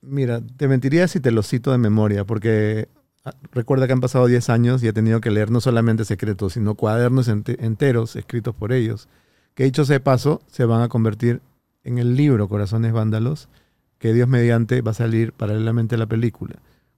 Mira, 0.02 0.42
te 0.58 0.68
mentiría 0.68 1.08
si 1.08 1.20
te 1.20 1.32
lo 1.32 1.44
cito 1.44 1.72
de 1.72 1.78
memoria, 1.78 2.24
porque 2.24 2.88
ah, 3.26 3.34
recuerda 3.52 3.88
que 3.88 3.94
han 3.94 4.00
pasado 4.02 4.28
10 4.28 4.50
años 4.50 4.82
y 4.84 4.88
he 4.88 4.94
tenido 4.94 5.20
que 5.20 5.32
leer 5.32 5.52
no 5.52 5.60
solamente 5.60 6.06
secretos, 6.06 6.54
sino 6.54 6.76
cuadernos 6.76 7.28
ente- 7.28 7.58
enteros 7.60 8.16
escritos 8.16 8.56
por 8.56 8.72
ellos, 8.72 9.10
que 9.56 9.64
dicho 9.66 9.84
sea 9.86 9.96
de 9.96 10.00
paso, 10.00 10.42
se 10.48 10.66
van 10.66 10.82
a 10.82 10.88
convertir 10.88 11.42
en 11.84 11.98
el 11.98 12.16
libro 12.16 12.48
Corazones 12.48 12.94
Vándalos, 12.94 13.50
que 13.98 14.14
Dios 14.14 14.28
mediante 14.30 14.82
va 14.82 14.92
a 14.92 14.94
salir 14.94 15.34
paralelamente 15.34 15.96
a 15.96 15.98
la 15.98 16.06
película, 16.06 16.56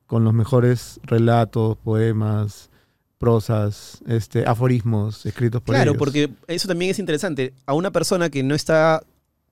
con 0.10 0.24
los 0.24 0.34
mejores 0.34 1.00
relatos, 1.04 1.78
poemas, 1.78 2.72
prosas, 3.20 4.00
este, 4.08 4.44
aforismos 4.48 5.24
escritos 5.28 5.62
por 5.62 5.76
Claro, 5.76 5.92
ellos. 5.92 6.00
porque 6.00 6.32
eso 6.48 6.68
también 6.68 6.90
es 6.90 6.98
interesante. 6.98 7.54
A 7.68 7.76
una 7.76 7.92
persona 7.92 8.32
que 8.32 8.42
no 8.42 8.56
está, 8.56 9.04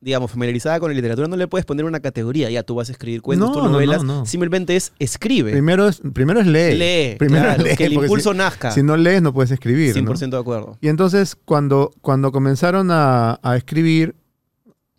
digamos, 0.02 0.32
familiarizada 0.32 0.80
con 0.80 0.90
la 0.90 0.96
literatura, 0.96 1.28
no 1.28 1.36
le 1.36 1.48
puedes 1.48 1.64
poner 1.66 1.86
una 1.86 2.00
categoría. 2.00 2.50
Ya 2.50 2.64
tú 2.64 2.74
vas 2.74 2.90
a 2.90 2.94
escribir 2.94 3.22
cuentos, 3.22 3.50
No, 3.50 3.54
tú 3.56 3.70
novelas. 3.70 4.04
no, 4.04 4.22
no. 4.22 4.26
Simplemente 4.26 4.76
es 4.76 4.94
escribe. 4.98 5.52
Primero 5.52 5.88
es, 5.88 6.02
primero 6.12 6.40
es 6.40 6.48
lee. 6.48 6.76
lee. 6.76 7.16
Primero 7.20 7.44
claro, 7.44 7.64
lee, 7.64 7.76
que 7.76 7.86
el 7.86 7.94
impulso 7.94 8.34
nazca. 8.34 8.72
Si 8.72 8.82
no 8.82 8.98
lees, 8.98 9.22
no 9.22 9.32
puedes 9.34 9.52
escribir. 9.52 9.96
¿no? 10.02 10.14
100% 10.16 10.30
de 10.32 10.38
acuerdo. 10.40 10.78
Y 10.82 10.88
entonces, 10.88 11.36
cuando, 11.46 11.94
cuando 12.02 12.32
comenzaron 12.32 12.90
a, 12.90 13.40
a 13.44 13.58
escribir, 13.58 14.16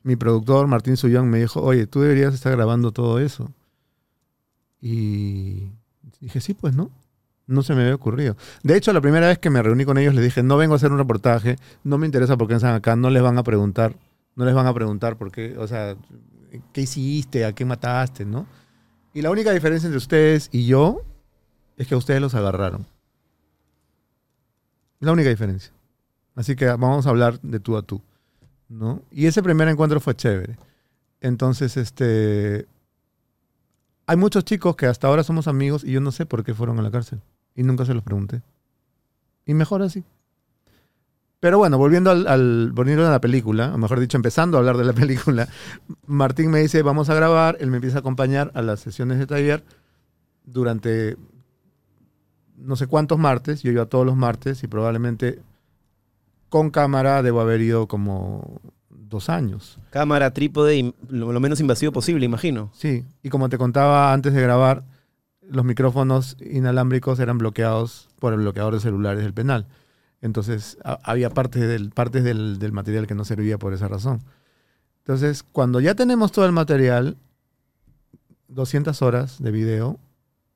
mi 0.05 0.15
productor 0.15 0.69
Martín 0.69 0.97
Sullón 0.97 1.29
me 1.29 1.41
dijo, 1.41 1.61
oye, 1.63 1.89
tú 1.89 2.01
deberías 2.01 2.33
estar 2.33 2.53
grabando 2.55 2.93
todo 2.93 3.19
eso. 3.19 3.51
Y 4.81 5.71
dije, 6.21 6.41
sí, 6.41 6.55
pues 6.55 6.75
no. 6.75 6.91
No 7.47 7.63
se 7.63 7.75
me 7.75 7.81
había 7.81 7.95
ocurrido. 7.95 8.37
De 8.63 8.77
hecho, 8.77 8.93
la 8.93 9.01
primera 9.01 9.27
vez 9.27 9.39
que 9.39 9.49
me 9.49 9.63
reuní 9.63 9.87
con 9.87 9.97
ellos 9.97 10.15
les 10.15 10.23
dije, 10.23 10.43
no 10.43 10.59
vengo 10.59 10.75
a 10.75 10.77
hacer 10.77 10.93
un 10.93 10.99
reportaje, 10.99 11.57
no 11.83 11.97
me 11.97 12.05
interesa 12.05 12.37
por 12.37 12.47
qué 12.47 12.55
están 12.55 12.75
acá, 12.75 12.95
no 12.95 13.09
les 13.09 13.23
van 13.23 13.39
a 13.39 13.43
preguntar, 13.43 13.97
no 14.37 14.45
les 14.45 14.55
van 14.55 14.67
a 14.67 14.75
preguntar 14.75 15.17
por 15.17 15.33
qué, 15.33 15.57
o 15.57 15.67
sea, 15.67 15.97
qué 16.75 16.83
hiciste, 16.83 17.47
a 17.47 17.53
qué 17.53 17.65
mataste, 17.65 18.27
¿no? 18.27 18.47
Y 19.15 19.23
la 19.23 19.31
única 19.31 19.51
diferencia 19.53 19.87
entre 19.87 19.97
ustedes 19.97 20.51
y 20.53 20.67
yo 20.67 21.01
es 21.79 21.87
que 21.87 21.97
ustedes 21.97 22.21
los 22.21 22.35
agarraron. 22.35 22.87
La 25.01 25.13
única 25.13 25.31
diferencia. 25.31 25.73
Así 26.35 26.55
que 26.55 26.67
vamos 26.67 27.07
a 27.07 27.11
hablar 27.11 27.41
de 27.41 27.61
tú 27.61 27.77
a 27.77 27.83
tú, 27.83 28.03
¿no? 28.69 29.03
Y 29.11 29.27
ese 29.27 29.43
primer 29.43 29.69
encuentro 29.69 30.01
fue 30.01 30.15
chévere. 30.15 30.57
Entonces, 31.21 31.77
este, 31.77 32.67
hay 34.09 34.17
muchos 34.17 34.43
chicos 34.43 34.75
que 34.75 34.87
hasta 34.87 35.07
ahora 35.07 35.23
somos 35.23 35.49
amigos 35.49 35.85
y 35.85 35.93
yo 35.93 36.01
no 36.01 36.13
sé 36.13 36.25
por 36.25 36.43
qué 36.43 36.55
fueron 36.55 36.79
a 36.79 36.83
la 36.83 36.91
cárcel. 36.91 37.21
Y 37.55 37.63
nunca 37.63 37.85
se 37.85 37.93
los 37.93 38.03
pregunté. 38.03 38.41
Y 39.45 39.53
mejor 39.53 39.83
así. 39.83 40.03
Pero 41.41 41.59
bueno, 41.59 41.77
volviendo, 41.77 42.11
al, 42.11 42.73
volviendo 42.73 43.07
a 43.07 43.11
la 43.11 43.21
película, 43.21 43.75
o 43.75 43.77
mejor 43.77 44.01
dicho, 44.01 44.17
empezando 44.17 44.57
a 44.57 44.61
hablar 44.61 44.79
de 44.79 44.85
la 44.87 44.93
película, 44.95 45.47
Martín 46.07 46.51
me 46.51 46.61
dice, 46.61 46.81
vamos 46.81 47.11
a 47.11 47.15
grabar, 47.15 47.59
él 47.61 47.71
me 47.71 47.77
empieza 47.77 47.99
a 47.99 48.01
acompañar 48.01 48.51
a 48.55 48.63
las 48.63 48.81
sesiones 48.81 49.19
de 49.19 49.27
taller 49.27 49.63
durante 50.43 51.19
no 52.57 52.77
sé 52.77 52.87
cuántos 52.87 53.19
martes, 53.19 53.63
yo 53.63 53.71
iba 53.71 53.85
todos 53.85 54.07
los 54.07 54.17
martes 54.17 54.65
y 54.65 54.69
probablemente 54.69 55.43
con 56.49 56.71
cámara 56.71 57.23
debo 57.23 57.43
haber 57.43 57.61
ido 57.61 57.89
como 57.89 58.63
dos 59.09 59.29
años. 59.29 59.79
Cámara, 59.91 60.33
trípode 60.33 60.77
y 60.77 60.95
lo, 61.09 61.33
lo 61.33 61.41
menos 61.41 61.61
invasivo 61.61 61.93
posible, 61.93 62.25
imagino. 62.27 62.71
Sí, 62.75 63.05
y 63.23 63.29
como 63.31 63.49
te 63.49 63.59
contaba 63.59 64.13
antes 64.13 64.33
de 64.35 64.43
grabar, 64.43 64.85
los 65.43 65.65
micrófonos 65.65 66.37
inalámbricos 66.41 67.19
eran 67.21 67.39
bloqueados 67.39 68.09
por 68.19 68.33
el 68.35 68.41
bloqueador 68.41 68.75
de 68.75 68.81
celulares 68.81 69.23
del 69.23 69.33
penal. 69.33 69.67
Entonces 70.21 70.77
a- 70.85 70.99
había 71.05 71.31
partes, 71.31 71.67
del, 71.67 71.91
partes 71.91 72.23
del, 72.25 72.59
del 72.59 72.73
material 72.73 73.07
que 73.07 73.15
no 73.15 73.25
servía 73.25 73.57
por 73.59 73.73
esa 73.73 73.89
razón. 73.89 74.21
Entonces, 74.99 75.43
cuando 75.43 75.81
ya 75.81 75.95
tenemos 75.95 76.33
todo 76.33 76.45
el 76.45 76.53
material, 76.53 77.17
200 78.49 79.01
horas 79.03 79.43
de 79.43 79.51
video, 79.51 79.99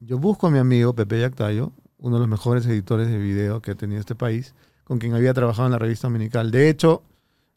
yo 0.00 0.18
busco 0.18 0.46
a 0.46 0.50
mi 0.50 0.58
amigo 0.58 0.94
Pepe 0.94 1.20
Yactayo, 1.20 1.72
uno 1.98 2.16
de 2.16 2.20
los 2.20 2.28
mejores 2.28 2.66
editores 2.66 3.08
de 3.08 3.18
video 3.18 3.60
que 3.62 3.70
ha 3.70 3.74
tenido 3.74 4.00
este 4.00 4.14
país, 4.14 4.54
con 4.84 4.98
quien 4.98 5.14
había 5.14 5.32
trabajado 5.34 5.66
en 5.68 5.72
la 5.72 5.78
revista 5.78 6.08
Dominical. 6.08 6.50
De 6.50 6.68
hecho, 6.68 7.02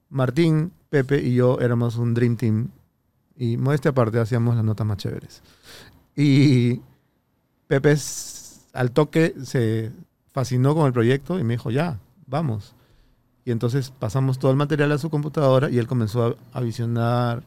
Martín, 0.09 0.71
Pepe 0.95 1.21
y 1.21 1.35
yo 1.35 1.59
éramos 1.59 1.97
un 1.97 2.13
Dream 2.13 2.37
Team 2.37 2.69
y 3.35 3.57
modestia 3.57 3.91
aparte 3.91 4.17
hacíamos 4.17 4.55
las 4.55 4.63
notas 4.63 4.87
más 4.87 4.95
chéveres. 4.95 5.41
Y 6.15 6.79
Pepe 7.67 7.97
al 8.71 8.91
toque 8.91 9.35
se 9.43 9.91
fascinó 10.31 10.73
con 10.73 10.87
el 10.87 10.93
proyecto 10.93 11.37
y 11.37 11.43
me 11.43 11.55
dijo, 11.55 11.69
ya, 11.69 11.99
vamos. 12.27 12.75
Y 13.43 13.51
entonces 13.51 13.91
pasamos 13.91 14.39
todo 14.39 14.51
el 14.51 14.57
material 14.57 14.89
a 14.93 14.97
su 14.97 15.09
computadora 15.09 15.69
y 15.69 15.79
él 15.79 15.85
comenzó 15.85 16.27
a, 16.53 16.57
a 16.57 16.61
visionar, 16.61 17.43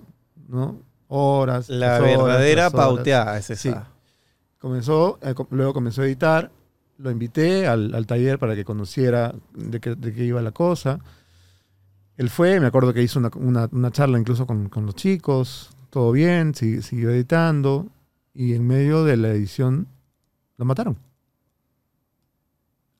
¿no? 0.46 0.82
Horas. 1.06 1.70
La 1.70 1.96
horas, 2.00 2.18
verdadera 2.18 2.68
pauteada 2.68 3.38
es 3.38 3.48
esa. 3.48 3.62
Sí. 3.62 3.74
Comenzó, 4.58 5.18
eh, 5.22 5.34
luego 5.48 5.72
comenzó 5.72 6.02
a 6.02 6.04
editar, 6.04 6.50
lo 6.98 7.10
invité 7.10 7.66
al, 7.66 7.94
al 7.94 8.06
taller 8.06 8.38
para 8.38 8.54
que 8.54 8.66
conociera 8.66 9.34
de 9.54 9.80
qué, 9.80 9.94
de 9.94 10.12
qué 10.12 10.24
iba 10.24 10.42
la 10.42 10.52
cosa. 10.52 11.00
Él 12.18 12.28
fue, 12.28 12.60
me 12.60 12.66
acuerdo 12.66 12.92
que 12.92 13.02
hizo 13.02 13.18
una, 13.18 13.30
una- 13.72 13.90
charla 13.90 14.18
incluso 14.18 14.46
con, 14.46 14.68
con 14.68 14.84
los 14.84 14.94
chicos, 14.94 15.70
todo 15.88 16.12
bien, 16.12 16.54
si- 16.54 16.82
siguió 16.82 17.10
editando 17.10 17.86
y 18.34 18.52
en 18.54 18.66
medio 18.66 19.04
de 19.04 19.16
la 19.16 19.28
edición 19.30 19.86
lo 20.58 20.66
mataron. 20.66 20.98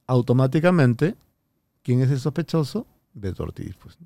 Automáticamente, 0.07 1.17
¿quién 1.83 2.01
es 2.01 2.11
el 2.11 2.19
sospechoso? 2.21 2.87
Beto 3.13 3.43
Ortiz. 3.43 3.77
Pues. 3.77 3.99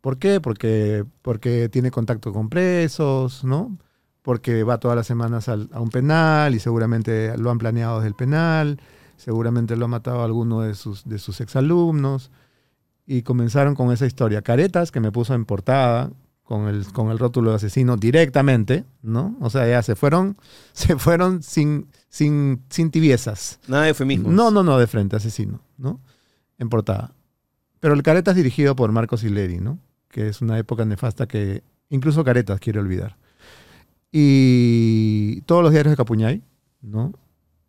¿Por 0.00 0.18
qué? 0.18 0.40
Porque, 0.40 1.04
porque 1.22 1.68
tiene 1.68 1.90
contacto 1.90 2.32
con 2.32 2.48
presos, 2.48 3.42
¿no? 3.44 3.76
porque 4.22 4.64
va 4.64 4.78
todas 4.78 4.96
las 4.96 5.06
semanas 5.06 5.48
a 5.48 5.54
un 5.80 5.90
penal 5.90 6.52
y 6.56 6.58
seguramente 6.58 7.38
lo 7.38 7.48
han 7.52 7.58
planeado 7.58 7.98
desde 7.98 8.08
el 8.08 8.14
penal, 8.16 8.80
seguramente 9.16 9.76
lo 9.76 9.84
ha 9.84 9.88
matado 9.88 10.24
alguno 10.24 10.62
de 10.62 10.74
sus, 10.74 11.04
de 11.08 11.20
sus 11.20 11.40
exalumnos. 11.40 12.32
Y 13.06 13.22
comenzaron 13.22 13.74
con 13.74 13.92
esa 13.92 14.06
historia. 14.06 14.42
Caretas, 14.42 14.90
que 14.90 15.00
me 15.00 15.12
puso 15.12 15.34
en 15.34 15.44
portada 15.44 16.10
con 16.42 16.68
el, 16.68 16.86
con 16.92 17.10
el 17.10 17.18
rótulo 17.18 17.50
de 17.50 17.56
asesino 17.56 17.96
directamente, 17.96 18.84
¿no? 19.02 19.36
O 19.40 19.50
sea, 19.50 19.68
ya 19.68 19.82
se 19.82 19.96
fueron, 19.96 20.36
se 20.72 20.96
fueron 20.96 21.42
sin, 21.42 21.88
sin, 22.08 22.62
sin 22.70 22.90
tibiezas. 22.90 23.58
Nada 23.68 23.84
de 23.84 23.90
eufemismos. 23.90 24.32
No, 24.32 24.50
no, 24.50 24.62
no, 24.62 24.78
de 24.78 24.86
frente, 24.86 25.16
asesino, 25.16 25.60
¿no? 25.78 26.00
En 26.58 26.68
portada. 26.68 27.12
Pero 27.80 27.94
el 27.94 28.02
Caretas 28.02 28.34
dirigido 28.34 28.74
por 28.74 28.90
Marcos 28.90 29.20
Sileri, 29.20 29.58
¿no? 29.58 29.78
Que 30.08 30.28
es 30.28 30.40
una 30.40 30.58
época 30.58 30.84
nefasta 30.84 31.26
que 31.26 31.62
incluso 31.90 32.24
Caretas 32.24 32.58
quiere 32.58 32.80
olvidar. 32.80 33.16
Y 34.10 35.42
todos 35.42 35.62
los 35.62 35.72
diarios 35.72 35.92
de 35.92 35.96
Capuñay, 35.96 36.42
¿no? 36.80 37.12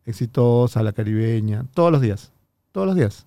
Exitosa, 0.06 0.82
La 0.82 0.94
Caribeña, 0.94 1.66
todos 1.74 1.92
los 1.92 2.02
días, 2.02 2.32
todos 2.72 2.88
los 2.88 2.96
días. 2.96 3.27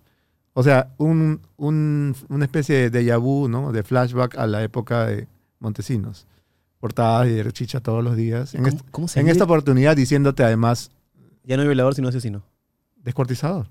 O 0.61 0.63
sea, 0.63 0.93
un, 0.99 1.41
un- 1.57 2.15
una 2.29 2.45
especie 2.45 2.91
de 2.91 2.91
déjà 3.03 3.19
vu, 3.19 3.49
¿no? 3.49 3.73
De 3.73 3.83
flashback 3.83 4.37
a 4.37 4.47
la 4.47 4.63
época 4.63 5.07
de 5.07 5.27
Montesinos. 5.59 6.27
Portadas 6.81 7.27
de 7.29 7.51
chicha 7.53 7.81
todos 7.81 8.05
los 8.05 8.15
días. 8.15 8.55
En, 8.55 8.63
¿Cómo, 8.65 8.69
est- 8.77 8.91
cómo 8.91 9.09
se 9.09 9.21
en 9.21 9.29
esta 9.29 9.45
oportunidad 9.45 9.97
diciéndote 9.97 10.45
además 10.45 10.91
Ya 11.45 11.57
no 11.57 11.63
hay 11.63 11.69
violador, 11.69 11.95
sino 11.95 12.09
asesino. 12.09 12.43
descuartizador. 13.03 13.69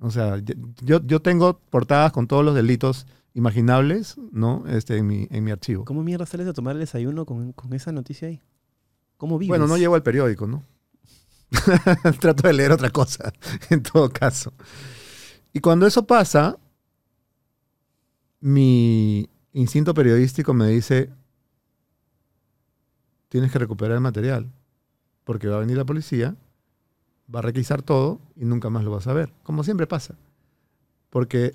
O 0.00 0.10
sea, 0.10 0.36
yo- 0.84 1.00
yo, 1.02 1.20
tengo 1.22 1.58
portadas 1.70 2.12
con 2.12 2.26
todos 2.26 2.44
los 2.44 2.54
delitos 2.54 3.06
imaginables, 3.34 4.16
¿no? 4.32 4.64
Este, 4.68 4.98
en 4.98 5.06
mi, 5.06 5.26
en 5.30 5.44
mi 5.44 5.50
archivo. 5.50 5.84
¿Cómo 5.86 6.02
mierda 6.04 6.26
sales 6.26 6.46
a 6.46 6.52
tomar 6.52 6.74
el 6.74 6.80
desayuno 6.80 7.24
con, 7.24 7.52
con 7.52 7.72
esa 7.72 7.90
noticia 7.90 8.28
ahí? 8.28 8.40
¿Cómo 9.16 9.38
vives? 9.38 9.48
Bueno, 9.48 9.66
no 9.66 9.78
llego 9.78 9.94
al 9.94 10.02
periódico, 10.02 10.46
¿no? 10.46 10.62
Trato 12.20 12.46
de 12.46 12.52
leer 12.52 12.72
otra 12.72 12.90
cosa, 12.90 13.32
en 13.70 13.82
todo 13.82 14.10
caso. 14.10 14.52
Y 15.52 15.60
cuando 15.60 15.86
eso 15.86 16.06
pasa, 16.06 16.58
mi 18.40 19.28
instinto 19.52 19.94
periodístico 19.94 20.54
me 20.54 20.68
dice, 20.68 21.10
tienes 23.28 23.50
que 23.50 23.58
recuperar 23.58 23.96
el 23.96 24.00
material, 24.00 24.50
porque 25.24 25.48
va 25.48 25.56
a 25.56 25.60
venir 25.60 25.76
la 25.76 25.84
policía, 25.84 26.36
va 27.34 27.40
a 27.40 27.42
requisar 27.42 27.82
todo 27.82 28.20
y 28.36 28.44
nunca 28.44 28.70
más 28.70 28.84
lo 28.84 28.90
vas 28.90 29.06
a 29.06 29.12
ver, 29.12 29.32
como 29.42 29.64
siempre 29.64 29.86
pasa. 29.86 30.14
Porque, 31.10 31.54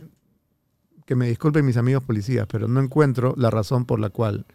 que 1.06 1.16
me 1.16 1.28
disculpen 1.28 1.66
mis 1.66 1.78
amigos 1.78 2.04
policías, 2.04 2.48
pero 2.48 2.68
no 2.68 2.82
encuentro 2.82 3.36
la 3.38 3.50
razón 3.50 3.86
por 3.86 4.00
la 4.00 4.10
cual 4.10 4.46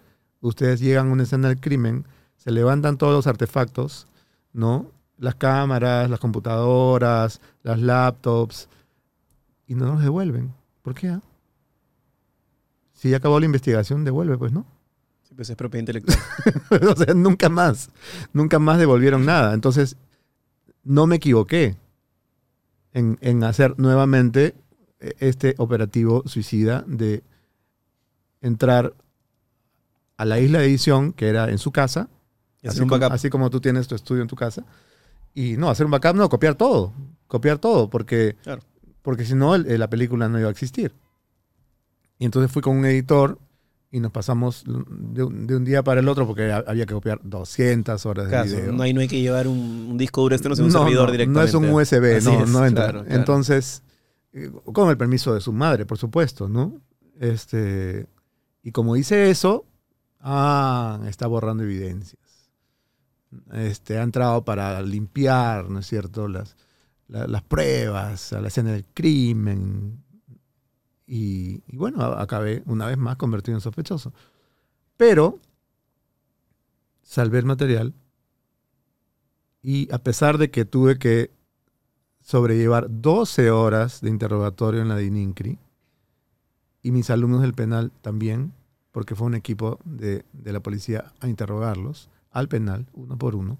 ustedes 0.41 0.81
llegan 0.81 1.09
a 1.09 1.13
una 1.13 1.23
escena 1.23 1.49
del 1.49 1.61
crimen, 1.61 2.05
se 2.37 2.51
levantan 2.51 2.99
todos 2.99 3.13
los 3.13 3.27
artefactos, 3.27 4.07
¿no? 4.53 4.91
Las 5.19 5.35
cámaras, 5.35 6.09
las 6.09 6.21
computadoras, 6.21 7.41
las 7.63 7.81
laptops, 7.81 8.69
y 9.67 9.75
no 9.75 9.87
los 9.87 10.03
devuelven. 10.03 10.55
¿Por 10.83 10.95
qué? 10.95 11.09
ah? 11.09 11.21
Si 12.95 13.11
ya 13.11 13.19
acabó 13.19 13.39
la 13.39 13.47
investigación, 13.47 14.05
devuelve, 14.05 14.39
pues 14.39 14.53
no. 14.53 14.67
Sí, 15.23 15.35
pues 15.35 15.51
es 15.51 15.57
propiedad 15.57 15.83
intelectual. 15.83 16.19
o 16.89 16.97
sea, 16.97 17.15
nunca 17.15 17.49
más, 17.49 17.91
nunca 18.33 18.59
más 18.59 18.79
devolvieron 18.79 19.25
nada. 19.27 19.55
Entonces, 19.55 19.97
no 20.83 21.07
me 21.07 21.17
equivoqué 21.17 21.77
en, 22.93 23.19
en 23.21 23.45
hacer 23.45 23.79
nuevamente 23.79 24.55
eh, 25.01 25.15
este 25.21 25.55
operativo 25.59 26.23
suicida 26.27 26.85
de 26.87 27.23
entrar 28.41 28.95
a 30.17 30.25
la 30.25 30.41
isla 30.41 30.59
de 30.59 30.67
edición, 30.67 31.13
que 31.13 31.29
era 31.29 31.51
en 31.51 31.59
su 31.59 31.71
casa, 31.71 32.09
así 32.65 32.81
como, 32.81 32.97
así 33.07 33.31
como 33.31 33.51
tú 33.51 33.61
tienes 33.61 33.87
tu 33.87 33.95
estudio 33.95 34.23
en 34.23 34.29
tu 34.29 34.37
casa. 34.37 34.65
Y 35.35 35.57
no, 35.57 35.71
hacer 35.71 35.87
un 35.87 35.93
backup, 35.93 36.15
no, 36.17 36.29
copiar 36.29 36.55
todo. 36.55 36.93
Copiar 37.27 37.59
todo, 37.59 37.89
porque, 37.91 38.37
Claro. 38.43 38.63
porque 39.03 39.25
si 39.25 39.35
no, 39.35 39.55
el- 39.55 39.79
la 39.79 39.89
película 39.91 40.29
no 40.29 40.39
iba 40.39 40.49
a 40.49 40.51
existir. 40.51 40.95
Y 42.19 42.25
entonces 42.25 42.51
fui 42.51 42.63
con 42.63 42.77
un 42.77 42.85
editor 42.87 43.39
y 43.91 44.01
nos 44.01 44.11
pasamos 44.13 44.65
de 44.67 45.23
un, 45.23 45.47
de 45.47 45.57
un 45.57 45.65
día 45.65 45.83
para 45.83 46.01
el 46.01 46.09
otro 46.09 46.27
porque 46.27 46.51
ha- 46.51 46.65
había 46.67 46.85
que 46.85 46.95
copiar 46.95 47.21
200 47.23 48.05
horas 48.07 48.29
de 48.31 48.43
video. 48.43 48.73
no, 48.73 48.83
hay, 48.83 48.93
no 48.93 49.01
hay 49.01 49.09
que 49.09 49.21
llevar 49.21 49.47
un, 49.47 49.59
un 49.91 49.97
disco 49.99 50.21
duro 50.23 50.35
externo, 50.35 50.57
sino 50.57 50.67
un 50.67 50.73
servidor 50.73 51.07
no, 51.07 51.13
directamente. 51.13 51.41
No 51.41 51.47
es 51.47 51.55
un 51.55 51.71
USB, 51.75 52.17
Así 52.17 52.27
no, 52.27 52.45
es, 52.45 52.51
no 52.51 52.67
entra. 52.67 52.85
claro, 52.85 53.05
claro. 53.05 53.19
Entonces, 53.19 53.83
eh, 54.33 54.51
con 54.73 54.91
el 54.91 54.97
permiso 54.97 55.33
de 55.33 55.41
su 55.41 55.53
madre, 55.53 55.87
por 55.87 55.97
supuesto, 55.97 56.49
¿no? 56.49 56.81
Este, 57.21 58.07
y 58.63 58.73
como 58.73 58.97
hice 58.97 59.31
eso, 59.31 59.65
ah, 60.21 61.01
está 61.09 61.27
borrando 61.27 61.63
evidencias. 61.63 62.21
Este, 63.53 63.99
ha 63.99 64.03
entrado 64.03 64.45
para 64.45 64.81
limpiar, 64.83 65.69
¿no 65.71 65.81
es 65.81 65.87
cierto?, 65.87 66.29
las, 66.29 66.57
la- 67.09 67.27
las 67.27 67.43
pruebas 67.43 68.33
a 68.33 68.41
la 68.41 68.49
escena 68.49 68.73
del 68.73 68.85
crimen. 68.95 70.03
Y, 71.07 71.63
bueno, 71.77 72.03
acabé 72.05 72.63
una 72.67 72.87
vez 72.87 72.99
más 72.99 73.17
convertido 73.17 73.57
en 73.57 73.61
sospechoso. 73.63 74.13
Pero 74.97 75.39
salvé 77.03 77.39
el 77.39 77.47
material 77.47 77.95
y 79.63 79.93
a 79.93 79.99
pesar 79.99 80.39
de 80.39 80.51
que 80.51 80.65
tuve 80.65 80.99
que 80.99 81.31
sobrellevar 82.21 82.87
12 82.91 83.51
horas 83.51 84.01
de 84.01 84.11
interrogatorio 84.11 84.83
en 84.83 84.89
la 84.89 84.97
DININCRI 84.97 85.59
y 86.83 86.93
mis 86.93 87.11
alumnos 87.11 87.41
del 87.43 87.55
penal 87.55 87.91
también, 88.03 88.53
porque 88.93 89.15
fue 89.15 89.27
un 89.27 89.35
equipo 89.35 89.79
de, 89.85 90.25
de 90.33 90.53
la 90.53 90.61
policía 90.61 91.13
a 91.21 91.29
interrogarlos 91.29 92.09
al 92.31 92.49
penal, 92.49 92.87
uno 92.93 93.17
por 93.19 93.35
uno. 93.35 93.59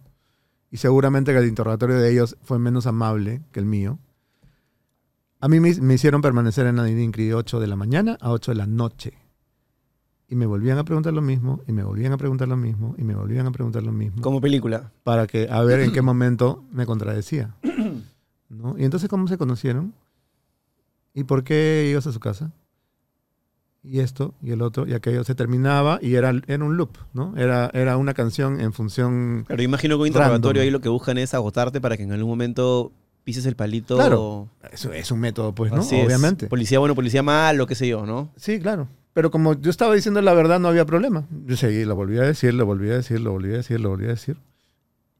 Y 0.71 0.77
seguramente 0.77 1.33
que 1.33 1.39
el 1.39 1.49
interrogatorio 1.49 1.97
de 1.97 2.11
ellos 2.13 2.37
fue 2.43 2.59
menos 2.59 2.87
amable 2.87 3.43
que 3.53 3.61
el 3.61 3.67
mío. 3.67 3.99
A 5.41 5.49
mí 5.49 5.61
me, 5.61 5.75
me 5.81 5.95
hicieron 5.95 6.21
permanecer 6.21 6.67
en 6.67 6.77
la 6.77 6.85
DININCRI 6.85 7.27
de 7.29 7.35
8 7.35 7.61
de 7.61 7.67
la 7.67 7.77
mañana 7.77 8.19
a 8.21 8.31
8 8.33 8.51
de 8.53 8.57
la 8.57 8.67
noche. 8.67 9.15
Y 10.31 10.35
me 10.35 10.45
volvían 10.45 10.77
a 10.77 10.85
preguntar 10.85 11.15
lo 11.15 11.23
mismo, 11.23 11.63
y 11.67 11.73
me 11.73 11.83
volvían 11.83 12.13
a 12.13 12.19
preguntar 12.19 12.49
lo 12.49 12.57
mismo, 12.59 12.95
y 12.99 13.03
me 13.05 13.15
volvían 13.15 13.47
a 13.47 13.51
preguntar 13.51 13.83
lo 13.83 13.93
mismo 13.93 14.21
Como 14.21 14.43
película. 14.43 14.93
para 15.03 15.27
que 15.27 15.49
a 15.51 15.63
ver 15.63 15.81
en 15.81 15.91
qué 15.93 16.03
momento 16.03 16.65
me 16.71 16.85
contradecía. 16.85 17.57
¿no? 18.51 18.77
Y 18.79 18.85
entonces, 18.85 19.09
¿cómo 19.09 19.27
se 19.27 19.39
conocieron? 19.39 19.95
¿Y 21.15 21.25
por 21.25 21.45
qué 21.45 21.89
ibas 21.91 22.07
a 22.07 22.13
su 22.13 22.21
casa? 22.21 22.53
Y 23.91 24.01
esto, 24.01 24.35
y 24.43 24.51
el 24.51 24.61
otro, 24.61 24.87
y 24.87 24.93
aquello 24.93 25.25
se 25.25 25.35
terminaba 25.35 25.99
y 26.03 26.17
era, 26.17 26.33
era 26.47 26.63
un 26.63 26.77
loop, 26.77 26.91
¿no? 27.15 27.35
Era, 27.39 27.71
era 27.73 27.97
una 27.97 28.13
canción 28.13 28.61
en 28.61 28.75
función... 28.75 29.47
Pero 29.49 29.63
imagino 29.63 29.97
que 29.97 30.03
un 30.03 30.07
interrogatorio 30.09 30.61
Random. 30.61 30.63
ahí 30.63 30.71
lo 30.71 30.81
que 30.81 30.91
buscan 30.91 31.17
es 31.17 31.33
agotarte 31.33 31.81
para 31.81 31.97
que 31.97 32.03
en 32.03 32.13
algún 32.13 32.29
momento 32.29 32.93
pises 33.25 33.47
el 33.47 33.57
palito. 33.57 33.97
Claro. 33.97 34.49
Eso 34.71 34.93
es 34.93 35.11
un 35.11 35.21
método, 35.21 35.55
pues, 35.55 35.73
¿no? 35.73 35.81
Así 35.81 35.97
es. 35.97 36.07
Obviamente. 36.07 36.49
Policía 36.49 36.79
bueno, 36.81 36.95
policía 36.95 37.23
malo, 37.23 37.67
qué 37.67 37.75
sé 37.75 37.89
yo, 37.89 38.05
¿no? 38.05 38.31
Sí, 38.37 38.61
claro. 38.61 38.89
Pero 39.15 39.31
como 39.31 39.55
yo 39.55 39.71
estaba 39.71 39.95
diciendo 39.95 40.21
la 40.21 40.35
verdad, 40.35 40.61
no 40.61 40.69
había 40.69 40.85
problema. 40.85 41.27
Yo 41.47 41.57
seguí, 41.57 41.85
lo 41.85 41.97
volví 41.97 42.19
a 42.19 42.23
decir, 42.23 42.53
lo 42.53 42.67
volví 42.67 42.91
a 42.91 42.95
decir, 42.95 43.21
lo 43.21 43.33
volví 43.33 43.53
a 43.53 43.57
decir, 43.57 43.81
lo 43.81 43.89
volví 43.89 44.05
a 44.05 44.09
decir. 44.09 44.37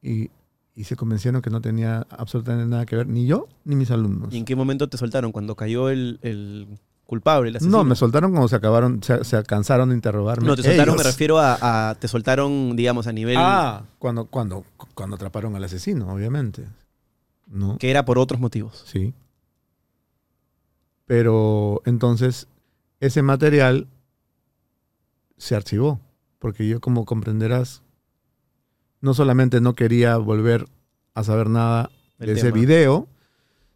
Y, 0.01 0.29
y 0.75 0.83
se 0.85 0.95
convencieron 0.95 1.41
que 1.41 1.49
no 1.49 1.59
tenía 1.59 2.05
absolutamente 2.09 2.69
nada 2.69 2.85
que 2.85 2.95
ver, 2.95 3.07
ni 3.07 3.25
yo 3.25 3.47
ni 3.65 3.75
mis 3.75 3.91
alumnos. 3.91 4.33
¿Y 4.33 4.37
en 4.37 4.45
qué 4.45 4.55
momento 4.55 4.89
te 4.89 4.97
soltaron? 4.97 5.31
Cuando 5.31 5.55
cayó 5.55 5.89
el, 5.89 6.19
el 6.21 6.67
culpable, 7.09 7.49
el 7.49 7.55
asesino. 7.55 7.79
No, 7.79 7.83
me 7.83 7.95
soltaron 7.95 8.29
cuando 8.29 8.47
se 8.47 8.55
acabaron, 8.55 9.01
se, 9.01 9.23
se 9.23 9.41
cansaron 9.43 9.89
de 9.89 9.95
interrogarme. 9.95 10.45
No, 10.47 10.55
te 10.55 10.61
soltaron, 10.61 10.95
me 10.95 11.01
refiero 11.01 11.39
a, 11.39 11.89
a- 11.89 11.95
Te 11.95 12.07
soltaron, 12.07 12.75
digamos, 12.75 13.07
a 13.07 13.11
nivel. 13.11 13.35
Ah, 13.39 13.81
cuando, 13.97 14.27
cuando, 14.27 14.63
cuando 14.93 15.15
atraparon 15.15 15.55
al 15.55 15.63
asesino, 15.63 16.13
obviamente. 16.13 16.67
¿No? 17.47 17.79
Que 17.79 17.89
era 17.89 18.05
por 18.05 18.19
otros 18.19 18.39
motivos. 18.39 18.83
Sí. 18.85 19.15
Pero 21.07 21.81
entonces, 21.85 22.47
ese 22.99 23.23
material 23.23 23.87
se 25.37 25.55
archivó. 25.55 25.99
Porque 26.37 26.67
yo, 26.67 26.79
como 26.79 27.05
comprenderás, 27.05 27.81
no 29.01 29.13
solamente 29.13 29.59
no 29.61 29.73
quería 29.73 30.15
volver 30.17 30.67
a 31.15 31.23
saber 31.23 31.49
nada 31.49 31.89
El 32.19 32.27
de 32.27 32.33
ese 32.33 32.51
video, 32.51 33.07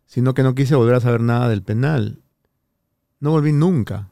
sino 0.06 0.34
que 0.34 0.44
no 0.44 0.54
quise 0.56 0.76
volver 0.76 0.96
a 0.96 1.00
saber 1.02 1.22
nada 1.22 1.50
del 1.50 1.64
penal. 1.64 2.23
No 3.24 3.32
volví 3.32 3.54
nunca. 3.54 4.10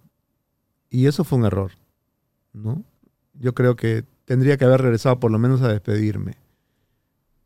Y 0.90 1.06
eso 1.08 1.26
fue 1.26 1.38
un 1.38 1.44
error. 1.46 1.72
¿No? 2.54 2.82
Yo 3.34 3.54
creo 3.54 3.76
que 3.76 4.06
tendría 4.24 4.56
que 4.56 4.64
haber 4.64 4.82
regresado 4.82 5.20
por 5.20 5.32
lo 5.32 5.38
menos 5.38 5.62
a 5.62 5.68
despedirme. 5.68 6.38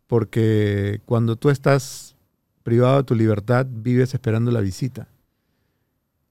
Porque 0.06 1.02
cuando 1.06 1.38
tú 1.38 1.50
estás 1.50 2.16
privado 2.62 2.98
de 2.98 3.04
tu 3.04 3.16
libertad, 3.16 3.66
vives 3.68 4.14
esperando 4.14 4.52
la 4.52 4.62
visita. 4.62 5.08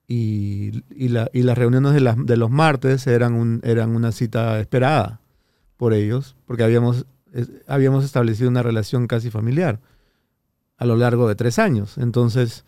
Y, 0.06 0.84
y 0.94 1.08
la- 1.08 1.28
y 1.32 1.42
las 1.42 1.58
reuniones 1.58 1.94
de, 1.94 2.14
de 2.16 2.36
los 2.36 2.50
martes 2.50 3.06
eran, 3.08 3.34
un- 3.34 3.60
eran 3.64 3.96
una 3.96 4.12
cita 4.12 4.60
esperada 4.60 5.18
por 5.76 5.94
ellos, 5.94 6.36
porque 6.46 6.62
habíamos 6.62 8.04
establecido 8.04 8.48
una 8.50 8.62
relación 8.62 9.08
casi 9.08 9.30
familiar 9.32 9.80
a 10.76 10.86
lo 10.86 10.94
largo 10.96 11.26
de 11.26 11.34
tres 11.34 11.58
años. 11.58 11.98
Entonces, 11.98 12.64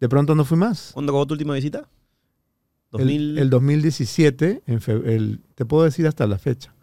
de 0.00 0.08
pronto 0.08 0.34
no 0.34 0.46
fui 0.46 0.56
más. 0.56 0.92
¿Cuándo 0.94 1.12
acabó 1.12 1.26
tu 1.26 1.34
última 1.34 1.52
visita? 1.52 1.86
El- 2.92 2.98
2000. 2.98 3.38
El, 3.38 3.50
2017, 3.50 4.62
en 4.66 4.80
fe- 4.80 5.14
el- 5.14 5.40
te 5.54 5.64
puedo 5.64 5.84
decir 5.84 6.06
hasta 6.06 6.26
la 6.26 6.38
fecha. 6.38 6.74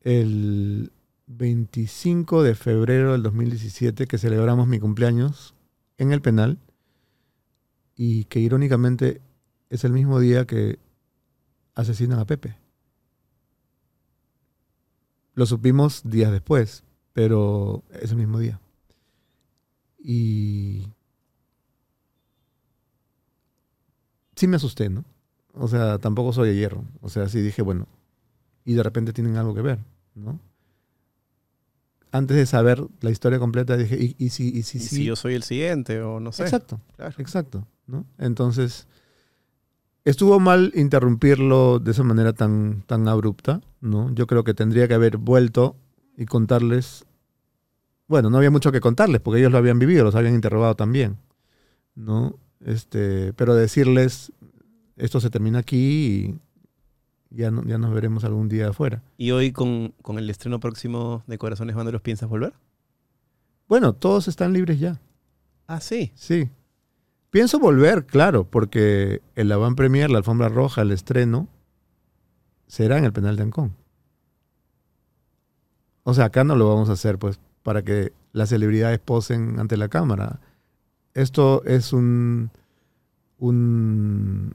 El 0.00 0.92
25 1.26 2.42
de 2.42 2.54
febrero 2.54 3.12
del 3.12 3.22
2017, 3.22 4.06
que 4.06 4.18
celebramos 4.18 4.68
mi 4.68 4.78
cumpleaños 4.78 5.54
en 5.98 6.12
el 6.12 6.20
penal, 6.22 6.58
y 7.96 8.24
que 8.24 8.40
irónicamente 8.40 9.20
es 9.70 9.84
el 9.84 9.92
mismo 9.92 10.20
día 10.20 10.46
que 10.46 10.78
asesinan 11.74 12.18
a 12.18 12.26
Pepe. 12.26 12.56
Lo 15.34 15.46
supimos 15.46 16.02
días 16.04 16.32
después, 16.32 16.84
pero 17.12 17.82
es 18.00 18.10
el 18.10 18.16
mismo 18.18 18.38
día. 18.38 18.60
Y 19.98 20.88
sí 24.36 24.46
me 24.46 24.56
asusté, 24.56 24.88
¿no? 24.90 25.04
O 25.54 25.66
sea, 25.68 25.98
tampoco 25.98 26.32
soy 26.32 26.50
de 26.50 26.56
hierro. 26.56 26.84
O 27.00 27.08
sea, 27.08 27.28
sí 27.28 27.40
dije, 27.40 27.62
bueno, 27.62 27.86
y 28.64 28.74
de 28.74 28.82
repente 28.82 29.12
tienen 29.12 29.36
algo 29.36 29.54
que 29.54 29.62
ver, 29.62 29.78
¿no? 30.14 30.38
Antes 32.12 32.36
de 32.36 32.46
saber 32.46 32.82
la 33.00 33.10
historia 33.10 33.38
completa 33.38 33.76
dije, 33.76 33.96
¿y, 33.98 34.14
y 34.18 34.28
si, 34.30 34.48
y 34.48 34.62
si, 34.62 34.78
y 34.78 34.80
sí? 34.80 34.96
si 34.96 35.04
yo 35.04 35.16
soy 35.16 35.34
el 35.34 35.42
siguiente, 35.42 36.00
o 36.00 36.20
no 36.20 36.32
sé. 36.32 36.44
Exacto, 36.44 36.80
Claro. 36.96 37.14
exacto, 37.18 37.66
¿no? 37.86 38.06
Entonces, 38.18 38.86
estuvo 40.04 40.38
mal 40.40 40.72
interrumpirlo 40.74 41.78
de 41.78 41.90
esa 41.90 42.04
manera 42.04 42.32
tan, 42.32 42.82
tan 42.86 43.08
abrupta, 43.08 43.60
¿no? 43.80 44.10
Yo 44.14 44.26
creo 44.26 44.44
que 44.44 44.54
tendría 44.54 44.88
que 44.88 44.94
haber 44.94 45.16
vuelto 45.18 45.76
y 46.16 46.24
contarles, 46.26 47.04
bueno, 48.08 48.30
no 48.30 48.38
había 48.38 48.50
mucho 48.50 48.72
que 48.72 48.80
contarles 48.80 49.20
porque 49.20 49.40
ellos 49.40 49.52
lo 49.52 49.58
habían 49.58 49.78
vivido, 49.78 50.04
los 50.04 50.14
habían 50.14 50.34
interrogado 50.34 50.74
también, 50.74 51.16
¿no? 51.94 52.38
Este, 52.66 53.32
pero 53.34 53.54
decirles, 53.54 54.32
esto 54.96 55.20
se 55.20 55.30
termina 55.30 55.60
aquí 55.60 56.36
y 57.30 57.36
ya, 57.36 57.52
no- 57.52 57.62
ya 57.62 57.78
nos 57.78 57.94
veremos 57.94 58.24
algún 58.24 58.48
día 58.48 58.70
afuera. 58.70 59.02
¿Y 59.16 59.30
hoy 59.30 59.52
con, 59.52 59.94
con 60.02 60.18
el 60.18 60.28
estreno 60.28 60.58
próximo 60.58 61.22
de 61.28 61.38
Corazones 61.38 61.76
Vándalos 61.76 62.02
piensas 62.02 62.28
volver? 62.28 62.54
Bueno, 63.68 63.92
todos 63.92 64.26
están 64.26 64.52
libres 64.52 64.80
ya. 64.80 65.00
Ah, 65.68 65.80
sí. 65.80 66.10
Sí. 66.16 66.50
Pienso 67.30 67.60
volver, 67.60 68.04
claro, 68.04 68.42
porque 68.44 69.22
el 69.36 69.52
avant 69.52 69.76
premier, 69.76 70.10
la 70.10 70.18
alfombra 70.18 70.48
roja, 70.48 70.82
el 70.82 70.90
estreno, 70.90 71.46
será 72.66 72.98
en 72.98 73.04
el 73.04 73.12
penal 73.12 73.36
de 73.36 73.44
Ancón. 73.44 73.76
O 76.02 76.14
sea, 76.14 76.26
acá 76.26 76.42
no 76.42 76.56
lo 76.56 76.68
vamos 76.68 76.88
a 76.88 76.92
hacer, 76.94 77.18
pues, 77.18 77.38
para 77.62 77.82
que 77.82 78.12
las 78.32 78.48
celebridades 78.48 78.98
posen 78.98 79.58
ante 79.60 79.76
la 79.76 79.88
cámara. 79.88 80.40
Esto 81.16 81.62
es 81.64 81.92
un, 81.94 82.50
un 83.38 84.52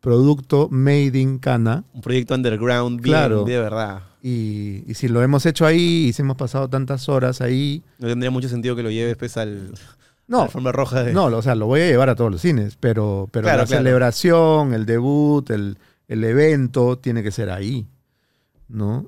producto 0.00 0.68
made 0.70 1.18
in 1.18 1.38
Cana. 1.38 1.84
Un 1.94 2.00
proyecto 2.02 2.34
underground, 2.34 3.00
bien, 3.00 3.12
Claro. 3.14 3.44
de 3.44 3.58
verdad. 3.58 4.02
Y, 4.22 4.84
y 4.86 4.94
si 4.94 5.08
lo 5.08 5.22
hemos 5.22 5.46
hecho 5.46 5.64
ahí, 5.64 6.06
y 6.08 6.12
si 6.12 6.22
hemos 6.22 6.36
pasado 6.36 6.68
tantas 6.68 7.08
horas 7.08 7.40
ahí. 7.40 7.82
No 7.98 8.08
tendría 8.08 8.30
mucho 8.30 8.48
sentido 8.48 8.76
que 8.76 8.82
lo 8.82 8.90
lleves 8.90 9.16
pues, 9.16 9.36
al, 9.36 9.72
No, 10.26 10.42
la 10.42 10.48
forma 10.48 10.72
roja 10.72 11.02
de... 11.02 11.12
No, 11.12 11.24
o 11.26 11.42
sea, 11.42 11.54
lo 11.54 11.66
voy 11.66 11.80
a 11.80 11.86
llevar 11.86 12.10
a 12.10 12.14
todos 12.14 12.30
los 12.30 12.40
cines, 12.42 12.76
pero, 12.78 13.28
pero 13.30 13.44
Claro, 13.44 13.62
la 13.62 13.66
claro. 13.66 13.82
celebración, 13.82 14.74
el 14.74 14.86
debut, 14.86 15.48
el, 15.50 15.78
el 16.08 16.24
evento, 16.24 16.98
tiene 16.98 17.22
que 17.22 17.30
ser 17.30 17.48
ahí, 17.50 17.86
¿no? 18.68 19.06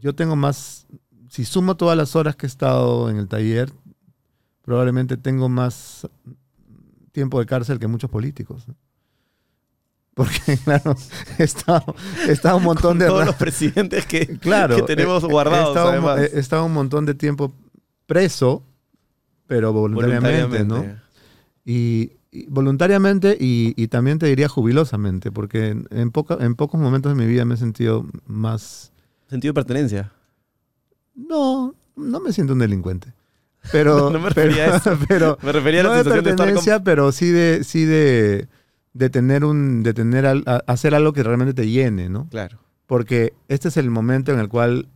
Yo 0.00 0.14
tengo 0.14 0.36
más, 0.36 0.86
si 1.28 1.44
sumo 1.44 1.76
todas 1.76 1.96
las 1.96 2.14
horas 2.14 2.36
que 2.36 2.46
he 2.46 2.48
estado 2.48 3.08
en 3.10 3.16
el 3.16 3.28
taller, 3.28 3.72
probablemente 4.62 5.16
tengo 5.16 5.48
más 5.48 6.08
tiempo 7.12 7.38
de 7.40 7.46
cárcel 7.46 7.78
que 7.78 7.86
muchos 7.86 8.10
políticos. 8.10 8.66
¿no? 8.68 8.74
Porque, 10.14 10.58
claro, 10.64 10.94
he 11.38 11.44
estado, 11.44 11.94
he 12.28 12.32
estado 12.32 12.56
un 12.58 12.64
montón 12.64 12.92
Con 12.92 12.98
de... 12.98 13.06
todos 13.06 13.26
los 13.26 13.34
presidentes 13.36 14.06
que, 14.06 14.26
claro, 14.40 14.76
que 14.76 14.82
tenemos 14.82 15.24
he 15.24 15.26
guardados, 15.26 15.68
estado 15.68 15.88
además. 15.90 16.20
He, 16.20 16.38
estado 16.38 16.64
un 16.66 16.72
montón 16.74 17.06
de 17.06 17.14
tiempo 17.14 17.54
preso, 18.06 18.62
pero 19.46 19.72
voluntariamente, 19.72 20.64
¿no? 20.64 20.84
Y, 21.64 22.12
y 22.30 22.46
voluntariamente 22.46 23.36
y, 23.38 23.74
y 23.76 23.88
también 23.88 24.18
te 24.18 24.26
diría 24.26 24.48
jubilosamente, 24.48 25.30
porque 25.30 25.68
en, 25.68 25.86
en 25.90 26.10
poca- 26.10 26.38
en 26.40 26.56
pocos 26.56 26.80
momentos 26.80 27.16
de 27.16 27.22
mi 27.22 27.26
vida 27.30 27.44
me 27.44 27.54
he 27.54 27.58
sentido 27.58 28.06
más... 28.26 28.92
Sentido 29.28 29.52
de 29.52 29.54
pertenencia. 29.54 30.12
No, 31.14 31.74
no 31.96 32.20
me 32.20 32.32
siento 32.32 32.52
un 32.52 32.58
delincuente. 32.58 33.12
Pero, 33.70 34.10
No 34.10 34.18
me 34.18 34.30
pero, 34.30 34.48
refería 34.50 34.74
a 34.74 34.76
eso. 34.78 34.98
pero- 35.08 35.38
Me 35.42 35.52
refería 35.52 35.80
a 35.80 35.82
no 35.84 35.88
la 35.90 35.96
de 35.98 36.04
sensación 36.04 36.24
de 36.24 36.30
estar 36.30 36.82
pero 36.82 37.12
sí 37.12 37.30
de, 37.30 37.62
sí 37.64 37.84
de, 37.84 38.48
de 38.92 39.10
tener 39.10 39.44
un, 39.44 39.82
de 39.82 39.94
tener 39.94 40.26
al- 40.26 40.42
a- 40.46 40.62
hacer 40.66 40.94
algo 40.94 41.12
que 41.12 41.22
realmente 41.22 41.54
te 41.54 41.68
llene, 41.68 42.08
¿no? 42.08 42.28
Claro. 42.30 42.58
Porque 42.86 43.32
este 43.48 43.68
es 43.68 43.76
el 43.76 43.88
momento 43.90 44.32
en 44.32 44.40
el 44.40 44.48
cual 44.48 44.88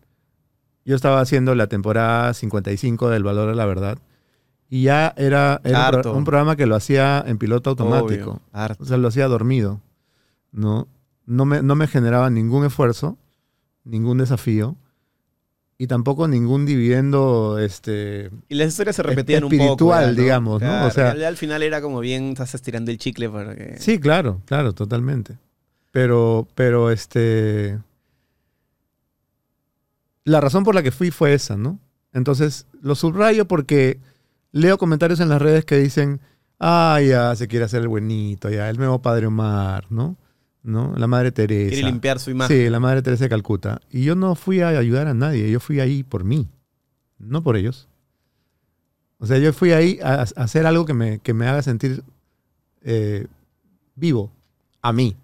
yo 0.84 0.97
estaba 0.97 1.20
haciendo 1.20 1.55
la 1.55 1.66
temporada 1.68 2.34
55 2.34 3.09
del 3.10 3.22
Valor 3.24 3.48
de 3.51 3.55
la 3.55 3.66
Verdad 3.66 3.98
Y 4.68 4.82
ya 4.82 5.14
era, 5.16 5.60
era 5.64 5.84
un, 5.84 5.90
pro- 5.90 5.98
Harto. 5.98 6.12
un 6.14 6.24
programa 6.24 6.56
que 6.56 6.66
lo 6.66 6.74
hacía 6.76 7.22
en 7.26 7.38
piloto 7.38 7.70
automático. 7.70 8.40
Obvio. 8.52 8.76
O 8.80 8.84
sea, 8.84 8.97
lo 8.97 9.09
hacía 9.09 9.28
dormido. 9.28 9.80
¿no? 10.52 10.88
No, 11.24 11.44
me, 11.44 11.62
no 11.62 11.74
me 11.76 11.86
generaba 11.86 12.30
ningún 12.30 12.64
esfuerzo, 12.64 13.16
ningún 13.84 14.18
desafío. 14.18 14.76
Y 15.78 15.89
tampoco 15.89 16.27
ningún 16.27 16.65
dividendo 16.65 17.59
este, 17.59 18.31
Y 18.48 18.55
las 18.55 18.69
historias 18.69 18.97
se 18.97 19.03
repetían 19.03 19.44
un 19.44 19.51
poco. 19.51 19.62
espiritual, 19.62 20.16
¿no? 20.16 20.23
digamos, 20.23 20.62
¿no? 20.62 20.86
O 20.86 20.90
sea- 20.90 21.11
al 21.11 21.36
final 21.36 21.62
era 21.62 21.82
como 21.82 22.01
bien, 22.01 22.31
estás 22.31 22.55
estirando 22.55 22.90
el 22.90 22.97
chicle 22.98 23.28
para 23.28 23.55
que... 23.55 23.77
Sí, 23.78 23.98
claro, 24.01 24.40
claro, 24.47 24.73
totalmente. 24.73 25.36
Pero, 25.93 26.47
pero 26.55 26.90
este. 26.90 27.78
La 30.24 30.40
razón 30.40 30.65
por 30.65 30.74
la 30.74 30.82
que 30.82 30.90
fui 30.90 31.11
fue 31.11 31.35
esa, 31.35 31.57
¿no? 31.57 31.78
Entonces, 32.12 32.66
lo 32.82 32.94
subrayo 32.94 33.47
porque 33.47 34.01
leo 34.53 34.77
comentarios 34.78 35.20
en 35.20 35.28
las 35.28 35.40
redes 35.40 35.65
que 35.65 35.77
dicen, 35.78 36.20
ah, 36.59 36.98
ya 37.07 37.35
se 37.36 37.48
quiere 37.48 37.65
hacer 37.66 37.82
el 37.82 37.89
buenito, 37.89 38.51
ya, 38.51 38.69
el 38.69 38.77
nuevo 38.78 39.01
padre 39.03 39.27
Omar, 39.27 39.86
¿no? 39.90 40.16
¿No? 40.66 40.93
La 40.97 41.06
madre 41.06 41.30
Teresa. 41.30 41.70
Quiere 41.70 41.86
limpiar 41.86 42.18
su 42.18 42.30
imagen. 42.30 42.56
Sí, 42.56 42.68
la 42.68 42.80
madre 42.80 43.01
Teresa 43.01 43.24
de 43.24 43.30
Calcuta. 43.30 43.80
Y 43.88 44.02
yo 44.02 44.16
no 44.16 44.34
fui 44.34 44.62
a 44.62 44.68
ayudar 44.68 45.06
a 45.06 45.14
nadie, 45.14 45.48
yo 45.48 45.60
fui 45.60 45.78
ahí 45.78 46.02
por 46.02 46.24
mí, 46.24 46.48
no 47.20 47.40
por 47.40 47.56
ellos. 47.56 47.88
O 49.18 49.26
sea, 49.26 49.38
yo 49.38 49.52
fui 49.52 49.70
ahí 49.70 50.01
a, 50.02 50.14
a 50.14 50.22
hacer 50.22 50.66
algo 50.66 50.84
que 50.84 50.93
me, 50.93 51.20
que 51.20 51.34
me 51.34 51.47
haga 51.47 51.62
sentir 51.62 52.02
eh, 52.82 53.28
vivo, 53.94 54.32
a 54.82 54.93
mí. 54.93 55.16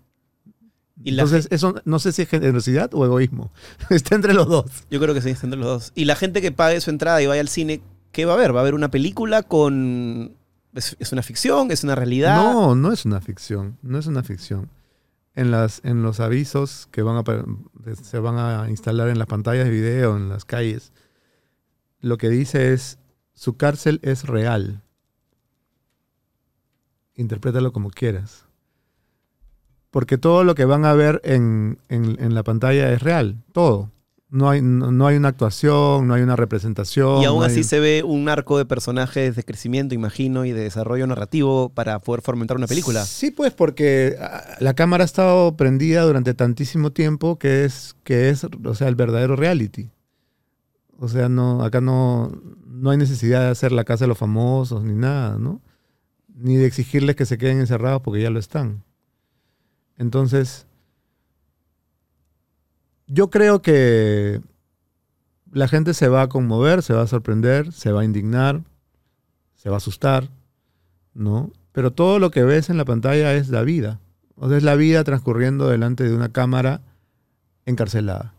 Y 1.02 1.10
Entonces, 1.10 1.48
eso 1.51 1.74
no 1.85 1.98
sé 1.98 2.12
si 2.12 2.23
es 2.23 2.28
generosidad 2.28 2.94
o 2.94 3.05
egoísmo. 3.05 3.51
Está 3.90 4.14
entre 4.14 4.35
los 4.35 4.47
dos. 4.47 4.66
Yo 4.93 5.01
creo 5.01 5.12
que 5.12 5.23
sí, 5.23 5.31
están 5.31 5.48
entre 5.48 5.59
los 5.59 5.69
dos. 5.69 5.93
Y 5.97 6.05
la 6.05 6.14
gente 6.14 6.40
que 6.40 6.52
pague 6.52 6.81
su 6.81 6.90
entrada 6.90 7.20
y 7.20 7.27
vaya 7.27 7.40
al 7.40 7.48
cine, 7.48 7.82
¿qué 8.12 8.27
va 8.27 8.35
a 8.35 8.36
ver? 8.36 8.55
¿Va 8.55 8.60
a 8.60 8.64
ver 8.64 8.74
una 8.74 8.93
película 8.93 9.43
con... 9.43 10.36
¿Es, 10.73 10.97
es 11.01 11.12
una 11.12 11.23
ficción? 11.24 11.73
¿Es 11.73 11.82
una 11.82 11.97
realidad? 11.97 12.36
No, 12.36 12.77
no 12.77 12.93
es 12.93 13.05
una 13.05 13.20
ficción. 13.20 13.77
No 13.82 13.98
es 13.98 14.06
una 14.06 14.23
ficción. 14.23 14.70
En, 15.35 15.51
las, 15.51 15.81
en 15.85 16.03
los 16.03 16.21
avisos 16.21 16.89
que 16.91 17.03
van 17.03 17.17
a, 17.17 17.95
se 17.95 18.19
van 18.19 18.37
a 18.39 18.69
instalar 18.69 19.09
en 19.09 19.19
las 19.19 19.27
pantallas 19.29 19.65
de 19.65 19.71
video, 19.71 20.17
en 20.17 20.29
las 20.29 20.45
calles, 20.45 20.93
lo 22.01 22.19
que 22.19 22.29
dice 22.29 22.73
es, 22.75 22.99
su 23.35 23.57
cárcel 23.57 23.99
es 24.03 24.25
real. 24.27 24.83
Interprétalo 27.15 27.73
como 27.73 27.91
quieras. 27.91 28.47
Porque 29.91 30.19
todo 30.19 30.45
lo 30.45 30.55
que 30.55 30.65
van 30.65 30.85
a 30.85 30.95
ver 30.95 31.21
en, 31.25 31.79
en- 31.89 32.23
en 32.23 32.35
la 32.35 32.43
pantalla 32.43 32.93
es 32.93 33.03
real. 33.03 33.43
Todo. 33.53 33.91
No 34.33 34.49
hay, 34.49 34.63
no, 34.63 35.07
hay 35.07 35.17
una 35.19 35.29
actuación, 35.29 36.09
no 36.09 36.15
hay 36.15 36.23
una 36.23 36.37
representación. 36.37 37.21
Y 37.21 37.27
aún 37.27 37.41
no 37.41 37.45
hay- 37.45 37.53
así 37.53 37.65
se 37.65 37.81
ve 37.81 38.03
un 38.03 38.31
arco 38.31 38.57
de 38.57 38.65
personajes 38.65 39.37
de 39.37 39.45
crecimiento, 39.45 39.95
imagino, 39.95 40.47
y 40.47 40.53
de 40.53 40.63
desarrollo 40.63 41.07
narrativo 41.07 41.69
para 41.69 41.99
poder 41.99 42.23
fomentar 42.23 42.57
una 42.57 42.67
película. 42.67 43.05
Sí, 43.05 43.31
pues 43.31 43.53
porque 43.53 44.17
ah, 44.19 44.43
la 44.59 44.73
cámara 44.73 45.05
ha 45.05 45.05
estado 45.05 45.55
prendida 45.55 46.01
durante 46.05 46.33
tantísimo 46.33 46.93
tiempo 46.93 47.39
que 47.39 47.67
es, 47.67 47.95
que 48.05 48.31
es 48.31 48.45
o 48.45 48.75
sea, 48.75 48.89
el 48.89 48.95
verdadero 48.95 49.37
reality. 49.37 49.91
O 50.99 51.09
sea, 51.09 51.29
no, 51.29 51.63
acá 51.63 51.83
no, 51.83 52.33
no 52.67 52.89
hay 52.89 52.97
necesidad 52.97 53.43
de 53.43 53.49
hacer 53.51 53.71
la 53.71 53.85
casa 53.85 54.05
de 54.05 54.09
los 54.09 54.17
famosos 54.19 54.83
ni 54.83 54.95
nada, 54.95 55.37
¿no? 55.39 55.61
Ni 56.35 56.57
de 56.57 56.65
exigirles 56.65 57.17
que 57.17 57.27
se 57.27 57.37
queden 57.37 57.61
encerrados 57.61 58.01
porque 58.01 58.23
ya 58.23 58.31
lo 58.31 58.39
están. 58.39 58.83
Entonces, 59.99 60.67
yo 63.07 63.31
creo 63.31 63.62
que 63.62 64.41
la 65.53 65.69
gente 65.69 65.95
se 65.95 66.09
va 66.09 66.23
a 66.23 66.29
conmover, 66.29 66.83
se 66.83 66.95
va 66.95 67.03
a 67.03 67.07
sorprender, 67.07 67.73
se 67.73 67.93
va 67.93 68.01
a 68.01 68.05
indignar, 68.05 68.62
se 69.55 69.69
va 69.69 69.77
a 69.77 69.79
asustar, 69.79 70.31
¿no? 71.15 71.51
Pero 71.73 71.93
todo 71.93 72.19
lo 72.19 72.31
que 72.31 72.43
ves 72.43 72.70
en 72.70 72.77
la 72.77 72.85
pantalla 72.85 73.35
es 73.35 73.49
la 73.49 73.62
vida. 73.62 74.01
O 74.37 74.49
sea, 74.49 74.57
es 74.57 74.62
la 74.62 74.74
vida 74.74 75.05
transcurriendo 75.05 75.69
delante 75.69 76.05
de 76.05 76.15
una 76.15 76.31
cámara 76.31 76.81
encarcelada, 77.66 78.35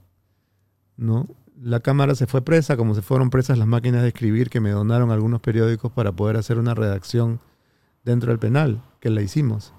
¿no? 0.97 1.27
La 1.61 1.79
cámara 1.79 2.15
se 2.15 2.27
fue 2.27 2.43
presa, 2.43 2.75
como 2.75 2.93
se 2.93 3.01
fueron 3.01 3.29
presas 3.29 3.57
las 3.57 3.67
máquinas 3.67 4.01
de 4.01 4.09
escribir 4.09 4.49
que 4.49 4.59
me 4.59 4.71
donaron 4.71 5.11
algunos 5.11 5.39
periódicos 5.39 5.91
para 5.91 6.11
poder 6.11 6.35
hacer 6.35 6.57
una 6.57 6.73
redacción 6.73 7.39
dentro 8.03 8.31
del 8.31 8.39
penal, 8.39 8.83
que 8.99 9.09
la 9.09 9.21
hicimos. 9.21 9.73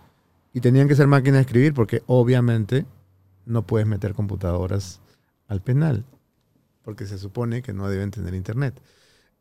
Y 0.54 0.60
tenían 0.60 0.88
que 0.88 0.96
ser 0.96 1.08
máquinas 1.08 1.38
de 1.38 1.42
escribir 1.42 1.74
porque 1.74 2.02
obviamente 2.06 2.86
no 3.46 3.66
puedes 3.66 3.86
meter 3.86 4.14
computadoras 4.14 5.00
al 5.48 5.60
penal, 5.60 6.04
porque 6.82 7.06
se 7.06 7.18
supone 7.18 7.62
que 7.62 7.72
no 7.72 7.88
deben 7.88 8.10
tener 8.10 8.34
internet. 8.34 8.80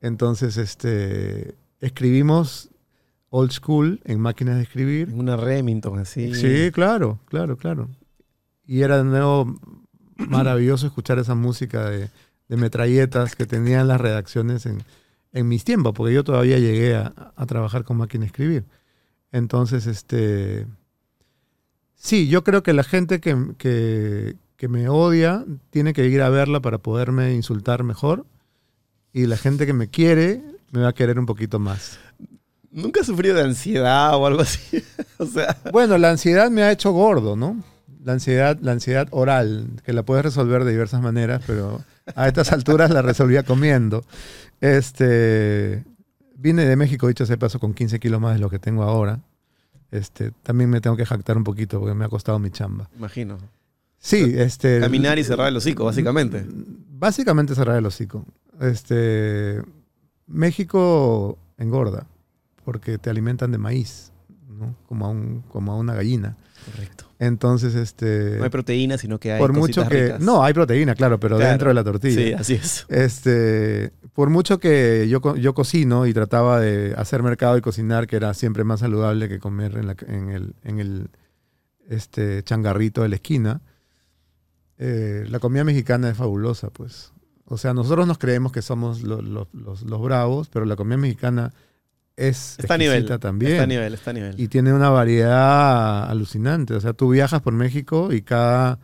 Entonces, 0.02 0.58
este, 0.58 1.56
escribimos 1.80 2.70
old 3.30 3.52
school 3.52 4.02
en 4.04 4.20
máquinas 4.20 4.58
de 4.58 4.64
escribir. 4.64 5.10
En 5.10 5.20
una 5.20 5.38
Remington, 5.38 6.00
así. 6.00 6.36
Sí, 6.36 6.72
claro, 6.72 7.20
claro, 7.26 7.58
claro. 7.58 7.90
Y 8.66 8.82
era 8.82 8.98
de 8.98 9.06
nuevo 9.06 9.60
maravilloso 10.16 10.88
escuchar 10.88 11.20
esa 11.20 11.36
música 11.36 11.90
de, 11.90 12.10
de 12.48 12.58
metralletas 12.58 13.36
que 13.36 13.46
tenían 13.46 13.88
las 13.88 14.00
redacciones 14.00 14.66
en, 14.66 14.84
en 15.32 15.48
mis 15.48 15.64
tiempos, 15.64 15.94
porque 15.94 16.14
yo 16.14 16.24
todavía 16.24 16.60
llegué 16.60 16.96
a, 16.96 17.14
a 17.36 17.46
trabajar 17.46 17.84
con 17.84 17.98
máquina 17.98 18.22
de 18.22 18.28
escribir. 18.28 18.66
Entonces, 19.32 19.88
este. 19.88 20.68
Sí, 22.04 22.28
yo 22.28 22.44
creo 22.44 22.64
que 22.64 22.74
la 22.74 22.84
gente 22.84 23.22
que, 23.22 23.34
que, 23.58 24.36
que 24.58 24.68
me 24.68 24.90
odia 24.90 25.46
tiene 25.70 25.94
que 25.94 26.06
ir 26.06 26.22
a 26.22 26.28
verla 26.28 26.60
para 26.60 26.80
poderme 26.80 27.34
insultar 27.34 27.84
mejor. 27.84 28.26
Y 29.14 29.26
la 29.26 29.38
gente 29.38 29.66
que 29.66 29.72
me 29.72 29.88
quiere 29.88 30.44
me 30.72 30.82
va 30.82 30.90
a 30.90 30.94
querer 30.94 31.18
un 31.18 31.26
poquito 31.26 31.60
más. 31.60 31.98
¿Nunca 32.72 33.00
has 33.00 33.08
sufrido 33.08 33.36
de 33.36 33.44
ansiedad 33.44 34.18
o 34.18 34.26
algo 34.28 34.42
así? 34.42 34.84
o 35.18 35.26
sea, 35.26 35.56
Bueno, 35.72 35.98
la 35.98 36.10
ansiedad 36.10 36.52
me 36.52 36.64
ha 36.64 36.74
hecho 36.74 36.92
gordo, 36.92 37.38
¿no? 37.38 37.64
La 38.04 38.12
ansiedad, 38.12 38.60
la 38.60 38.74
ansiedad 38.74 39.08
oral, 39.12 39.82
que 39.86 39.94
la 39.94 40.04
puedes 40.04 40.26
resolver 40.26 40.66
de 40.66 40.72
diversas 40.72 41.02
maneras, 41.02 41.42
pero 41.48 41.86
a 42.16 42.28
estas 42.28 42.52
alturas 42.52 42.92
la 42.92 43.02
resolvía 43.02 43.44
comiendo. 43.44 44.04
Este, 44.60 45.86
vine 46.36 46.66
de 46.66 46.76
México, 46.76 47.08
dicho 47.08 47.26
sea 47.26 47.38
paso, 47.38 47.62
con 47.62 47.74
15 47.74 48.02
kilos 48.02 48.20
más 48.20 48.34
de 48.34 48.42
lo 48.42 48.50
que 48.50 48.60
tengo 48.60 48.84
ahora. 48.84 49.22
Este, 49.94 50.32
también 50.42 50.72
me 50.72 50.82
tengo 50.82 50.98
que 50.98 51.06
jactar 51.06 51.38
un 51.38 51.44
poquito 51.44 51.80
porque 51.80 51.94
me 51.94 52.04
ha 52.04 52.10
costado 52.10 52.40
mi 52.40 52.50
chamba. 52.50 52.90
imagino. 52.98 53.38
Sí, 54.00 54.34
este. 54.36 54.80
Caminar 54.80 55.20
y 55.20 55.24
cerrar 55.24 55.50
el 55.50 55.56
hocico, 55.56 55.86
básicamente. 55.86 56.46
Básicamente 56.50 57.54
cerrar 57.54 57.78
el 57.78 57.86
hocico. 57.86 58.26
Este, 58.60 59.62
México 60.26 61.38
engorda 61.60 62.08
porque 62.66 62.98
te 62.98 63.12
alimentan 63.12 63.52
de 63.52 63.60
maíz, 63.60 64.12
¿no? 64.50 64.76
Como 64.88 65.06
a, 65.06 65.10
un, 65.10 65.44
como 65.48 65.72
a 65.72 65.76
una 65.78 65.94
gallina. 65.94 66.38
Correcto. 66.66 67.06
Entonces, 67.20 67.76
este. 67.76 68.36
No 68.38 68.44
hay 68.44 68.50
proteína, 68.50 68.98
sino 68.98 69.20
que 69.20 69.32
hay 69.32 69.40
por 69.40 69.54
mucho 69.54 69.88
que. 69.88 70.04
ricas. 70.04 70.20
No, 70.22 70.44
hay 70.44 70.54
proteína, 70.54 70.96
claro, 70.96 71.20
pero 71.20 71.38
Claro. 71.38 71.50
dentro 71.52 71.68
de 71.70 71.74
la 71.74 71.84
tortilla. 71.84 72.16
Sí, 72.16 72.34
así 72.34 72.54
es. 72.56 72.86
Este, 72.90 73.92
por 74.14 74.30
mucho 74.30 74.60
que 74.60 75.08
yo, 75.10 75.36
yo 75.38 75.54
cocino 75.54 76.06
y 76.06 76.14
trataba 76.14 76.60
de 76.60 76.94
hacer 76.98 77.24
mercado 77.24 77.58
y 77.58 77.62
cocinar, 77.62 78.08
que 78.08 78.16
era 78.18 78.34
siempre 78.34 78.64
más 78.64 78.82
saludable 78.82 79.30
que 79.30 79.40
comer 79.40 79.78
en, 79.78 79.88
la- 79.88 79.96
en 80.08 80.30
el, 80.30 80.56
en 80.64 80.80
el 80.80 81.10
este, 81.88 82.44
changarrito 82.44 83.02
de 83.04 83.10
la 83.10 83.16
esquina, 83.16 83.62
eh, 84.78 85.26
la 85.30 85.40
comida 85.40 85.64
mexicana 85.64 86.10
es 86.10 86.18
fabulosa, 86.18 86.70
pues. 86.70 87.12
O 87.46 87.58
sea, 87.58 87.74
nosotros 87.74 88.08
nos 88.08 88.18
creemos 88.18 88.52
que 88.52 88.62
somos 88.62 89.02
lo- 89.02 89.22
lo- 89.22 89.48
los, 89.54 89.84
los 89.84 90.02
bravos, 90.02 90.50
pero 90.50 90.66
la 90.66 90.76
comida 90.76 90.98
mexicana 90.98 91.54
es 92.16 92.56
Está 92.60 92.78
nivel. 92.78 93.06
también. 93.20 93.54
Está 93.54 93.64
a 93.64 93.68
nivel, 93.68 93.94
está 93.94 94.12
a 94.12 94.14
nivel. 94.14 94.40
Y 94.40 94.48
tiene 94.48 94.74
una 94.74 94.90
variedad 94.90 96.10
alucinante. 96.10 96.74
O 96.76 96.82
sea, 96.82 96.94
tú 96.94 97.10
viajas 97.10 97.42
por 97.42 97.54
México 97.54 98.12
y 98.14 98.22
cada, 98.22 98.80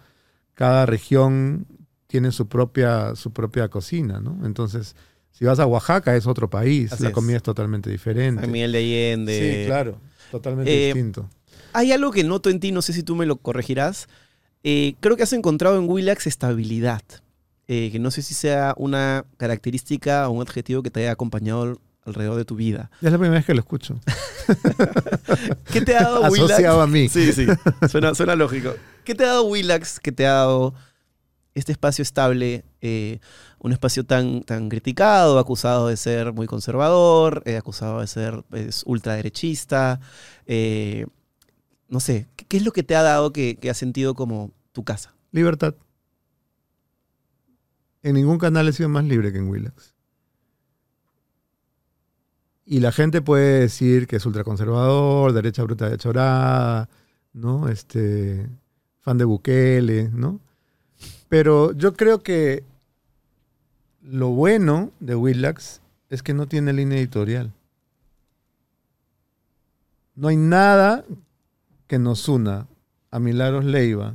cada 0.54 0.86
región 0.86 1.68
tiene 2.08 2.32
su 2.32 2.48
propia, 2.48 3.16
su 3.16 3.32
propia 3.32 3.68
cocina, 3.70 4.20
¿no? 4.20 4.40
Entonces, 4.46 4.96
si 5.32 5.46
vas 5.46 5.60
a 5.60 5.66
Oaxaca 5.68 6.16
es 6.16 6.26
otro 6.28 6.50
país, 6.50 6.92
Así 6.92 7.04
la 7.04 7.10
es. 7.10 7.16
comida 7.16 7.38
es 7.38 7.44
totalmente 7.44 7.90
diferente. 7.90 8.42
San 8.42 8.52
Miguel 8.52 8.72
de 8.72 8.78
Allende. 8.80 9.62
Sí, 9.62 9.68
claro, 9.68 10.00
totalmente 10.32 10.72
Eh, 10.72 10.86
distinto. 10.94 11.30
Hay 11.74 11.92
algo 11.92 12.12
que 12.12 12.24
noto 12.24 12.50
en 12.50 12.60
ti, 12.60 12.72
no 12.72 12.82
sé 12.82 12.94
si 12.94 13.04
tú 13.04 13.16
me 13.16 13.28
lo 13.28 13.38
corregirás. 13.38 14.08
Eh, 14.64 14.96
creo 15.00 15.16
que 15.16 15.24
has 15.24 15.34
encontrado 15.34 15.78
en 15.78 15.88
Willax 15.88 16.26
estabilidad. 16.26 17.04
Eh, 17.68 17.90
que 17.92 18.00
no 18.00 18.10
sé 18.10 18.24
si 18.24 18.34
sea 18.34 18.74
una 18.78 19.26
característica 19.38 20.28
o 20.28 20.32
un 20.32 20.42
adjetivo 20.42 20.82
que 20.82 20.90
te 20.90 21.02
haya 21.02 21.12
acompañado 21.12 21.80
alrededor 22.10 22.36
de 22.36 22.46
tu 22.46 22.56
vida. 22.56 22.92
Ya 23.02 23.08
es 23.08 23.12
la 23.14 23.18
primera 23.18 23.40
vez 23.40 23.46
que 23.46 23.54
lo 23.54 23.60
escucho. 23.62 24.00
¿Qué 25.72 25.82
te 25.82 25.96
ha 25.96 26.04
dado 26.04 26.22
Willax? 26.30 26.52
Asociado 26.52 26.82
a 26.82 26.88
mí. 26.88 27.10
Sí, 27.10 27.32
sí. 27.34 27.48
Suena, 27.90 28.14
suena 28.14 28.36
lógico. 28.36 28.74
¿Qué 29.04 29.16
te 29.16 29.24
ha 29.24 29.28
dado 29.28 29.44
Willax 29.46 30.00
que 30.00 30.12
te 30.12 30.26
ha 30.28 30.34
dado 30.34 30.74
este 31.56 31.72
espacio 31.72 32.02
estable? 32.04 32.64
eh, 32.82 33.20
un 33.60 33.72
espacio 33.74 34.06
tan, 34.06 34.42
tan 34.44 34.70
criticado, 34.70 35.38
acusado 35.38 35.88
de 35.90 35.98
ser 35.98 36.32
muy 36.34 36.48
conservador, 36.48 37.44
eh, 37.46 37.58
acusado 37.58 38.00
de 38.00 38.08
ser 38.08 38.44
pues, 38.50 38.84
ultraderechista. 38.86 40.00
eh, 40.46 41.06
no 41.90 42.00
sé, 42.00 42.28
¿qué, 42.36 42.46
qué 42.46 42.58
es 42.58 42.64
lo 42.64 42.72
que 42.72 42.84
te 42.84 42.96
ha 42.96 43.02
dado 43.02 43.34
que, 43.34 43.58
que 43.58 43.70
has 43.70 43.78
sentido 43.78 44.14
como 44.16 44.52
tu 44.72 44.84
casa? 44.84 45.14
Libertad. 45.32 45.76
En 48.04 48.16
ningún 48.16 48.38
canal 48.38 48.68
he 48.68 48.74
sido 48.74 48.88
más 48.90 49.04
libre 49.04 49.32
que 49.34 49.40
en 49.40 49.50
Willax. 49.50 49.94
Y 52.72 52.82
la 52.82 52.92
gente 52.92 53.24
puede 53.24 53.62
decir 53.62 54.06
que 54.06 54.18
es 54.18 54.26
ultraconservador, 54.28 55.34
derecha 55.34 55.64
bruta 55.64 55.90
de 55.90 55.98
chorada, 55.98 56.88
¿no? 57.34 57.68
Este, 57.68 58.48
fan 59.00 59.18
de 59.18 59.26
Bukele, 59.26 60.12
¿no? 60.14 60.40
Pero 61.30 61.72
yo 61.72 61.96
creo 61.96 62.22
que 62.22 62.64
lo 64.04 64.30
bueno 64.30 64.92
de 65.00 65.16
Willax 65.16 65.82
es 66.12 66.22
que 66.22 66.36
no 66.36 66.46
tiene 66.46 66.72
línea 66.72 67.00
editorial. 67.00 67.52
No 70.14 70.28
hay 70.28 70.38
nada 70.38 71.06
que 71.88 71.98
nos 71.98 72.30
una 72.30 72.68
a 73.10 73.18
Milagros 73.18 73.66
Leiva, 73.66 74.14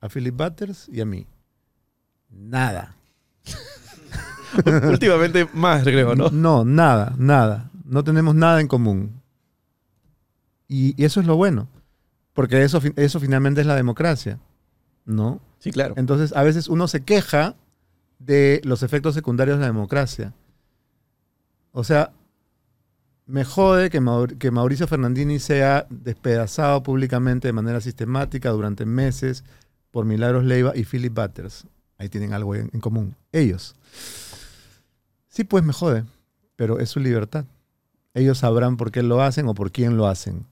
a 0.00 0.08
Philip 0.08 0.36
Butters 0.36 0.88
y 0.92 1.00
a 1.00 1.06
mí. 1.06 1.26
Nada. 2.30 2.94
Últimamente 4.88 5.48
más, 5.52 5.82
creo, 5.82 6.14
¿no? 6.14 6.30
No, 6.30 6.64
nada, 6.64 7.12
nada. 7.18 7.68
No 7.86 8.02
tenemos 8.04 8.34
nada 8.34 8.60
en 8.60 8.68
común. 8.68 9.22
Y, 10.68 11.00
y 11.00 11.04
eso 11.04 11.20
es 11.20 11.26
lo 11.26 11.36
bueno. 11.36 11.68
Porque 12.32 12.62
eso, 12.62 12.80
eso 12.96 13.20
finalmente 13.20 13.60
es 13.60 13.66
la 13.66 13.76
democracia. 13.76 14.38
¿No? 15.04 15.40
Sí, 15.58 15.70
claro. 15.70 15.94
Entonces, 15.96 16.34
a 16.34 16.42
veces 16.42 16.68
uno 16.68 16.88
se 16.88 17.00
queja 17.02 17.54
de 18.18 18.60
los 18.64 18.82
efectos 18.82 19.14
secundarios 19.14 19.58
de 19.58 19.62
la 19.62 19.68
democracia. 19.68 20.32
O 21.72 21.84
sea, 21.84 22.12
me 23.26 23.44
jode 23.44 23.88
que, 23.90 24.00
Maur- 24.00 24.36
que 24.38 24.50
Mauricio 24.50 24.86
Fernandini 24.86 25.38
sea 25.38 25.86
despedazado 25.90 26.82
públicamente 26.82 27.48
de 27.48 27.52
manera 27.52 27.80
sistemática 27.80 28.50
durante 28.50 28.84
meses 28.84 29.44
por 29.90 30.04
Milagros 30.04 30.44
Leiva 30.44 30.72
y 30.76 30.84
Philip 30.84 31.14
Butters. 31.14 31.66
Ahí 31.98 32.08
tienen 32.08 32.32
algo 32.32 32.54
en, 32.54 32.68
en 32.72 32.80
común. 32.80 33.14
Ellos. 33.32 33.74
Sí, 35.28 35.44
pues 35.44 35.64
me 35.64 35.72
jode, 35.72 36.04
pero 36.56 36.78
es 36.80 36.90
su 36.90 37.00
libertad. 37.00 37.44
Ellos 38.16 38.38
sabrán 38.38 38.78
por 38.78 38.90
qué 38.92 39.02
lo 39.02 39.20
hacen 39.20 39.46
o 39.46 39.52
por 39.52 39.70
quién 39.70 39.98
lo 39.98 40.06
hacen. 40.06 40.46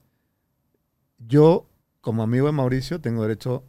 Yo, 1.17 1.65
como 1.99 2.21
amigo 2.21 2.45
de 2.45 2.51
Mauricio, 2.51 3.01
tengo 3.01 3.23
derecho 3.23 3.63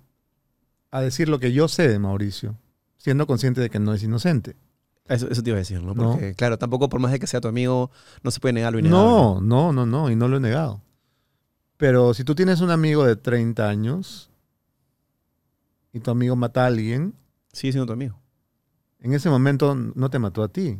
a 0.91 1.01
decir 1.01 1.31
lo 1.31 1.41
que 1.41 1.55
yo 1.55 1.67
sé 1.67 1.89
de 1.89 1.99
Mauricio, 1.99 2.59
siendo 2.99 3.27
consciente 3.27 3.63
de 3.63 3.71
que 3.71 3.79
no 3.79 3.95
es 3.95 4.03
inocente. 4.03 4.55
Eso, 5.07 5.31
eso 5.31 5.43
te 5.43 5.49
iba 5.49 5.57
a 5.57 5.61
decir, 5.61 5.83
¿no? 5.83 5.95
No. 5.95 6.11
Porque, 6.11 6.35
claro, 6.35 6.59
tampoco 6.59 6.91
por 6.91 7.01
más 7.01 7.11
de 7.11 7.19
que 7.19 7.27
sea 7.27 7.41
tu 7.41 7.49
amigo, 7.49 7.91
no 8.23 8.31
se 8.31 8.39
puede 8.39 8.53
negar 8.53 8.75
lo 8.75 8.81
innegable. 8.81 9.07
No, 9.07 9.41
no, 9.41 9.73
no, 9.73 9.87
no, 9.87 10.11
y 10.11 10.17
no 10.17 10.29
lo 10.29 10.37
he 10.37 10.41
negado. 10.41 10.83
Pero 11.79 12.13
si 12.13 12.23
tú 12.23 12.35
tienes 12.35 12.61
un 12.61 12.71
amigo 12.71 13.03
de 13.03 13.17
30 13.17 13.67
años 13.67 14.31
y 15.95 16.01
tu 16.01 16.11
amigo 16.11 16.37
mata 16.37 16.65
a 16.65 16.67
alguien, 16.67 17.15
Sigue 17.51 17.73
siendo 17.73 17.87
tu 17.87 17.95
amigo. 17.95 18.21
en 19.01 19.15
ese 19.15 19.31
momento 19.31 19.75
no 19.75 20.11
te 20.11 20.19
mató 20.19 20.43
a 20.43 20.49
ti. 20.49 20.79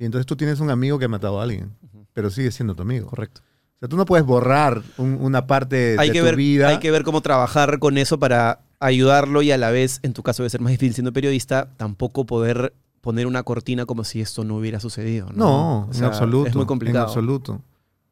Y 0.00 0.04
entonces 0.06 0.26
tú 0.26 0.34
tienes 0.34 0.58
un 0.58 0.70
amigo 0.70 0.98
que 0.98 1.04
ha 1.04 1.08
matado 1.08 1.38
a 1.38 1.44
alguien, 1.44 1.70
pero 2.12 2.30
sigue 2.30 2.50
siendo 2.50 2.74
tu 2.74 2.82
amigo. 2.82 3.06
Correcto. 3.06 3.42
O 3.76 3.78
sea, 3.80 3.88
tú 3.88 3.96
no 3.96 4.04
puedes 4.06 4.26
borrar 4.26 4.82
un- 4.98 5.18
una 5.20 5.46
parte 5.46 5.94
Hay 5.98 6.08
de 6.08 6.12
que, 6.14 6.18
tu 6.18 6.24
ver, 6.24 6.36
vida. 6.36 6.68
hay 6.68 6.78
que 6.78 6.90
ver 6.90 7.04
cómo 7.04 7.20
trabajar 7.20 7.78
con 7.78 7.96
eso 7.98 8.18
para 8.18 8.60
ayudarlo 8.80 9.42
y 9.42 9.52
a 9.52 9.58
la 9.58 9.70
vez, 9.70 10.00
en 10.02 10.12
tu 10.14 10.22
caso 10.22 10.42
debe 10.42 10.50
ser 10.50 10.60
más 10.60 10.72
difícil 10.72 10.94
siendo 10.94 11.12
periodista, 11.12 11.68
tampoco 11.76 12.24
poder 12.26 12.72
poner 13.02 13.26
una 13.26 13.42
cortina 13.42 13.86
como 13.86 14.04
si 14.04 14.20
esto 14.20 14.42
no 14.44 14.56
hubiera 14.56 14.80
sucedido. 14.80 15.28
No, 15.34 15.34
No, 15.34 15.80
O 15.90 15.94
en 15.94 16.04
absoluto. 16.04 16.48
Es 16.48 16.56
muy 16.56 16.66
complicado. 16.66 17.04
En 17.04 17.08
absoluto. 17.08 17.62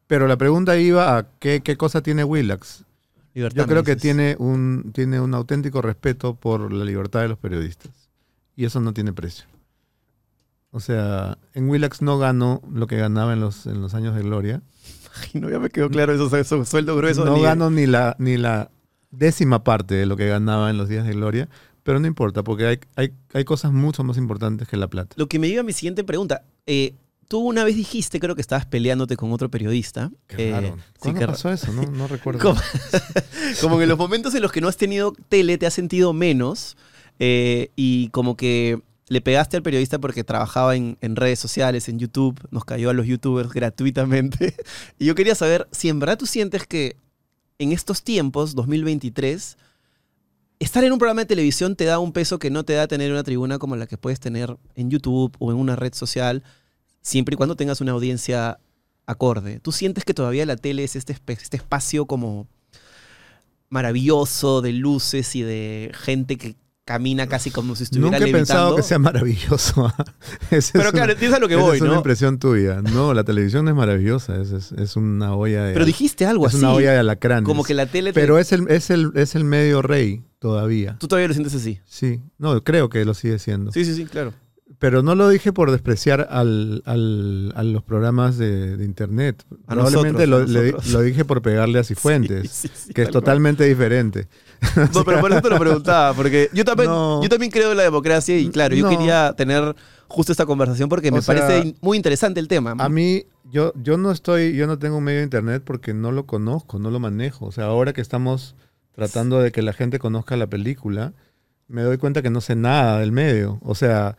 Pero 0.07 0.27
la 0.29 0.37
pregunta 0.37 0.79
iba 0.79 1.17
a 1.19 1.27
qué, 1.39 1.61
qué 1.63 1.77
cosa 1.77 2.03
tiene 2.03 2.23
Willax. 2.25 2.85
Libertad, 3.35 3.57
Yo 3.63 3.67
creo 3.67 3.83
que 3.83 3.97
tiene 3.97 4.37
un, 4.39 4.91
tiene 4.95 5.21
un 5.21 5.35
auténtico 5.35 5.83
respeto 5.83 6.35
por 6.35 6.73
la 6.73 6.85
libertad 6.85 7.21
de 7.21 7.29
los 7.29 7.39
periodistas. 7.39 7.91
Y 8.57 8.65
eso 8.65 8.81
no 8.81 8.93
tiene 8.95 9.13
precio. 9.13 9.45
O 10.71 10.81
sea, 10.81 11.39
en 11.55 11.69
Willax 11.69 12.03
no 12.03 12.19
ganó 12.19 12.61
lo 12.71 12.87
que 12.87 12.97
ganaba 12.97 13.33
en 13.33 13.41
los, 13.41 13.67
en 13.67 13.81
los 13.81 13.95
años 13.95 14.15
de 14.15 14.23
gloria. 14.23 14.63
Ay, 15.23 15.31
no, 15.41 15.49
ya 15.51 15.59
me 15.59 15.71
quedó 15.71 15.89
claro 15.91 16.13
esos, 16.15 16.33
esos 16.33 16.69
sueldos 16.69 16.97
gruesos. 16.97 17.25
no 17.25 17.37
ni- 17.37 17.43
ganó 17.43 17.71
ni 17.71 17.87
la, 17.87 18.15
ni 18.19 18.37
la 18.37 18.71
décima 19.11 19.65
parte 19.65 19.95
de 19.95 20.07
lo 20.07 20.17
que 20.17 20.29
ganaba 20.29 20.69
en 20.71 20.77
los 20.77 20.89
días 20.89 21.07
de 21.07 21.13
gloria. 21.13 21.49
Pero 21.83 22.01
no 22.01 22.07
importa, 22.07 22.43
porque 22.43 22.67
hay, 22.67 22.79
hay, 22.97 23.13
hay 23.33 23.45
cosas 23.45 23.73
mucho 23.73 24.05
más 24.05 24.19
importantes 24.19 24.69
que 24.69 24.77
la 24.77 24.89
plata. 24.89 25.15
Lo 25.17 25.27
que 25.27 25.39
me 25.39 25.49
lleva 25.49 25.61
a 25.63 25.65
mi 25.65 25.73
siguiente 25.73 26.05
pregunta. 26.05 26.43
Eh, 26.67 26.93
tú 27.29 27.39
una 27.41 27.65
vez 27.65 27.77
dijiste, 27.77 28.21
creo 28.21 28.35
que 28.35 28.43
estabas 28.43 28.67
peleándote 28.67 29.17
con 29.17 29.33
otro 29.33 29.51
periodista. 29.51 30.11
Qué 30.27 30.51
Eh, 30.51 30.53
raro. 30.53 30.77
sí, 30.77 30.83
¿Cuándo 30.99 31.21
qué 31.21 31.27
pasó 31.27 31.51
eso? 31.51 31.73
No, 31.73 31.83
no 31.91 32.07
recuerdo. 32.07 32.41
Como, 32.43 32.61
como 33.63 33.77
que 33.79 33.85
en 33.85 33.89
los 33.89 33.97
momentos 33.99 34.35
en 34.35 34.43
los 34.43 34.53
que 34.53 34.61
no 34.61 34.69
has 34.69 34.77
tenido 34.77 35.15
tele 35.31 35.57
te 35.57 35.67
has 35.67 35.73
sentido 35.73 36.13
menos 36.13 36.77
eh, 37.21 37.71
y 37.75 38.09
como 38.11 38.37
que 38.37 38.81
le 39.09 39.21
pegaste 39.21 39.57
al 39.57 39.63
periodista 39.63 39.99
porque 39.99 40.25
trabajaba 40.25 40.77
en, 40.77 40.97
redes 41.01 41.39
sociales, 41.39 41.89
en 41.89 41.99
YouTube, 41.99 42.39
nos 42.51 42.65
cayó 42.65 42.91
a 42.91 42.93
los 42.93 43.07
youtubers 43.07 43.51
gratuitamente. 43.55 44.55
Y 44.99 45.07
yo 45.07 45.15
quería 45.15 45.35
saber 45.35 45.67
si 45.73 45.89
en 45.89 45.99
verdad 45.99 46.19
tú 46.19 46.27
sientes 46.27 46.67
que 46.67 46.97
en 47.59 47.73
estos 47.73 48.03
tiempos, 48.03 48.55
2023, 48.55 49.57
estar 50.61 50.85
en 50.85 50.93
un 50.93 50.99
programa 50.99 51.23
de 51.23 51.27
televisión 51.27 51.75
te 51.75 51.85
da 51.85 51.99
un 51.99 52.13
peso 52.13 52.39
que 52.39 52.51
no 52.51 52.65
te 52.65 52.75
da 52.75 52.87
tener 52.87 53.11
una 53.11 53.25
tribuna 53.25 53.59
como 53.59 53.77
la 53.77 53.87
que 53.87 53.99
puedes 53.99 54.21
tener 54.21 54.57
en 54.75 54.91
YouTube 54.91 55.35
o 55.39 55.51
en 55.51 55.59
una 55.59 55.75
red 55.75 55.95
social, 55.95 56.43
siempre 57.01 57.35
y 57.35 57.37
cuando 57.37 57.57
tengas 57.57 57.81
una 57.81 57.93
audiencia 57.93 58.61
acorde. 59.07 59.59
¿Tú 59.61 59.73
sientes 59.73 60.05
que 60.05 60.15
todavía 60.15 60.45
la 60.47 60.57
tele 60.57 60.85
es 60.85 60.95
este, 60.95 61.17
este 61.27 61.57
espacio 61.57 62.07
como 62.07 62.47
maravilloso 63.71 64.63
de 64.63 64.73
luces 64.73 65.35
y 65.35 65.43
de 65.43 65.91
gente 65.95 66.37
que 66.37 66.57
camina 66.89 67.27
casi 67.27 67.51
como 67.51 67.77
si 67.77 67.83
estuviera 67.83 68.19
Nunca 68.19 68.27
he 68.31 68.33
pensado 68.33 68.61
levitando? 68.71 68.77
que 68.77 68.83
sea 68.83 68.99
maravilloso. 68.99 69.93
Esa 70.51 70.73
Pero 70.73 70.85
es 70.87 70.91
claro, 70.93 71.05
una- 71.05 71.13
entiendes 71.13 71.37
a 71.37 71.39
lo 71.41 71.47
que 71.49 71.57
voy, 71.57 71.77
es 71.77 71.83
una 71.83 71.91
¿no? 71.91 71.97
impresión 71.99 72.39
tuya. 72.39 72.81
No, 72.81 73.13
la 73.13 73.25
televisión 73.25 73.69
es 73.69 73.75
maravillosa. 73.75 74.41
Es, 74.41 74.53
es- 74.53 74.73
es 74.73 74.97
una 74.97 75.35
olla 75.35 75.65
de, 75.65 75.75
Pero 75.75 75.85
dijiste 75.85 76.25
algo 76.25 76.47
es 76.47 76.55
así. 76.55 76.65
una 76.65 76.73
olla 76.73 76.93
de 76.93 76.99
alacranes. 77.01 77.45
Como 77.47 77.63
que 77.63 77.75
la 77.75 77.85
tele... 77.85 78.15
te- 78.15 78.21
Pero 78.21 78.39
es 78.39 78.53
el, 78.53 78.67
es, 78.71 78.89
el, 78.89 79.13
es 79.17 79.35
el 79.35 79.45
medio 79.45 79.83
rey 79.83 80.23
todavía. 80.39 80.97
Tú 80.99 81.09
todavía 81.09 81.29
lo 81.29 81.35
sientes 81.35 81.55
así. 81.55 81.79
Sí, 81.85 82.21
no, 82.39 82.65
creo 82.65 82.89
que 82.89 83.05
lo 83.05 83.13
sigue 83.13 83.39
siendo. 83.39 83.71
Sí, 83.71 83.85
sí, 83.85 83.95
sí, 83.95 84.07
claro. 84.07 84.33
Pero 84.79 85.03
no 85.03 85.15
lo 85.15 85.29
dije 85.29 85.53
por 85.53 85.71
despreciar 85.73 86.29
al, 86.31 86.83
al- 86.87 87.53
a 87.57 87.63
los 87.65 87.83
programas 87.83 88.39
de, 88.39 88.77
de 88.77 88.85
internet. 88.85 89.45
A 89.67 89.75
Probablemente 89.75 90.27
nosotros, 90.27 90.51
lo, 90.51 90.59
a 90.61 90.63
le- 90.63 90.93
lo 90.93 91.03
dije 91.03 91.25
por 91.25 91.43
pegarle 91.43 91.81
a 91.81 91.85
Cifuentes, 91.91 92.51
Sí, 92.51 92.69
sí, 92.69 92.75
sí, 92.87 92.93
que 92.95 93.03
es 93.03 93.09
tal 93.09 93.13
cual. 93.13 93.25
totalmente 93.25 93.65
diferente. 93.65 94.29
No, 94.95 95.05
pero 95.05 95.21
por 95.21 95.31
eso 95.33 95.41
te 95.43 95.51
lo 95.51 95.59
preguntaba, 95.59 96.15
porque 96.15 96.49
yo 96.53 96.65
también, 96.65 96.91
No. 96.91 97.23
yo 97.23 97.29
también 97.29 97.51
creo 97.53 97.71
en 97.73 97.77
la 97.77 97.83
democracia 97.85 98.39
y 98.39 98.49
claro, 98.51 98.75
yo 98.75 98.85
No. 98.85 98.91
quería 98.97 99.33
tener 99.37 99.75
justo 100.09 100.33
esta 100.33 100.47
conversación 100.47 100.89
porque 100.89 101.11
me 101.13 101.19
O 101.19 101.23
sea, 101.23 101.35
parece 101.37 101.75
muy 101.81 101.97
interesante 101.97 102.41
el 102.41 102.49
tema. 102.49 102.75
A 102.79 102.89
mí, 102.89 103.25
yo, 103.51 103.73
yo 103.83 103.97
no 103.99 104.11
estoy, 104.11 104.55
yo 104.57 104.67
no 104.67 104.79
tengo 104.79 104.97
un 104.99 105.05
medio 105.05 105.19
de 105.19 105.25
internet 105.25 105.63
porque 105.65 105.95
no 105.95 106.13
lo 106.13 106.27
conozco, 106.27 106.79
no 106.79 106.91
lo 106.91 106.99
manejo. 107.01 107.47
O 107.47 107.53
sea, 107.53 107.65
ahora 107.67 107.93
que 107.93 108.01
estamos 108.01 108.55
tratando 108.93 109.41
de 109.41 109.53
que 109.53 109.63
la 109.63 109.73
gente 109.73 109.99
conozca 109.99 110.37
la 110.37 110.47
película, 110.49 111.13
me 111.69 111.83
doy 111.83 111.99
cuenta 111.99 112.23
que 112.23 112.31
no 112.31 112.41
sé 112.41 112.57
nada 112.57 112.99
del 112.99 113.13
medio. 113.13 113.59
O 113.63 113.75
sea, 113.75 114.17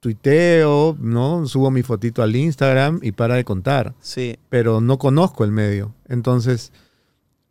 tuiteo, 0.00 0.96
¿no? 0.98 1.46
Subo 1.46 1.70
mi 1.70 1.82
fotito 1.82 2.22
al 2.22 2.34
Instagram 2.34 3.00
y 3.02 3.12
para 3.12 3.34
de 3.36 3.44
contar. 3.44 3.94
Sí, 4.00 4.36
Pero 4.48 4.80
no 4.80 4.98
conozco 4.98 5.44
el 5.44 5.52
medio. 5.52 5.94
Entonces, 6.08 6.72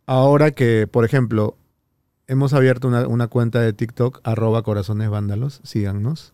ahora 0.06 0.50
que, 0.50 0.86
por 0.86 1.04
ejemplo, 1.04 1.56
hemos 2.32 2.52
abierto 2.54 2.88
una, 2.88 3.06
una 3.06 3.28
cuenta 3.28 3.60
de 3.60 3.72
TikTok, 3.72 4.20
arroba 4.24 4.62
corazones 4.62 5.08
vándalos, 5.10 5.60
síganos. 5.64 6.32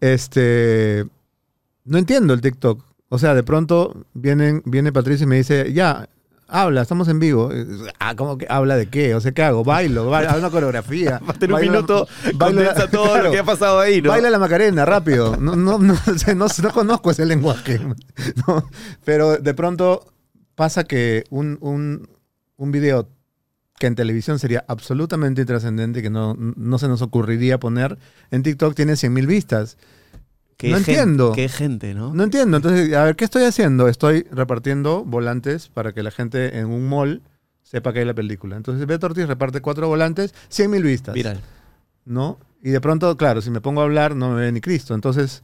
Este, 0.00 1.06
no 1.84 1.98
entiendo 1.98 2.34
el 2.34 2.40
TikTok. 2.40 2.84
O 3.08 3.18
sea, 3.18 3.34
de 3.34 3.42
pronto 3.42 4.04
vienen, 4.14 4.62
viene 4.64 4.92
Patricia 4.92 5.24
y 5.24 5.26
me 5.26 5.36
dice, 5.36 5.72
ya, 5.72 6.08
habla, 6.48 6.82
estamos 6.82 7.08
en 7.08 7.18
vivo. 7.20 7.50
Eh, 7.52 7.64
Ah, 7.98 8.14
¿cómo 8.16 8.38
que 8.38 8.46
habla 8.48 8.76
de 8.76 8.86
qué? 8.88 9.14
O 9.14 9.20
sea, 9.20 9.32
¿qué 9.32 9.42
hago? 9.42 9.62
Bailo, 9.64 10.08
bailo, 10.10 10.30
hago 10.30 10.38
una 10.40 10.50
coreografía. 10.50 11.20
Tener 11.38 11.54
un 11.54 11.60
minuto, 11.60 12.08
bailo 12.34 12.62
la- 12.62 12.68
condensa 12.74 12.90
todo 12.90 13.04
claro. 13.04 13.24
lo 13.24 13.30
que 13.32 13.38
ha 13.38 13.44
pasado 13.44 13.78
ahí, 13.80 14.00
¿no? 14.02 14.10
Baila 14.10 14.30
la 14.30 14.38
Macarena, 14.38 14.84
rápido. 14.84 15.36
No, 15.36 15.54
no, 15.56 15.78
no, 15.78 15.94
no, 16.36 16.46
no 16.62 16.72
conozco 16.72 17.10
ese 17.10 17.24
lenguaje. 17.26 17.80
Pero 19.04 19.36
de 19.38 19.54
pronto 19.54 20.06
pasa 20.54 20.84
que 20.84 21.24
un, 21.30 21.58
un, 21.60 22.08
un 22.56 22.72
video 22.72 23.08
que 23.80 23.86
en 23.86 23.94
televisión 23.94 24.38
sería 24.38 24.62
absolutamente 24.68 25.40
intrascendente 25.40 26.00
y 26.00 26.02
que 26.02 26.10
no, 26.10 26.36
no 26.36 26.78
se 26.78 26.86
nos 26.86 27.00
ocurriría 27.00 27.58
poner, 27.58 27.96
en 28.30 28.42
TikTok 28.42 28.74
tiene 28.74 28.92
100.000 28.92 29.26
vistas. 29.26 29.78
Qué 30.58 30.68
no 30.68 30.76
entiendo. 30.76 31.32
Qué 31.32 31.48
gente, 31.48 31.94
¿no? 31.94 32.12
No 32.12 32.22
entiendo. 32.22 32.58
Entonces, 32.58 32.92
a 32.92 33.04
ver, 33.04 33.16
¿qué 33.16 33.24
estoy 33.24 33.44
haciendo? 33.44 33.88
Estoy 33.88 34.26
repartiendo 34.30 35.02
volantes 35.02 35.68
para 35.68 35.94
que 35.94 36.02
la 36.02 36.10
gente 36.10 36.58
en 36.58 36.66
un 36.66 36.90
mall 36.90 37.22
sepa 37.62 37.94
que 37.94 38.00
hay 38.00 38.04
la 38.04 38.12
película. 38.12 38.58
Entonces, 38.58 38.86
Beto 38.86 39.06
Ortiz 39.06 39.26
reparte 39.26 39.62
cuatro 39.62 39.88
volantes, 39.88 40.34
100.000 40.50 40.82
vistas. 40.82 41.14
Viral. 41.14 41.40
¿No? 42.04 42.38
Y 42.62 42.68
de 42.68 42.82
pronto, 42.82 43.16
claro, 43.16 43.40
si 43.40 43.50
me 43.50 43.62
pongo 43.62 43.80
a 43.80 43.84
hablar, 43.84 44.14
no 44.14 44.34
me 44.34 44.42
ve 44.42 44.52
ni 44.52 44.60
Cristo. 44.60 44.94
Entonces, 44.94 45.42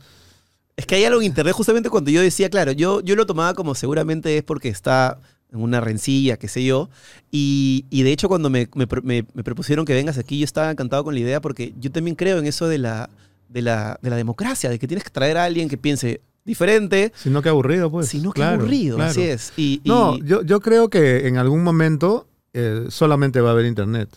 Es 0.77 0.85
que 0.85 0.97
hay 0.97 1.05
algo 1.07 1.21
en 1.21 1.27
internet, 1.29 1.55
justamente 1.55 1.89
cuando 1.89 2.11
yo 2.11 2.21
decía, 2.21 2.51
claro, 2.51 2.73
yo, 2.73 3.01
yo 3.01 3.17
lo 3.17 3.25
tomaba 3.25 3.55
como 3.55 3.75
seguramente 3.75 4.37
es 4.37 4.45
porque 4.45 4.69
está 4.69 5.21
en 5.53 5.61
una 5.61 5.81
rencilla, 5.81 6.37
qué 6.37 6.49
sé 6.49 6.65
yo. 6.65 6.89
Y, 7.31 7.85
y 7.91 8.03
de 8.03 8.13
hecho, 8.13 8.29
cuando 8.29 8.51
me, 8.51 8.69
me 8.75 8.87
me- 9.03 9.27
me 9.35 9.45
propusieron 9.45 9.85
que 9.85 9.95
vengas 9.95 10.19
aquí, 10.19 10.39
yo 10.39 10.45
estaba 10.45 10.71
encantado 10.71 11.05
con 11.05 11.15
la 11.15 11.21
idea 11.21 11.41
porque 11.41 11.73
yo 11.81 11.91
también 11.93 12.17
creo 12.17 12.39
en 12.39 12.47
eso 12.47 12.69
de 12.69 12.79
la, 12.79 13.09
de, 13.49 13.63
la, 13.63 13.99
de 14.03 14.11
la 14.11 14.17
democracia, 14.17 14.71
de 14.71 14.79
que 14.79 14.87
tienes 14.89 15.05
que 15.05 15.11
traer 15.11 15.37
a 15.37 15.45
alguien 15.45 15.69
que 15.69 15.77
piense 15.79 16.21
diferente, 16.45 17.13
Sino 17.17 17.43
que 17.43 17.49
aburrido, 17.49 17.91
pues. 17.91 18.09
sino 18.09 18.31
que 18.33 18.41
Claro, 18.41 18.61
aburrido, 18.61 18.97
claro. 18.97 19.11
así 19.11 19.23
es. 19.23 19.53
Y, 19.57 19.81
y- 19.83 19.89
No, 19.89 20.19
yo, 20.19 20.43
yo 20.43 20.61
creo 20.61 20.89
que 20.91 21.27
en 21.27 21.39
algún 21.39 21.63
momento 21.65 22.27
eh, 22.53 22.87
solamente 22.89 23.41
va 23.41 23.51
a 23.51 23.53
haber 23.53 23.67
internet. 23.67 24.09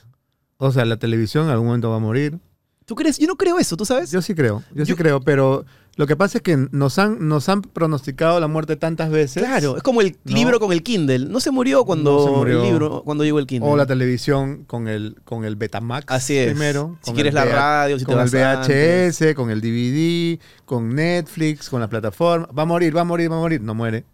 O 0.58 0.72
sea, 0.72 0.86
la 0.86 0.98
televisión 0.98 1.46
en 1.46 1.52
algún 1.52 1.68
momento 1.68 1.90
va 1.90 1.96
a 1.98 2.00
morir. 2.00 2.38
¿tú 2.86 2.96
crees? 2.96 3.18
Yo 3.20 3.28
no 3.28 3.36
creo 3.36 3.60
eso, 3.60 3.78
¿tú 3.78 3.86
sabes? 3.86 4.10
Yo 4.12 4.20
sí 4.22 4.34
creo, 4.34 4.64
yo, 4.74 4.84
sí 4.84 4.96
creo, 4.96 5.20
pero 5.22 5.64
lo 6.00 6.08
que 6.08 6.16
pasa 6.16 6.38
es 6.38 6.42
que 6.42 6.56
nos 6.72 6.98
han, 6.98 7.28
nos 7.28 7.50
han 7.50 7.62
pronosticado 7.62 8.40
la 8.40 8.48
muerte 8.48 8.78
tantas 8.78 9.10
veces. 9.10 9.44
Claro, 9.44 9.76
es 9.76 9.84
como 9.84 10.00
el 10.00 10.16
No. 10.24 10.34
libro 10.34 10.58
con 10.62 10.72
el 10.72 10.82
Kindle. 10.82 11.20
No 11.28 11.42
se 11.42 11.52
murió 11.52 11.84
cuando 11.84 12.14
No 12.20 12.24
se 12.24 12.32
murió. 12.32 12.62
el 12.64 12.70
libro, 12.70 13.02
cuando 13.04 13.26
llegó 13.26 13.38
el 13.40 13.46
Kindle. 13.48 13.70
O 13.70 13.76
la 13.76 13.86
televisión 13.86 14.64
con 14.64 14.88
el, 14.88 15.18
con 15.26 15.44
el 15.44 15.58
Betamax 15.58 16.06
Así 16.08 16.38
es. 16.38 16.52
primero. 16.52 16.98
Si 17.02 17.12
quieres 17.12 17.32
el 17.32 17.36
la 17.36 17.44
radio, 17.44 18.00
si 18.00 18.06
te 18.06 18.14
con 18.14 18.22
el 18.22 18.30
vas 18.30 18.32
VHS, 18.70 19.36
con 19.36 19.50
el 19.52 19.60
DVD, 19.60 20.40
con 20.64 20.96
Netflix, 20.96 21.70
con 21.70 21.82
la 21.82 21.90
plataforma. 21.90 22.48
Va 22.58 22.64
a 22.64 22.66
morir, 22.66 22.96
va 22.96 23.02
a 23.02 23.04
morir, 23.04 23.30
va 23.30 23.36
a 23.36 23.40
morir. 23.40 23.60
No 23.60 23.76
muere. 23.76 24.06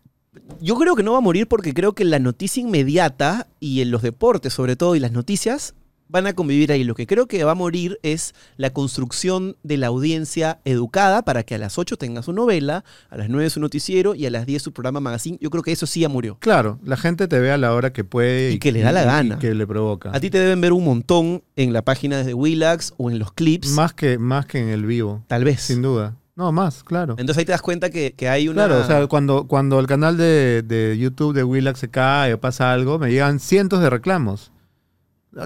Yo 0.60 0.76
creo 0.78 0.96
que 0.96 1.04
no 1.04 1.12
va 1.12 1.20
a 1.20 1.22
morir 1.22 1.48
porque 1.48 1.76
creo 1.76 1.94
que 1.94 2.04
la 2.04 2.18
noticia 2.18 2.62
inmediata 2.62 3.46
y 3.60 3.82
en 3.82 3.92
los 3.92 4.02
deportes 4.02 4.54
sobre 4.54 4.76
todo 4.76 4.96
y 4.96 5.00
las 5.00 5.12
noticias 5.12 5.76
van 6.08 6.28
a 6.28 6.34
convivir 6.34 6.72
ahí. 6.72 6.84
Lo 6.84 6.96
que 6.96 7.08
creo 7.08 7.28
que 7.28 7.44
va 7.44 7.52
a 7.52 7.56
morir 7.56 8.00
es 8.04 8.34
la 8.58 8.72
construcción 8.72 9.56
de 9.64 9.78
la 9.78 9.88
audiencia 9.88 10.60
educada 10.66 11.24
para 11.24 11.44
que 11.44 11.56
a 11.56 11.58
las 11.58 11.78
8 11.78 11.98
tenga 11.98 12.22
su 12.22 12.34
novela, 12.34 12.84
a 13.10 13.18
las 13.18 13.30
9 13.30 13.50
su 13.50 13.60
noticiero 13.60 14.16
y 14.16 14.26
a 14.26 14.30
las 14.30 14.46
10 14.46 14.62
su 14.62 14.74
programa 14.74 15.00
magazine. 15.00 15.38
Yo 15.42 15.50
creo 15.50 15.64
que 15.64 15.72
eso 15.72 15.86
sí 15.86 16.02
ya 16.02 16.10
murió. 16.10 16.38
Claro, 16.40 16.80
la 16.84 16.98
gente 16.98 17.28
te 17.28 17.40
ve 17.40 17.52
a 17.52 17.58
la 17.58 17.74
hora 17.74 17.92
que 17.94 18.04
puede 18.04 18.52
Y 18.52 18.60
que 18.60 18.72
le 18.72 18.82
da 18.82 18.92
la 18.92 19.04
gana. 19.04 19.36
y 19.36 19.40
que 19.40 19.54
le 19.54 19.68
provoca. 19.68 20.12
A 20.14 20.20
ti 20.20 20.30
te 20.30 20.40
deben 20.40 20.62
ver 20.62 20.74
un 20.74 20.84
montón 20.84 21.44
en 21.56 21.74
la 21.74 21.84
página 21.84 22.24
de 22.24 22.34
Willax 22.34 22.94
o 22.98 23.10
en 23.10 23.20
los 23.20 23.32
clips. 23.34 23.70
Más 23.72 23.94
que, 23.94 24.18
más 24.18 24.46
que 24.46 24.60
en 24.60 24.70
el 24.70 24.86
vivo, 24.86 25.24
tal 25.28 25.44
vez. 25.44 25.62
sin 25.62 25.82
duda. 25.82 26.16
No, 26.38 26.52
más, 26.52 26.84
claro. 26.84 27.16
Entonces 27.18 27.38
ahí 27.40 27.46
te 27.46 27.54
das 27.54 27.62
cuenta 27.62 27.90
que, 27.90 28.14
que 28.14 28.28
hay 28.28 28.50
una... 28.50 28.66
Claro, 28.66 28.82
o 28.82 28.86
sea, 28.86 29.08
cuando, 29.08 29.48
cuando 29.48 29.80
el 29.80 29.88
canal 29.88 30.18
de, 30.18 30.64
de 30.64 30.98
YouTube 30.98 31.34
de 31.34 31.46
Willax 31.46 31.80
se 31.80 31.90
cae 31.90 32.34
o 32.34 32.42
pasa 32.42 32.74
algo, 32.74 33.00
me 33.00 33.10
llegan 33.10 33.40
cientos 33.40 33.80
de 33.80 33.90
reclamos. 33.90 34.52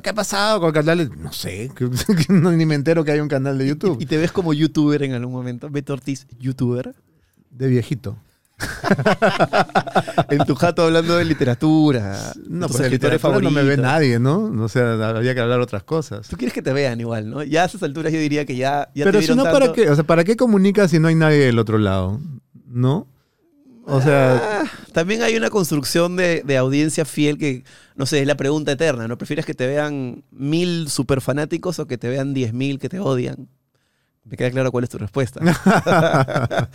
¿Qué 0.03 0.10
ha 0.10 0.14
pasado 0.14 0.60
con 0.60 0.68
el 0.68 0.74
canal? 0.74 0.98
de- 1.10 1.16
No 1.18 1.32
sé, 1.34 1.72
ni 2.30 2.66
me 2.66 2.76
entero 2.76 3.03
que 3.03 3.11
hay 3.11 3.20
un 3.20 3.28
canal 3.28 3.57
de 3.57 3.68
YouTube. 3.68 3.98
y 3.99 4.06
te 4.06 4.18
ves 4.18 4.32
como 4.32 4.53
youtuber 4.53 5.02
en 5.03 5.14
algún 5.14 5.34
momento. 5.34 5.70
Beto 5.70 5.94
Ortiz, 5.94 6.28
youtuber. 6.40 6.94
De 7.49 7.68
viejito. 7.68 8.18
En 10.30 10.45
tu 10.45 10.56
jato 10.56 10.84
hablando 10.84 11.16
de 11.18 11.26
literatura. 11.26 12.34
No, 12.48 12.66
escritores 12.68 12.91
literatura 12.91 13.40
no 13.41 13.52
me 13.52 13.64
ve 13.64 13.78
nadie, 13.78 14.20
¿no? 14.20 14.52
O 14.64 14.70
sea, 14.70 14.94
habría 15.10 15.34
que 15.34 15.40
hablar 15.41 15.60
otras 15.60 15.84
cosas. 15.84 16.28
Tú 16.28 16.38
quieres 16.38 16.53
que 16.53 16.61
te 16.61 16.72
vean 16.74 16.99
igual, 16.99 17.30
¿no? 17.30 17.44
Ya 17.44 17.64
a 17.64 17.66
esas 17.66 17.82
alturas 17.84 18.11
yo 18.14 18.20
diría 18.20 18.45
que 18.45 18.56
ya, 18.56 18.90
ya 18.94 19.06
te 19.06 19.11
Pero 19.11 19.22
si 19.22 19.30
no, 19.36 19.44
tanto. 19.44 19.60
¿para 19.60 19.74
qué? 19.74 19.90
O 19.90 19.95
sea, 19.95 20.03
¿para 20.03 20.24
qué 20.24 20.36
comunicas 20.36 20.91
si 20.91 20.99
no 20.99 21.07
hay 21.07 21.16
nadie 21.16 21.40
del 21.40 21.57
otro 21.57 21.78
lado? 21.78 22.20
¿No? 22.68 23.07
O 23.91 24.02
sea, 24.02 24.61
Ah, 24.61 24.64
también 24.94 25.22
hay 25.24 25.36
una 25.36 25.49
construcción 25.49 26.16
de, 26.16 26.44
de 26.45 26.57
audiencia 26.57 27.06
fiel 27.06 27.38
que, 27.38 27.64
no 27.95 28.06
sé, 28.06 28.22
es 28.22 28.28
la 28.28 28.36
pregunta 28.36 28.72
eterna, 28.72 29.07
¿no? 29.07 29.18
¿Prefieres 29.18 29.45
que 29.45 29.53
te 29.53 29.68
vean 29.68 30.24
mil 30.32 30.90
super 30.90 31.22
fanáticos 31.22 31.80
o 31.80 31.88
que 31.88 31.98
te 31.98 32.07
vean 32.10 32.34
diez 32.34 32.53
mil 32.53 32.80
que 32.80 32.90
te 32.90 32.99
odian? 32.99 33.48
Me 34.26 34.38
queda 34.38 34.52
claro 34.52 34.72
cuál 34.72 34.84
es 34.84 34.90
tu 34.91 34.98
respuesta. 34.99 35.40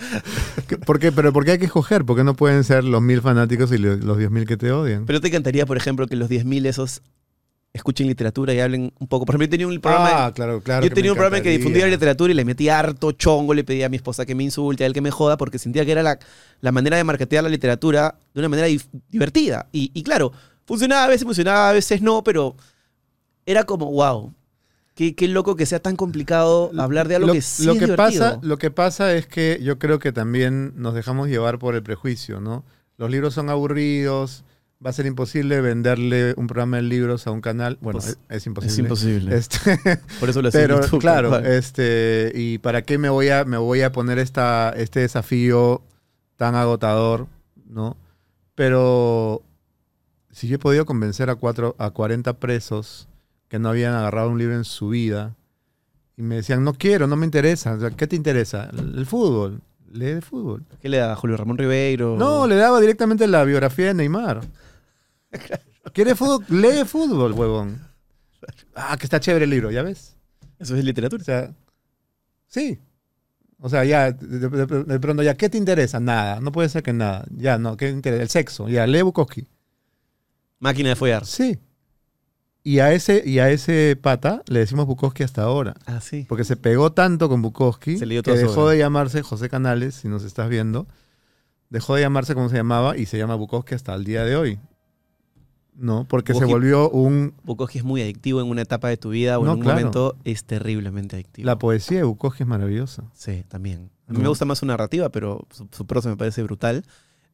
¿por 0.86 0.98
qué? 0.98 1.12
¿Pero 1.12 1.32
por 1.32 1.44
qué 1.44 1.52
hay 1.52 1.58
que 1.58 1.66
escoger? 1.66 2.04
¿Por 2.04 2.16
qué 2.16 2.24
no 2.24 2.34
pueden 2.34 2.64
ser 2.64 2.84
los 2.84 3.00
mil 3.02 3.20
fanáticos 3.20 3.70
y 3.72 3.78
lo- 3.78 3.96
los 3.96 4.18
diez 4.18 4.30
mil 4.30 4.46
que 4.46 4.56
te 4.56 4.72
odian? 4.72 5.06
Pero 5.06 5.20
te 5.20 5.28
encantaría, 5.28 5.66
por 5.66 5.76
ejemplo, 5.76 6.06
que 6.06 6.16
los 6.16 6.28
diez 6.28 6.44
mil 6.44 6.66
esos 6.66 7.02
escuchen 7.74 8.06
literatura 8.06 8.54
y 8.54 8.60
hablen 8.60 8.92
un 9.00 9.08
poco. 9.08 9.26
Por 9.26 9.34
ejemplo, 9.34 9.46
yo 9.46 9.50
tenía 9.50 9.66
un 9.66 9.80
programa... 9.80 10.26
ah, 10.26 10.32
claro, 10.32 10.60
claro. 10.62 10.86
yo 10.86 10.94
tenía 10.94 11.10
un 11.10 11.16
programa 11.16 11.38
en 11.38 11.42
que 11.42 11.50
difundía 11.50 11.84
la 11.84 11.90
literatura 11.90 12.32
y 12.32 12.36
le 12.36 12.44
metía 12.44 12.78
harto 12.78 13.10
chongo, 13.12 13.52
le 13.52 13.64
pedía 13.64 13.86
a 13.86 13.88
mi 13.88 13.96
esposa 13.96 14.24
que 14.24 14.34
me 14.36 14.44
insulte, 14.44 14.84
a 14.84 14.86
él 14.86 14.92
que 14.92 15.00
me 15.00 15.10
joda, 15.10 15.36
porque 15.36 15.58
sentía 15.58 15.84
que 15.84 15.90
era 15.90 16.02
la, 16.02 16.18
la 16.60 16.72
manera 16.72 16.96
de 16.96 17.04
marketear 17.04 17.42
la 17.42 17.50
literatura 17.50 18.16
de 18.32 18.40
una 18.40 18.48
manera 18.48 18.68
divertida. 19.10 19.66
Y, 19.72 19.90
y 19.92 20.04
claro, 20.04 20.32
funcionaba 20.66 21.04
a 21.04 21.08
veces, 21.08 21.24
funcionaba 21.24 21.68
a 21.70 21.72
veces 21.72 22.00
no, 22.00 22.22
pero 22.22 22.54
era 23.44 23.64
como, 23.64 23.90
wow, 23.90 24.32
qué, 24.94 25.16
qué 25.16 25.26
loco 25.26 25.56
que 25.56 25.66
sea 25.66 25.80
tan 25.80 25.96
complicado 25.96 26.70
hablar 26.78 27.08
de 27.08 27.16
algo 27.16 27.26
lo, 27.26 27.32
que 27.32 27.42
sí 27.42 27.64
lo 27.66 27.72
es 27.72 27.78
que 27.80 27.86
divertido. 27.86 28.20
pasa 28.20 28.38
Lo 28.40 28.56
que 28.56 28.70
pasa 28.70 29.14
es 29.14 29.26
que 29.26 29.58
yo 29.60 29.80
creo 29.80 29.98
que 29.98 30.12
también 30.12 30.74
nos 30.76 30.94
dejamos 30.94 31.28
llevar 31.28 31.58
por 31.58 31.74
el 31.74 31.82
prejuicio, 31.82 32.40
¿no? 32.40 32.64
Los 32.98 33.10
libros 33.10 33.34
son 33.34 33.50
aburridos, 33.50 34.44
va 34.84 34.90
a 34.90 34.92
ser 34.92 35.06
imposible 35.06 35.60
venderle 35.60 36.34
un 36.36 36.46
programa 36.46 36.76
de 36.76 36.82
libros 36.82 37.26
a 37.26 37.30
un 37.30 37.40
canal. 37.40 37.78
Bueno, 37.80 38.00
Pues, 38.00 38.10
es, 38.10 38.18
es 38.28 38.46
imposible. 38.46 38.72
es 38.74 38.78
imposible. 38.78 39.36
Este, 39.36 39.78
Por 40.20 40.28
eso 40.28 40.42
lo 40.42 40.48
hacía 40.48 40.60
pero 40.60 40.82
YouTube, 40.82 41.00
claro, 41.00 41.38
este, 41.38 42.32
¿y 42.34 42.58
para 42.58 42.82
qué 42.82 42.98
me 42.98 43.08
voy 43.08 43.28
a, 43.30 43.44
me 43.44 43.56
voy 43.56 43.82
a 43.82 43.92
poner 43.92 44.18
esta, 44.18 44.70
este 44.76 45.00
desafío 45.00 45.82
tan 46.36 46.54
agotador, 46.54 47.28
¿no? 47.66 47.96
Pero 48.54 49.42
si 50.30 50.48
yo 50.48 50.56
he 50.56 50.58
podido 50.58 50.84
convencer 50.84 51.30
a, 51.30 51.36
cuatro, 51.36 51.74
a 51.78 51.90
40 51.90 52.34
presos 52.38 53.08
que 53.48 53.58
no 53.58 53.68
habían 53.68 53.94
agarrado 53.94 54.30
un 54.30 54.38
libro 54.38 54.54
en 54.54 54.64
su 54.64 54.88
vida 54.90 55.34
y 56.16 56.22
me 56.22 56.36
decían, 56.36 56.62
no 56.62 56.74
quiero, 56.74 57.06
no 57.06 57.16
me 57.16 57.24
interesa. 57.24 57.74
O 57.74 57.80
sea, 57.80 57.90
¿Qué 57.90 58.06
te 58.06 58.16
interesa? 58.16 58.68
El, 58.72 58.98
el 58.98 59.06
fútbol. 59.06 59.60
Lee 59.92 60.06
de 60.06 60.20
fútbol. 60.22 60.64
¿Qué 60.82 60.88
le 60.88 60.98
da 60.98 61.14
Julio 61.14 61.36
Ramón 61.36 61.56
Ribeiro? 61.56 62.16
No, 62.16 62.46
le 62.48 62.56
daba 62.56 62.80
directamente 62.80 63.26
la 63.28 63.44
biografía 63.44 63.86
de 63.86 63.94
Neymar. 63.94 64.40
¿Quiere 65.92 66.14
fútbol? 66.14 66.44
Lee 66.48 66.84
fútbol, 66.84 67.32
huevón. 67.32 67.80
Ah, 68.74 68.96
que 68.98 69.04
está 69.06 69.20
chévere 69.20 69.44
el 69.44 69.50
libro, 69.50 69.70
¿ya 69.70 69.82
ves? 69.82 70.16
Eso 70.58 70.74
es 70.76 70.82
O 70.82 70.84
literatura. 70.84 71.22
sea, 71.24 71.54
sí. 72.46 72.80
O 73.58 73.68
sea, 73.68 73.84
ya, 73.84 74.12
de, 74.12 74.48
de- 74.48 74.66
de- 74.66 74.84
de 74.84 75.00
pronto, 75.00 75.22
ya, 75.22 75.36
¿qué 75.36 75.48
te 75.48 75.56
interesa? 75.56 76.00
Nada. 76.00 76.40
No 76.40 76.52
puede 76.52 76.68
ser 76.68 76.82
que 76.82 76.92
nada. 76.92 77.24
Ya, 77.30 77.56
no, 77.58 77.76
¿qué 77.76 77.86
te 77.86 77.92
interesa? 77.92 78.22
El 78.22 78.28
sexo. 78.28 78.68
Ya, 78.68 78.86
lee 78.86 79.02
Bukowski. 79.02 79.46
Máquina 80.58 80.90
de 80.90 80.96
follar. 80.96 81.24
Sí. 81.26 81.58
Y 82.62 82.78
a 82.78 82.92
ese, 82.92 83.22
y 83.26 83.38
a 83.40 83.50
ese 83.50 83.96
pata 84.00 84.42
le 84.46 84.60
decimos 84.60 84.86
Bukowski 84.86 85.22
hasta 85.22 85.42
ahora. 85.42 85.74
Ah, 85.86 86.00
sí. 86.00 86.24
Porque 86.28 86.44
se 86.44 86.56
pegó 86.56 86.92
tanto 86.92 87.28
con 87.28 87.42
Bukowski 87.42 87.98
Se 87.98 88.06
que 88.06 88.32
dejó 88.32 88.68
de 88.68 88.78
llamarse 88.78 89.22
José 89.22 89.48
Canales, 89.50 89.94
si 89.96 90.08
nos 90.08 90.24
estás 90.24 90.48
viendo. 90.48 90.86
Dejó 91.68 91.94
de 91.94 92.02
llamarse 92.02 92.34
como 92.34 92.48
se 92.48 92.56
llamaba 92.56 92.96
y 92.96 93.06
se 93.06 93.18
llama 93.18 93.34
Bukowski 93.34 93.74
hasta 93.74 93.94
el 93.94 94.04
día 94.04 94.24
de 94.24 94.36
hoy. 94.36 94.58
¿No? 95.76 96.06
Porque 96.08 96.34
se 96.34 96.44
volvió 96.44 96.88
un. 96.90 97.34
Bukowski 97.42 97.78
es 97.78 97.84
muy 97.84 98.00
adictivo 98.00 98.40
en 98.40 98.48
una 98.48 98.62
etapa 98.62 98.88
de 98.88 98.96
tu 98.96 99.10
vida 99.10 99.38
o 99.38 99.44
No, 99.44 99.52
en 99.52 99.58
un 99.58 99.62
claro. 99.64 99.78
momento 99.80 100.16
es 100.24 100.44
terriblemente 100.44 101.16
adictivo. 101.16 101.46
La 101.46 101.58
poesía 101.58 101.98
de 101.98 102.04
Bukowski 102.04 102.44
es 102.44 102.48
maravillosa. 102.48 103.04
Sí, 103.12 103.44
también. 103.48 103.90
A 104.06 104.12
mí 104.12 104.18
No. 104.18 104.22
me 104.24 104.28
gusta 104.28 104.44
más 104.44 104.58
su 104.58 104.66
narrativa, 104.66 105.08
pero 105.08 105.46
su, 105.50 105.66
su 105.72 105.86
prosa 105.86 106.08
me 106.08 106.16
parece 106.16 106.42
brutal. 106.44 106.84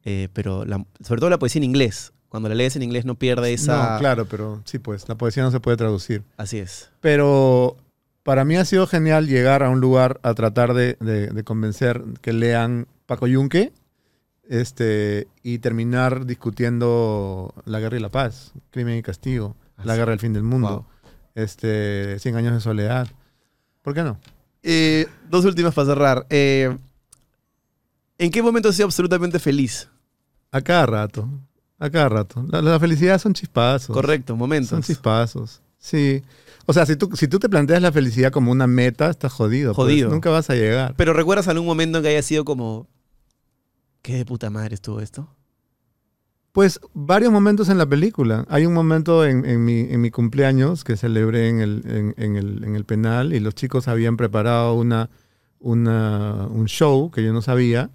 Eh, 0.03 0.29
pero 0.33 0.65
la- 0.65 0.83
sobre 1.03 1.19
todo 1.19 1.29
la 1.29 1.37
poesía 1.37 1.59
en 1.59 1.65
inglés. 1.65 2.13
Cuando 2.29 2.49
la 2.49 2.55
lees 2.55 2.75
en 2.75 2.81
inglés 2.81 3.05
no 3.05 3.15
pierde 3.15 3.53
esa... 3.53 3.93
No, 3.93 3.99
claro, 3.99 4.25
pero 4.25 4.61
sí, 4.65 4.79
pues, 4.79 5.07
la 5.09 5.15
poesía 5.15 5.43
no 5.43 5.51
se 5.51 5.59
puede 5.59 5.77
traducir. 5.77 6.23
Así 6.37 6.57
es. 6.57 6.89
Pero 7.01 7.75
para 8.23 8.45
mí 8.45 8.55
ha 8.55 8.65
sido 8.65 8.87
genial 8.87 9.27
llegar 9.27 9.61
a 9.63 9.69
un 9.69 9.81
lugar 9.81 10.19
a 10.23 10.33
tratar 10.33 10.73
de, 10.73 10.97
de- 11.01 11.27
de 11.27 11.43
convencer 11.43 12.01
que 12.21 12.33
lean 12.33 12.87
Paco 13.05 13.27
Yunque 13.27 13.73
este, 14.51 15.29
y 15.43 15.59
terminar 15.59 16.25
discutiendo 16.25 17.53
La 17.65 17.79
Guerra 17.79 17.95
y 17.97 18.01
la 18.01 18.09
Paz, 18.09 18.51
Crimen 18.69 18.97
y 18.97 19.01
Castigo, 19.01 19.55
La 19.77 19.93
Así. 19.93 19.99
Guerra 19.99 20.09
del 20.11 20.19
Fin 20.19 20.33
del 20.33 20.43
Mundo, 20.43 20.69
Wow. 20.69 20.85
este, 21.35 22.19
Cien 22.19 22.35
Años 22.35 22.53
de 22.53 22.59
Soledad. 22.59 23.07
¿Por 23.81 23.93
qué 23.93 24.03
no? 24.03 24.19
Eh, 24.61 25.07
dos 25.29 25.45
últimas 25.45 25.73
para 25.73 25.87
cerrar. 25.87 26.25
Eh, 26.29 26.77
¿En 28.17 28.29
qué 28.29 28.43
momento 28.43 28.67
has 28.69 28.75
sido 28.75 28.85
absolutamente 28.87 29.39
feliz? 29.39 29.87
A 30.51 30.59
cada 30.61 30.85
rato, 30.85 31.29
a 31.79 31.89
cada 31.89 32.09
rato. 32.09 32.45
La, 32.51 32.61
la 32.61 32.79
felicidad 32.79 33.19
son 33.19 33.33
chispazos. 33.33 33.93
Correcto, 33.95 34.33
Son 34.33 34.37
momentos. 34.39 34.85
chispazos. 34.85 35.61
Sí. 35.77 36.21
O 36.65 36.73
sea, 36.73 36.85
si 36.85 36.95
tú, 36.97 37.09
si 37.15 37.27
tú 37.29 37.39
te 37.39 37.47
planteas 37.49 37.81
la 37.81 37.91
felicidad 37.91 38.31
como 38.31 38.51
una 38.51 38.67
meta, 38.67 39.09
estás 39.09 39.31
jodido. 39.31 39.73
pues. 39.73 39.85
Jodido. 39.85 40.09
Nunca 40.09 40.29
vas 40.29 40.49
a 40.49 40.55
llegar. 40.55 40.93
Pero 40.97 41.13
¿recuerdas 41.13 41.47
algún 41.47 41.65
momento 41.65 41.97
en 41.99 42.03
que 42.03 42.09
haya 42.09 42.21
sido 42.21 42.43
como... 42.45 42.87
¿Qué 44.01 44.15
de 44.17 44.25
puta 44.25 44.49
madre 44.49 44.75
estuvo 44.75 44.99
esto? 44.99 45.29
Pues 46.51 46.79
varios 46.93 47.31
momentos 47.31 47.69
en 47.69 47.77
la 47.77 47.85
película. 47.85 48.45
Hay 48.49 48.65
un 48.65 48.73
momento 48.73 49.25
en, 49.25 49.63
mi, 49.63 50.11
cumpleaños 50.11 50.83
que 50.83 50.97
celebré 50.97 51.47
en 51.49 51.61
el, 51.61 51.81
en, 51.85 52.13
en 52.17 52.35
el, 52.35 52.63
en 52.65 52.75
el 52.75 52.83
penal 52.83 53.33
y 53.33 53.39
los 53.39 53.55
chicos 53.55 53.87
habían 53.87 54.17
preparado 54.17 54.73
una, 54.73 55.09
un 56.49 56.65
show 56.67 57.09
que 57.11 57.23
yo 57.23 57.31
no 57.31 57.41
sabía 57.41 57.89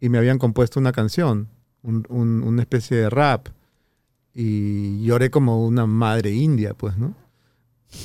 y 0.00 0.10
me 0.10 0.18
habían 0.18 0.38
compuesto 0.38 0.78
una 0.80 0.92
canción, 0.92 1.48
un- 1.82 2.04
un- 2.10 2.42
una 2.42 2.60
especie 2.62 2.96
de 2.98 3.08
rap. 3.08 3.48
Y 4.34 5.02
lloré 5.04 5.30
como 5.30 5.64
una 5.64 5.86
madre 5.86 6.32
india, 6.32 6.74
pues, 6.74 6.98
¿no? 6.98 7.14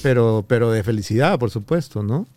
Pero, 0.03 0.45
pero 0.47 0.69
de 0.71 0.83
felicidad, 0.83 1.39
por 1.39 1.49
supuesto, 1.49 2.03
¿no? 2.03 2.27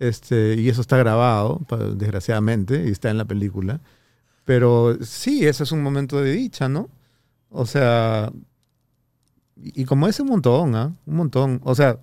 Este, 0.00 0.56
y 0.58 0.68
eso 0.68 0.80
está 0.80 0.96
grabado, 0.98 1.60
desgraciadamente, 1.94 2.84
y 2.88 2.90
está 2.90 3.08
en 3.08 3.18
la 3.18 3.24
película. 3.24 3.80
Pero 4.46 4.96
sí, 5.02 5.44
ese 5.44 5.64
es 5.64 5.72
un 5.72 5.82
momento 5.82 6.20
de 6.22 6.30
dicha, 6.32 6.68
¿no? 6.68 6.88
O 7.50 7.66
sea, 7.66 8.32
y, 9.56 9.82
y 9.82 9.84
como 9.84 10.06
ese 10.06 10.22
un 10.22 10.28
montón, 10.28 10.74
¿ah? 10.76 10.94
Un 11.04 11.16
montón. 11.16 11.60
O 11.64 11.74
sea, 11.74 11.98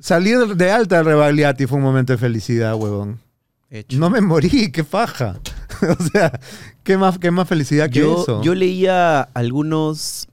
salir 0.00 0.38
de 0.56 0.70
alta 0.70 0.96
del 0.96 1.04
Rebagliati 1.04 1.66
fue 1.66 1.76
un 1.78 1.84
momento 1.84 2.14
de 2.14 2.18
felicidad, 2.18 2.74
huevón. 2.74 3.20
Hecho. 3.68 3.98
No 3.98 4.08
me 4.08 4.22
morí, 4.22 4.72
qué 4.72 4.84
paja. 4.84 5.38
o 5.98 6.02
sea, 6.04 6.40
¿qué 6.82 6.96
más, 6.96 7.18
qué 7.18 7.30
más 7.30 7.46
felicidad 7.46 7.90
que 7.90 8.00
Yo, 8.00 8.22
eso? 8.22 8.42
yo 8.42 8.54
leía 8.54 9.20
algunos. 9.20 10.28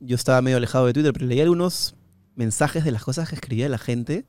Yo 0.00 0.16
estaba 0.16 0.40
medio 0.40 0.56
alejado 0.56 0.86
de 0.86 0.94
Twitter, 0.94 1.12
pero 1.12 1.26
leía 1.26 1.42
algunos 1.42 1.94
mensajes 2.34 2.82
de 2.82 2.92
las 2.92 3.04
cosas 3.04 3.28
que 3.28 3.34
escribía 3.34 3.68
la 3.68 3.78
gente. 3.78 4.24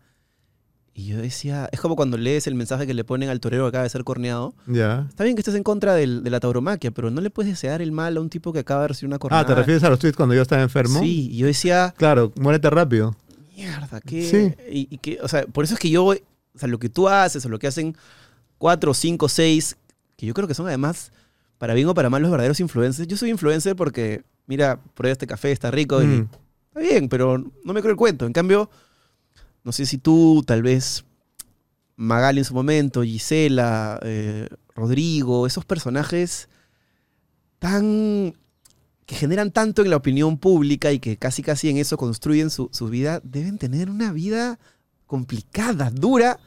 Y 0.99 1.05
yo 1.05 1.17
decía. 1.21 1.69
Es 1.71 1.79
como 1.79 1.95
cuando 1.95 2.17
lees 2.17 2.47
el 2.47 2.55
mensaje 2.55 2.87
que 2.87 2.95
le 2.95 3.03
ponen 3.03 3.29
al 3.29 3.39
torero 3.39 3.65
que 3.65 3.69
acaba 3.69 3.83
de 3.83 3.89
ser 3.91 4.03
corneado. 4.03 4.55
Ya. 4.65 5.05
Está 5.07 5.23
bien 5.25 5.35
que 5.35 5.41
estés 5.41 5.53
en 5.53 5.61
contra 5.61 5.93
del- 5.93 6.23
de 6.23 6.29
la 6.31 6.39
tauromaquia, 6.39 6.89
pero 6.89 7.11
no 7.11 7.21
le 7.21 7.29
puedes 7.29 7.51
desear 7.51 7.83
el 7.83 7.91
mal 7.91 8.17
a 8.17 8.19
un 8.19 8.29
tipo 8.29 8.51
que 8.51 8.57
acaba 8.59 8.81
de 8.81 8.87
recibir 8.87 9.09
una 9.09 9.19
cornada. 9.19 9.43
Ah, 9.43 9.45
¿te 9.45 9.53
refieres 9.53 9.83
a 9.83 9.89
los 9.91 9.99
tweets 9.99 10.17
cuando 10.17 10.33
yo 10.33 10.41
estaba 10.41 10.63
enfermo? 10.63 10.99
Sí, 10.99 11.29
y 11.31 11.37
yo 11.37 11.45
decía. 11.45 11.93
Claro, 11.97 12.31
muérete 12.41 12.67
rápido. 12.71 13.15
Mierda, 13.55 14.01
¿qué? 14.01 14.23
Sí. 14.57 14.63
Y, 14.71 14.87
y 14.95 14.97
que, 14.97 15.19
o 15.21 15.27
sea, 15.27 15.45
por 15.45 15.63
eso 15.65 15.75
es 15.75 15.79
que 15.79 15.91
yo, 15.91 16.03
o 16.05 16.15
sea, 16.55 16.67
lo 16.67 16.79
que 16.79 16.89
tú 16.89 17.07
haces 17.07 17.45
o 17.45 17.49
lo 17.49 17.59
que 17.59 17.67
hacen 17.67 17.95
cuatro, 18.57 18.95
cinco, 18.95 19.29
seis, 19.29 19.77
que 20.15 20.25
yo 20.25 20.33
creo 20.33 20.47
que 20.47 20.55
son 20.55 20.65
además, 20.67 21.11
para 21.59 21.75
bien 21.75 21.87
o 21.89 21.93
para 21.93 22.09
mal, 22.09 22.23
los 22.23 22.31
verdaderos 22.31 22.59
influencers. 22.59 23.07
Yo 23.07 23.17
soy 23.17 23.29
influencer 23.29 23.75
porque, 23.75 24.23
mira, 24.47 24.79
prueba 24.95 25.11
este 25.11 25.27
café, 25.27 25.51
está 25.51 25.69
rico, 25.69 26.01
y 26.01 26.07
Mm. 26.07 26.29
está 26.69 26.79
bien, 26.79 27.07
pero 27.07 27.37
no 27.63 27.73
me 27.73 27.81
creo 27.81 27.91
el 27.91 27.97
cuento. 27.97 28.25
En 28.25 28.33
cambio, 28.33 28.69
no 29.68 29.73
sé 29.73 29.85
si 29.85 29.98
tú, 29.98 30.44
tal 30.48 30.64
vez, 30.64 31.03
Magali 31.98 32.39
en 32.39 32.45
su 32.45 32.53
momento, 32.53 33.03
Gisela, 33.03 33.99
eh, 34.02 34.48
Rodrigo, 34.73 35.45
esos 35.45 35.65
personajes 35.65 36.48
tan 37.60 38.34
que 39.06 39.15
generan 39.15 39.52
tanto 39.52 39.81
en 39.81 39.89
la 39.89 39.95
opinión 39.98 40.38
pública 40.38 40.91
y 40.91 40.99
que 40.99 41.18
casi 41.18 41.41
casi 41.41 41.69
en 41.69 41.77
eso 41.77 41.98
construyen 41.98 42.49
su, 42.49 42.69
su 42.73 42.88
vida, 42.88 43.22
deben 43.23 43.57
tener 43.57 43.89
una 43.89 44.11
vida 44.11 44.60
complicada, 45.06 45.89
dura. 45.89 46.39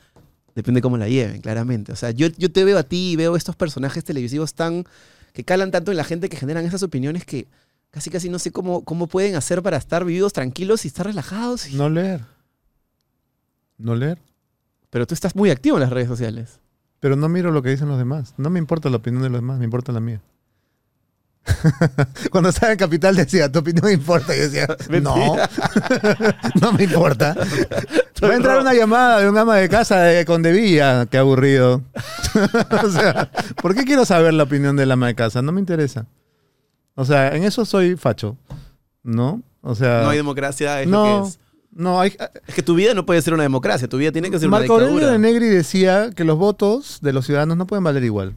Depende 0.55 0.83
cómo 0.83 0.99
la 0.99 1.09
lleven, 1.09 1.41
claramente. 1.41 1.93
O 1.93 1.97
sea, 1.97 2.11
yo, 2.11 2.29
yo 2.39 2.51
te 2.53 2.65
veo 2.65 2.77
a 2.79 2.83
ti 2.83 3.13
y 3.13 3.17
veo 3.17 3.37
estos 3.37 3.57
personajes 3.57 4.05
televisivos 4.05 4.53
tan. 4.55 4.85
que 5.33 5.45
calan 5.45 5.71
tanto 5.71 5.91
en 5.91 5.97
la 5.97 6.05
gente 6.05 6.29
que 6.29 6.37
generan 6.37 6.65
esas 6.67 6.83
opiniones 6.83 7.25
que 7.25 7.49
casi 7.91 8.11
casi 8.11 8.29
no 8.29 8.39
sé 8.39 8.51
cómo, 8.51 8.85
cómo 8.85 9.07
pueden 9.09 9.37
hacer 9.37 9.63
para 9.63 9.77
estar 9.77 10.05
vividos 10.05 10.33
tranquilos 10.33 10.85
y 10.85 10.89
estar 10.89 11.07
relajados. 11.07 11.67
y- 11.69 11.77
No 11.77 11.89
leer. 11.89 12.25
No 13.81 13.95
leer. 13.95 14.19
Pero 14.91 15.07
tú 15.07 15.15
estás 15.15 15.35
muy 15.37 15.51
activo 15.51 15.77
en 15.77 15.83
las 15.83 15.91
redes 15.91 16.09
sociales. 16.09 16.61
Pero 17.01 17.17
no 17.17 17.29
miro 17.29 17.51
lo 17.51 17.63
que 17.63 17.71
dicen 17.71 17.89
los 17.89 17.99
demás. 17.99 18.35
No 18.37 18.51
me 18.51 18.59
importa 18.59 18.91
la 18.91 18.97
opinión 18.97 19.23
de 19.23 19.31
los 19.31 19.41
demás, 19.41 19.59
me 19.59 19.65
importa 19.65 19.93
la 19.93 20.01
mía. 20.01 20.21
Cuando 22.31 22.51
estaba 22.51 22.73
en 22.73 22.79
Capital 22.79 23.17
decía, 23.17 23.51
tu 23.51 23.61
opinión 23.61 23.87
me 23.87 23.93
importa. 23.93 24.35
Y 24.37 24.41
yo 24.41 24.49
decía, 24.49 24.67
no, 25.01 25.37
no 26.61 26.73
me 26.73 26.85
importa. 26.85 27.35
Va 28.23 28.29
a 28.29 28.35
entrar 28.35 28.61
una 28.61 28.75
llamada 28.75 29.21
de 29.21 29.31
un 29.31 29.39
ama 29.39 29.57
de 29.57 29.69
casa 29.69 30.01
de 30.01 30.25
Condevilla. 30.27 31.07
Qué 31.07 31.17
aburrido. 31.17 31.83
o 32.85 32.91
sea, 32.91 33.31
¿por 33.63 33.75
qué 33.75 33.85
quiero 33.85 34.05
saber 34.05 34.35
la 34.35 34.43
opinión 34.43 34.77
del 34.77 34.93
ama 34.93 35.07
de 35.07 35.15
casa? 35.15 35.41
No 35.41 35.53
me 35.53 35.61
interesa. 35.61 36.07
O 36.95 37.05
sea, 37.07 37.35
en 37.35 37.45
eso 37.45 37.65
soy 37.65 37.97
facho. 37.97 38.37
¿No? 39.03 39.43
O 39.63 39.75
sea, 39.75 40.03
No 40.03 40.11
hay 40.11 40.19
democracia, 40.19 40.83
es 40.83 40.89
lo 40.89 40.99
no, 41.03 41.23
que 41.23 41.29
es. 41.29 41.39
No 41.73 42.01
hay, 42.01 42.17
Es 42.47 42.55
que 42.55 42.63
tu 42.63 42.75
vida 42.75 42.95
no 42.95 43.07
puede 43.07 43.23
ser 43.23 43.35
una 43.35 43.43
democracia, 43.45 43.89
tu 43.89 43.97
vida 43.99 44.13
tiene 44.13 44.31
que 44.31 44.39
ser 44.39 44.49
Marco 44.49 44.75
una 44.75 44.85
Aurelio 44.85 44.95
dictadura. 45.09 45.13
de 45.13 45.19
Negri 45.33 45.47
decía 45.49 46.11
que 46.11 46.25
los 46.25 46.37
votos 46.39 46.99
de 47.03 47.13
los 47.13 47.27
ciudadanos 47.27 47.57
no 47.57 47.67
pueden 47.67 47.85
valer 47.85 48.05
igual. 48.05 48.37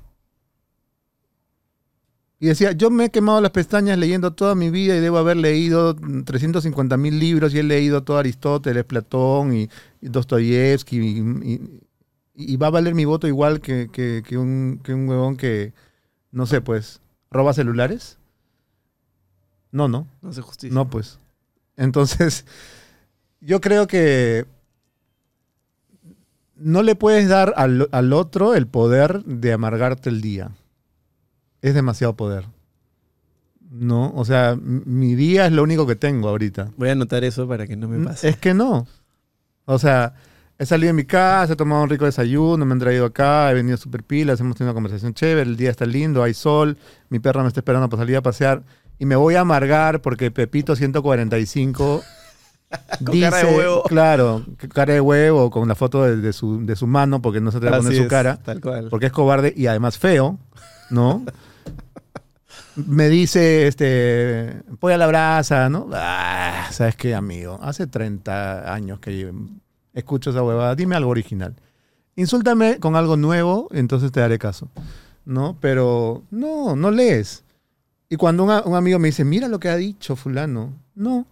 Y 2.39 2.47
decía, 2.47 2.73
yo 2.73 2.89
me 2.89 3.05
he 3.05 3.09
quemado 3.09 3.39
las 3.39 3.51
pestañas 3.51 3.97
leyendo 3.97 4.33
toda 4.33 4.53
mi 4.53 4.69
vida 4.69 4.97
y 4.97 4.99
debo 4.99 5.17
haber 5.17 5.37
leído 5.37 5.95
350 5.95 6.97
mil 6.97 7.17
libros 7.17 7.53
y 7.53 7.59
he 7.59 7.63
leído 7.63 8.03
todo 8.03 8.17
Aristóteles, 8.17 8.83
Platón 8.83 9.55
y, 9.55 9.69
y 10.01 10.09
Dostoyevsky 10.09 10.97
y, 10.97 11.19
y- 11.53 11.79
y 12.35 12.57
va 12.57 12.67
a 12.67 12.71
valer 12.71 12.95
mi 12.95 13.05
voto 13.05 13.27
igual 13.27 13.61
que, 13.61 13.89
que- 13.93 14.23
que 14.27 14.37
un, 14.37 14.81
que 14.83 14.93
un 14.93 15.07
huevón 15.07 15.37
que, 15.37 15.71
no 16.31 16.45
sé, 16.47 16.61
pues, 16.61 16.99
roba 17.31 17.53
celulares. 17.53 18.17
No, 19.71 19.87
no. 19.87 20.07
No 20.21 20.29
hace 20.29 20.41
justicia. 20.41 20.73
No, 20.73 20.89
pues. 20.89 21.19
Entonces, 21.77 22.45
yo 23.45 23.61
creo 23.61 23.87
que 23.87 24.45
no 26.55 26.81
le 26.81 26.95
puedes 26.95 27.27
dar 27.27 27.53
al, 27.57 27.89
al 27.91 28.13
otro 28.13 28.55
el 28.55 28.67
poder 28.67 29.23
de 29.25 29.53
amargarte 29.53 30.09
el 30.09 30.21
día. 30.21 30.51
Es 31.61 31.73
demasiado 31.73 32.15
poder. 32.15 32.45
No, 33.69 34.13
o 34.15 34.23
sea, 34.23 34.55
mi 34.55 35.15
día 35.15 35.47
es 35.47 35.51
lo 35.51 35.63
único 35.63 35.87
que 35.87 35.95
tengo 35.95 36.29
ahorita. 36.29 36.71
Voy 36.77 36.89
a 36.89 36.91
anotar 36.91 37.23
eso 37.23 37.47
para 37.47 37.65
que 37.65 37.75
no 37.75 37.87
me 37.87 38.05
pase. 38.05 38.29
Es 38.29 38.37
que 38.37 38.53
no. 38.53 38.87
O 39.65 39.79
sea, 39.79 40.13
he 40.57 40.65
salido 40.65 40.87
de 40.89 40.93
mi 40.93 41.05
casa, 41.05 41.53
he 41.53 41.55
tomado 41.55 41.83
un 41.83 41.89
rico 41.89 42.05
desayuno, 42.05 42.65
me 42.65 42.73
han 42.73 42.79
traído 42.79 43.05
acá, 43.05 43.49
he 43.49 43.53
venido 43.53 43.77
super 43.77 44.03
pilas, 44.03 44.39
hemos 44.39 44.55
tenido 44.55 44.71
una 44.71 44.75
conversación 44.75 45.13
chévere, 45.13 45.49
el 45.49 45.57
día 45.57 45.71
está 45.71 45.85
lindo, 45.85 46.21
hay 46.21 46.33
sol, 46.33 46.77
mi 47.09 47.19
perra 47.19 47.41
me 47.41 47.47
está 47.47 47.61
esperando 47.61 47.89
para 47.89 48.03
salir 48.03 48.17
a 48.17 48.21
pasear 48.21 48.63
y 48.99 49.05
me 49.05 49.15
voy 49.15 49.35
a 49.35 49.41
amargar 49.41 50.01
porque 50.01 50.31
Pepito 50.31 50.75
145 50.75 52.03
Con 53.05 53.19
cara 53.19 53.37
de 53.43 53.55
huevo. 53.57 53.83
claro, 53.83 54.45
cara 54.73 54.93
de 54.93 55.01
huevo, 55.01 55.49
con 55.49 55.67
la 55.67 55.75
foto 55.75 56.03
de, 56.03 56.17
de 56.17 56.33
su, 56.33 56.65
de 56.65 56.75
su 56.75 56.87
mano 56.87 57.21
porque 57.21 57.41
no 57.41 57.51
se 57.51 57.57
atreve 57.57 57.75
a 57.75 57.79
poner 57.79 57.95
su 58.03 58.07
cara, 58.07 58.37
Tal 58.43 58.61
cual. 58.61 58.87
porque 58.89 59.07
es 59.07 59.11
cobarde 59.11 59.53
y 59.55 59.67
además 59.67 59.97
feo, 59.97 60.39
¿no? 60.89 61.23
me 62.75 63.09
dice, 63.09 63.67
este, 63.67 64.61
voy 64.79 64.93
a 64.93 64.97
la 64.97 65.07
brasa, 65.07 65.69
¿no? 65.69 65.89
Ah, 65.93 66.67
¿Sabes 66.71 66.95
qué, 66.95 67.13
amigo? 67.15 67.59
Hace 67.61 67.87
30 67.87 68.73
años 68.73 68.99
que 68.99 69.31
escucho 69.93 70.31
esa 70.31 70.43
huevada. 70.43 70.75
Dime 70.75 70.95
algo 70.95 71.11
original. 71.11 71.55
Insúltame 72.15 72.79
con 72.79 72.95
algo 72.95 73.17
nuevo, 73.17 73.67
entonces 73.71 74.11
te 74.11 74.19
daré 74.19 74.37
caso. 74.39 74.69
¿No? 75.25 75.57
Pero 75.59 76.23
no, 76.31 76.75
no 76.75 76.91
lees. 76.91 77.43
Y 78.09 78.17
cuando 78.17 78.43
un, 78.43 78.51
un 78.65 78.75
amigo 78.75 78.99
me 78.99 79.07
dice, 79.07 79.23
mira 79.23 79.47
lo 79.47 79.59
que 79.59 79.69
ha 79.69 79.75
dicho 79.77 80.15
fulano. 80.15 80.73
No. 80.95 81.25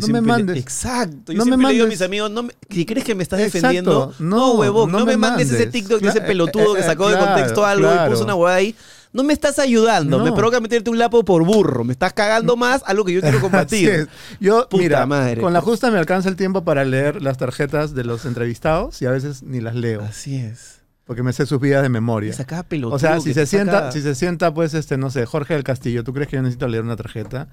Yo 0.00 0.06
no 0.08 0.12
me 0.14 0.20
le- 0.20 0.26
mandes. 0.26 0.56
exacto. 0.58 1.32
Yo 1.32 1.38
No 1.38 1.44
me 1.44 1.50
siempre 1.50 1.66
le 1.68 1.72
digo 1.74 1.86
a 1.86 1.88
mis 1.88 2.02
amigos, 2.02 2.30
no 2.30 2.42
me- 2.44 2.52
si 2.70 2.84
crees 2.86 3.04
que 3.04 3.14
me 3.14 3.22
estás 3.22 3.40
Exacto. 3.40 3.56
defendiendo, 3.58 4.14
no, 4.18 4.36
No, 4.36 4.52
huevón, 4.54 4.92
no, 4.92 4.98
no 5.00 5.06
me, 5.06 5.12
me 5.12 5.16
mandes 5.16 5.50
ese. 5.50 5.66
TikTok 5.66 6.00
de 6.00 6.08
ese 6.08 6.20
Cla- 6.22 6.26
pelotudo 6.26 6.74
que 6.74 6.80
eh, 6.80 6.82
eh, 6.82 6.86
sacó 6.86 7.08
de 7.08 7.16
claro, 7.16 7.32
contexto 7.32 7.64
algo 7.64 7.88
y 7.88 7.92
claro. 7.92 8.10
puso 8.12 8.24
una 8.24 8.34
hueá 8.34 8.54
ahí. 8.54 8.74
No 9.12 9.22
me 9.24 9.32
estás 9.32 9.58
ayudando, 9.58 10.18
me 10.22 10.30
provoca 10.32 10.60
meterte 10.60 10.90
un 10.90 10.98
lapo 10.98 11.24
por 11.24 11.42
burro. 11.42 11.84
Me 11.84 11.92
estás 11.94 12.12
cagando 12.12 12.54
más 12.56 12.82
algo 12.84 13.02
que 13.04 13.14
yo 13.14 13.22
quiero 13.22 13.38
es. 13.70 14.08
Yo, 14.40 14.68
Puta 14.68 14.82
mira, 14.82 15.06
madre. 15.06 15.40
con 15.40 15.54
la 15.54 15.62
justa 15.62 15.90
me 15.90 15.98
alcanza 15.98 16.28
el 16.28 16.36
tiempo 16.36 16.64
para 16.64 16.84
leer 16.84 17.22
las 17.22 17.38
tarjetas 17.38 17.94
de 17.94 18.04
los 18.04 18.26
entrevistados 18.26 19.00
y 19.00 19.06
a 19.06 19.10
veces 19.12 19.42
ni 19.42 19.60
las 19.62 19.74
leo, 19.74 20.02
Así 20.02 20.36
es. 20.36 20.80
porque 21.06 21.22
me 21.22 21.32
sé 21.32 21.46
sus 21.46 21.58
vidas 21.60 21.80
de 21.80 21.86
Y 21.86 21.90
memoria. 21.92 22.34
sacaba 22.34 22.64
pelotudo. 22.64 22.94
O 22.94 22.98
sea, 22.98 23.18
si 23.20 23.32
se 23.32 23.46
sienta, 23.46 23.72
saca- 23.72 23.92
si 23.92 24.02
se 24.02 24.14
sienta, 24.14 24.52
pues, 24.52 24.74
este, 24.74 24.98
no 24.98 25.08
sé, 25.10 25.24
Jorge 25.24 25.54
del 25.54 25.64
Castillo, 25.64 26.04
¿tú 26.04 26.12
crees 26.12 26.28
que 26.28 26.36
yo 26.36 26.42
necesito 26.42 26.68
leer 26.68 26.82
una 26.84 26.96
tarjeta? 26.96 27.48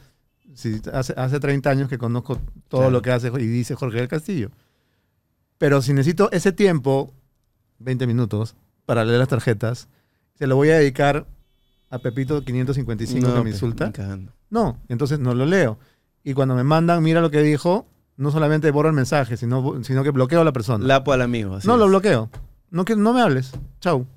Si 0.53 0.81
hace, 0.93 1.13
hace 1.17 1.39
30 1.39 1.69
años 1.69 1.89
que 1.89 1.97
conozco 1.97 2.39
todo 2.67 2.81
Claro. 2.81 2.91
lo 2.91 3.01
que 3.01 3.11
hace 3.11 3.27
y 3.39 3.47
dice 3.47 3.75
Jorge 3.75 3.97
del 3.99 4.07
Castillo. 4.07 4.49
Pero 5.57 5.81
si 5.81 5.93
necesito 5.93 6.31
ese 6.31 6.51
tiempo, 6.51 7.13
20 7.79 8.05
minutos, 8.07 8.55
para 8.85 9.05
leer 9.05 9.19
las 9.19 9.29
tarjetas, 9.29 9.87
se 10.35 10.47
lo 10.47 10.55
voy 10.55 10.69
a 10.69 10.77
dedicar 10.77 11.25
a 11.89 11.99
Pepito 11.99 12.43
555 12.43 13.27
No, 13.27 13.33
que 13.33 13.39
me 13.39 13.43
pe, 13.45 13.49
insulta. 13.51 13.91
cagando. 13.91 14.33
No, 14.49 14.79
entonces 14.89 15.19
no 15.19 15.33
lo 15.33 15.45
leo. 15.45 15.79
Y 16.23 16.33
cuando 16.33 16.55
me 16.55 16.63
mandan, 16.63 17.01
mira 17.03 17.21
lo 17.21 17.31
que 17.31 17.41
dijo, 17.41 17.87
no 18.17 18.31
solamente 18.31 18.69
borro 18.71 18.89
el 18.89 18.95
mensaje, 18.95 19.37
sino, 19.37 19.83
sino 19.83 20.03
que 20.03 20.11
bloqueo 20.11 20.41
a 20.41 20.43
la 20.43 20.53
persona. 20.53 20.85
Lapo 20.85 21.13
al 21.13 21.21
amigo. 21.21 21.55
así 21.55 21.67
no, 21.67 21.77
lo 21.77 21.87
bloqueo. 21.87 22.29
No, 22.69 22.85
que, 22.85 22.95
no 22.95 23.13
me 23.13 23.21
hables. 23.21 23.51
Chau. 23.79 24.07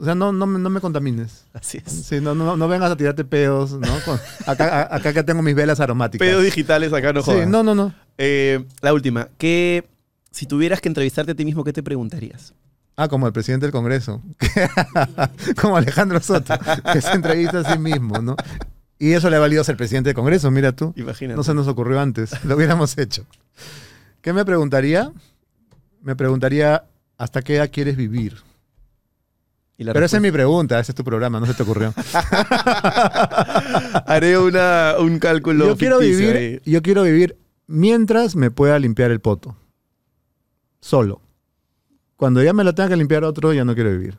O 0.00 0.04
sea, 0.04 0.14
no, 0.14 0.32
no, 0.32 0.46
me- 0.46 0.58
no 0.58 0.70
me 0.70 0.80
contamines. 0.80 1.44
Así 1.52 1.78
es. 1.84 1.92
Sí, 1.92 2.20
no, 2.22 2.34
no, 2.34 2.56
no 2.56 2.68
vengas 2.68 2.90
a 2.90 2.96
tirarte 2.96 3.22
pedos, 3.24 3.72
¿no? 3.72 4.00
Con- 4.06 4.18
acá, 4.46 4.80
a- 4.90 4.96
acá 4.96 5.12
que 5.12 5.22
tengo 5.22 5.42
mis 5.42 5.54
velas 5.54 5.78
aromáticas. 5.78 6.26
Pedos 6.26 6.42
digitales 6.42 6.90
acá 6.94 7.12
no 7.12 7.20
Sí, 7.22 7.30
jodas. 7.32 7.46
no, 7.48 7.62
no, 7.62 7.74
no. 7.74 7.94
Eh, 8.16 8.64
la 8.80 8.94
última. 8.94 9.28
¿Qué, 9.36 9.84
si 10.30 10.46
tuvieras 10.46 10.80
que 10.80 10.88
entrevistarte 10.88 11.32
a 11.32 11.34
ti 11.34 11.44
mismo, 11.44 11.64
¿qué 11.64 11.72
te 11.74 11.82
preguntarías? 11.82 12.54
Ah, 12.96 13.08
como 13.08 13.26
el 13.26 13.32
presidente 13.34 13.66
del 13.66 13.72
Congreso. 13.72 14.22
como 15.60 15.76
Alejandro 15.76 16.20
Soto, 16.20 16.54
que 16.92 17.00
se 17.00 17.12
entrevista 17.12 17.60
a 17.60 17.72
sí 17.72 17.78
mismo, 17.78 18.18
¿no? 18.20 18.36
Y 18.98 19.12
eso 19.12 19.30
le 19.30 19.36
ha 19.36 19.40
valido 19.40 19.64
ser 19.64 19.76
presidente 19.76 20.08
del 20.08 20.14
Congreso, 20.16 20.50
mira 20.50 20.72
tú. 20.72 20.92
Imagínate. 20.96 21.36
No 21.36 21.42
se 21.42 21.54
nos 21.54 21.68
ocurrió 21.68 22.00
antes, 22.00 22.32
lo 22.44 22.56
hubiéramos 22.56 22.96
hecho. 22.98 23.24
¿Qué 24.20 24.32
me 24.32 24.44
preguntaría? 24.44 25.12
Me 26.02 26.16
preguntaría, 26.16 26.84
¿hasta 27.16 27.42
qué 27.42 27.56
edad 27.56 27.70
quieres 27.72 27.96
vivir? 27.96 28.36
Y 29.80 29.84
la 29.84 29.94
Pero 29.94 30.04
esa 30.04 30.18
es 30.18 30.22
mi 30.22 30.30
pregunta, 30.30 30.78
ese 30.78 30.92
es 30.92 30.94
tu 30.94 31.02
programa, 31.02 31.40
no 31.40 31.46
se 31.46 31.54
te 31.54 31.62
ocurrió. 31.62 31.94
Haré 34.06 34.36
una, 34.36 34.96
un 34.98 35.18
cálculo. 35.18 35.68
yo 35.68 35.76
quiero 35.78 35.98
vivir, 35.98 36.36
ahí. 36.36 36.60
yo 36.66 36.82
quiero 36.82 37.02
vivir 37.04 37.38
mientras 37.66 38.36
me 38.36 38.50
pueda 38.50 38.78
limpiar 38.78 39.10
el 39.10 39.20
poto. 39.20 39.56
Solo. 40.80 41.22
Cuando 42.16 42.42
ya 42.42 42.52
me 42.52 42.62
lo 42.62 42.74
tenga 42.74 42.90
que 42.90 42.96
limpiar 42.96 43.24
otro, 43.24 43.54
ya 43.54 43.64
no 43.64 43.74
quiero 43.74 43.90
vivir. 43.90 44.18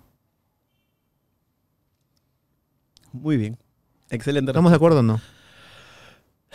Muy 3.12 3.38
bien. 3.38 3.56
Excelente. 4.10 4.50
¿Estamos 4.50 4.72
de 4.72 4.78
acuerdo 4.78 5.02
o 5.02 5.04
no? 5.04 5.22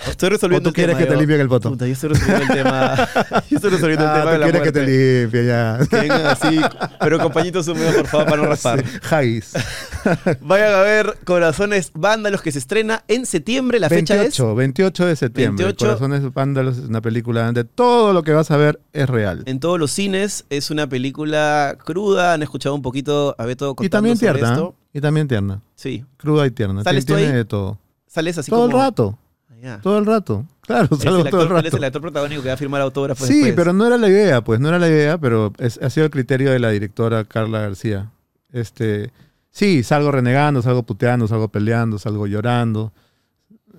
Estoy 0.08 0.26
¿O 0.26 0.30
resolviendo 0.30 0.68
tú 0.70 0.74
quieres 0.74 0.96
que 0.96 1.06
te 1.06 1.16
limpien 1.16 1.40
el 1.40 1.48
poto? 1.48 1.70
Puta, 1.70 1.86
yo 1.86 1.92
estoy 1.92 2.10
resolviendo 2.10 2.42
el 2.44 2.48
tema. 2.62 2.96
yo 3.50 3.56
estoy 3.56 3.70
resolviendo 3.70 4.04
el 4.04 4.10
Ah, 4.10 4.14
tema 4.14 4.24
tú 4.24 4.30
de 4.32 4.38
la 4.38 4.44
quieres 4.44 4.62
que 4.62 4.72
te 4.72 4.80
muerte. 4.80 5.20
limpie 5.22 5.46
ya. 5.46 5.78
Que 5.88 5.96
vengan 5.96 6.26
así, 6.26 6.60
pero 7.00 7.18
con 7.18 7.32
pañitos 7.32 7.66
húmedos, 7.68 7.94
por 7.94 8.06
favor, 8.06 8.26
para 8.26 8.42
no 8.42 8.48
raspar. 8.48 8.84
Haggis. 9.10 9.52
Vayan 10.40 10.72
a 10.74 10.80
ver 10.82 11.18
Corazones 11.24 11.90
Vándalos 11.94 12.42
que 12.42 12.52
se 12.52 12.58
estrena 12.58 13.02
en 13.08 13.26
septiembre. 13.26 13.80
La 13.80 13.88
fecha 13.88 14.14
es 14.14 14.20
28, 14.20 14.54
28 14.54 15.06
de 15.06 15.16
septiembre. 15.16 15.64
28. 15.64 15.86
Corazones 15.86 16.32
Vándalos 16.34 16.78
es 16.78 16.84
una 16.88 17.00
película 17.00 17.44
donde 17.46 17.64
todo 17.64 18.12
lo 18.12 18.22
que 18.22 18.32
vas 18.32 18.50
a 18.50 18.56
ver 18.56 18.80
es 18.92 19.08
real. 19.08 19.42
en 19.46 19.60
todos 19.60 19.78
los 19.78 19.90
cines. 19.90 20.44
Es 20.50 20.70
una 20.70 20.86
película 20.88 21.76
cruda. 21.84 22.34
Han 22.34 22.42
escuchado 22.42 22.74
un 22.74 22.82
poquito 22.82 23.34
a 23.38 23.44
Beto 23.46 23.74
Y 23.80 23.88
también 23.88 24.18
tierna. 24.18 24.48
esto. 24.52 24.74
¿eh? 24.92 24.98
Y 24.98 25.00
también 25.00 25.26
tierna. 25.28 25.60
Sí. 25.74 26.04
Cruda 26.16 26.46
y 26.46 26.50
tierna. 26.50 26.82
¿Sales 26.84 27.04
Tiene, 27.04 27.16
tú 27.20 27.22
tiene 27.22 27.32
ahí? 27.32 27.38
de 27.38 27.44
todo. 27.44 27.78
Sales 28.06 28.38
así 28.38 28.50
todo 28.50 28.62
como... 28.66 28.78
el 28.78 28.84
rato. 28.84 29.18
Ya. 29.66 29.80
Todo 29.80 29.98
el 29.98 30.06
rato. 30.06 30.44
Claro, 30.62 30.88
es, 30.92 30.98
salgo 31.02 31.18
el 31.24 31.30
todo 31.30 31.40
el 31.42 31.46
actor, 31.48 31.58
él 31.58 31.66
es 31.66 31.72
rato. 31.72 31.76
el 31.76 31.84
actor 31.84 32.02
protagónico 32.02 32.42
que 32.42 32.48
va 32.48 32.54
a 32.54 32.56
firmar 32.56 32.80
autógrafos 32.82 33.26
Sí, 33.26 33.34
después. 33.34 33.54
pero 33.56 33.72
no 33.72 33.86
era 33.86 33.96
la 33.98 34.08
idea, 34.08 34.42
pues 34.42 34.60
no 34.60 34.68
era 34.68 34.78
la 34.78 34.88
idea, 34.88 35.18
pero 35.18 35.52
es- 35.58 35.78
ha 35.82 35.90
sido 35.90 36.06
el 36.06 36.10
criterio 36.12 36.50
de 36.52 36.58
la 36.60 36.70
directora 36.70 37.24
Carla 37.24 37.60
García. 37.60 38.10
Este, 38.52 39.10
sí, 39.50 39.82
salgo 39.82 40.10
renegando, 40.12 40.62
salgo 40.62 40.84
puteando, 40.84 41.26
salgo 41.28 41.48
peleando, 41.48 41.98
salgo 41.98 42.26
llorando. 42.26 42.92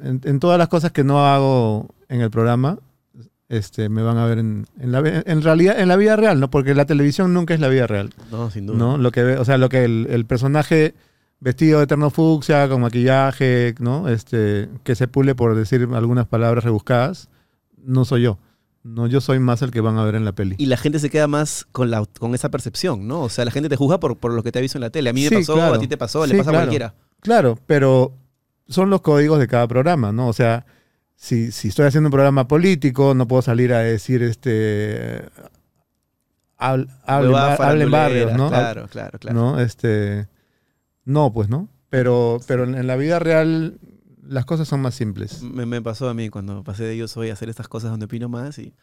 En, 0.04 0.22
en 0.26 0.40
todas 0.40 0.58
las 0.60 0.68
cosas 0.68 0.92
que 0.92 1.04
no 1.04 1.26
hago 1.26 1.88
en 2.10 2.22
el 2.22 2.30
programa, 2.30 2.78
este, 3.50 3.88
me 3.90 4.02
van 4.02 4.18
a 4.18 4.26
ver 4.26 4.40
en, 4.40 4.66
en 4.80 4.92
la, 4.92 5.00
en 5.00 5.42
realidad 5.42 5.80
en 5.80 5.88
la 5.88 5.96
vida 5.96 6.16
real, 6.18 6.40
¿no? 6.40 6.50
Porque 6.52 6.76
la 6.76 6.86
televisión 6.86 7.34
nunca 7.34 7.54
es 7.54 7.60
la 7.62 7.70
vida 7.70 7.88
real, 7.88 8.10
No, 8.30 8.52
sin 8.52 8.66
duda. 8.68 8.78
¿no? 8.78 8.98
Lo 8.98 9.12
que, 9.12 9.22
o 9.24 9.46
sea, 9.46 9.58
lo 9.58 9.70
que 9.70 9.86
el, 9.86 10.08
el 10.10 10.26
personaje 10.26 10.94
vestido 11.40 11.80
de 11.80 11.84
eterno 11.86 12.10
fucsia, 12.10 12.68
con 12.68 12.82
maquillaje, 12.82 13.76
¿no? 13.80 14.08
Este, 14.10 14.70
que 14.84 14.96
se 14.96 15.08
pule 15.08 15.36
por 15.36 15.56
decir 15.56 15.88
algunas 15.94 16.26
palabras 16.28 16.64
rebuscadas, 16.64 17.30
no 17.84 18.06
soy 18.06 18.24
yo. 18.24 18.40
No, 18.84 19.06
yo 19.06 19.20
soy 19.20 19.40
más 19.40 19.62
el 19.62 19.72
que 19.72 19.82
van 19.82 19.98
a 19.98 20.06
ver 20.06 20.16
en 20.16 20.24
la 20.24 20.32
peli. 20.32 20.56
Y 20.58 20.68
la 20.68 20.78
gente 20.78 21.00
se 21.00 21.10
queda 21.10 21.28
más 21.28 21.68
con, 21.74 21.92
la, 21.92 22.06
con 22.20 22.34
esa 22.34 22.50
percepción, 22.50 23.06
¿no? 23.06 23.22
O 23.22 23.30
sea, 23.30 23.44
la 23.44 23.52
gente 23.52 23.68
te 23.68 23.76
juzga 23.76 24.00
por, 24.00 24.16
por 24.18 24.32
lo 24.34 24.44
que 24.44 24.52
te 24.54 24.60
ha 24.60 24.62
visto 24.62 24.78
en 24.78 24.82
la 24.84 24.90
tele. 24.90 25.10
A 25.10 25.14
mí 25.14 25.24
me 25.24 25.30
Sí, 25.30 25.36
pasó, 25.36 25.56
claro. 25.56 25.74
a 25.74 25.80
ti 25.80 25.88
te 25.88 25.98
pasó, 25.98 26.26
le 26.26 26.32
Sí, 26.32 26.38
pasa 26.38 26.52
claro. 26.52 26.64
a 26.64 26.66
cualquiera. 26.68 26.94
Claro, 27.20 27.60
pero 27.66 28.14
son 28.70 28.90
los 28.90 29.02
códigos 29.02 29.40
de 29.40 29.48
cada 29.48 29.68
programa, 29.68 30.14
¿no? 30.14 30.30
O 30.30 30.34
sea, 30.34 30.66
si, 31.18 31.52
si 31.52 31.68
estoy 31.68 31.86
haciendo 31.88 32.08
un 32.08 32.12
programa 32.12 32.48
político, 32.48 33.14
no 33.14 33.28
puedo 33.28 33.42
salir 33.42 33.74
a 33.74 33.80
decir 33.80 34.24
este. 34.24 35.24
hab- 36.58 36.88
Hablen, 37.06 37.92
barrios, 37.92 38.34
¿no? 38.34 38.48
Claro, 38.50 38.88
claro, 38.90 39.20
claro. 39.20 39.36
¿No? 39.38 39.60
Este. 39.60 40.28
No, 41.08 41.32
pues, 41.32 41.48
¿no? 41.48 41.70
Pero, 41.90 42.40
pero 42.48 42.66
en 42.66 42.76
en 42.76 42.86
la 42.86 42.98
vida 42.98 43.18
real 43.18 43.80
las 44.22 44.46
cosas 44.46 44.68
son 44.68 44.82
más 44.82 44.94
simples. 44.94 45.42
Me, 45.42 45.66
me 45.66 45.82
pasó 45.82 46.10
a 46.10 46.14
mí 46.14 46.30
cuando 46.30 46.64
pasé 46.64 46.84
de 46.84 46.98
yo 46.98 47.08
soy 47.08 47.30
a 47.30 47.34
hacer 47.34 47.50
estas 47.50 47.70
cosas 47.70 47.92
donde 47.92 48.06
opino 48.06 48.30
más 48.30 48.60
y... 48.60 48.74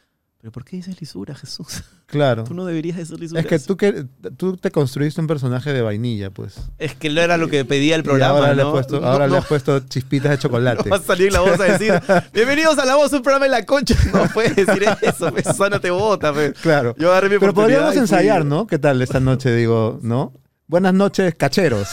¿Pero 0.41 0.53
por 0.53 0.65
qué 0.67 0.77
dices 0.77 1.01
lisura, 1.01 1.35
Jesús? 1.35 1.85
Claro. 2.07 2.45
Tú 2.45 2.55
no 2.55 2.65
deberías 2.67 2.97
decir 2.99 3.19
lisura. 3.19 3.41
Es 3.41 3.47
que 3.47 3.59
tú, 3.59 3.77
que 3.77 4.07
tú 4.37 4.57
te 4.57 4.71
construiste 4.71 5.21
un 5.21 5.27
personaje 5.27 5.73
de 5.73 5.81
vainilla, 5.83 6.31
pues. 6.31 6.57
Es 6.79 6.95
que 6.95 7.11
no 7.11 7.21
era 7.21 7.39
lo 7.39 7.49
que 7.49 7.65
pedía 7.65 7.97
el 7.97 8.03
Y 8.03 8.05
programa, 8.05 8.39
ahora, 8.39 8.55
le, 8.55 8.63
has 8.63 8.69
puesto, 8.69 9.01
No, 9.01 9.07
ahora 9.07 9.27
le 9.27 9.37
has 9.39 9.47
puesto 9.47 9.81
chispitas 9.81 10.31
de 10.31 10.39
chocolate. 10.39 10.89
va 10.91 10.97
a 10.97 11.01
salir 11.01 11.33
la 11.33 11.41
voz 11.41 11.59
a 11.59 11.65
decir 11.65 11.95
Bienvenidos 12.33 12.79
a 12.79 12.85
La 12.85 12.95
Voz, 12.95 13.13
un 13.15 13.23
programa 13.23 13.47
en 13.47 13.53
la 13.53 13.65
concha. 13.65 13.97
No 14.13 14.29
puedes 14.33 14.55
decir 14.55 14.85
eso, 15.01 15.33
pues, 15.33 15.47
te 15.81 15.91
vota. 15.91 16.33
pues. 16.33 16.53
Claro. 16.61 16.95
Yo 16.99 17.11
agarré 17.11 17.31
mi 17.31 17.39
Pero 17.39 17.55
podríamos 17.55 17.97
ensayar, 17.97 18.45
¿no? 18.45 18.67
¿Qué 18.67 18.79
tal 18.79 19.03
esta 19.03 19.19
noche? 19.19 19.53
Digo, 19.53 19.99
¿no? 20.03 20.35
Buenas 20.69 20.95
noches, 20.95 21.35
cacheros. 21.35 21.89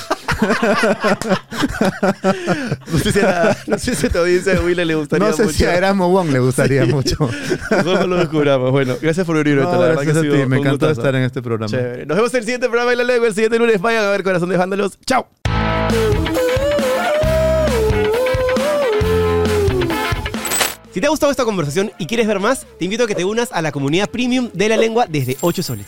No 2.91 2.99
sé 2.99 3.11
si 3.11 3.19
a, 3.19 3.57
no 3.67 3.77
sé 3.77 3.95
si 3.95 4.07
a 4.07 4.09
tu 4.09 4.17
audiencia 4.19 4.53
de 4.53 4.59
Wille 4.59 4.85
le 4.85 4.95
gustaría 4.95 5.27
No 5.27 5.33
sé 5.35 5.43
mucho. 5.43 5.55
si 5.57 5.65
a 5.65 5.75
Erasmo 5.75 6.09
Wong 6.09 6.29
le 6.31 6.39
gustaría 6.39 6.85
mucho. 6.85 7.15
Mejor 7.71 7.99
no 8.01 8.07
lo 8.07 8.17
descubramos. 8.17 8.71
Bueno, 8.71 8.95
gracias 9.01 9.25
por 9.25 9.37
venir, 9.37 9.55
Beto. 9.57 9.71
No, 9.71 9.79
la 9.81 9.87
verdad 9.89 10.03
gracias 10.03 10.13
que 10.13 10.17
a 10.17 10.21
ha 10.21 10.23
sido 10.23 10.43
ti, 10.43 10.49
me 10.49 10.57
encantó 10.57 10.87
gustazo. 10.87 11.01
estar 11.01 11.15
en 11.15 11.23
este 11.23 11.41
programa. 11.41 11.67
Chévere. 11.71 12.05
Nos 12.05 12.17
vemos 12.17 12.33
en 12.33 12.37
el 12.39 12.43
siguiente 12.43 12.67
programa 12.67 12.91
de 12.91 12.97
la 12.97 13.03
lengua. 13.03 13.27
El 13.27 13.33
siguiente 13.33 13.59
lunes 13.59 13.81
vayan 13.81 14.03
a 14.05 14.09
ver 14.09 14.23
Corazón 14.23 14.49
de 14.49 14.57
Vándalos. 14.57 14.97
¡Chao! 15.05 15.27
Si 20.93 20.99
te 20.99 21.07
ha 21.07 21.09
gustado 21.09 21.31
esta 21.31 21.45
conversación 21.45 21.91
y 21.97 22.05
quieres 22.05 22.27
ver 22.27 22.39
más, 22.39 22.65
te 22.77 22.83
invito 22.85 23.05
a 23.05 23.07
que 23.07 23.15
te 23.15 23.23
unas 23.23 23.51
a 23.53 23.61
la 23.61 23.71
comunidad 23.71 24.09
premium 24.09 24.49
de 24.53 24.67
la 24.67 24.75
lengua 24.75 25.05
desde 25.07 25.37
8 25.39 25.63
soles. 25.63 25.87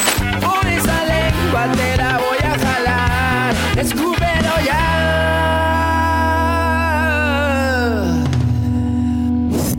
Por 0.39 0.67
esa 0.67 1.05
lengua 1.05 1.71
te 1.75 1.97
la 1.97 2.17
voy 2.17 2.37
a 2.43 2.57
jalar. 2.59 3.55
Escúpelo 3.77 4.53
ya. 4.65 4.81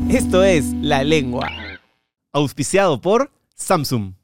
Esto 0.09 0.45
es 0.45 0.73
La 0.75 1.03
Lengua, 1.05 1.49
auspiciado 2.33 3.01
por 3.01 3.31
Samsung. 3.55 4.15